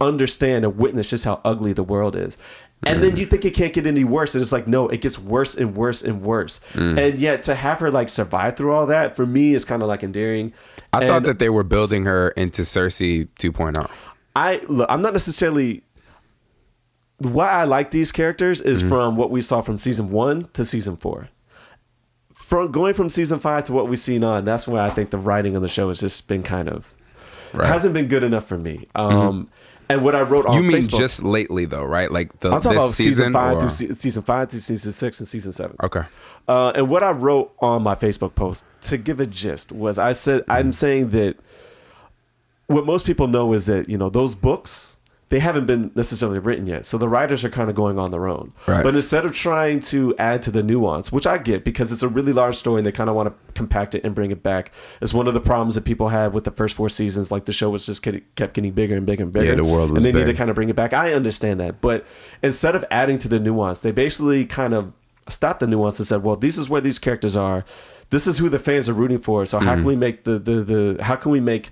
understand 0.00 0.64
and 0.64 0.76
witness 0.76 1.10
just 1.10 1.24
how 1.24 1.40
ugly 1.44 1.72
the 1.72 1.82
world 1.82 2.14
is. 2.14 2.36
And 2.84 3.02
then 3.02 3.16
you 3.16 3.26
think 3.26 3.44
it 3.44 3.54
can't 3.54 3.72
get 3.72 3.86
any 3.86 4.04
worse, 4.04 4.34
and 4.34 4.42
it's 4.42 4.52
like 4.52 4.66
no, 4.68 4.88
it 4.88 5.00
gets 5.00 5.18
worse 5.18 5.56
and 5.56 5.74
worse 5.76 6.00
and 6.02 6.22
worse. 6.22 6.60
Mm. 6.74 6.98
And 6.98 7.18
yet 7.18 7.42
to 7.44 7.54
have 7.54 7.80
her 7.80 7.90
like 7.90 8.08
survive 8.08 8.56
through 8.56 8.72
all 8.72 8.86
that 8.86 9.16
for 9.16 9.26
me 9.26 9.52
is 9.54 9.64
kind 9.64 9.82
of 9.82 9.88
like 9.88 10.02
endearing. 10.02 10.52
I 10.92 11.00
And 11.00 11.08
thought 11.08 11.22
that 11.24 11.38
they 11.38 11.50
were 11.50 11.64
building 11.64 12.04
her 12.06 12.28
into 12.30 12.62
Cersei 12.62 13.26
oh. 13.26 13.50
2.0. 13.50 13.90
I 14.36 14.60
look, 14.68 14.86
I'm 14.88 15.02
not 15.02 15.12
necessarily 15.12 15.82
why 17.18 17.50
I 17.50 17.64
like 17.64 17.90
these 17.90 18.12
characters 18.12 18.60
is 18.60 18.80
Mm-hmm. 18.80 18.88
from 18.88 19.16
what 19.16 19.30
we 19.30 19.42
saw 19.42 19.60
from 19.60 19.76
season 19.78 20.10
one 20.10 20.48
to 20.52 20.64
season 20.64 20.96
four. 20.96 21.28
From 22.32 22.70
going 22.70 22.94
from 22.94 23.10
season 23.10 23.40
five 23.40 23.64
to 23.64 23.72
what 23.72 23.88
we've 23.88 23.98
seen 23.98 24.22
on, 24.22 24.44
that's 24.44 24.68
why 24.68 24.84
I 24.84 24.88
think 24.88 25.10
the 25.10 25.18
writing 25.18 25.56
on 25.56 25.62
the 25.62 25.68
show 25.68 25.88
has 25.88 26.00
just 26.00 26.28
been 26.28 26.42
kind 26.42 26.68
of 26.68 26.94
Right. 27.52 27.62
Mm-hmm. 27.64 27.72
hasn't 27.72 27.94
been 27.94 28.08
good 28.08 28.24
enough 28.24 28.44
for 28.46 28.58
me. 28.58 28.86
Um, 28.94 29.48
and 29.90 30.02
what 30.04 30.14
I 30.14 30.20
wrote 30.22 30.46
on 30.46 30.54
You 30.56 30.62
mean 30.62 30.82
Facebook, 30.82 30.98
just 30.98 31.22
lately 31.22 31.64
though, 31.64 31.84
right? 31.84 32.10
Like 32.12 32.38
the 32.40 32.50
I'm 32.52 32.60
talking 32.60 32.76
this 32.78 32.84
about 32.84 32.94
season, 32.94 33.12
season 33.12 33.32
five 33.32 33.56
or- 33.56 33.60
through 33.60 33.70
se- 33.70 33.94
season 33.94 34.22
five 34.22 34.50
through 34.50 34.60
season 34.60 34.92
six 34.92 35.18
and 35.18 35.26
season 35.28 35.52
seven. 35.52 35.76
Okay. 35.82 36.02
Uh, 36.46 36.72
and 36.74 36.88
what 36.88 37.02
I 37.02 37.10
wrote 37.10 37.52
on 37.60 37.82
my 37.82 37.94
Facebook 37.94 38.34
post 38.34 38.64
to 38.82 38.96
give 38.98 39.18
a 39.20 39.26
gist 39.26 39.72
was 39.72 39.98
I 39.98 40.12
said 40.12 40.44
I'm 40.48 40.72
saying 40.72 41.10
that 41.10 41.36
what 42.66 42.84
most 42.84 43.06
people 43.06 43.26
know 43.28 43.52
is 43.54 43.66
that 43.66 43.88
you 43.88 43.96
know 43.96 44.10
those 44.10 44.34
books 44.34 44.96
they 45.30 45.40
haven't 45.40 45.66
been 45.66 45.90
necessarily 45.94 46.38
written 46.38 46.66
yet, 46.66 46.86
so 46.86 46.96
the 46.96 47.08
writers 47.08 47.44
are 47.44 47.50
kind 47.50 47.68
of 47.68 47.76
going 47.76 47.98
on 47.98 48.10
their 48.10 48.26
own. 48.28 48.50
Right. 48.66 48.82
But 48.82 48.94
instead 48.94 49.26
of 49.26 49.34
trying 49.34 49.80
to 49.80 50.16
add 50.18 50.40
to 50.42 50.50
the 50.50 50.62
nuance, 50.62 51.12
which 51.12 51.26
I 51.26 51.36
get 51.36 51.64
because 51.64 51.92
it's 51.92 52.02
a 52.02 52.08
really 52.08 52.32
large 52.32 52.56
story 52.56 52.78
and 52.78 52.86
they 52.86 52.92
kind 52.92 53.10
of 53.10 53.16
want 53.16 53.28
to 53.28 53.52
compact 53.52 53.94
it 53.94 54.04
and 54.04 54.14
bring 54.14 54.30
it 54.30 54.42
back, 54.42 54.72
is 55.02 55.12
one 55.12 55.28
of 55.28 55.34
the 55.34 55.40
problems 55.40 55.74
that 55.74 55.84
people 55.84 56.08
had 56.08 56.32
with 56.32 56.44
the 56.44 56.50
first 56.50 56.74
four 56.74 56.88
seasons. 56.88 57.30
Like 57.30 57.44
the 57.44 57.52
show 57.52 57.68
was 57.68 57.84
just 57.84 58.02
kept 58.02 58.54
getting 58.54 58.72
bigger 58.72 58.96
and 58.96 59.04
bigger 59.04 59.22
and 59.22 59.32
bigger. 59.32 59.46
Yeah, 59.46 59.54
the 59.54 59.64
world 59.64 59.90
was 59.90 60.02
and 60.02 60.06
they 60.14 60.18
need 60.18 60.26
to 60.26 60.34
kind 60.34 60.48
of 60.48 60.54
bring 60.56 60.70
it 60.70 60.76
back. 60.76 60.94
I 60.94 61.12
understand 61.12 61.60
that, 61.60 61.80
but 61.82 62.06
instead 62.42 62.74
of 62.74 62.84
adding 62.90 63.18
to 63.18 63.28
the 63.28 63.38
nuance, 63.38 63.80
they 63.80 63.90
basically 63.90 64.46
kind 64.46 64.72
of 64.72 64.92
stopped 65.28 65.60
the 65.60 65.66
nuance 65.66 65.98
and 65.98 66.08
said, 66.08 66.22
"Well, 66.22 66.36
this 66.36 66.56
is 66.56 66.70
where 66.70 66.80
these 66.80 66.98
characters 66.98 67.36
are. 67.36 67.66
This 68.08 68.26
is 68.26 68.38
who 68.38 68.48
the 68.48 68.58
fans 68.58 68.88
are 68.88 68.94
rooting 68.94 69.18
for. 69.18 69.44
So 69.44 69.58
how 69.58 69.72
Mm-hmm. 69.72 69.80
can 69.80 69.84
we 69.84 69.96
make 69.96 70.24
the 70.24 70.38
the 70.38 70.62
the 70.96 71.04
how 71.04 71.16
can 71.16 71.30
we 71.32 71.40
make 71.40 71.70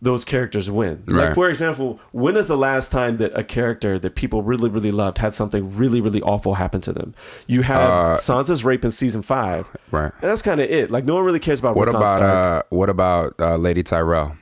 those 0.00 0.24
characters 0.24 0.70
win. 0.70 1.02
Right. 1.06 1.26
Like 1.26 1.34
for 1.34 1.48
example, 1.50 1.98
when 2.12 2.36
is 2.36 2.46
the 2.48 2.56
last 2.56 2.92
time 2.92 3.16
that 3.16 3.36
a 3.36 3.42
character 3.42 3.98
that 3.98 4.14
people 4.14 4.42
really 4.42 4.68
really 4.70 4.90
loved 4.92 5.18
had 5.18 5.34
something 5.34 5.76
really 5.76 6.00
really 6.00 6.22
awful 6.22 6.54
happen 6.54 6.80
to 6.82 6.92
them? 6.92 7.14
You 7.48 7.62
have 7.62 7.90
Uh, 7.90 8.16
Sansa's 8.16 8.64
rape 8.64 8.84
in 8.84 8.90
season 8.92 9.22
five, 9.22 9.68
Right. 9.90 10.12
And 10.22 10.30
that's 10.30 10.42
kind 10.42 10.60
of 10.60 10.70
it. 10.70 10.90
Like 10.90 11.04
no 11.04 11.14
one 11.16 11.24
really 11.24 11.40
cares 11.40 11.58
about 11.58 11.74
What 11.76 11.86
Rickon 11.88 12.00
about 12.00 12.22
uh 12.22 12.62
what 12.70 12.88
about 12.90 13.34
uh, 13.40 13.56
Lady 13.56 13.82
Tyrell? 13.82 14.36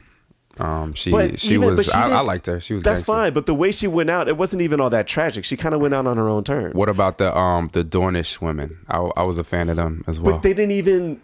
Um, 0.58 0.94
she 0.94 1.10
But 1.10 1.38
she 1.38 1.54
even- 1.54 1.76
was 1.76 1.84
she 1.86 1.92
I, 1.92 2.08
I 2.10 2.20
liked 2.20 2.46
her. 2.46 2.60
She 2.60 2.72
was 2.74 2.82
That's 2.82 3.00
gangster. 3.00 3.12
fine, 3.12 3.32
but 3.34 3.44
the 3.46 3.54
way 3.54 3.72
she 3.72 3.86
went 3.86 4.08
out, 4.08 4.26
it 4.26 4.38
wasn't 4.38 4.62
even 4.62 4.80
all 4.80 4.88
that 4.90 5.06
tragic. 5.06 5.44
She 5.44 5.54
kind 5.56 5.74
of 5.74 5.82
went 5.82 5.92
out 5.94 6.06
on 6.06 6.16
her 6.16 6.28
own 6.30 6.44
terms. 6.44 6.74
What 6.74 6.88
about 6.88 7.18
the 7.18 7.36
um 7.36 7.68
the 7.72 7.84
Dornish 7.84 8.40
women? 8.40 8.78
I, 8.88 8.98
I 9.16 9.22
was 9.24 9.36
a 9.38 9.44
fan 9.44 9.68
of 9.68 9.76
them 9.76 10.02
as 10.06 10.18
well. 10.18 10.32
But 10.36 10.42
they 10.42 10.54
didn't 10.54 10.72
even. 10.72 11.20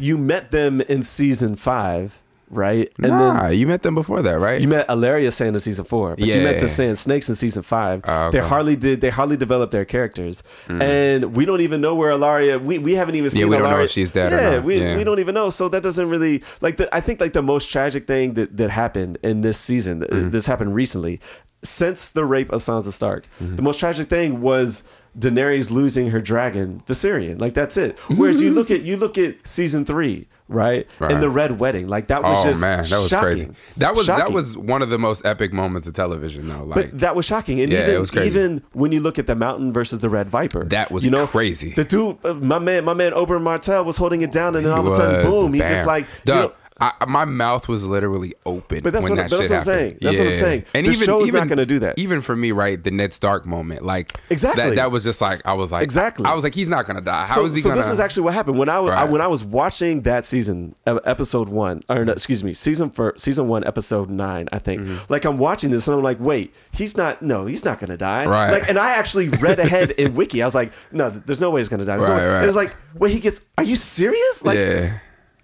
You 0.00 0.18
met 0.18 0.50
them 0.50 0.80
in 0.80 1.02
season 1.02 1.54
five, 1.54 2.20
right? 2.50 2.92
And 2.98 3.08
nah, 3.12 3.48
you 3.48 3.66
met 3.66 3.82
them 3.82 3.94
before 3.94 4.22
that, 4.22 4.38
right? 4.38 4.60
You 4.60 4.68
met 4.68 4.88
Ellaria 4.88 5.32
Sand 5.32 5.56
in 5.56 5.60
season 5.62 5.84
four, 5.84 6.16
but 6.16 6.24
you 6.26 6.34
met 6.42 6.56
Yeah. 6.56 6.60
the 6.62 6.68
Sand 6.68 6.98
Snakes 6.98 7.28
in 7.28 7.34
season 7.34 7.62
five. 7.62 8.02
Oh, 8.04 8.30
They 8.30 8.38
okay. 8.38 8.46
Mm. 8.46 8.48
hardly 8.48 8.76
did. 8.76 9.00
They 9.00 9.10
hardly 9.10 9.36
developed 9.36 9.72
their 9.72 9.84
characters, 9.84 10.42
and 10.68 11.36
we 11.36 11.44
don't 11.44 11.60
even 11.60 11.80
know 11.80 11.94
where 11.94 12.12
Ellaria. 12.12 12.60
We, 12.62 12.78
we 12.78 12.94
haven't 12.94 13.14
even 13.14 13.30
seen. 13.30 13.40
Yeah, 13.42 13.46
we 13.46 13.56
don't 13.56 13.70
know 13.70 13.80
if 13.82 13.90
she's 13.90 14.10
dead 14.10 14.32
or 14.32 14.36
Yeah, 14.36 14.50
not. 14.56 14.64
we 14.64 14.80
Yeah. 14.80 14.96
we 14.96 15.04
don't 15.04 15.18
even 15.20 15.34
know. 15.34 15.50
So 15.50 15.68
that 15.68 15.82
doesn't 15.82 16.08
really 16.08 16.42
like. 16.60 16.76
The, 16.78 16.94
I 16.94 17.00
think 17.00 17.20
like 17.20 17.32
the 17.32 17.42
most 17.42 17.70
tragic 17.70 18.06
thing 18.06 18.34
that 18.34 18.56
that 18.56 18.70
happened 18.70 19.18
in 19.22 19.40
this 19.42 19.58
season. 19.58 20.00
Mm-hmm. 20.00 20.30
This 20.30 20.46
happened 20.46 20.74
recently, 20.74 21.20
since 21.62 22.10
the 22.10 22.24
rape 22.24 22.52
of 22.52 22.60
Sansa 22.62 22.92
Stark. 22.92 23.26
Mm-hmm. 23.40 23.56
The 23.56 23.62
most 23.62 23.78
tragic 23.80 24.08
thing 24.08 24.40
was. 24.40 24.82
Daenerys 25.18 25.70
losing 25.70 26.10
her 26.10 26.20
dragon, 26.20 26.80
Viserion, 26.86 27.40
like 27.40 27.52
that's 27.54 27.76
it. 27.76 27.98
Whereas 28.14 28.40
you 28.40 28.52
look 28.52 28.70
at 28.70 28.82
you 28.82 28.96
look 28.96 29.18
at 29.18 29.34
season 29.42 29.84
three, 29.84 30.28
right, 30.48 30.86
Right. 30.98 31.12
and 31.12 31.22
the 31.22 31.30
Red 31.30 31.58
Wedding, 31.58 31.88
like 31.88 32.08
that 32.08 32.22
was 32.22 32.38
oh 32.44 32.48
just 32.48 32.60
man, 32.62 32.84
that 32.84 32.98
was 32.98 33.08
shocking. 33.08 33.26
crazy. 33.28 33.48
That 33.76 33.94
was 33.94 34.06
that 34.06 34.32
was 34.32 34.56
one 34.56 34.82
of 34.82 34.90
the 34.90 34.98
most 34.98 35.24
epic 35.24 35.52
moments 35.52 35.86
of 35.86 35.94
television, 35.94 36.48
though. 36.48 36.64
Like 36.64 36.74
But 36.90 36.98
that 37.00 37.14
was 37.16 37.24
shocking, 37.26 37.60
and 37.60 37.70
Yeah, 37.72 37.82
even 37.82 37.94
it 37.94 38.00
was 38.00 38.10
crazy. 38.10 38.28
even 38.30 38.62
when 38.72 38.92
you 38.92 39.00
look 39.00 39.18
at 39.18 39.26
the 39.26 39.34
Mountain 39.34 39.72
versus 39.72 40.00
the 40.00 40.08
Red 40.10 40.28
Viper, 40.28 40.64
That 40.64 40.90
was 40.90 41.04
you 41.04 41.10
know, 41.10 41.26
crazy. 41.26 41.70
The 41.72 41.84
dude, 41.84 42.18
uh, 42.24 42.34
my 42.34 42.58
man, 42.58 42.84
my 42.84 42.94
man 42.94 43.12
Oberyn 43.12 43.42
Martell 43.42 43.84
was 43.84 43.96
holding 43.96 44.22
it 44.22 44.32
down, 44.32 44.56
and 44.56 44.64
then 44.64 44.72
all 44.72 44.80
of 44.80 44.86
a 44.86 44.90
sudden, 44.90 45.30
boom, 45.30 45.52
he 45.52 45.60
just 45.60 45.86
like, 45.86 46.06
you 46.26 46.34
know- 46.34 46.52
I, 46.80 46.92
my 47.08 47.24
mouth 47.24 47.66
was 47.66 47.84
literally 47.84 48.34
open. 48.46 48.82
But 48.82 48.92
that's 48.92 49.08
what- 49.08 49.16
that 49.16 49.30
that's 49.30 49.48
what 49.48 49.56
I'm 49.56 49.62
saying. 49.62 49.84
happened. 49.94 50.00
That's 50.00 50.18
what 50.18 50.28
I'm 50.28 50.34
saying. 50.34 50.64
And 50.74 50.86
The 50.86 50.90
even 50.92 51.06
show 51.06 51.22
is 51.22 51.28
even, 51.28 51.40
not 51.40 51.48
gonna 51.48 51.66
do 51.66 51.78
that. 51.80 51.98
Even 51.98 52.20
for 52.20 52.36
me, 52.36 52.52
right, 52.52 52.82
the 52.82 52.90
Ned 52.90 53.12
Stark 53.12 53.46
moment, 53.46 53.84
like 53.84 54.12
Exactly. 54.30 54.70
That, 54.70 54.76
that 54.76 54.90
was 54.92 55.02
just 55.02 55.20
like 55.20 55.42
I 55.44 55.54
was 55.54 55.72
like 55.72 55.82
Exactly. 55.82 56.26
I 56.26 56.34
was 56.34 56.44
like 56.44 56.54
he's 56.54 56.68
not 56.68 56.86
gonna 56.86 57.00
die. 57.00 57.26
How 57.26 57.34
so, 57.34 57.44
is 57.46 57.54
he 57.54 57.60
so 57.60 57.70
gonna? 57.70 57.80
this 57.80 57.90
is 57.90 57.98
actually 57.98 58.22
what 58.24 58.34
happened 58.34 58.58
when 58.58 58.68
I 58.68 58.78
was 58.78 58.92
I, 58.92 59.04
when 59.04 59.20
I 59.20 59.26
was 59.26 59.42
watching 59.44 60.02
that 60.02 60.24
season, 60.24 60.74
uh, 60.86 60.96
episode 61.04 61.48
one, 61.48 61.82
or 61.88 62.04
no, 62.04 62.12
excuse 62.12 62.44
me, 62.44 62.54
season 62.54 62.90
for 62.90 63.14
season 63.16 63.48
one, 63.48 63.64
episode 63.64 64.08
nine, 64.08 64.48
I 64.52 64.58
think. 64.60 64.82
Mm-hmm. 64.82 65.12
Like 65.12 65.24
I'm 65.24 65.38
watching 65.38 65.70
this 65.70 65.88
and 65.88 65.96
I'm 65.96 66.02
like, 66.02 66.20
wait, 66.20 66.54
he's 66.72 66.96
not. 66.96 67.22
No, 67.22 67.46
he's 67.46 67.64
not 67.64 67.80
gonna 67.80 67.96
die. 67.96 68.26
Right. 68.26 68.52
Like, 68.52 68.68
and 68.68 68.78
I 68.78 68.90
actually 68.90 69.28
read 69.30 69.58
ahead 69.58 69.90
in 69.98 70.14
Wiki. 70.14 70.42
I 70.42 70.46
was 70.46 70.54
like, 70.54 70.72
no, 70.92 71.10
there's 71.10 71.40
no 71.40 71.50
way 71.50 71.60
he's 71.60 71.68
gonna 71.68 71.84
die. 71.84 71.96
There's 71.96 72.08
no 72.08 72.14
Right, 72.14 72.26
right. 72.26 72.36
And 72.38 72.46
it's 72.46 72.56
like, 72.56 72.76
wait, 72.94 73.12
he 73.12 73.20
gets. 73.20 73.42
Are 73.56 73.64
you 73.64 73.74
serious? 73.76 74.44
Like, 74.44 74.58
yeah. 74.58 74.98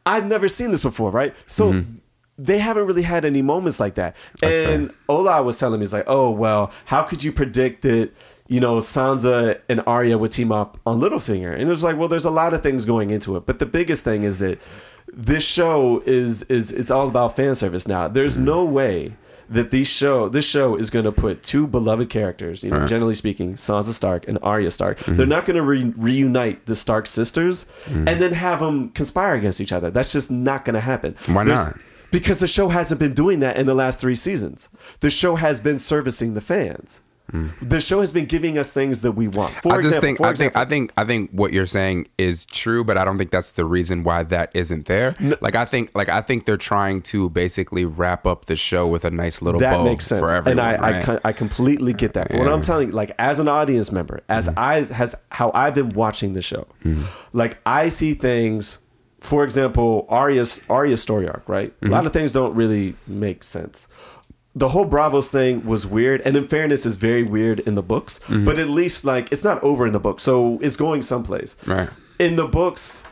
I've 0.07 0.27
never 0.27 0.49
seen 0.49 0.71
this 0.71 0.81
before, 0.81 1.11
right? 1.11 1.35
So 1.47 1.73
Mm-hmm. 1.73 1.93
they 2.37 2.59
haven't 2.59 2.87
really 2.87 3.03
had 3.03 3.25
any 3.25 3.43
moments 3.43 3.79
like 3.81 3.95
that. 3.95 4.17
and 4.43 4.93
Ola 5.09 5.43
was 5.43 5.59
telling 5.59 5.79
me, 5.81 5.85
he's 5.85 5.93
like, 5.93 6.05
oh, 6.07 6.31
well, 6.31 6.71
how 6.87 7.03
could 7.05 7.23
you 7.23 7.33
predict 7.33 7.83
that, 7.83 8.11
you 8.49 8.61
know, 8.61 8.79
Sansa 8.79 9.61
and 9.69 9.83
Arya 9.87 10.19
would 10.19 10.33
team 10.33 10.51
up 10.53 10.79
on 10.85 11.01
Littlefinger? 11.01 11.53
And 11.53 11.63
it 11.63 11.67
was 11.69 11.85
like, 11.85 11.97
well, 11.97 12.09
there's 12.09 12.25
a 12.25 12.31
lot 12.31 12.53
of 12.53 12.63
things 12.63 12.85
going 12.85 13.11
into 13.11 13.37
it. 13.37 13.47
But 13.47 13.61
the 13.61 13.67
biggest 13.67 14.05
thing 14.05 14.25
is 14.25 14.41
that 14.41 14.59
this 15.13 15.45
show 15.45 16.03
is 16.07 16.43
is 16.45 16.73
it's 16.73 16.91
all 16.91 17.07
about 17.09 17.37
fan 17.37 17.55
service 17.55 17.87
now. 17.87 18.09
There's 18.09 18.35
Mm-hmm. 18.37 18.45
no 18.47 18.65
way 18.65 19.13
that 19.49 19.71
these 19.71 19.89
show 19.89 20.29
this 20.29 20.45
show 20.45 20.77
is 20.77 20.91
going 20.91 21.05
to 21.05 21.13
put 21.13 21.43
two 21.43 21.67
beloved 21.67 22.09
characters, 22.11 22.63
you 22.63 22.71
know, 22.71 22.79
Right. 22.81 22.89
generally 22.89 23.15
speaking, 23.15 23.55
Sansa 23.55 23.93
Stark 23.93 24.27
and 24.29 24.39
Arya 24.43 24.71
Stark. 24.71 24.99
Mm-hmm. 25.01 25.17
They're 25.17 25.27
not 25.27 25.45
going 25.45 25.57
to 25.57 25.63
re- 25.63 25.93
reunite 25.97 26.67
the 26.67 26.75
Stark 26.77 27.07
sisters 27.07 27.67
and 27.87 28.07
then 28.07 28.33
have 28.33 28.61
them 28.61 28.91
conspire 28.91 29.35
against 29.35 29.61
each 29.61 29.73
other. 29.73 29.91
That's 29.91 30.13
just 30.13 30.31
not 30.31 30.65
going 30.65 30.75
to 30.75 30.81
happen. 30.81 31.17
Why 31.27 31.45
There's- 31.45 31.67
not? 31.67 31.79
Because 32.11 32.39
the 32.39 32.47
show 32.47 32.69
hasn't 32.69 33.01
been 33.01 33.13
doing 33.13 33.41
that 33.41 33.57
in 33.57 33.67
the 33.67 33.75
last 33.75 33.99
three 33.99 34.15
seasons. 34.15 34.69
The 35.01 35.11
show 35.11 35.35
has 35.35 35.61
been 35.61 35.81
servicing 35.81 36.35
the 36.35 36.41
fans. 36.41 37.01
The 37.63 37.81
show 37.81 38.01
has 38.01 38.13
been 38.13 38.27
giving 38.27 38.59
us 38.59 38.73
things 38.73 39.01
that 39.01 39.13
we 39.13 39.29
want. 39.29 39.55
For. 39.55 39.73
I 39.73 39.77
just 39.81 39.97
example, 39.97 40.01
think 40.03 40.21
I 40.21 40.35
think 40.35 40.57
I 40.57 40.65
think 40.65 40.93
I 40.97 41.05
think 41.05 41.31
what 41.31 41.53
you're 41.53 41.67
saying 41.67 42.07
is 42.19 42.45
true, 42.47 42.85
but 42.85 42.97
I 42.99 43.05
don't 43.05 43.19
think 43.19 43.31
that's 43.31 43.53
the 43.53 43.65
reason 43.65 44.05
why 44.05 44.23
that 44.25 44.51
isn't 44.55 44.87
there. 44.87 45.17
Like 45.41 45.57
I 45.57 45.65
think 45.65 45.91
like 45.95 46.09
I 46.09 46.21
think 46.21 46.45
they're 46.45 46.57
trying 46.57 47.03
to 47.03 47.31
basically 47.31 47.85
wrap 47.87 48.27
up 48.27 48.45
the 48.45 48.57
show 48.57 48.87
with 48.87 49.05
a 49.05 49.11
nice 49.11 49.41
little 49.43 49.61
that 49.63 49.73
bow 49.73 49.85
makes 49.85 50.07
sense, 50.07 50.21
for 50.21 50.33
everyone. 50.33 50.59
and 50.59 50.61
I, 50.61 50.87
I, 50.87 50.91
right? 50.93 51.03
co- 51.05 51.21
I 51.25 51.33
completely 51.33 51.93
get 51.93 52.13
that. 52.13 52.29
But 52.29 52.39
what 52.39 52.49
I'm 52.53 52.63
telling 52.63 52.89
you, 52.89 52.95
like 52.95 53.13
as 53.19 53.41
an 53.41 53.49
audience 53.49 53.91
member, 53.91 54.21
as 54.29 54.49
Mm-hmm. 54.49 54.59
I 54.59 54.83
has 54.95 55.15
how 55.31 55.51
I've 55.55 55.75
been 55.75 55.89
watching 55.91 56.35
the 56.35 56.43
show, 56.43 56.67
like 57.33 57.59
I 57.67 57.89
see 57.89 58.15
things. 58.15 58.79
For 59.21 59.43
example, 59.43 60.07
Arya's 60.11 60.61
Arya's 60.69 61.01
story 61.01 61.27
arc, 61.27 61.49
right? 61.49 61.71
Mm-hmm. 61.81 61.87
A 61.87 61.91
lot 61.97 62.05
of 62.05 62.13
things 62.13 62.35
don't 62.35 62.55
really 62.55 62.95
make 63.07 63.43
sense. 63.43 63.89
The 64.57 64.69
whole 64.69 64.87
Braavos 64.87 65.31
thing 65.31 65.67
was 65.67 65.85
weird, 65.87 66.21
and 66.25 66.37
in 66.37 66.47
fairness, 66.47 66.87
is 66.87 66.97
very 66.97 67.25
weird 67.25 67.59
in 67.61 67.75
the 67.75 67.83
books. 67.83 68.21
Mm-hmm. 68.21 68.45
But 68.45 68.59
at 68.59 68.69
least 68.69 69.05
like 69.05 69.33
it's 69.33 69.43
not 69.45 69.63
over 69.63 69.87
in 69.87 69.93
the 69.93 69.99
book, 70.01 70.21
so 70.21 70.59
it's 70.63 70.77
going 70.77 71.03
someplace. 71.03 71.57
Right. 71.67 71.89
In 72.21 72.37
the 72.37 72.47
books, 72.47 73.05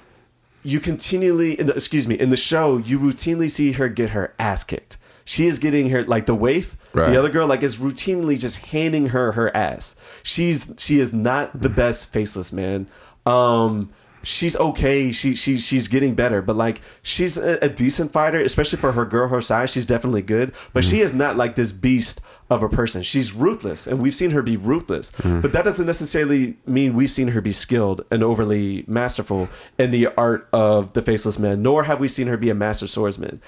you 0.63 0.79
continually 0.79 1.59
in 1.59 1.67
the, 1.67 1.75
excuse 1.75 2.07
me 2.07 2.15
in 2.19 2.31
the 2.31 2.37
show 2.37 2.77
you 2.79 2.99
routinely 2.99 3.51
see 3.51 3.73
her 3.73 3.89
get 3.89 4.11
her 4.11 4.33
ass 4.39 4.63
kicked 4.63 4.97
she 5.25 5.49
is 5.49 5.59
getting 5.59 5.91
her 5.91 6.05
like 6.05 6.27
the 6.27 6.35
waif 6.37 6.77
Right. 6.95 7.11
the 7.11 7.17
other 7.19 7.29
girl 7.31 7.47
like 7.49 7.65
is 7.65 7.79
routinely 7.79 8.39
just 8.39 8.59
handing 8.59 9.09
her 9.09 9.33
her 9.33 9.55
ass 9.57 9.97
she's 10.23 10.73
she 10.79 11.01
is 11.01 11.13
not 11.13 11.61
the 11.63 11.69
best 11.69 12.13
faceless 12.13 12.53
man 12.53 12.87
um 13.27 13.91
she's 14.23 14.57
okay. 14.57 15.13
She 15.13 15.35
she 15.35 15.59
she's 15.59 15.89
getting 15.89 16.15
better. 16.15 16.43
But 16.43 16.57
like 16.57 16.81
she's 17.03 17.37
a, 17.37 17.59
a 17.65 17.69
decent 17.69 18.13
fighter 18.13 18.41
especially 18.41 18.79
for 18.79 18.93
her 18.93 19.05
girl 19.05 19.29
her 19.29 19.41
size. 19.41 19.71
She's 19.71 19.87
definitely 19.87 20.23
good. 20.23 20.53
But 20.73 20.85
she 20.85 20.97
mm-hmm. 20.97 21.05
is 21.05 21.15
not 21.15 21.37
like 21.37 21.57
this 21.57 21.73
beast 21.73 22.21
of 22.51 22.63
a 22.63 22.69
person. 22.69 23.03
She's 23.03 23.33
ruthless 23.33 23.87
and 23.87 24.01
we've 24.01 24.15
seen 24.15 24.31
her 24.31 24.43
be 24.43 24.57
ruthless. 24.57 25.11
Mm-hmm. 25.13 25.41
But 25.41 25.53
that 25.53 25.65
doesn't 25.65 25.87
necessarily 25.87 26.57
mean 26.67 26.95
we've 26.95 27.11
seen 27.11 27.29
her 27.29 27.41
be 27.41 27.53
skilled 27.53 28.05
and 28.11 28.23
overly 28.23 28.85
masterful 28.87 29.49
in 29.79 29.91
the 29.91 30.09
art 30.17 30.49
of 30.53 30.93
the 30.93 31.03
faceless 31.03 31.39
man 31.39 31.63
nor 31.63 31.85
have 31.85 32.01
we 32.01 32.09
seen 32.09 32.27
her 32.29 32.37
be 32.37 32.51
a 32.51 32.55
master 32.55 32.87
swordsman. 32.87 33.41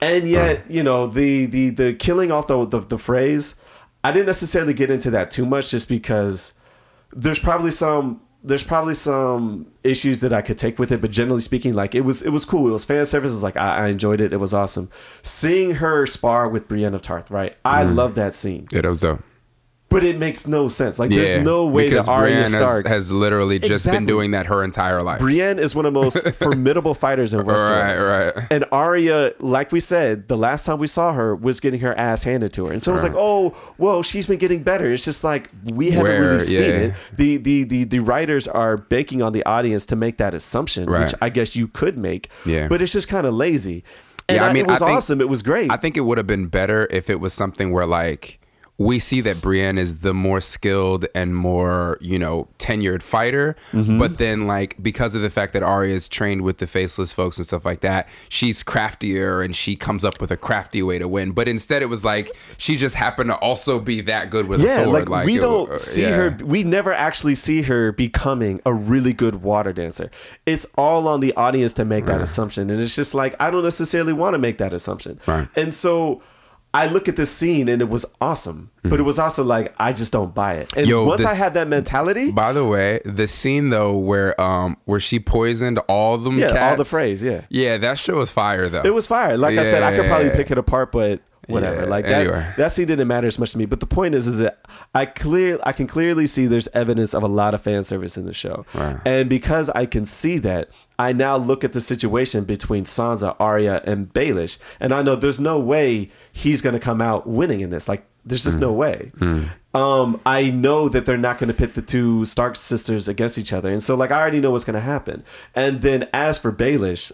And 0.00 0.24
mm. 0.24 0.30
yet 0.30 0.70
you 0.70 0.82
know 0.82 1.06
the 1.06 1.46
the 1.46 1.70
the 1.70 1.94
killing 1.94 2.30
off 2.30 2.46
the, 2.46 2.64
the 2.66 2.80
the 2.80 2.96
Freys 2.96 3.54
i 4.02 4.10
didn't 4.10 4.26
necessarily 4.26 4.72
get 4.72 4.90
into 4.90 5.10
that 5.10 5.30
too 5.30 5.44
much 5.44 5.70
just 5.70 5.86
because 5.86 6.54
there's 7.12 7.38
probably 7.38 7.70
some 7.70 8.20
there's 8.42 8.62
probably 8.62 8.94
some 8.94 9.69
issues 9.82 10.20
that 10.20 10.32
I 10.32 10.42
could 10.42 10.58
take 10.58 10.78
with 10.78 10.92
it, 10.92 11.00
but 11.00 11.10
generally 11.10 11.40
speaking, 11.40 11.72
like 11.72 11.94
it 11.94 12.02
was 12.02 12.22
it 12.22 12.30
was 12.30 12.44
cool. 12.44 12.68
It 12.68 12.72
was 12.72 12.84
fan 12.84 13.04
service. 13.06 13.32
It's 13.32 13.42
like 13.42 13.56
I, 13.56 13.86
I 13.86 13.88
enjoyed 13.88 14.20
it. 14.20 14.32
It 14.32 14.36
was 14.38 14.52
awesome. 14.52 14.90
Seeing 15.22 15.76
her 15.76 16.06
spar 16.06 16.48
with 16.48 16.68
Brienne 16.68 16.94
of 16.94 17.02
Tarth, 17.02 17.30
right? 17.30 17.56
I 17.64 17.84
Mm. 17.84 17.94
love 17.94 18.14
that 18.16 18.34
scene, 18.34 18.66
yeah, 18.70 18.82
that 18.82 18.88
was 18.88 19.00
dope. 19.00 19.22
But 19.90 20.02
it 20.02 20.18
makes 20.18 20.46
no 20.46 20.68
sense. 20.68 20.98
Like 20.98 21.10
Yeah, 21.10 21.18
there's 21.24 21.44
no 21.44 21.66
way 21.66 21.90
that 21.90 22.08
Arya 22.08 22.32
Brienne 22.34 22.46
Stark. 22.48 22.86
has, 22.86 22.94
has 23.08 23.12
literally 23.12 23.58
just 23.58 23.70
Exactly. 23.72 23.98
been 23.98 24.06
doing 24.06 24.30
that 24.30 24.46
her 24.46 24.64
entire 24.64 25.02
life. 25.02 25.18
Brienne 25.20 25.58
is 25.58 25.74
one 25.74 25.84
of 25.84 25.92
the 25.92 26.00
most 26.00 26.26
formidable 26.36 26.94
fighters 26.94 27.34
in 27.34 27.40
Westeros. 27.40 27.98
Right, 27.98 28.34
right. 28.36 28.46
And 28.50 28.64
Arya, 28.72 29.34
like 29.40 29.72
we 29.72 29.80
said, 29.80 30.28
the 30.28 30.36
last 30.36 30.64
time 30.64 30.78
we 30.78 30.86
saw 30.86 31.12
her 31.12 31.36
was 31.36 31.60
getting 31.60 31.80
her 31.80 31.96
ass 31.98 32.22
handed 32.22 32.52
to 32.54 32.66
her. 32.66 32.72
And 32.72 32.80
so 32.80 32.94
it's 32.94 33.02
like, 33.02 33.14
oh, 33.16 33.50
whoa, 33.76 34.02
she's 34.02 34.26
been 34.26 34.38
getting 34.38 34.62
better. 34.62 34.92
It's 34.92 35.04
just 35.04 35.24
like 35.24 35.50
we 35.64 35.90
haven't 35.90 36.04
Where, 36.10 36.22
really 36.22 36.40
seen 36.40 36.62
yeah. 36.62 36.68
it. 36.68 36.94
The, 37.16 37.36
the 37.36 37.64
the 37.64 37.84
the 37.84 37.98
writers 37.98 38.48
are 38.48 38.76
banking 38.76 39.22
on 39.22 39.32
the 39.32 39.44
audience 39.44 39.86
to 39.86 39.96
make 39.96 40.16
that 40.18 40.34
assumption, 40.34 40.90
which 40.90 41.12
I 41.20 41.28
guess 41.28 41.56
you 41.56 41.68
could 41.68 41.98
make. 41.98 42.30
Yeah. 42.46 42.68
But 42.68 42.80
it's 42.80 42.92
just 42.92 43.08
kind 43.08 43.26
of 43.26 43.34
lazy. 43.34 43.84
And 44.28 44.36
Yeah, 44.36 44.44
I 44.44 44.48
I 44.48 44.52
mean, 44.52 44.64
it 44.66 44.70
was 44.70 44.80
I 44.82 44.86
think- 44.86 44.96
awesome. 44.98 45.20
It 45.20 45.28
was 45.28 45.42
great. 45.42 45.70
I 45.72 45.76
think 45.76 45.96
it 45.96 46.02
would 46.02 46.16
have 46.18 46.26
been 46.26 46.46
better 46.46 46.86
if 46.90 47.10
it 47.10 47.20
was 47.20 47.32
something 47.34 47.72
where 47.72 47.86
like 47.86 48.39
we 48.80 48.98
see 48.98 49.20
that 49.20 49.42
Brienne 49.42 49.76
is 49.76 49.98
the 49.98 50.14
more 50.14 50.40
skilled 50.40 51.04
and 51.14 51.36
more, 51.36 51.98
you 52.00 52.18
know, 52.18 52.48
tenured 52.58 53.02
fighter, 53.02 53.54
Mm-hmm. 53.72 53.98
but 53.98 54.16
then 54.16 54.46
like 54.46 54.82
because 54.82 55.14
of 55.14 55.20
the 55.20 55.28
fact 55.28 55.52
that 55.52 55.62
Arya 55.62 55.94
is 55.94 56.08
trained 56.08 56.40
with 56.40 56.56
the 56.58 56.66
faceless 56.66 57.12
folks 57.12 57.36
and 57.36 57.46
stuff 57.46 57.66
like 57.66 57.82
that, 57.82 58.08
she's 58.30 58.62
craftier 58.62 59.42
and 59.42 59.54
she 59.54 59.76
comes 59.76 60.02
up 60.02 60.18
with 60.18 60.30
a 60.30 60.36
crafty 60.38 60.82
way 60.82 60.98
to 60.98 61.06
win. 61.06 61.32
But 61.32 61.46
instead 61.46 61.82
it 61.82 61.90
was 61.90 62.06
like 62.06 62.30
she 62.56 62.74
just 62.76 62.94
happened 62.96 63.28
to 63.28 63.36
also 63.36 63.80
be 63.80 64.00
that 64.00 64.30
good 64.30 64.48
with 64.48 64.62
yeah, 64.62 64.80
a 64.80 64.84
sword. 64.86 65.10
like, 65.10 65.26
we 65.26 65.36
it- 65.36 65.40
don't 65.42 65.78
see 65.78 66.00
yeah. 66.02 66.30
her. 66.30 66.38
We 66.42 66.62
never 66.64 66.92
actually 66.94 67.34
see 67.34 67.60
her 67.62 67.92
becoming 67.92 68.62
a 68.64 68.72
really 68.72 69.12
good 69.12 69.42
water 69.42 69.74
dancer. 69.74 70.10
It's 70.46 70.66
all 70.78 71.06
on 71.06 71.20
the 71.20 71.34
audience 71.34 71.74
to 71.74 71.84
make 71.84 72.06
that 72.06 72.22
assumption, 72.22 72.70
and 72.70 72.80
it's 72.80 72.96
just 72.96 73.14
like 73.14 73.36
I 73.38 73.50
don't 73.50 73.62
necessarily 73.62 74.14
want 74.14 74.32
to 74.32 74.38
make 74.38 74.56
that 74.56 74.72
assumption. 74.72 75.20
Right. 75.26 75.48
And 75.54 75.74
so, 75.74 76.22
I 76.72 76.86
look 76.86 77.08
at 77.08 77.16
this 77.16 77.32
scene 77.32 77.68
and 77.68 77.82
it 77.82 77.88
was 77.88 78.06
awesome, 78.20 78.70
but 78.84 79.00
it 79.00 79.02
was 79.02 79.18
also 79.18 79.42
like 79.42 79.74
I 79.78 79.92
just 79.92 80.12
don't 80.12 80.32
buy 80.34 80.54
it. 80.54 80.72
And 80.76 80.86
Mm-hmm. 80.86 80.90
Yo, 80.90 81.04
once 81.04 81.18
this- 81.22 81.26
I 81.30 81.34
had 81.34 81.54
that 81.54 81.66
mentality, 81.66 82.30
By 82.30 82.52
the 82.52 82.64
way, 82.64 83.00
the 83.04 83.26
scene 83.26 83.70
though 83.70 83.96
where 83.96 84.40
um 84.40 84.76
where 84.84 85.00
she 85.00 85.18
poisoned 85.18 85.78
all 85.88 86.16
them 86.18 86.38
Yeah, 86.38 86.70
all 86.70 86.76
the 86.76 86.84
Freys, 86.84 87.22
yeah. 87.22 87.40
yeah, 87.48 87.76
that 87.78 87.98
shit 87.98 88.14
was 88.14 88.30
fire 88.30 88.68
though. 88.68 88.82
it 88.84 88.94
was 88.94 89.06
fire. 89.08 89.36
Like 89.36 89.58
I 89.58 89.64
said, 89.64 89.82
I 89.82 89.96
could 89.96 90.06
probably 90.06 90.28
Yeah. 90.28 90.36
pick 90.36 90.50
it 90.52 90.58
apart, 90.58 90.92
but 90.92 91.20
whatever. 91.50 91.82
Yeah, 91.82 91.88
like 91.88 92.04
that, 92.06 92.20
anyway. 92.22 92.52
that 92.56 92.72
scene 92.72 92.86
didn't 92.86 93.08
matter 93.08 93.26
as 93.26 93.38
much 93.38 93.52
to 93.52 93.58
me. 93.58 93.66
But 93.66 93.80
the 93.80 93.86
point 93.86 94.14
is, 94.14 94.26
is 94.26 94.38
that 94.38 94.60
I 94.94 95.06
clear, 95.06 95.58
I 95.64 95.72
can 95.72 95.86
clearly 95.86 96.26
see 96.26 96.46
there's 96.46 96.68
evidence 96.74 97.14
of 97.14 97.22
a 97.22 97.28
lot 97.28 97.54
of 97.54 97.60
fan 97.62 97.84
service 97.84 98.16
in 98.16 98.26
the 98.26 98.34
show, 98.34 98.64
Right. 98.74 98.96
and 99.04 99.28
because 99.28 99.68
I 99.70 99.86
can 99.86 100.06
see 100.06 100.38
that, 100.38 100.68
I 100.98 101.12
now 101.12 101.36
look 101.36 101.64
at 101.64 101.72
the 101.72 101.80
situation 101.80 102.44
between 102.44 102.84
Sansa, 102.84 103.34
Arya, 103.40 103.82
and 103.84 104.12
Baelish, 104.12 104.58
and 104.80 104.92
I 104.92 105.02
know 105.02 105.16
there's 105.16 105.40
no 105.40 105.58
way 105.58 106.10
he's 106.32 106.60
going 106.60 106.74
to 106.74 106.80
come 106.80 107.00
out 107.00 107.26
winning 107.26 107.60
in 107.60 107.70
this. 107.70 107.88
Like, 107.88 108.04
there's 108.26 108.44
just 108.44 108.58
Mm. 108.58 108.60
no 108.62 108.72
way. 108.72 109.12
Um, 109.72 110.20
I 110.26 110.50
know 110.50 110.88
that 110.88 111.06
they're 111.06 111.16
not 111.16 111.38
going 111.38 111.48
to 111.48 111.54
pit 111.54 111.74
the 111.74 111.82
two 111.82 112.24
Stark 112.26 112.56
sisters 112.56 113.08
against 113.08 113.38
each 113.38 113.52
other, 113.52 113.72
and 113.72 113.82
so 113.82 113.94
like 113.94 114.10
I 114.10 114.20
already 114.20 114.40
know 114.40 114.50
what's 114.50 114.64
going 114.64 114.74
to 114.74 114.80
happen. 114.80 115.22
And 115.54 115.80
then 115.82 116.08
as 116.12 116.38
for 116.38 116.52
Baelish. 116.52 117.12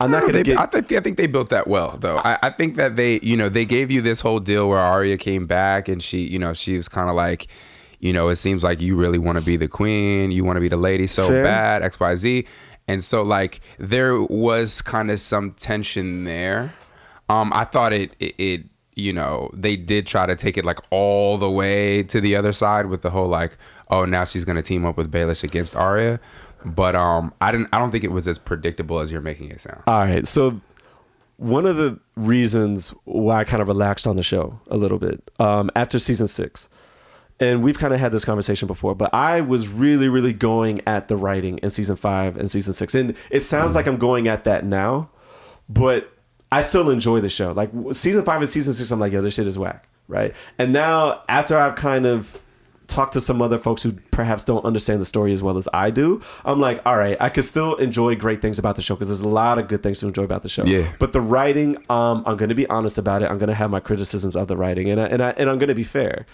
I'm 0.00 0.10
not 0.10 0.22
going 0.22 0.32
to 0.32 0.42
get. 0.42 0.58
I 0.58 0.66
think 0.66 0.90
I 0.92 1.00
think 1.00 1.16
they 1.16 1.26
built 1.26 1.50
that 1.50 1.66
well 1.66 1.96
though. 1.98 2.18
I, 2.18 2.38
I 2.42 2.50
think 2.50 2.76
that 2.76 2.96
they 2.96 3.20
you 3.22 3.36
know 3.36 3.48
they 3.48 3.64
gave 3.64 3.90
you 3.90 4.00
this 4.00 4.20
whole 4.20 4.40
deal 4.40 4.68
where 4.68 4.78
Arya 4.78 5.18
came 5.18 5.46
back 5.46 5.88
and 5.88 6.02
she 6.02 6.22
you 6.22 6.38
know 6.38 6.54
she 6.54 6.76
was 6.76 6.88
kind 6.88 7.10
of 7.10 7.16
like 7.16 7.48
you 8.00 8.12
know 8.12 8.28
it 8.28 8.36
seems 8.36 8.64
like 8.64 8.80
you 8.80 8.96
really 8.96 9.18
want 9.18 9.36
to 9.36 9.44
be 9.44 9.56
the 9.56 9.68
queen, 9.68 10.30
you 10.30 10.44
want 10.44 10.56
to 10.56 10.60
be 10.60 10.68
the 10.68 10.76
lady 10.76 11.06
so 11.06 11.28
Fair. 11.28 11.44
bad 11.44 11.82
X 11.82 12.00
Y 12.00 12.14
Z, 12.14 12.46
and 12.88 13.04
so 13.04 13.22
like 13.22 13.60
there 13.78 14.20
was 14.22 14.80
kind 14.80 15.10
of 15.10 15.20
some 15.20 15.52
tension 15.52 16.24
there. 16.24 16.72
Um, 17.28 17.52
I 17.54 17.64
thought 17.64 17.92
it, 17.92 18.16
it 18.18 18.34
it 18.38 18.64
you 18.96 19.12
know 19.12 19.50
they 19.52 19.76
did 19.76 20.06
try 20.06 20.26
to 20.26 20.34
take 20.34 20.56
it 20.56 20.64
like 20.64 20.78
all 20.90 21.36
the 21.36 21.50
way 21.50 22.02
to 22.04 22.20
the 22.20 22.36
other 22.36 22.52
side 22.52 22.86
with 22.86 23.02
the 23.02 23.10
whole 23.10 23.28
like 23.28 23.56
oh 23.90 24.04
now 24.04 24.24
she's 24.24 24.44
gonna 24.44 24.62
team 24.62 24.84
up 24.84 24.96
with 24.96 25.12
Baelish 25.12 25.44
against 25.44 25.76
Arya. 25.76 26.18
But 26.64 26.94
um, 26.94 27.32
I 27.40 27.52
didn't. 27.52 27.68
I 27.72 27.78
don't 27.78 27.90
think 27.90 28.04
it 28.04 28.12
was 28.12 28.28
as 28.28 28.38
predictable 28.38 29.00
as 29.00 29.10
you're 29.10 29.20
making 29.20 29.50
it 29.50 29.60
sound. 29.60 29.82
All 29.86 30.00
right. 30.00 30.26
So 30.26 30.60
one 31.40 31.64
of 31.64 31.76
the 31.76 31.98
reasons 32.16 32.92
why 33.04 33.40
I 33.40 33.44
kind 33.44 33.62
of 33.62 33.68
relaxed 33.68 34.06
on 34.06 34.16
the 34.16 34.22
show 34.22 34.60
a 34.68 34.76
little 34.76 34.98
bit 34.98 35.30
um, 35.38 35.70
after 35.74 35.98
season 35.98 36.28
six, 36.28 36.68
and 37.40 37.62
we've 37.62 37.78
kind 37.78 37.94
of 37.94 38.00
had 38.00 38.12
this 38.12 38.26
conversation 38.26 38.66
before, 38.66 38.94
but 38.94 39.12
I 39.14 39.40
was 39.40 39.66
really, 39.66 40.08
really 40.08 40.34
going 40.34 40.80
at 40.86 41.08
the 41.08 41.16
writing 41.16 41.56
in 41.58 41.70
season 41.70 41.96
five 41.96 42.36
and 42.36 42.50
season 42.50 42.74
six, 42.74 42.94
and 42.94 43.16
it 43.30 43.40
sounds 43.40 43.74
like 43.74 43.86
I'm 43.86 43.96
going 43.96 44.28
at 44.28 44.44
that 44.44 44.66
now, 44.66 45.08
but 45.66 46.12
I 46.52 46.60
still 46.60 46.90
enjoy 46.90 47.22
the 47.22 47.30
show. 47.30 47.52
Like 47.52 47.70
season 47.92 48.22
five 48.22 48.42
and 48.42 48.48
season 48.48 48.74
six, 48.74 48.90
I'm 48.90 49.00
like, 49.00 49.12
yo, 49.12 49.22
this 49.22 49.34
shit 49.34 49.46
is 49.46 49.58
whack, 49.58 49.88
right? 50.08 50.34
And 50.58 50.74
now 50.74 51.22
after 51.26 51.58
I've 51.58 51.74
kind 51.74 52.04
of 52.04 52.38
talk 52.90 53.12
to 53.12 53.20
some 53.20 53.40
other 53.40 53.58
folks 53.58 53.82
who 53.82 53.92
perhaps 54.10 54.44
don't 54.44 54.64
understand 54.64 55.00
the 55.00 55.06
story 55.06 55.32
as 55.32 55.42
well 55.42 55.56
as 55.56 55.68
I 55.72 55.90
do, 55.90 56.20
I'm 56.44 56.60
like, 56.60 56.82
all 56.84 56.96
right, 56.96 57.16
I 57.20 57.28
could 57.28 57.44
still 57.44 57.76
enjoy 57.76 58.16
great 58.16 58.42
things 58.42 58.58
about 58.58 58.76
the 58.76 58.82
show 58.82 58.94
because 58.94 59.08
there's 59.08 59.20
a 59.20 59.28
lot 59.28 59.58
of 59.58 59.68
good 59.68 59.82
things 59.82 60.00
to 60.00 60.08
enjoy 60.08 60.24
about 60.24 60.42
the 60.42 60.48
show. 60.48 60.64
Yeah. 60.64 60.90
But 60.98 61.12
the 61.12 61.20
writing, 61.20 61.76
um, 61.88 62.22
I'm 62.26 62.36
going 62.36 62.48
to 62.48 62.54
be 62.54 62.66
honest 62.68 62.98
about 62.98 63.22
it. 63.22 63.30
I'm 63.30 63.38
going 63.38 63.48
to 63.48 63.54
have 63.54 63.70
my 63.70 63.80
criticisms 63.80 64.36
of 64.36 64.48
the 64.48 64.56
writing, 64.56 64.90
and 64.90 65.00
I, 65.00 65.06
and 65.06 65.22
I, 65.22 65.30
and 65.30 65.48
I'm 65.48 65.58
going 65.58 65.68
to 65.68 65.74
be 65.74 65.84
fair. 65.84 66.26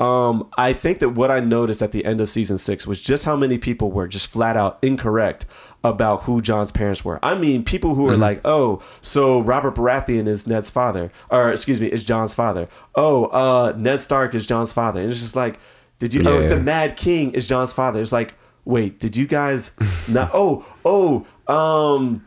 Um, 0.00 0.48
I 0.56 0.72
think 0.72 1.00
that 1.00 1.10
what 1.10 1.30
I 1.30 1.40
noticed 1.40 1.82
at 1.82 1.92
the 1.92 2.04
end 2.04 2.20
of 2.20 2.28
season 2.28 2.58
six 2.58 2.86
was 2.86 3.00
just 3.00 3.24
how 3.24 3.36
many 3.36 3.58
people 3.58 3.90
were 3.90 4.08
just 4.08 4.26
flat 4.26 4.56
out 4.56 4.78
incorrect 4.82 5.46
about 5.82 6.22
who 6.22 6.40
Jon's 6.40 6.72
parents 6.72 7.04
were. 7.04 7.18
I 7.22 7.34
mean, 7.34 7.62
people 7.62 7.94
who 7.94 8.08
are 8.08 8.16
like, 8.16 8.40
"Oh, 8.44 8.82
so 9.02 9.40
Robert 9.40 9.74
Baratheon 9.74 10.26
is 10.26 10.46
Ned's 10.46 10.70
father, 10.70 11.12
or 11.30 11.52
excuse 11.52 11.80
me, 11.80 11.88
is 11.88 12.02
Jon's 12.02 12.34
father. 12.34 12.68
Oh, 12.94 13.26
uh, 13.26 13.74
Ned 13.76 14.00
Stark 14.00 14.34
is 14.34 14.46
Jon's 14.46 14.72
father." 14.72 15.00
And 15.00 15.10
it's 15.10 15.20
just 15.20 15.36
like, 15.36 15.58
did 15.98 16.14
you? 16.14 16.22
Oh, 16.26 16.46
the 16.48 16.58
Mad 16.58 16.96
King 16.96 17.32
is 17.32 17.46
Jon's 17.46 17.72
father. 17.72 18.00
It's 18.00 18.12
like, 18.12 18.34
wait, 18.64 18.98
did 19.00 19.16
you 19.16 19.26
guys 19.26 19.72
not? 20.08 20.30
Oh, 20.34 20.64
oh, 20.84 21.26
um. 21.52 22.26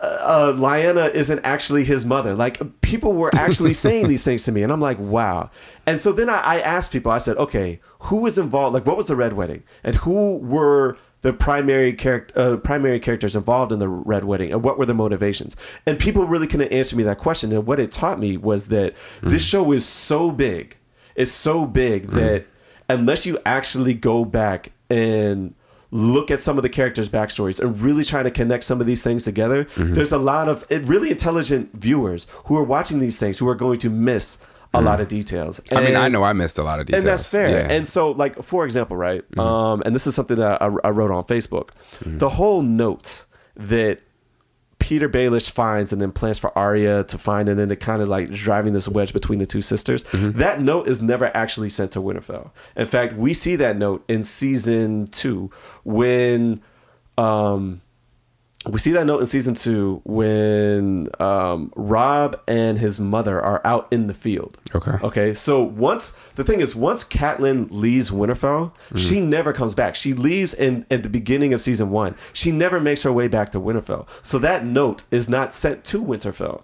Uh, 0.00 0.52
Lyanna 0.56 1.14
isn't 1.14 1.38
actually 1.44 1.84
his 1.84 2.04
mother. 2.04 2.34
Like 2.34 2.80
people 2.80 3.12
were 3.12 3.32
actually 3.36 3.72
saying 3.84 4.08
these 4.08 4.24
things 4.24 4.42
to 4.46 4.50
me, 4.50 4.64
and 4.64 4.72
I'm 4.72 4.80
like, 4.80 4.98
wow. 4.98 5.48
And 5.86 6.00
so 6.00 6.10
then 6.10 6.28
I, 6.28 6.38
I 6.40 6.60
asked 6.60 6.90
people. 6.90 7.12
I 7.12 7.18
said, 7.18 7.36
okay, 7.36 7.78
who 8.00 8.16
was 8.16 8.36
involved? 8.36 8.74
Like, 8.74 8.84
what 8.84 8.96
was 8.96 9.06
the 9.06 9.14
red 9.14 9.34
wedding, 9.34 9.62
and 9.84 9.94
who 9.94 10.38
were 10.38 10.98
the 11.20 11.32
primary 11.32 11.92
character, 11.92 12.34
uh, 12.36 12.56
primary 12.56 12.98
characters 12.98 13.36
involved 13.36 13.70
in 13.70 13.78
the 13.78 13.88
red 13.88 14.24
wedding, 14.24 14.50
and 14.52 14.64
what 14.64 14.76
were 14.76 14.86
the 14.86 14.94
motivations? 14.94 15.56
And 15.86 16.00
people 16.00 16.26
really 16.26 16.48
couldn't 16.48 16.72
answer 16.72 16.96
me 16.96 17.04
that 17.04 17.18
question. 17.18 17.52
And 17.52 17.64
what 17.64 17.78
it 17.78 17.92
taught 17.92 18.18
me 18.18 18.36
was 18.36 18.66
that 18.68 18.94
this 19.22 19.44
show 19.44 19.70
is 19.70 19.86
so 19.86 20.32
big, 20.32 20.76
it's 21.14 21.30
so 21.30 21.64
big 21.64 22.08
that 22.10 22.46
unless 22.88 23.26
you 23.26 23.38
actually 23.44 23.94
go 23.94 24.24
back 24.24 24.72
and 24.90 25.54
look 25.90 26.30
at 26.30 26.40
some 26.40 26.56
of 26.56 26.62
the 26.62 26.68
characters' 26.68 27.08
backstories 27.08 27.60
and 27.60 27.80
really 27.80 28.02
try 28.04 28.22
to 28.22 28.30
connect 28.30 28.64
some 28.64 28.80
of 28.80 28.86
these 28.86 29.02
things 29.02 29.24
together, 29.24 29.66
there's 29.76 30.12
a 30.12 30.18
lot 30.18 30.48
of 30.48 30.66
really 30.70 31.10
intelligent 31.10 31.70
viewers 31.74 32.26
who 32.46 32.56
are 32.56 32.64
watching 32.64 32.98
these 32.98 33.18
things 33.18 33.38
who 33.38 33.48
are 33.48 33.54
going 33.54 33.78
to 33.78 33.90
miss 33.90 34.38
a 34.74 34.80
lot 34.80 35.00
of 35.02 35.08
details. 35.08 35.60
I 35.70 35.80
mean, 35.84 35.96
I 35.96 36.08
know 36.08 36.22
I 36.22 36.32
missed 36.32 36.56
a 36.58 36.62
lot 36.62 36.80
of 36.80 36.86
details. 36.86 37.02
and 37.02 37.08
that's 37.08 37.26
fair. 37.26 37.50
Yeah. 37.50 37.70
And 37.70 37.86
so, 37.86 38.12
like 38.12 38.42
for 38.42 38.64
example, 38.64 38.96
right? 38.96 39.20
Mm-hmm. 39.32 39.40
Um, 39.40 39.82
and 39.84 39.94
this 39.94 40.06
is 40.06 40.14
something 40.14 40.38
that 40.38 40.62
I, 40.62 40.66
I 40.84 40.90
wrote 40.90 41.10
on 41.10 41.24
Facebook. 41.24 41.70
The 42.00 42.30
whole 42.30 42.62
note 42.62 43.26
that 43.56 44.00
Petyr 44.92 45.10
Baelish 45.10 45.50
finds 45.50 45.92
and 45.92 46.00
then 46.00 46.12
plans 46.12 46.38
for 46.38 46.56
Arya 46.56 47.04
to 47.04 47.18
find, 47.18 47.48
and 47.48 47.58
then 47.58 47.70
it 47.70 47.80
kind 47.80 48.02
of 48.02 48.08
like 48.08 48.30
driving 48.30 48.72
this 48.72 48.88
wedge 48.88 49.12
between 49.12 49.38
the 49.38 49.46
two 49.46 49.62
sisters. 49.62 50.04
Mm-hmm. 50.04 50.38
That 50.38 50.60
note 50.60 50.88
is 50.88 51.00
never 51.00 51.34
actually 51.36 51.68
sent 51.68 51.92
to 51.92 52.00
Winterfell. 52.00 52.50
In 52.76 52.86
fact, 52.86 53.14
we 53.14 53.34
see 53.34 53.56
that 53.56 53.76
note 53.76 54.04
in 54.08 54.22
season 54.22 55.06
two 55.08 55.50
when. 55.84 56.62
Um, 57.18 57.81
we 58.66 58.78
see 58.78 58.92
that 58.92 59.06
note 59.06 59.20
in 59.20 59.26
season 59.26 59.54
two 59.54 60.00
when 60.04 61.08
um, 61.18 61.72
Robb 61.74 62.40
and 62.46 62.78
his 62.78 63.00
mother 63.00 63.40
are 63.40 63.60
out 63.64 63.88
in 63.90 64.06
the 64.06 64.14
field. 64.14 64.56
Okay. 64.74 64.92
Okay. 65.02 65.34
So 65.34 65.62
once 65.62 66.12
the 66.36 66.44
thing 66.44 66.60
is, 66.60 66.76
once 66.76 67.02
Catelyn 67.04 67.68
leaves 67.70 68.10
Winterfell, 68.10 68.74
she 68.96 69.20
never 69.20 69.52
comes 69.52 69.74
back. 69.74 69.94
She 69.96 70.12
leaves 70.12 70.54
in 70.54 70.86
at 70.90 71.02
the 71.02 71.08
beginning 71.08 71.52
of 71.52 71.60
season 71.60 71.90
one. 71.90 72.14
She 72.32 72.52
never 72.52 72.80
makes 72.80 73.02
her 73.02 73.12
way 73.12 73.28
back 73.28 73.50
to 73.50 73.60
Winterfell. 73.60 74.06
So 74.22 74.38
that 74.38 74.64
note 74.64 75.02
is 75.10 75.28
not 75.28 75.52
sent 75.52 75.84
to 75.86 76.02
Winterfell. 76.02 76.62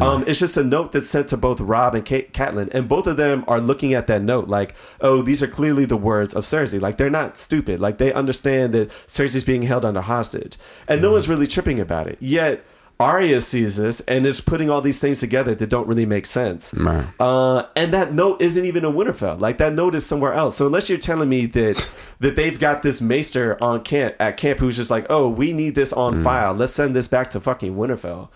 Um, 0.00 0.24
it's 0.26 0.38
just 0.38 0.56
a 0.56 0.64
note 0.64 0.92
that's 0.92 1.08
sent 1.08 1.28
to 1.28 1.36
both 1.36 1.60
Robb 1.60 1.94
and 1.94 2.04
Kate, 2.04 2.32
Catelyn, 2.32 2.70
and 2.72 2.88
both 2.88 3.06
of 3.06 3.16
them 3.16 3.44
are 3.48 3.60
looking 3.60 3.94
at 3.94 4.06
that 4.06 4.22
note 4.22 4.48
like, 4.48 4.74
oh, 5.00 5.22
these 5.22 5.42
are 5.42 5.48
clearly 5.48 5.84
the 5.84 5.96
words 5.96 6.34
of 6.34 6.44
Cersei. 6.44 6.80
Like 6.80 6.96
they're 6.96 7.10
not 7.10 7.36
stupid. 7.36 7.80
Like 7.80 7.98
they 7.98 8.12
understand 8.12 8.74
that 8.74 8.90
Cersei's 9.06 9.44
being 9.44 9.62
held 9.62 9.84
under 9.84 10.00
hostage, 10.00 10.56
and 10.88 11.02
no 11.02 11.12
one's 11.12 11.28
really 11.28 11.46
tripping 11.46 11.80
about 11.80 12.06
it. 12.06 12.18
Yet 12.20 12.64
Arya 13.00 13.40
sees 13.40 13.78
this 13.78 14.00
and 14.00 14.26
is 14.26 14.42
putting 14.42 14.68
all 14.68 14.82
these 14.82 15.00
things 15.00 15.20
together 15.20 15.54
that 15.54 15.70
don't 15.70 15.88
really 15.88 16.04
make 16.04 16.26
sense. 16.26 16.74
Right. 16.74 17.06
Uh, 17.18 17.66
and 17.74 17.94
that 17.94 18.12
note 18.12 18.42
isn't 18.42 18.62
even 18.62 18.84
in 18.84 18.92
Winterfell. 18.92 19.40
Like 19.40 19.56
that 19.56 19.72
note 19.72 19.94
is 19.94 20.04
somewhere 20.04 20.34
else. 20.34 20.56
So 20.56 20.66
unless 20.66 20.90
you're 20.90 20.98
telling 20.98 21.30
me 21.30 21.46
that 21.46 21.88
that 22.20 22.36
they've 22.36 22.60
got 22.60 22.82
this 22.82 23.00
maester 23.00 23.56
on 23.62 23.82
camp 23.84 24.16
at 24.20 24.36
camp 24.36 24.58
who's 24.58 24.76
just 24.76 24.90
like, 24.90 25.06
oh, 25.08 25.30
we 25.30 25.54
need 25.54 25.74
this 25.74 25.94
on 25.94 26.22
file. 26.22 26.52
Let's 26.52 26.74
send 26.74 26.94
this 26.94 27.08
back 27.08 27.30
to 27.30 27.40
fucking 27.40 27.74
Winterfell. 27.74 28.28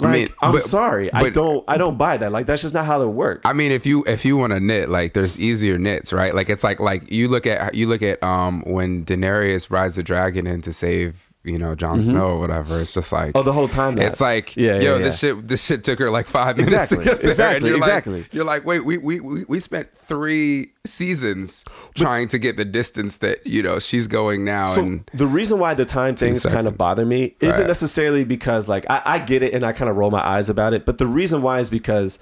Like, 0.00 0.08
Mm. 0.10 0.12
mean, 0.12 0.28
I'm 0.42 0.52
but- 0.52 0.62
sorry, 0.62 1.12
I 1.12 1.28
don't, 1.30 1.64
I 1.66 1.76
don't 1.76 1.98
buy 1.98 2.16
that. 2.18 2.30
Like 2.30 2.46
that's 2.46 2.62
just 2.62 2.72
not 2.74 2.86
how 2.86 3.02
it 3.02 3.06
works. 3.08 3.40
I 3.44 3.52
mean, 3.52 3.72
if 3.72 3.84
you 3.84 4.04
if 4.06 4.24
you 4.24 4.36
want 4.36 4.52
to 4.52 4.60
knit, 4.60 4.88
like 4.88 5.12
there's 5.14 5.38
easier 5.38 5.76
knits, 5.76 6.12
right? 6.12 6.32
Like 6.34 6.48
it's 6.48 6.62
like 6.62 6.78
like 6.78 7.10
you 7.10 7.26
look 7.28 7.46
at 7.46 7.74
you 7.74 7.88
look 7.88 8.02
at 8.02 8.22
um 8.22 8.62
when 8.66 9.04
Daenerys 9.04 9.70
rides 9.70 9.96
the 9.96 10.02
dragon 10.04 10.46
in 10.46 10.62
to 10.62 10.72
save 10.72 11.27
you 11.44 11.58
know 11.58 11.74
Jon 11.74 12.02
Snow 12.02 12.26
or 12.28 12.38
whatever. 12.40 12.80
It's 12.80 12.92
just 12.92 13.12
like 13.12 13.28
Mm-hmm. 13.28 13.38
Oh, 13.38 13.42
the 13.42 13.52
whole 13.52 13.68
time 13.68 13.98
It's 13.98 14.20
like 14.20 14.56
Yeah, 14.56 14.80
yo, 14.80 14.96
yeah, 14.96 15.02
this 15.02 15.18
shit 15.20 15.46
this 15.48 15.64
shit 15.64 15.84
took 15.84 15.98
her 16.00 16.10
like 16.10 16.26
five 16.26 16.56
minutes. 16.56 16.72
Exactly, 16.92 17.04
there. 17.04 17.18
exactly, 17.28 17.68
you're 17.68 17.78
exactly. 17.78 18.18
Like, 18.22 18.34
you're 18.34 18.44
like, 18.44 18.64
wait, 18.64 18.84
we 18.84 18.98
we 18.98 19.20
we 19.20 19.44
we 19.48 19.60
spent 19.60 19.92
three 19.94 20.72
seasons 20.84 21.64
trying 21.94 22.28
to 22.28 22.38
get 22.38 22.56
the 22.56 22.64
distance 22.64 23.16
that 23.16 23.46
you 23.46 23.62
know 23.62 23.78
she's 23.78 24.06
going 24.06 24.44
now, 24.44 24.66
So 24.66 24.82
and 24.82 25.10
the 25.14 25.26
reason 25.26 25.58
why 25.58 25.74
the 25.74 25.84
time 25.84 26.16
things 26.16 26.44
kind 26.44 26.66
of 26.66 26.76
bother 26.76 27.06
me 27.06 27.36
isn't 27.40 27.60
Right. 27.62 27.66
necessarily 27.66 28.24
because 28.24 28.68
like 28.68 28.84
I, 28.90 29.02
I 29.04 29.18
get 29.20 29.42
it 29.42 29.54
and 29.54 29.64
I 29.64 29.72
kind 29.72 29.90
of 29.90 29.96
roll 29.96 30.10
my 30.10 30.26
eyes 30.26 30.48
about 30.48 30.72
it, 30.74 30.84
but 30.84 30.98
the 30.98 31.06
reason 31.06 31.40
why 31.42 31.60
is 31.60 31.70
because 31.70 32.18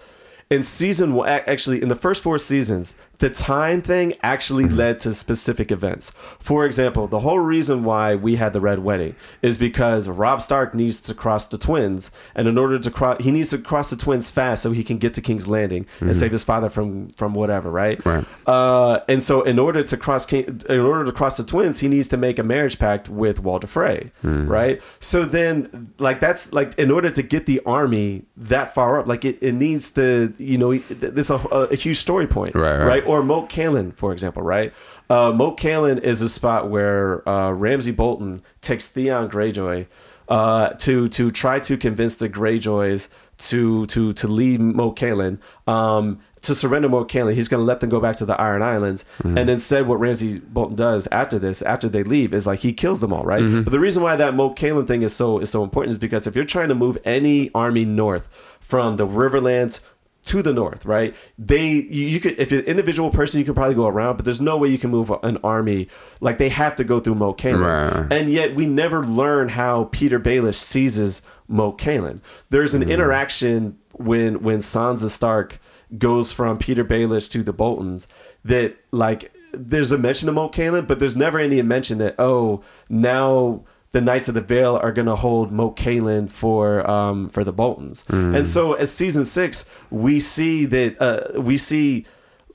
in 0.50 0.62
season 0.62 1.14
one, 1.14 1.28
ac- 1.28 1.44
actually 1.48 1.82
in 1.82 1.88
the 1.88 1.96
first 1.96 2.22
four 2.22 2.38
seasons, 2.38 2.94
the 3.18 3.30
time 3.30 3.82
thing 3.82 4.12
actually 4.22 4.64
Mm-hmm. 4.64 4.74
led 4.76 5.00
to 5.00 5.14
specific 5.14 5.70
events. 5.70 6.10
For 6.38 6.64
example, 6.66 7.06
the 7.06 7.20
whole 7.20 7.38
reason 7.38 7.84
why 7.84 8.14
we 8.14 8.36
had 8.36 8.52
the 8.52 8.60
red 8.60 8.80
wedding 8.80 9.14
is 9.42 9.58
because 9.58 10.08
Robb 10.08 10.40
Stark 10.42 10.74
needs 10.74 11.00
to 11.02 11.14
cross 11.14 11.46
the 11.46 11.58
twins, 11.58 12.10
and 12.34 12.48
in 12.48 12.56
order 12.58 12.78
to 12.78 12.90
cross, 12.90 13.18
he 13.20 13.30
needs 13.30 13.50
to 13.50 13.58
cross 13.58 13.90
the 13.90 13.96
twins 13.96 14.30
fast 14.30 14.62
so 14.62 14.72
he 14.72 14.82
can 14.84 14.98
get 14.98 15.14
to 15.14 15.20
King's 15.20 15.46
Landing 15.46 15.86
and 16.00 16.16
save 16.16 16.32
his 16.32 16.44
father 16.44 16.68
from 16.70 17.08
from 17.10 17.34
whatever, 17.34 17.70
right? 17.70 17.98
Mm-hmm. 17.98 18.08
Right. 18.08 18.24
Uh, 18.46 19.00
and 19.08 19.22
so, 19.22 19.42
in 19.42 19.58
order 19.58 19.82
to 19.82 19.96
cross, 19.96 20.24
King, 20.26 20.60
in 20.68 20.80
order 20.80 21.04
to 21.04 21.12
cross 21.12 21.36
the 21.36 21.44
twins, 21.44 21.80
he 21.80 21.88
needs 21.88 22.08
to 22.08 22.16
make 22.16 22.38
a 22.38 22.42
marriage 22.42 22.78
pact 22.78 23.08
with 23.08 23.40
Walder 23.40 23.66
Frey, 23.66 24.10
Hmm. 24.22 24.48
right? 24.48 24.80
So 25.00 25.24
then, 25.24 25.92
like 25.98 26.20
that's 26.20 26.52
like 26.52 26.78
in 26.78 26.90
order 26.90 27.10
to 27.10 27.22
get 27.22 27.46
the 27.46 27.60
army 27.66 28.24
that 28.36 28.74
far 28.74 29.00
up, 29.00 29.06
like 29.06 29.24
it, 29.24 29.38
it 29.40 29.52
needs 29.52 29.90
to, 29.92 30.32
you 30.38 30.58
know, 30.58 30.76
there's 30.88 31.30
a, 31.30 31.36
a, 31.36 31.60
a 31.68 31.76
huge 31.76 31.98
story 31.98 32.26
point, 32.26 32.54
Right, 32.54 32.78
right. 32.78 32.86
right? 32.86 33.05
Or 33.06 33.22
Moat 33.22 33.48
Cailin, 33.48 33.94
for 33.94 34.12
example, 34.12 34.42
right? 34.42 34.72
Uh, 35.08 35.32
Moat 35.32 35.58
Cailin 35.58 35.98
is 36.02 36.20
a 36.20 36.28
spot 36.28 36.70
where 36.70 37.26
uh, 37.28 37.50
Ramsay 37.52 37.92
Bolton 37.92 38.42
takes 38.60 38.88
Theon 38.88 39.28
Greyjoy 39.28 39.86
uh, 40.28 40.70
to 40.70 41.08
to 41.08 41.30
try 41.30 41.60
to 41.60 41.76
convince 41.76 42.16
the 42.16 42.28
Greyjoys 42.28 43.08
to 43.38 43.86
to 43.86 44.12
to 44.14 44.28
leave 44.28 44.60
Moat 44.60 44.96
Cailin. 44.96 45.38
Um, 45.66 46.20
to 46.42 46.54
surrender 46.54 46.88
Moat 46.88 47.08
Cailin, 47.08 47.34
he's 47.34 47.48
going 47.48 47.60
to 47.60 47.64
let 47.64 47.80
them 47.80 47.90
go 47.90 47.98
back 48.00 48.16
to 48.16 48.24
the 48.24 48.40
Iron 48.40 48.62
Islands. 48.62 49.04
Mm-hmm. 49.18 49.36
And 49.36 49.50
instead, 49.50 49.88
what 49.88 49.98
Ramsay 49.98 50.38
Bolton 50.38 50.76
does 50.76 51.08
after 51.10 51.40
this, 51.40 51.60
after 51.62 51.88
they 51.88 52.04
leave, 52.04 52.32
is 52.32 52.46
like 52.46 52.60
he 52.60 52.72
kills 52.72 53.00
them 53.00 53.12
all, 53.12 53.24
right? 53.24 53.42
Mm-hmm. 53.42 53.62
But 53.62 53.72
the 53.72 53.80
reason 53.80 54.02
why 54.02 54.14
that 54.16 54.34
Moat 54.34 54.56
Cailin 54.56 54.86
thing 54.86 55.02
is 55.02 55.14
so 55.14 55.38
is 55.38 55.50
so 55.50 55.64
important 55.64 55.92
is 55.92 55.98
because 55.98 56.26
if 56.26 56.36
you're 56.36 56.44
trying 56.44 56.68
to 56.68 56.74
move 56.74 56.98
any 57.04 57.50
army 57.54 57.84
north 57.84 58.28
from 58.60 58.96
the 58.96 59.06
Riverlands 59.06 59.80
to 60.26 60.42
the 60.42 60.52
north, 60.52 60.84
right? 60.84 61.14
They 61.38 61.66
you, 61.66 62.06
you 62.06 62.20
could 62.20 62.38
if 62.38 62.50
you're 62.50 62.60
an 62.60 62.66
individual 62.66 63.10
person, 63.10 63.38
you 63.38 63.46
could 63.46 63.54
probably 63.54 63.74
go 63.74 63.86
around, 63.86 64.16
but 64.16 64.24
there's 64.24 64.40
no 64.40 64.56
way 64.56 64.68
you 64.68 64.78
can 64.78 64.90
move 64.90 65.10
an 65.22 65.38
army 65.42 65.88
like 66.20 66.38
they 66.38 66.48
have 66.50 66.76
to 66.76 66.84
go 66.84 67.00
through 67.00 67.14
Cailin. 67.14 67.60
Right. 67.60 68.12
And 68.12 68.30
yet 68.30 68.56
we 68.56 68.66
never 68.66 69.04
learn 69.04 69.48
how 69.50 69.84
Petyr 69.86 70.22
Baelish 70.22 70.56
seizes 70.56 71.22
Moat 71.48 71.78
Cailin. 71.78 72.20
There's 72.50 72.74
an 72.74 72.82
mm. 72.82 72.90
interaction 72.90 73.78
when 73.92 74.42
when 74.42 74.58
Sansa 74.58 75.08
Stark 75.08 75.60
goes 75.96 76.32
from 76.32 76.58
Petyr 76.58 76.84
Baelish 76.84 77.30
to 77.30 77.42
the 77.42 77.52
Boltons 77.52 78.06
that 78.44 78.76
like 78.90 79.32
there's 79.52 79.92
a 79.92 79.98
mention 79.98 80.28
of 80.28 80.34
Moat 80.34 80.52
Cailin, 80.52 80.86
but 80.86 80.98
there's 80.98 81.16
never 81.16 81.38
any 81.38 81.62
mention 81.62 81.98
that 81.98 82.16
oh 82.18 82.62
now 82.88 83.64
the 83.92 84.00
Knights 84.00 84.28
of 84.28 84.34
the 84.34 84.40
Vale 84.40 84.76
are 84.76 84.92
going 84.92 85.06
to 85.06 85.16
hold 85.16 85.52
Moat 85.52 85.76
Cailin 85.76 86.28
for 86.28 86.88
um, 86.90 87.28
for 87.28 87.44
the 87.44 87.52
Boltons. 87.52 88.04
And 88.08 88.46
so 88.46 88.74
as 88.74 88.92
season 88.92 89.24
six, 89.24 89.64
we 89.90 90.20
see 90.20 90.66
that 90.66 91.00
uh, 91.00 91.40
we 91.40 91.56
see 91.56 92.06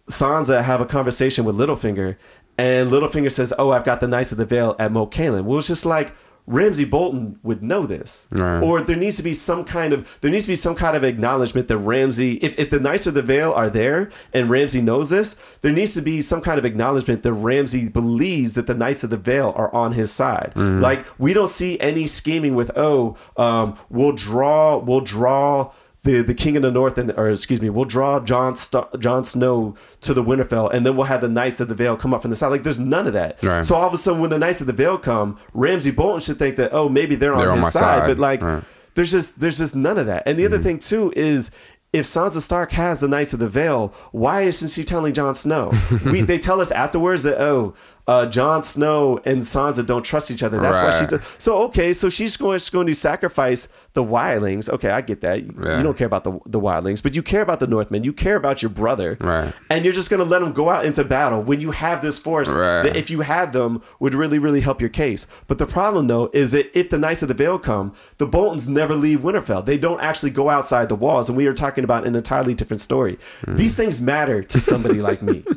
Sansa 0.09 0.63
have 0.63 0.81
a 0.81 0.85
conversation 0.85 1.45
with 1.45 1.55
Littlefinger, 1.55 2.17
and 2.57 2.91
Littlefinger 2.91 3.31
says, 3.31 3.53
"Oh, 3.57 3.71
I've 3.71 3.85
got 3.85 3.99
the 4.01 4.07
Knights 4.07 4.31
of 4.31 4.37
the 4.37 4.45
Vale 4.45 4.75
at 4.77 4.91
Moat 4.91 5.11
Cailin." 5.11 5.45
Well, 5.45 5.59
it's 5.59 5.67
just 5.67 5.85
like 5.85 6.13
Ramsay 6.47 6.85
Bolton 6.85 7.39
would 7.43 7.61
know 7.63 7.85
this, 7.85 8.27
Right. 8.31 8.61
or 8.61 8.81
there 8.81 8.95
needs 8.95 9.17
to 9.17 9.23
be 9.23 9.33
some 9.33 9.63
kind 9.63 9.93
of 9.93 10.17
there 10.21 10.31
needs 10.31 10.45
to 10.45 10.51
be 10.51 10.55
some 10.55 10.75
kind 10.75 10.97
of 10.97 11.03
acknowledgement 11.03 11.67
that 11.67 11.77
Ramsay, 11.77 12.33
if, 12.41 12.57
if 12.59 12.69
the 12.69 12.79
Knights 12.79 13.07
of 13.07 13.13
the 13.13 13.21
Vale 13.21 13.51
are 13.53 13.69
there 13.69 14.09
and 14.33 14.49
Ramsay 14.49 14.81
knows 14.81 15.09
this, 15.09 15.35
there 15.61 15.71
needs 15.71 15.93
to 15.93 16.01
be 16.01 16.21
some 16.21 16.41
kind 16.41 16.57
of 16.57 16.65
acknowledgement 16.65 17.23
that 17.23 17.33
Ramsay 17.33 17.89
believes 17.89 18.55
that 18.55 18.67
the 18.67 18.73
Knights 18.73 19.03
of 19.03 19.09
the 19.11 19.17
Vale 19.17 19.53
are 19.55 19.73
on 19.73 19.93
his 19.93 20.11
side. 20.11 20.51
Like 20.55 21.05
we 21.19 21.33
don't 21.33 21.49
see 21.49 21.79
any 21.79 22.07
scheming 22.07 22.55
with, 22.55 22.71
oh, 22.75 23.17
um, 23.37 23.77
we'll 23.89 24.11
draw, 24.13 24.77
we'll 24.77 25.01
draw 25.01 25.71
the 26.03 26.21
the 26.23 26.33
king 26.33 26.55
of 26.55 26.63
the 26.63 26.71
north 26.71 26.97
and 26.97 27.11
or 27.11 27.29
excuse 27.29 27.61
me 27.61 27.69
we'll 27.69 27.85
draw 27.85 28.19
Jon 28.19 28.55
St- 28.55 28.99
Jon 28.99 29.23
Snow 29.23 29.75
to 30.01 30.13
the 30.13 30.23
Winterfell 30.23 30.73
and 30.73 30.83
then 30.85 30.95
we'll 30.95 31.05
have 31.05 31.21
the 31.21 31.29
Knights 31.29 31.59
of 31.59 31.67
the 31.67 31.75
Vale 31.75 31.95
come 31.95 32.13
up 32.13 32.21
from 32.21 32.31
the 32.31 32.35
side 32.35 32.47
like 32.47 32.63
there's 32.63 32.79
none 32.79 33.05
of 33.07 33.13
that 33.13 33.43
Right. 33.43 33.63
so 33.63 33.75
all 33.75 33.87
of 33.87 33.93
a 33.93 33.97
sudden 33.97 34.19
when 34.19 34.29
the 34.31 34.39
Knights 34.39 34.61
of 34.61 34.67
the 34.67 34.73
Vale 34.73 34.97
come 34.97 35.37
Ramsay 35.53 35.91
Bolton 35.91 36.21
should 36.21 36.39
think 36.39 36.55
that 36.55 36.73
oh 36.73 36.89
maybe 36.89 37.15
they're 37.15 37.33
on 37.33 37.37
They're 37.39 37.55
his 37.55 37.65
side, 37.71 37.99
side. 37.99 38.07
but 38.07 38.17
like 38.17 38.41
Right. 38.41 38.63
there's 38.95 39.11
just 39.11 39.39
there's 39.39 39.57
just 39.59 39.75
none 39.75 39.97
of 39.99 40.07
that 40.07 40.23
and 40.25 40.39
the 40.39 40.45
other 40.45 40.57
mm. 40.59 40.63
thing 40.63 40.79
too 40.79 41.13
is 41.15 41.51
if 41.93 42.05
Sansa 42.05 42.41
Stark 42.41 42.71
has 42.71 43.01
the 43.01 43.07
Knights 43.09 43.33
of 43.33 43.39
the 43.39 43.49
Vale, 43.49 43.93
why 44.13 44.43
isn't 44.43 44.69
she 44.69 44.85
telling 44.85 45.13
Jon 45.13 45.35
Snow? 45.35 45.73
we 46.05 46.21
they 46.21 46.39
tell 46.39 46.61
us 46.61 46.71
afterwards 46.71 47.23
that 47.23 47.37
oh, 47.41 47.75
uh, 48.11 48.25
Jon 48.35 48.61
Snow 48.63 49.19
and 49.29 49.41
Sansa 49.41 49.83
don't 49.91 50.05
trust 50.11 50.27
each 50.33 50.43
other. 50.43 50.57
That's 50.59 50.79
why 50.85 50.91
she 50.99 51.05
does. 51.11 51.21
So 51.37 51.51
okay, 51.67 51.89
so 51.93 52.05
she's 52.09 52.35
going 52.43 52.59
she's 52.59 52.69
going 52.77 52.87
to 52.87 52.93
sacrifice 53.09 53.61
the 53.93 54.03
wildlings. 54.03 54.65
Okay, 54.75 54.89
I 54.89 55.01
get 55.01 55.19
that. 55.21 55.37
You- 55.43 55.55
Yeah. 55.65 55.77
You 55.77 55.83
don't 55.87 55.97
care 56.01 56.07
about 56.13 56.23
the 56.27 56.33
the 56.55 56.59
wildlings, 56.67 57.01
but 57.05 57.11
you 57.17 57.23
care 57.33 57.43
about 57.47 57.59
the 57.63 57.67
Northmen. 57.75 58.03
You 58.09 58.13
care 58.25 58.37
about 58.43 58.57
your 58.63 58.69
brother, 58.81 59.09
Right. 59.19 59.53
And 59.71 59.83
you're 59.85 59.97
just 60.01 60.09
going 60.11 60.23
to 60.25 60.29
let 60.33 60.39
them 60.43 60.53
go 60.61 60.65
out 60.75 60.83
into 60.89 61.03
battle 61.03 61.41
when 61.49 61.59
you 61.65 61.71
have 61.71 61.97
this 62.01 62.17
force 62.27 62.49
Right. 62.49 62.83
that 62.83 62.95
if 63.01 63.09
you 63.13 63.19
had 63.21 63.47
them 63.53 63.71
would 63.99 64.13
really 64.21 64.39
really 64.45 64.61
help 64.67 64.79
your 64.81 64.89
case. 65.03 65.21
But 65.49 65.57
the 65.57 65.65
problem 65.77 66.03
though 66.07 66.27
is 66.41 66.47
that 66.55 66.65
if 66.81 66.85
the 66.89 66.97
Knights 67.03 67.21
of 67.25 67.27
the 67.31 67.37
Vale 67.43 67.59
come, 67.71 67.87
the 68.17 68.25
Boltons 68.35 68.65
never 68.79 68.95
leave 69.05 69.19
Winterfell. 69.27 69.61
They 69.65 69.77
don't 69.87 70.01
actually 70.09 70.31
go 70.41 70.45
outside 70.55 70.87
the 70.89 70.99
walls, 71.05 71.25
and 71.29 71.35
we 71.37 71.45
are 71.49 71.53
talking 71.65 71.83
about 71.89 72.05
an 72.07 72.15
entirely 72.15 72.53
different 72.59 72.81
story. 72.89 73.15
Hmm. 73.45 73.55
These 73.61 73.75
things 73.79 73.95
matter 74.13 74.39
to 74.53 74.57
somebody 74.71 74.99
like 75.09 75.21
me. 75.31 75.37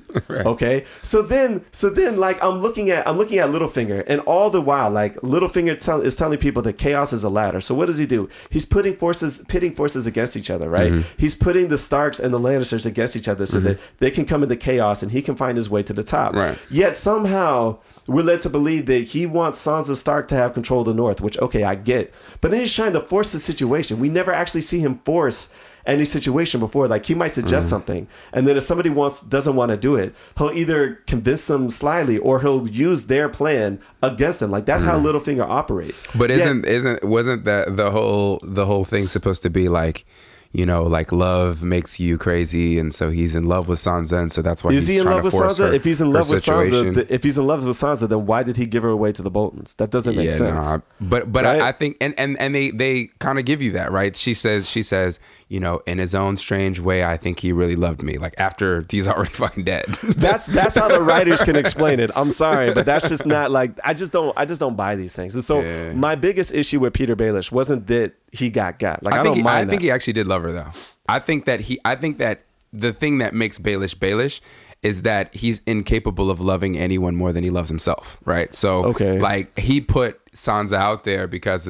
Okay, 0.54 0.84
so 1.02 1.22
then 1.22 1.50
so 1.80 1.86
then 1.90 2.12
like 2.26 2.38
I'm 2.44 2.58
looking 2.58 2.90
at 2.90 3.08
I'm 3.08 3.16
looking 3.16 3.38
at 3.38 3.48
Littlefinger, 3.48 4.04
and 4.06 4.20
all 4.20 4.50
the 4.50 4.60
while 4.60 4.90
like 4.90 5.14
Littlefinger 5.16 5.80
tell, 5.80 6.02
is 6.02 6.14
telling 6.14 6.38
people 6.38 6.62
that 6.62 6.74
chaos 6.74 7.12
is 7.12 7.24
a 7.24 7.30
ladder. 7.30 7.60
So 7.60 7.74
what 7.74 7.86
does 7.86 7.96
he 7.96 8.06
do? 8.06 8.28
He's 8.50 8.66
putting 8.66 8.96
forces 8.96 9.42
pitting 9.48 9.74
forces 9.74 10.06
against 10.06 10.36
each 10.36 10.50
other, 10.50 10.68
right? 10.68 10.92
Mm-hmm. 10.92 11.08
He's 11.16 11.34
putting 11.34 11.68
the 11.68 11.78
Starks 11.78 12.20
and 12.20 12.34
the 12.34 12.38
Lannisters 12.38 12.84
against 12.84 13.16
each 13.16 13.28
other 13.28 13.46
so 13.46 13.60
that 13.60 13.80
they 13.98 14.10
can 14.10 14.26
come 14.26 14.42
into 14.42 14.56
chaos 14.56 15.02
and 15.02 15.10
he 15.10 15.22
can 15.22 15.36
find 15.36 15.56
his 15.56 15.70
way 15.70 15.82
to 15.82 15.92
the 15.92 16.02
top. 16.02 16.34
Right. 16.34 16.58
Yet 16.70 16.94
somehow 16.94 17.78
we're 18.06 18.22
led 18.22 18.40
to 18.40 18.50
believe 18.50 18.86
that 18.86 19.04
he 19.04 19.24
wants 19.24 19.64
Sansa 19.64 19.96
Stark 19.96 20.28
to 20.28 20.34
have 20.34 20.52
control 20.52 20.80
of 20.80 20.86
the 20.86 20.94
North, 20.94 21.22
which 21.22 21.38
okay, 21.38 21.64
I 21.64 21.74
get. 21.74 22.12
But 22.42 22.50
then 22.50 22.60
he's 22.60 22.74
trying 22.74 22.92
to 22.92 23.00
force 23.00 23.32
the 23.32 23.38
situation. 23.38 23.98
We 23.98 24.10
never 24.10 24.32
actually 24.32 24.62
see 24.62 24.80
him 24.80 25.00
force 25.04 25.50
any 25.86 26.04
situation 26.04 26.60
before. 26.60 26.88
Like 26.88 27.06
he 27.06 27.14
might 27.14 27.30
Mm-hmm. 27.32 27.40
suggest 27.40 27.68
something, 27.68 28.06
and 28.32 28.46
then 28.46 28.56
if 28.56 28.62
somebody 28.62 28.90
wants 28.90 29.20
doesn't 29.20 29.56
want 29.56 29.70
to 29.70 29.76
do 29.76 29.96
it, 29.96 30.14
he'll 30.38 30.50
either 30.52 30.96
convince 31.06 31.46
them 31.46 31.70
slyly 31.70 32.18
or 32.18 32.40
he'll 32.40 32.68
use 32.68 33.06
their 33.06 33.28
plan 33.28 33.80
against 34.02 34.40
them. 34.40 34.50
Like 34.50 34.66
that's 34.66 34.84
how 34.84 34.98
Littlefinger 34.98 35.46
operates. 35.48 36.00
Mm-hmm. 36.00 36.18
But 36.18 36.30
isn't 36.30 36.66
isn't 36.66 37.04
wasn't 37.04 37.44
that 37.44 37.76
the 37.76 37.90
whole 37.90 38.40
the 38.42 38.66
whole 38.66 38.84
thing 38.84 39.06
supposed 39.06 39.42
to 39.42 39.50
be 39.50 39.68
like, 39.68 40.04
you 40.52 40.64
know, 40.64 40.84
like 40.84 41.10
love 41.10 41.64
makes 41.64 41.98
you 41.98 42.16
crazy, 42.16 42.78
and 42.78 42.94
so 42.94 43.10
he's 43.10 43.34
in 43.34 43.46
love 43.48 43.66
with 43.66 43.80
Sansa, 43.80 44.20
and 44.22 44.32
so 44.32 44.40
that's 44.40 44.62
why 44.62 44.70
is 44.70 44.86
he's 44.86 44.94
he 44.94 45.00
in 45.00 45.02
trying 45.02 45.16
love 45.22 45.32
to 45.32 45.36
with 45.38 45.44
Sansa? 45.56 45.58
her- 45.68 45.72
if 45.74 45.82
he's 45.84 46.00
in 46.00 46.12
love 46.12 46.30
with 46.30 46.44
Sansa, 46.44 46.94
th- 46.94 47.06
if 47.10 47.24
he's 47.24 47.38
in 47.38 47.46
love 47.48 47.66
with 47.66 47.76
Sansa, 47.76 48.08
then 48.08 48.24
why 48.26 48.44
did 48.44 48.56
he 48.56 48.64
give 48.66 48.84
her 48.84 48.88
away 48.90 49.10
to 49.12 49.22
the 49.22 49.30
Boltons? 49.30 49.74
That 49.74 49.90
doesn't 49.90 50.14
make 50.14 50.30
sense. 50.30 50.64
nah. 50.64 50.78
but 51.00 51.32
but 51.32 51.44
Right? 51.44 51.60
I, 51.60 51.68
I 51.70 51.72
think 51.72 51.96
and 52.00 52.14
and 52.16 52.38
and 52.38 52.54
they 52.54 52.70
they 52.70 53.08
kind 53.18 53.40
of 53.40 53.44
give 53.44 53.60
you 53.60 53.72
that 53.72 53.90
right. 53.90 54.14
She 54.14 54.32
says 54.32 54.70
she 54.70 54.84
says 54.84 55.18
you 55.54 55.60
know 55.60 55.76
in 55.86 55.96
his 55.98 56.14
own 56.14 56.36
strange 56.36 56.80
way, 56.80 57.04
I 57.04 57.16
think 57.16 57.38
he 57.38 57.52
really 57.52 57.76
loved 57.76 58.02
me. 58.02 58.18
Like 58.18 58.34
after 58.38 58.84
he's 58.90 59.06
already 59.12 59.30
fucking 59.30 59.64
dead. 59.64 59.86
That's 60.02 60.46
that's 60.46 60.74
how 60.76 60.88
the 60.88 61.00
writers 61.10 61.40
can 61.42 61.56
explain 61.56 62.00
it. 62.00 62.10
I'm 62.16 62.30
sorry, 62.30 62.74
but 62.74 62.84
that's 62.84 63.08
just 63.08 63.24
not 63.24 63.50
like 63.50 63.70
I 63.84 63.94
just 63.94 64.12
don't 64.12 64.32
I 64.36 64.44
just 64.44 64.60
don't 64.60 64.76
buy 64.76 64.96
these 64.96 65.14
things. 65.14 65.34
And 65.34 65.44
so 65.44 65.60
Yeah. 65.60 65.92
my 65.92 66.14
biggest 66.16 66.52
issue 66.52 66.80
with 66.80 66.92
Petyr 66.92 67.16
Baelish 67.16 67.52
wasn't 67.52 67.86
that 67.86 68.12
he 68.32 68.50
got 68.50 68.78
got. 68.78 69.02
Like 69.04 69.14
I, 69.14 69.20
I 69.20 69.22
think 69.22 69.26
don't 69.34 69.36
he, 69.38 69.42
mind 69.44 69.56
I 69.56 69.64
that. 69.64 69.70
think 69.70 69.82
he 69.82 69.90
actually 69.90 70.14
did 70.14 70.26
love 70.26 70.42
her 70.42 70.52
though. 70.52 70.70
I 71.08 71.18
think 71.20 71.44
that 71.46 71.60
he 71.60 71.78
I 71.84 71.94
think 71.96 72.18
that 72.18 72.42
the 72.72 72.92
thing 72.92 73.18
that 73.18 73.32
makes 73.34 73.58
Baelish 73.58 73.94
Baelish 73.94 74.40
is 74.84 75.02
that 75.02 75.34
he's 75.34 75.60
incapable 75.66 76.30
of 76.30 76.38
loving 76.40 76.76
anyone 76.78 77.16
more 77.16 77.32
than 77.32 77.42
he 77.42 77.50
loves 77.50 77.68
himself, 77.68 78.18
right? 78.24 78.54
So 78.54 78.84
Okay. 78.86 79.18
like 79.18 79.58
he 79.58 79.80
put 79.80 80.24
Sansa 80.32 80.76
out 80.76 81.04
there 81.04 81.26
because 81.26 81.68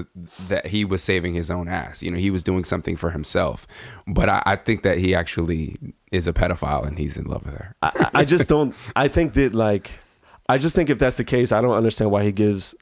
that 0.48 0.66
he 0.66 0.84
was 0.84 1.02
saving 1.02 1.32
his 1.34 1.50
own 1.50 1.68
ass. 1.68 2.02
You 2.02 2.10
know, 2.10 2.18
he 2.18 2.30
was 2.30 2.42
doing 2.42 2.64
something 2.64 2.96
for 2.96 3.10
himself. 3.12 3.66
But 4.06 4.28
I, 4.28 4.42
I 4.44 4.56
think 4.56 4.82
that 4.82 4.98
he 4.98 5.14
actually 5.14 5.76
is 6.10 6.26
a 6.26 6.32
pedophile 6.32 6.84
and 6.86 6.98
he's 6.98 7.16
in 7.16 7.24
love 7.26 7.44
with 7.46 7.54
her. 7.54 7.76
I, 7.82 8.10
I 8.14 8.24
just 8.24 8.48
don't. 8.48 8.74
I 8.96 9.06
think 9.08 9.34
that 9.34 9.54
like, 9.54 10.00
I 10.48 10.58
just 10.58 10.74
think 10.76 10.90
if 10.90 10.98
that's 10.98 11.16
the 11.16 11.24
case, 11.24 11.52
I 11.52 11.60
don't 11.60 11.72
understand 11.74 12.10
why 12.10 12.24
he 12.24 12.32
gives 12.32 12.74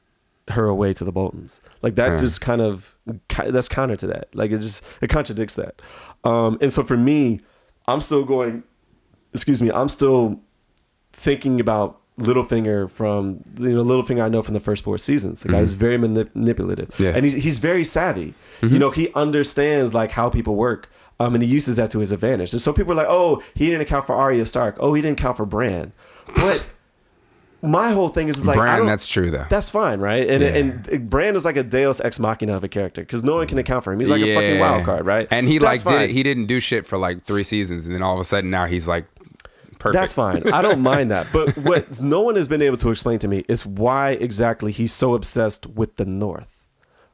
her 0.49 0.65
away 0.67 0.93
to 0.93 1.03
the 1.05 1.11
Boltons. 1.11 1.61
Like 1.83 1.95
that 1.95 2.11
Yeah. 2.13 2.17
just 2.17 2.41
kind 2.41 2.59
of 2.61 2.95
that's 3.47 3.69
counter 3.69 3.95
to 3.97 4.07
that. 4.07 4.29
Like 4.33 4.49
it 4.51 4.59
just 4.59 4.83
it 4.99 5.07
contradicts 5.09 5.55
that. 5.55 5.79
Um, 6.23 6.57
and 6.59 6.73
so 6.73 6.83
for 6.83 6.97
me, 6.97 7.41
I'm 7.87 8.01
still 8.01 8.23
going. 8.23 8.63
Excuse 9.33 9.61
me. 9.61 9.71
I'm 9.71 9.89
still 9.89 10.39
thinking 11.13 11.59
about 11.59 11.99
Littlefinger 12.19 12.89
from 12.91 13.43
you 13.59 13.69
know 13.69 13.83
Littlefinger 13.83 14.23
I 14.23 14.29
know 14.29 14.41
from 14.43 14.53
the 14.53 14.59
first 14.59 14.83
four 14.83 14.97
seasons. 14.99 15.41
The 15.41 15.49
guy's 15.49 15.73
very 15.73 15.97
manip- 15.97 16.35
manipulative, 16.35 16.89
Mm-hmm. 16.89 17.03
Yeah. 17.03 17.13
and 17.15 17.25
he's 17.25 17.33
he's 17.33 17.59
very 17.59 17.83
savvy. 17.83 18.33
Mm-hmm. 18.61 18.73
You 18.73 18.79
know, 18.79 18.91
he 18.91 19.11
understands 19.15 19.93
like 19.95 20.11
how 20.11 20.29
people 20.29 20.55
work, 20.55 20.91
um, 21.19 21.33
and 21.33 21.43
he 21.43 21.49
uses 21.49 21.77
that 21.77 21.89
to 21.91 21.99
his 21.99 22.11
advantage. 22.11 22.53
And 22.53 22.61
so 22.61 22.71
people 22.71 22.93
are 22.93 22.95
like, 22.97 23.07
"Oh, 23.09 23.41
he 23.55 23.65
didn't 23.65 23.81
account 23.81 24.05
for 24.05 24.13
Arya 24.13 24.45
Stark. 24.45 24.77
Oh, 24.79 24.93
he 24.93 25.01
didn't 25.01 25.19
account 25.19 25.37
for 25.37 25.45
Bran." 25.47 25.91
But 26.35 26.63
my 27.63 27.91
whole 27.93 28.09
thing 28.09 28.27
is, 28.27 28.37
is 28.39 28.45
like, 28.45 28.57
Bran, 28.57 28.85
that's 28.85 29.07
true 29.07 29.31
though. 29.31 29.45
that's 29.49 29.69
fine, 29.69 29.99
right? 29.99 30.29
And 30.29 30.43
Yeah. 30.43 30.49
and 30.95 31.09
Bran 31.09 31.35
is 31.35 31.45
like 31.45 31.57
a 31.57 31.63
Deus 31.63 31.99
ex 32.01 32.19
machina 32.19 32.53
of 32.55 32.63
a 32.63 32.67
character 32.67 33.01
because 33.01 33.23
no 33.23 33.37
one 33.37 33.47
can 33.47 33.57
account 33.57 33.83
for 33.85 33.91
him. 33.93 33.99
He's 33.99 34.09
like 34.09 34.21
a 34.21 34.35
fucking 34.35 34.59
wild 34.59 34.83
card, 34.83 35.05
right? 35.05 35.27
And 35.31 35.47
he 35.47 35.57
That's 35.57 35.83
like 35.85 35.99
did 35.99 36.09
it. 36.09 36.13
He 36.13 36.21
didn't 36.23 36.45
do 36.45 36.59
shit 36.59 36.85
for 36.85 36.97
like 36.99 37.25
three 37.25 37.43
seasons, 37.43 37.85
and 37.87 37.95
then 37.95 38.03
all 38.03 38.13
of 38.13 38.19
a 38.19 38.25
sudden 38.25 38.49
now 38.51 38.65
he's 38.65 38.87
like 38.87 39.05
perfect. 39.83 39.93
That's 39.93 40.13
fine. 40.13 40.51
I 40.51 40.61
don't 40.61 40.81
mind 40.81 41.11
that. 41.11 41.27
But 41.31 41.55
what 41.57 42.01
no 42.01 42.21
one 42.21 42.35
has 42.35 42.47
been 42.47 42.61
able 42.61 42.77
to 42.77 42.89
explain 42.89 43.19
to 43.19 43.27
me 43.27 43.45
is 43.47 43.65
why 43.65 44.11
exactly 44.11 44.71
he's 44.71 44.93
so 44.93 45.13
obsessed 45.15 45.67
with 45.67 45.95
the 45.97 46.05
North, 46.05 46.67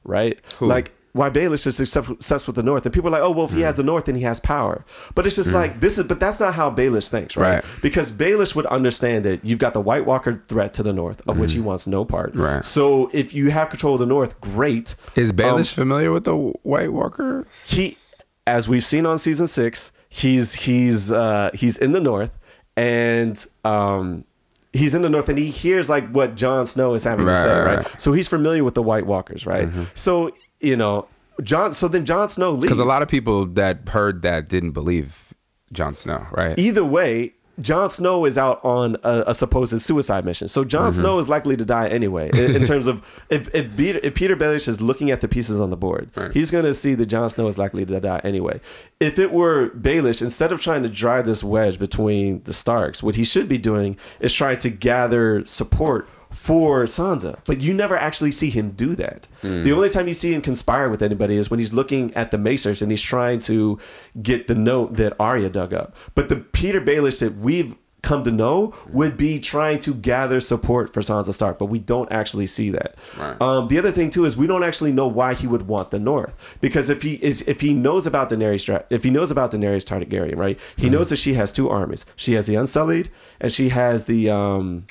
right? 0.03 0.39
Who? 0.59 0.67
Like 0.67 0.93
why 1.11 1.27
Baelish 1.31 1.65
is 1.65 1.95
obsessed 1.95 2.45
with 2.45 2.55
the 2.55 2.61
North, 2.61 2.85
and 2.85 2.93
people 2.93 3.07
are 3.09 3.11
like, 3.19 3.23
"Oh, 3.23 3.31
well, 3.31 3.45
if 3.45 3.53
he 3.53 3.61
has 3.61 3.77
the 3.77 3.83
North, 3.83 4.05
then 4.05 4.13
he 4.13 4.21
has 4.21 4.39
power." 4.39 4.85
But 5.15 5.25
it's 5.25 5.35
just 5.35 5.51
like 5.51 5.79
this 5.81 5.97
is, 5.97 6.05
but 6.05 6.19
that's 6.19 6.39
not 6.39 6.53
how 6.53 6.69
Baelish 6.69 7.09
thinks, 7.09 7.35
right? 7.35 7.55
Right. 7.55 7.65
Because 7.81 8.11
Baelish 8.11 8.53
would 8.55 8.67
understand 8.67 9.25
that 9.25 9.43
you've 9.43 9.57
got 9.57 9.73
the 9.73 9.81
White 9.81 10.05
Walker 10.05 10.41
threat 10.47 10.71
to 10.75 10.83
the 10.83 10.93
North, 10.93 11.21
of 11.27 11.39
which 11.39 11.53
he 11.53 11.59
wants 11.59 11.87
no 11.87 12.05
part. 12.05 12.35
Right. 12.35 12.63
So 12.63 13.09
if 13.11 13.33
you 13.33 13.49
have 13.49 13.69
control 13.69 13.95
of 13.95 13.99
the 14.01 14.05
North, 14.05 14.39
great. 14.39 14.93
Is 15.15 15.31
Baelish 15.31 15.57
Um, 15.77 15.83
familiar 15.83 16.11
with 16.11 16.25
the 16.25 16.37
White 16.37 16.93
Walker? 16.93 17.45
he 17.65 17.97
as 18.45 18.69
we've 18.69 18.85
seen 18.85 19.05
on 19.05 19.17
season 19.17 19.45
six 19.47 19.91
he's 20.09 20.53
he's 20.53 21.11
uh 21.11 21.51
he's 21.53 21.77
in 21.77 21.91
the 21.91 21.99
north 21.99 22.31
and 22.79 23.45
um 23.65 24.23
he's 24.71 24.95
in 24.95 25.01
the 25.01 25.09
north 25.09 25.27
and 25.27 25.37
he 25.37 25.49
hears 25.49 25.89
like 25.89 26.09
what 26.11 26.35
Jon 26.35 26.65
Snow 26.65 26.93
is 26.93 27.03
having 27.03 27.25
to 27.25 27.35
say, 27.35 27.47
right, 27.47 27.57
right? 27.57 27.75
right. 27.77 27.85
Mm-hmm. 27.85 27.97
So 27.97 28.13
he's 28.13 28.27
familiar 28.27 28.63
with 28.63 28.75
the 28.75 28.83
White 28.83 29.05
Walkers, 29.05 29.45
right? 29.45 29.69
So 29.93 30.31
you 30.61 30.77
know, 30.77 31.07
Jon. 31.43 31.73
So 31.73 31.87
then 31.87 32.05
Jon 32.05 32.29
Snow 32.29 32.51
leaves 32.51 32.63
Because 32.63 32.79
a 32.79 32.85
lot 32.85 33.01
of 33.01 33.09
people 33.09 33.45
that 33.45 33.89
heard 33.89 34.21
that 34.21 34.47
didn't 34.47 34.71
believe 34.71 35.33
Jon 35.73 35.95
Snow, 35.95 36.25
right? 36.31 36.57
Either 36.57 36.85
way, 36.85 37.33
Jon 37.61 37.89
Snow 37.89 38.25
is 38.25 38.37
out 38.37 38.63
on 38.63 38.95
a, 39.03 39.25
a 39.27 39.33
supposed 39.33 39.81
suicide 39.81 40.25
mission. 40.25 40.47
So 40.47 40.63
Jon 40.63 40.89
Mm-hmm. 40.89 41.01
Snow 41.01 41.19
is 41.19 41.29
likely 41.29 41.55
to 41.57 41.65
die 41.65 41.87
anyway. 41.87 42.29
In, 42.33 42.55
in 42.55 42.63
terms 42.71 42.87
of 42.87 43.05
if 43.29 43.53
if 43.53 43.67
Petyr, 43.71 43.99
if 44.01 44.13
Petyr 44.15 44.37
Baelish 44.37 44.67
is 44.67 44.81
looking 44.81 45.11
at 45.11 45.21
the 45.21 45.27
pieces 45.27 45.59
on 45.59 45.69
the 45.69 45.77
board, 45.77 46.09
he's 46.33 46.51
going 46.51 46.65
to 46.65 46.73
see 46.73 46.95
that 46.95 47.05
Jon 47.07 47.29
Snow 47.29 47.47
is 47.47 47.57
likely 47.57 47.85
to 47.85 47.99
die 47.99 48.21
anyway. 48.23 48.59
If 48.99 49.19
it 49.19 49.31
were 49.31 49.69
Baelish, 49.71 50.21
instead 50.21 50.51
of 50.51 50.61
trying 50.61 50.83
to 50.83 50.89
drive 50.89 51.25
this 51.25 51.43
wedge 51.43 51.77
between 51.79 52.43
the 52.43 52.53
Starks, 52.53 53.03
what 53.03 53.15
he 53.15 53.23
should 53.23 53.47
be 53.47 53.57
doing 53.57 53.97
is 54.19 54.33
trying 54.33 54.59
to 54.59 54.69
gather 54.69 55.45
support 55.45 56.07
for 56.39 56.85
Sansa, 56.85 57.37
but 57.45 57.59
you 57.59 57.73
never 57.73 57.97
actually 57.97 58.31
see 58.31 58.49
him 58.49 58.71
do 58.71 58.95
that. 58.95 59.27
The 59.65 59.73
only 59.73 59.89
time 59.89 60.07
you 60.07 60.13
see 60.13 60.33
him 60.33 60.41
conspire 60.41 60.87
with 60.87 61.01
anybody 61.01 61.35
is 61.35 61.51
when 61.51 61.59
he's 61.59 61.73
looking 61.73 62.13
at 62.13 62.31
the 62.31 62.37
maesters 62.37 62.81
and 62.81 62.89
he's 62.89 63.01
trying 63.01 63.39
to 63.41 63.77
get 64.23 64.47
the 64.47 64.55
note 64.55 64.95
that 64.95 65.13
Arya 65.19 65.49
dug 65.49 65.73
up. 65.73 65.93
But 66.15 66.29
the 66.29 66.37
Petyr 66.37 66.83
Baelish 66.83 67.19
that 67.19 67.35
we've 67.35 67.75
come 68.01 68.23
to 68.23 68.31
know 68.31 68.73
would 68.89 69.17
be 69.17 69.37
trying 69.37 69.79
to 69.79 69.93
gather 69.93 70.39
support 70.39 70.93
for 70.93 71.01
Sansa 71.01 71.33
Stark, 71.33 71.59
but 71.59 71.65
we 71.65 71.77
don't 71.77 72.09
actually 72.09 72.47
see 72.47 72.69
that. 72.69 72.95
Right. 73.17 73.39
Um, 73.41 73.67
the 73.67 73.77
other 73.77 73.91
thing 73.91 74.09
too 74.09 74.23
is 74.23 74.37
we 74.37 74.47
don't 74.47 74.63
actually 74.63 74.93
know 74.93 75.09
why 75.09 75.33
he 75.33 75.45
would 75.45 75.67
want 75.67 75.91
the 75.91 75.99
North 75.99 76.35
because 76.61 76.89
if 76.89 77.01
he 77.01 77.15
is 77.15 77.41
if 77.41 77.59
he 77.59 77.73
knows 77.73 78.07
about 78.07 78.29
Daenerys, 78.29 78.83
if 78.89 79.03
he 79.03 79.09
knows 79.09 79.29
about 79.29 79.51
Daenerys 79.51 79.83
Targaryen, 79.83 80.37
right? 80.37 80.57
He 80.77 80.89
knows 80.89 81.09
that 81.09 81.17
she 81.17 81.33
has 81.33 81.51
two 81.51 81.69
armies. 81.69 82.05
She 82.15 82.33
has 82.35 82.47
the 82.47 82.55
Unsullied 82.55 83.09
and 83.41 83.51
she 83.51 83.69
has 83.69 84.05
the 84.05 84.29
um, 84.29 84.85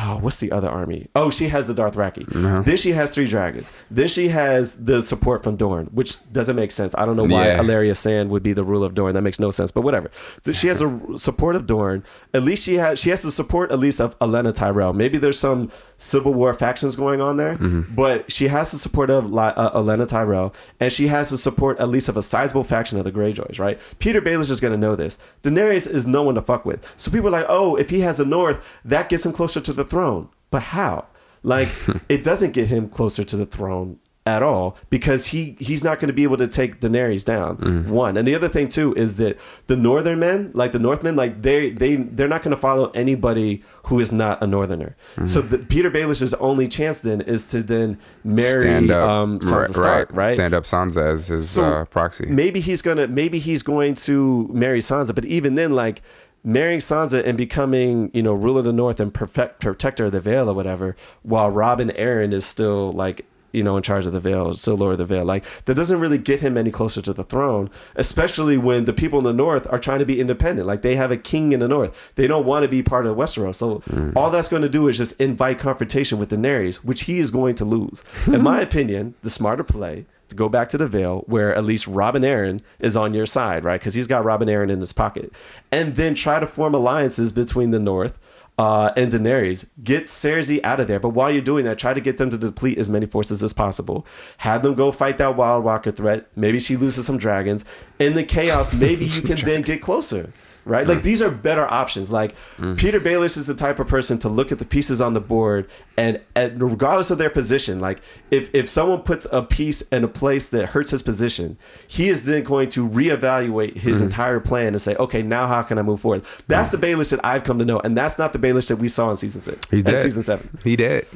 oh, 0.00 0.18
what's 0.20 0.38
the 0.38 0.52
other 0.52 0.68
army? 0.68 1.08
Oh, 1.16 1.30
she 1.30 1.48
has 1.48 1.66
the 1.66 1.74
Darth 1.74 1.94
Dothraki. 1.94 2.24
Uh-huh. 2.34 2.62
Then 2.62 2.76
she 2.76 2.92
has 2.92 3.10
three 3.10 3.26
dragons. 3.26 3.70
Then 3.90 4.08
she 4.08 4.28
has 4.28 4.72
the 4.72 5.02
support 5.02 5.42
from 5.42 5.56
Dorne, 5.56 5.86
which 5.86 6.30
doesn't 6.32 6.56
make 6.56 6.70
sense. 6.72 6.94
I 6.96 7.04
don't 7.06 7.16
know 7.16 7.24
why 7.24 7.46
Yeah. 7.48 7.58
Ellaria 7.58 7.96
Sand 7.96 8.30
would 8.30 8.42
be 8.42 8.52
the 8.52 8.64
ruler 8.64 8.86
of 8.86 8.94
Dorne. 8.94 9.14
That 9.14 9.22
makes 9.22 9.40
no 9.40 9.50
sense. 9.50 9.70
But 9.70 9.82
whatever. 9.82 10.10
She 10.52 10.68
has 10.68 10.80
a 10.80 11.00
support 11.16 11.56
of 11.56 11.66
Dorne. 11.66 12.04
At 12.34 12.42
least 12.42 12.64
she 12.64 12.74
has 12.74 12.98
she 12.98 13.10
has 13.10 13.22
the 13.22 13.32
support 13.32 13.70
at 13.72 13.78
least 13.78 14.00
of 14.00 14.18
Olenna 14.20 14.54
Tyrell. 14.54 14.92
Maybe 14.92 15.18
there's 15.18 15.38
some 15.38 15.70
Civil 16.00 16.32
War 16.32 16.54
factions 16.54 16.94
going 16.94 17.20
on 17.20 17.36
there, 17.38 17.56
but 17.58 18.30
she 18.30 18.48
has 18.48 18.70
the 18.70 18.78
support 18.78 19.10
of 19.10 19.36
uh, 19.36 19.72
Olenna 19.74 20.06
Tyrell, 20.06 20.54
and 20.78 20.92
she 20.92 21.08
has 21.08 21.30
the 21.30 21.36
support 21.36 21.78
at 21.80 21.88
least 21.88 22.08
of 22.08 22.16
a 22.16 22.22
sizable 22.22 22.62
faction 22.64 22.98
of 22.98 23.04
the 23.04 23.12
Greyjoys. 23.12 23.58
Right? 23.58 23.80
Petyr 23.98 24.20
Baelish 24.20 24.50
is 24.50 24.60
going 24.60 24.72
to 24.72 24.78
know 24.78 24.94
this. 24.94 25.18
Daenerys 25.42 25.90
is 25.90 26.06
no 26.06 26.22
one 26.22 26.36
to 26.36 26.42
fuck 26.42 26.64
with. 26.64 26.86
So 26.96 27.10
people 27.10 27.28
are 27.28 27.32
like, 27.32 27.46
oh, 27.48 27.74
if 27.76 27.90
he 27.90 28.00
has 28.00 28.18
the 28.18 28.24
North, 28.24 28.64
that 28.84 29.08
gets 29.08 29.26
him 29.26 29.32
closer 29.32 29.60
to 29.60 29.72
the 29.72 29.84
throne. 29.84 30.28
But 30.50 30.62
how? 30.62 31.06
Like, 31.42 31.68
it 32.08 32.22
doesn't 32.22 32.52
get 32.52 32.68
him 32.68 32.88
closer 32.88 33.24
to 33.24 33.36
the 33.36 33.46
throne 33.46 33.98
at 34.28 34.42
all 34.42 34.76
because 34.90 35.28
he 35.28 35.56
he's 35.58 35.82
not 35.82 35.98
going 35.98 36.08
to 36.08 36.14
be 36.14 36.22
able 36.22 36.36
to 36.36 36.46
take 36.46 36.80
Daenerys 36.80 37.24
down. 37.24 37.88
One, 37.88 38.16
and 38.16 38.28
the 38.28 38.34
other 38.34 38.48
thing 38.48 38.68
too 38.68 38.94
is 38.94 39.16
that 39.16 39.38
the 39.66 39.76
Northern 39.76 40.18
men, 40.20 40.50
like 40.54 40.72
the 40.72 40.78
Northmen, 40.78 41.16
like 41.16 41.42
they 41.42 41.70
they 41.70 41.96
they're 41.96 42.28
not 42.28 42.42
going 42.42 42.54
to 42.54 42.60
follow 42.60 42.90
anybody 42.90 43.62
who 43.84 43.98
is 44.00 44.12
not 44.12 44.42
a 44.42 44.46
Northerner. 44.46 44.96
So 45.24 45.40
the, 45.40 45.58
Petyr 45.58 45.90
Baelish's 45.90 46.34
only 46.34 46.68
chance 46.68 46.98
then 47.00 47.22
is 47.22 47.46
to 47.46 47.62
then 47.62 47.98
marry 48.22 48.60
Stand 48.60 48.90
up, 48.90 49.08
um, 49.08 49.40
Sansa 49.40 49.52
right, 49.52 49.70
Stark, 49.70 50.12
right. 50.12 50.16
right? 50.26 50.34
Stand 50.34 50.54
up 50.54 50.64
Sansa 50.64 51.14
as 51.14 51.28
his 51.28 51.48
So 51.48 51.64
uh, 51.64 51.84
proxy. 51.86 52.26
Maybe 52.26 52.60
he's 52.60 52.82
gonna 52.82 53.06
maybe 53.06 53.38
he's 53.38 53.62
going 53.62 53.94
to 53.94 54.48
marry 54.52 54.80
Sansa, 54.80 55.14
but 55.14 55.24
even 55.24 55.54
then, 55.54 55.70
like 55.70 56.02
marrying 56.44 56.80
Sansa 56.80 57.24
and 57.24 57.36
becoming, 57.36 58.10
you 58.14 58.22
know, 58.22 58.32
ruler 58.34 58.60
of 58.60 58.64
the 58.64 58.72
North 58.72 59.00
and 59.00 59.12
perfect 59.12 59.60
protector 59.60 60.06
of 60.06 60.12
the 60.12 60.20
Vale 60.20 60.48
or 60.48 60.54
whatever, 60.54 60.96
while 61.22 61.50
Robin 61.50 61.90
Arryn 61.90 62.32
is 62.32 62.44
still 62.46 62.92
like 62.92 63.26
you 63.52 63.62
know, 63.62 63.76
in 63.76 63.82
charge 63.82 64.06
of 64.06 64.12
the 64.12 64.20
Vale, 64.20 64.54
still 64.54 64.76
Lord 64.76 64.92
of 64.92 64.98
the 64.98 65.04
Vale. 65.04 65.24
Like 65.24 65.44
that 65.64 65.74
doesn't 65.74 66.00
really 66.00 66.18
get 66.18 66.40
him 66.40 66.56
any 66.56 66.70
closer 66.70 67.00
to 67.02 67.12
the 67.12 67.24
throne, 67.24 67.70
especially 67.96 68.58
when 68.58 68.84
the 68.84 68.92
people 68.92 69.18
in 69.18 69.24
the 69.24 69.32
North 69.32 69.66
are 69.70 69.78
trying 69.78 69.98
to 70.00 70.06
be 70.06 70.20
independent. 70.20 70.66
Like 70.66 70.82
they 70.82 70.96
have 70.96 71.10
a 71.10 71.16
king 71.16 71.52
in 71.52 71.60
the 71.60 71.68
North, 71.68 71.96
they 72.16 72.26
don't 72.26 72.46
want 72.46 72.64
to 72.64 72.68
be 72.68 72.82
part 72.82 73.06
of 73.06 73.16
Westeros. 73.16 73.56
So 73.56 73.80
mm. 73.80 74.12
all 74.14 74.30
that's 74.30 74.48
going 74.48 74.62
to 74.62 74.68
do 74.68 74.88
is 74.88 74.96
just 74.96 75.18
invite 75.20 75.58
confrontation 75.58 76.18
with 76.18 76.30
Daenerys, 76.30 76.76
which 76.76 77.04
he 77.04 77.18
is 77.18 77.30
going 77.30 77.54
to 77.56 77.64
lose. 77.64 78.02
in 78.26 78.42
my 78.42 78.60
opinion, 78.60 79.14
the 79.22 79.30
smarter 79.30 79.64
play 79.64 80.06
to 80.28 80.34
go 80.36 80.48
back 80.48 80.68
to 80.68 80.78
the 80.78 80.86
Vale, 80.86 81.24
where 81.26 81.54
at 81.54 81.64
least 81.64 81.86
Robin 81.86 82.22
Arryn 82.22 82.60
is 82.78 82.96
on 82.96 83.14
your 83.14 83.26
side, 83.26 83.64
right? 83.64 83.80
Because 83.80 83.94
he's 83.94 84.06
got 84.06 84.24
Robin 84.24 84.48
Arryn 84.48 84.70
in 84.70 84.80
his 84.80 84.92
pocket, 84.92 85.32
and 85.72 85.96
then 85.96 86.14
try 86.14 86.38
to 86.38 86.46
form 86.46 86.74
alliances 86.74 87.32
between 87.32 87.70
the 87.70 87.78
North 87.78 88.18
uh, 88.58 88.92
and 88.96 89.12
Daenerys. 89.12 89.66
Get 89.82 90.04
Cersei 90.04 90.60
out 90.64 90.80
of 90.80 90.88
there. 90.88 90.98
But 90.98 91.10
while 91.10 91.30
you're 91.30 91.40
doing 91.40 91.64
that, 91.64 91.78
try 91.78 91.94
to 91.94 92.00
get 92.00 92.18
them 92.18 92.28
to 92.30 92.36
deplete 92.36 92.76
as 92.76 92.90
many 92.90 93.06
forces 93.06 93.42
as 93.42 93.52
possible. 93.52 94.04
Have 94.38 94.62
them 94.62 94.74
go 94.74 94.90
fight 94.90 95.18
that 95.18 95.36
Wild 95.36 95.64
Walker 95.64 95.92
threat. 95.92 96.28
Maybe 96.34 96.58
she 96.58 96.76
loses 96.76 97.06
some 97.06 97.18
dragons. 97.18 97.64
In 97.98 98.14
the 98.14 98.24
chaos, 98.24 98.72
maybe 98.74 99.06
you 99.06 99.22
can 99.22 99.38
then 99.44 99.62
get 99.62 99.80
closer. 99.80 100.32
Right? 100.68 100.86
Like 100.86 100.98
mm. 100.98 101.02
these 101.02 101.22
are 101.22 101.30
better 101.30 101.66
options. 101.66 102.10
Like 102.10 102.34
mm. 102.58 102.76
Petyr 102.76 103.00
Baelish 103.00 103.36
is 103.36 103.46
the 103.46 103.54
type 103.54 103.78
of 103.78 103.88
person 103.88 104.18
to 104.18 104.28
look 104.28 104.52
at 104.52 104.58
the 104.58 104.64
pieces 104.64 105.00
on 105.00 105.14
the 105.14 105.20
board 105.20 105.68
and, 105.98 106.20
and 106.36 106.62
regardless 106.62 107.10
of 107.10 107.18
their 107.18 107.28
position, 107.28 107.80
like 107.80 108.00
if, 108.30 108.54
if 108.54 108.68
someone 108.68 109.00
puts 109.00 109.26
a 109.32 109.42
piece 109.42 109.82
in 109.82 110.04
a 110.04 110.08
place 110.08 110.48
that 110.50 110.66
hurts 110.66 110.92
his 110.92 111.02
position, 111.02 111.58
he 111.88 112.08
is 112.08 112.24
then 112.24 112.44
going 112.44 112.68
to 112.70 112.88
reevaluate 112.88 113.76
his 113.78 113.98
mm. 113.98 114.02
entire 114.02 114.38
plan 114.38 114.68
and 114.68 114.80
say, 114.80 114.94
okay, 114.94 115.22
now 115.22 115.48
how 115.48 115.62
can 115.62 115.76
I 115.76 115.82
move 115.82 116.00
forward? 116.00 116.24
That's 116.46 116.70
the 116.70 116.78
Baelish 116.78 117.10
that 117.10 117.24
I've 117.24 117.42
come 117.42 117.58
to 117.58 117.64
know, 117.64 117.80
and 117.80 117.96
that's 117.96 118.16
not 118.16 118.32
the 118.32 118.38
Baelish 118.38 118.68
that 118.68 118.76
we 118.76 118.88
saw 118.88 119.10
in 119.10 119.16
season 119.16 119.40
six. 119.40 119.68
He's 119.70 119.82
dead. 119.82 120.00
season 120.00 120.22
seven. 120.22 120.56
He 120.62 120.76
did. 120.76 121.08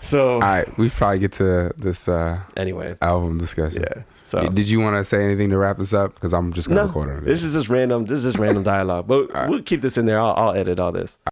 So 0.00 0.34
All 0.34 0.40
right, 0.40 0.78
we 0.78 0.90
probably 0.90 1.20
get 1.20 1.32
to 1.32 1.72
this 1.78 2.06
uh, 2.06 2.40
anyway, 2.54 2.96
album 3.00 3.38
discussion. 3.38 3.82
yeah. 3.82 4.02
So 4.28 4.46
Did 4.46 4.68
you 4.68 4.78
want 4.78 4.94
to 4.94 5.04
say 5.04 5.24
anything 5.24 5.48
to 5.48 5.56
wrap 5.56 5.78
this 5.78 5.94
up? 5.94 6.12
Because 6.12 6.34
I'm 6.34 6.52
just 6.52 6.68
gonna 6.68 6.82
no, 6.82 6.86
record 6.88 7.08
on 7.08 7.16
it. 7.18 7.24
this 7.24 7.42
is 7.42 7.54
just 7.54 7.70
random. 7.70 8.04
This 8.04 8.18
is 8.18 8.24
just 8.24 8.38
random 8.38 8.62
dialogue, 8.74 9.06
but 9.06 9.32
we'll 9.48 9.62
keep 9.62 9.80
this 9.80 9.96
in 9.96 10.04
there. 10.04 10.20
I'll, 10.20 10.34
I'll 10.36 10.54
edit 10.54 10.78
all 10.78 10.92
this. 10.92 11.18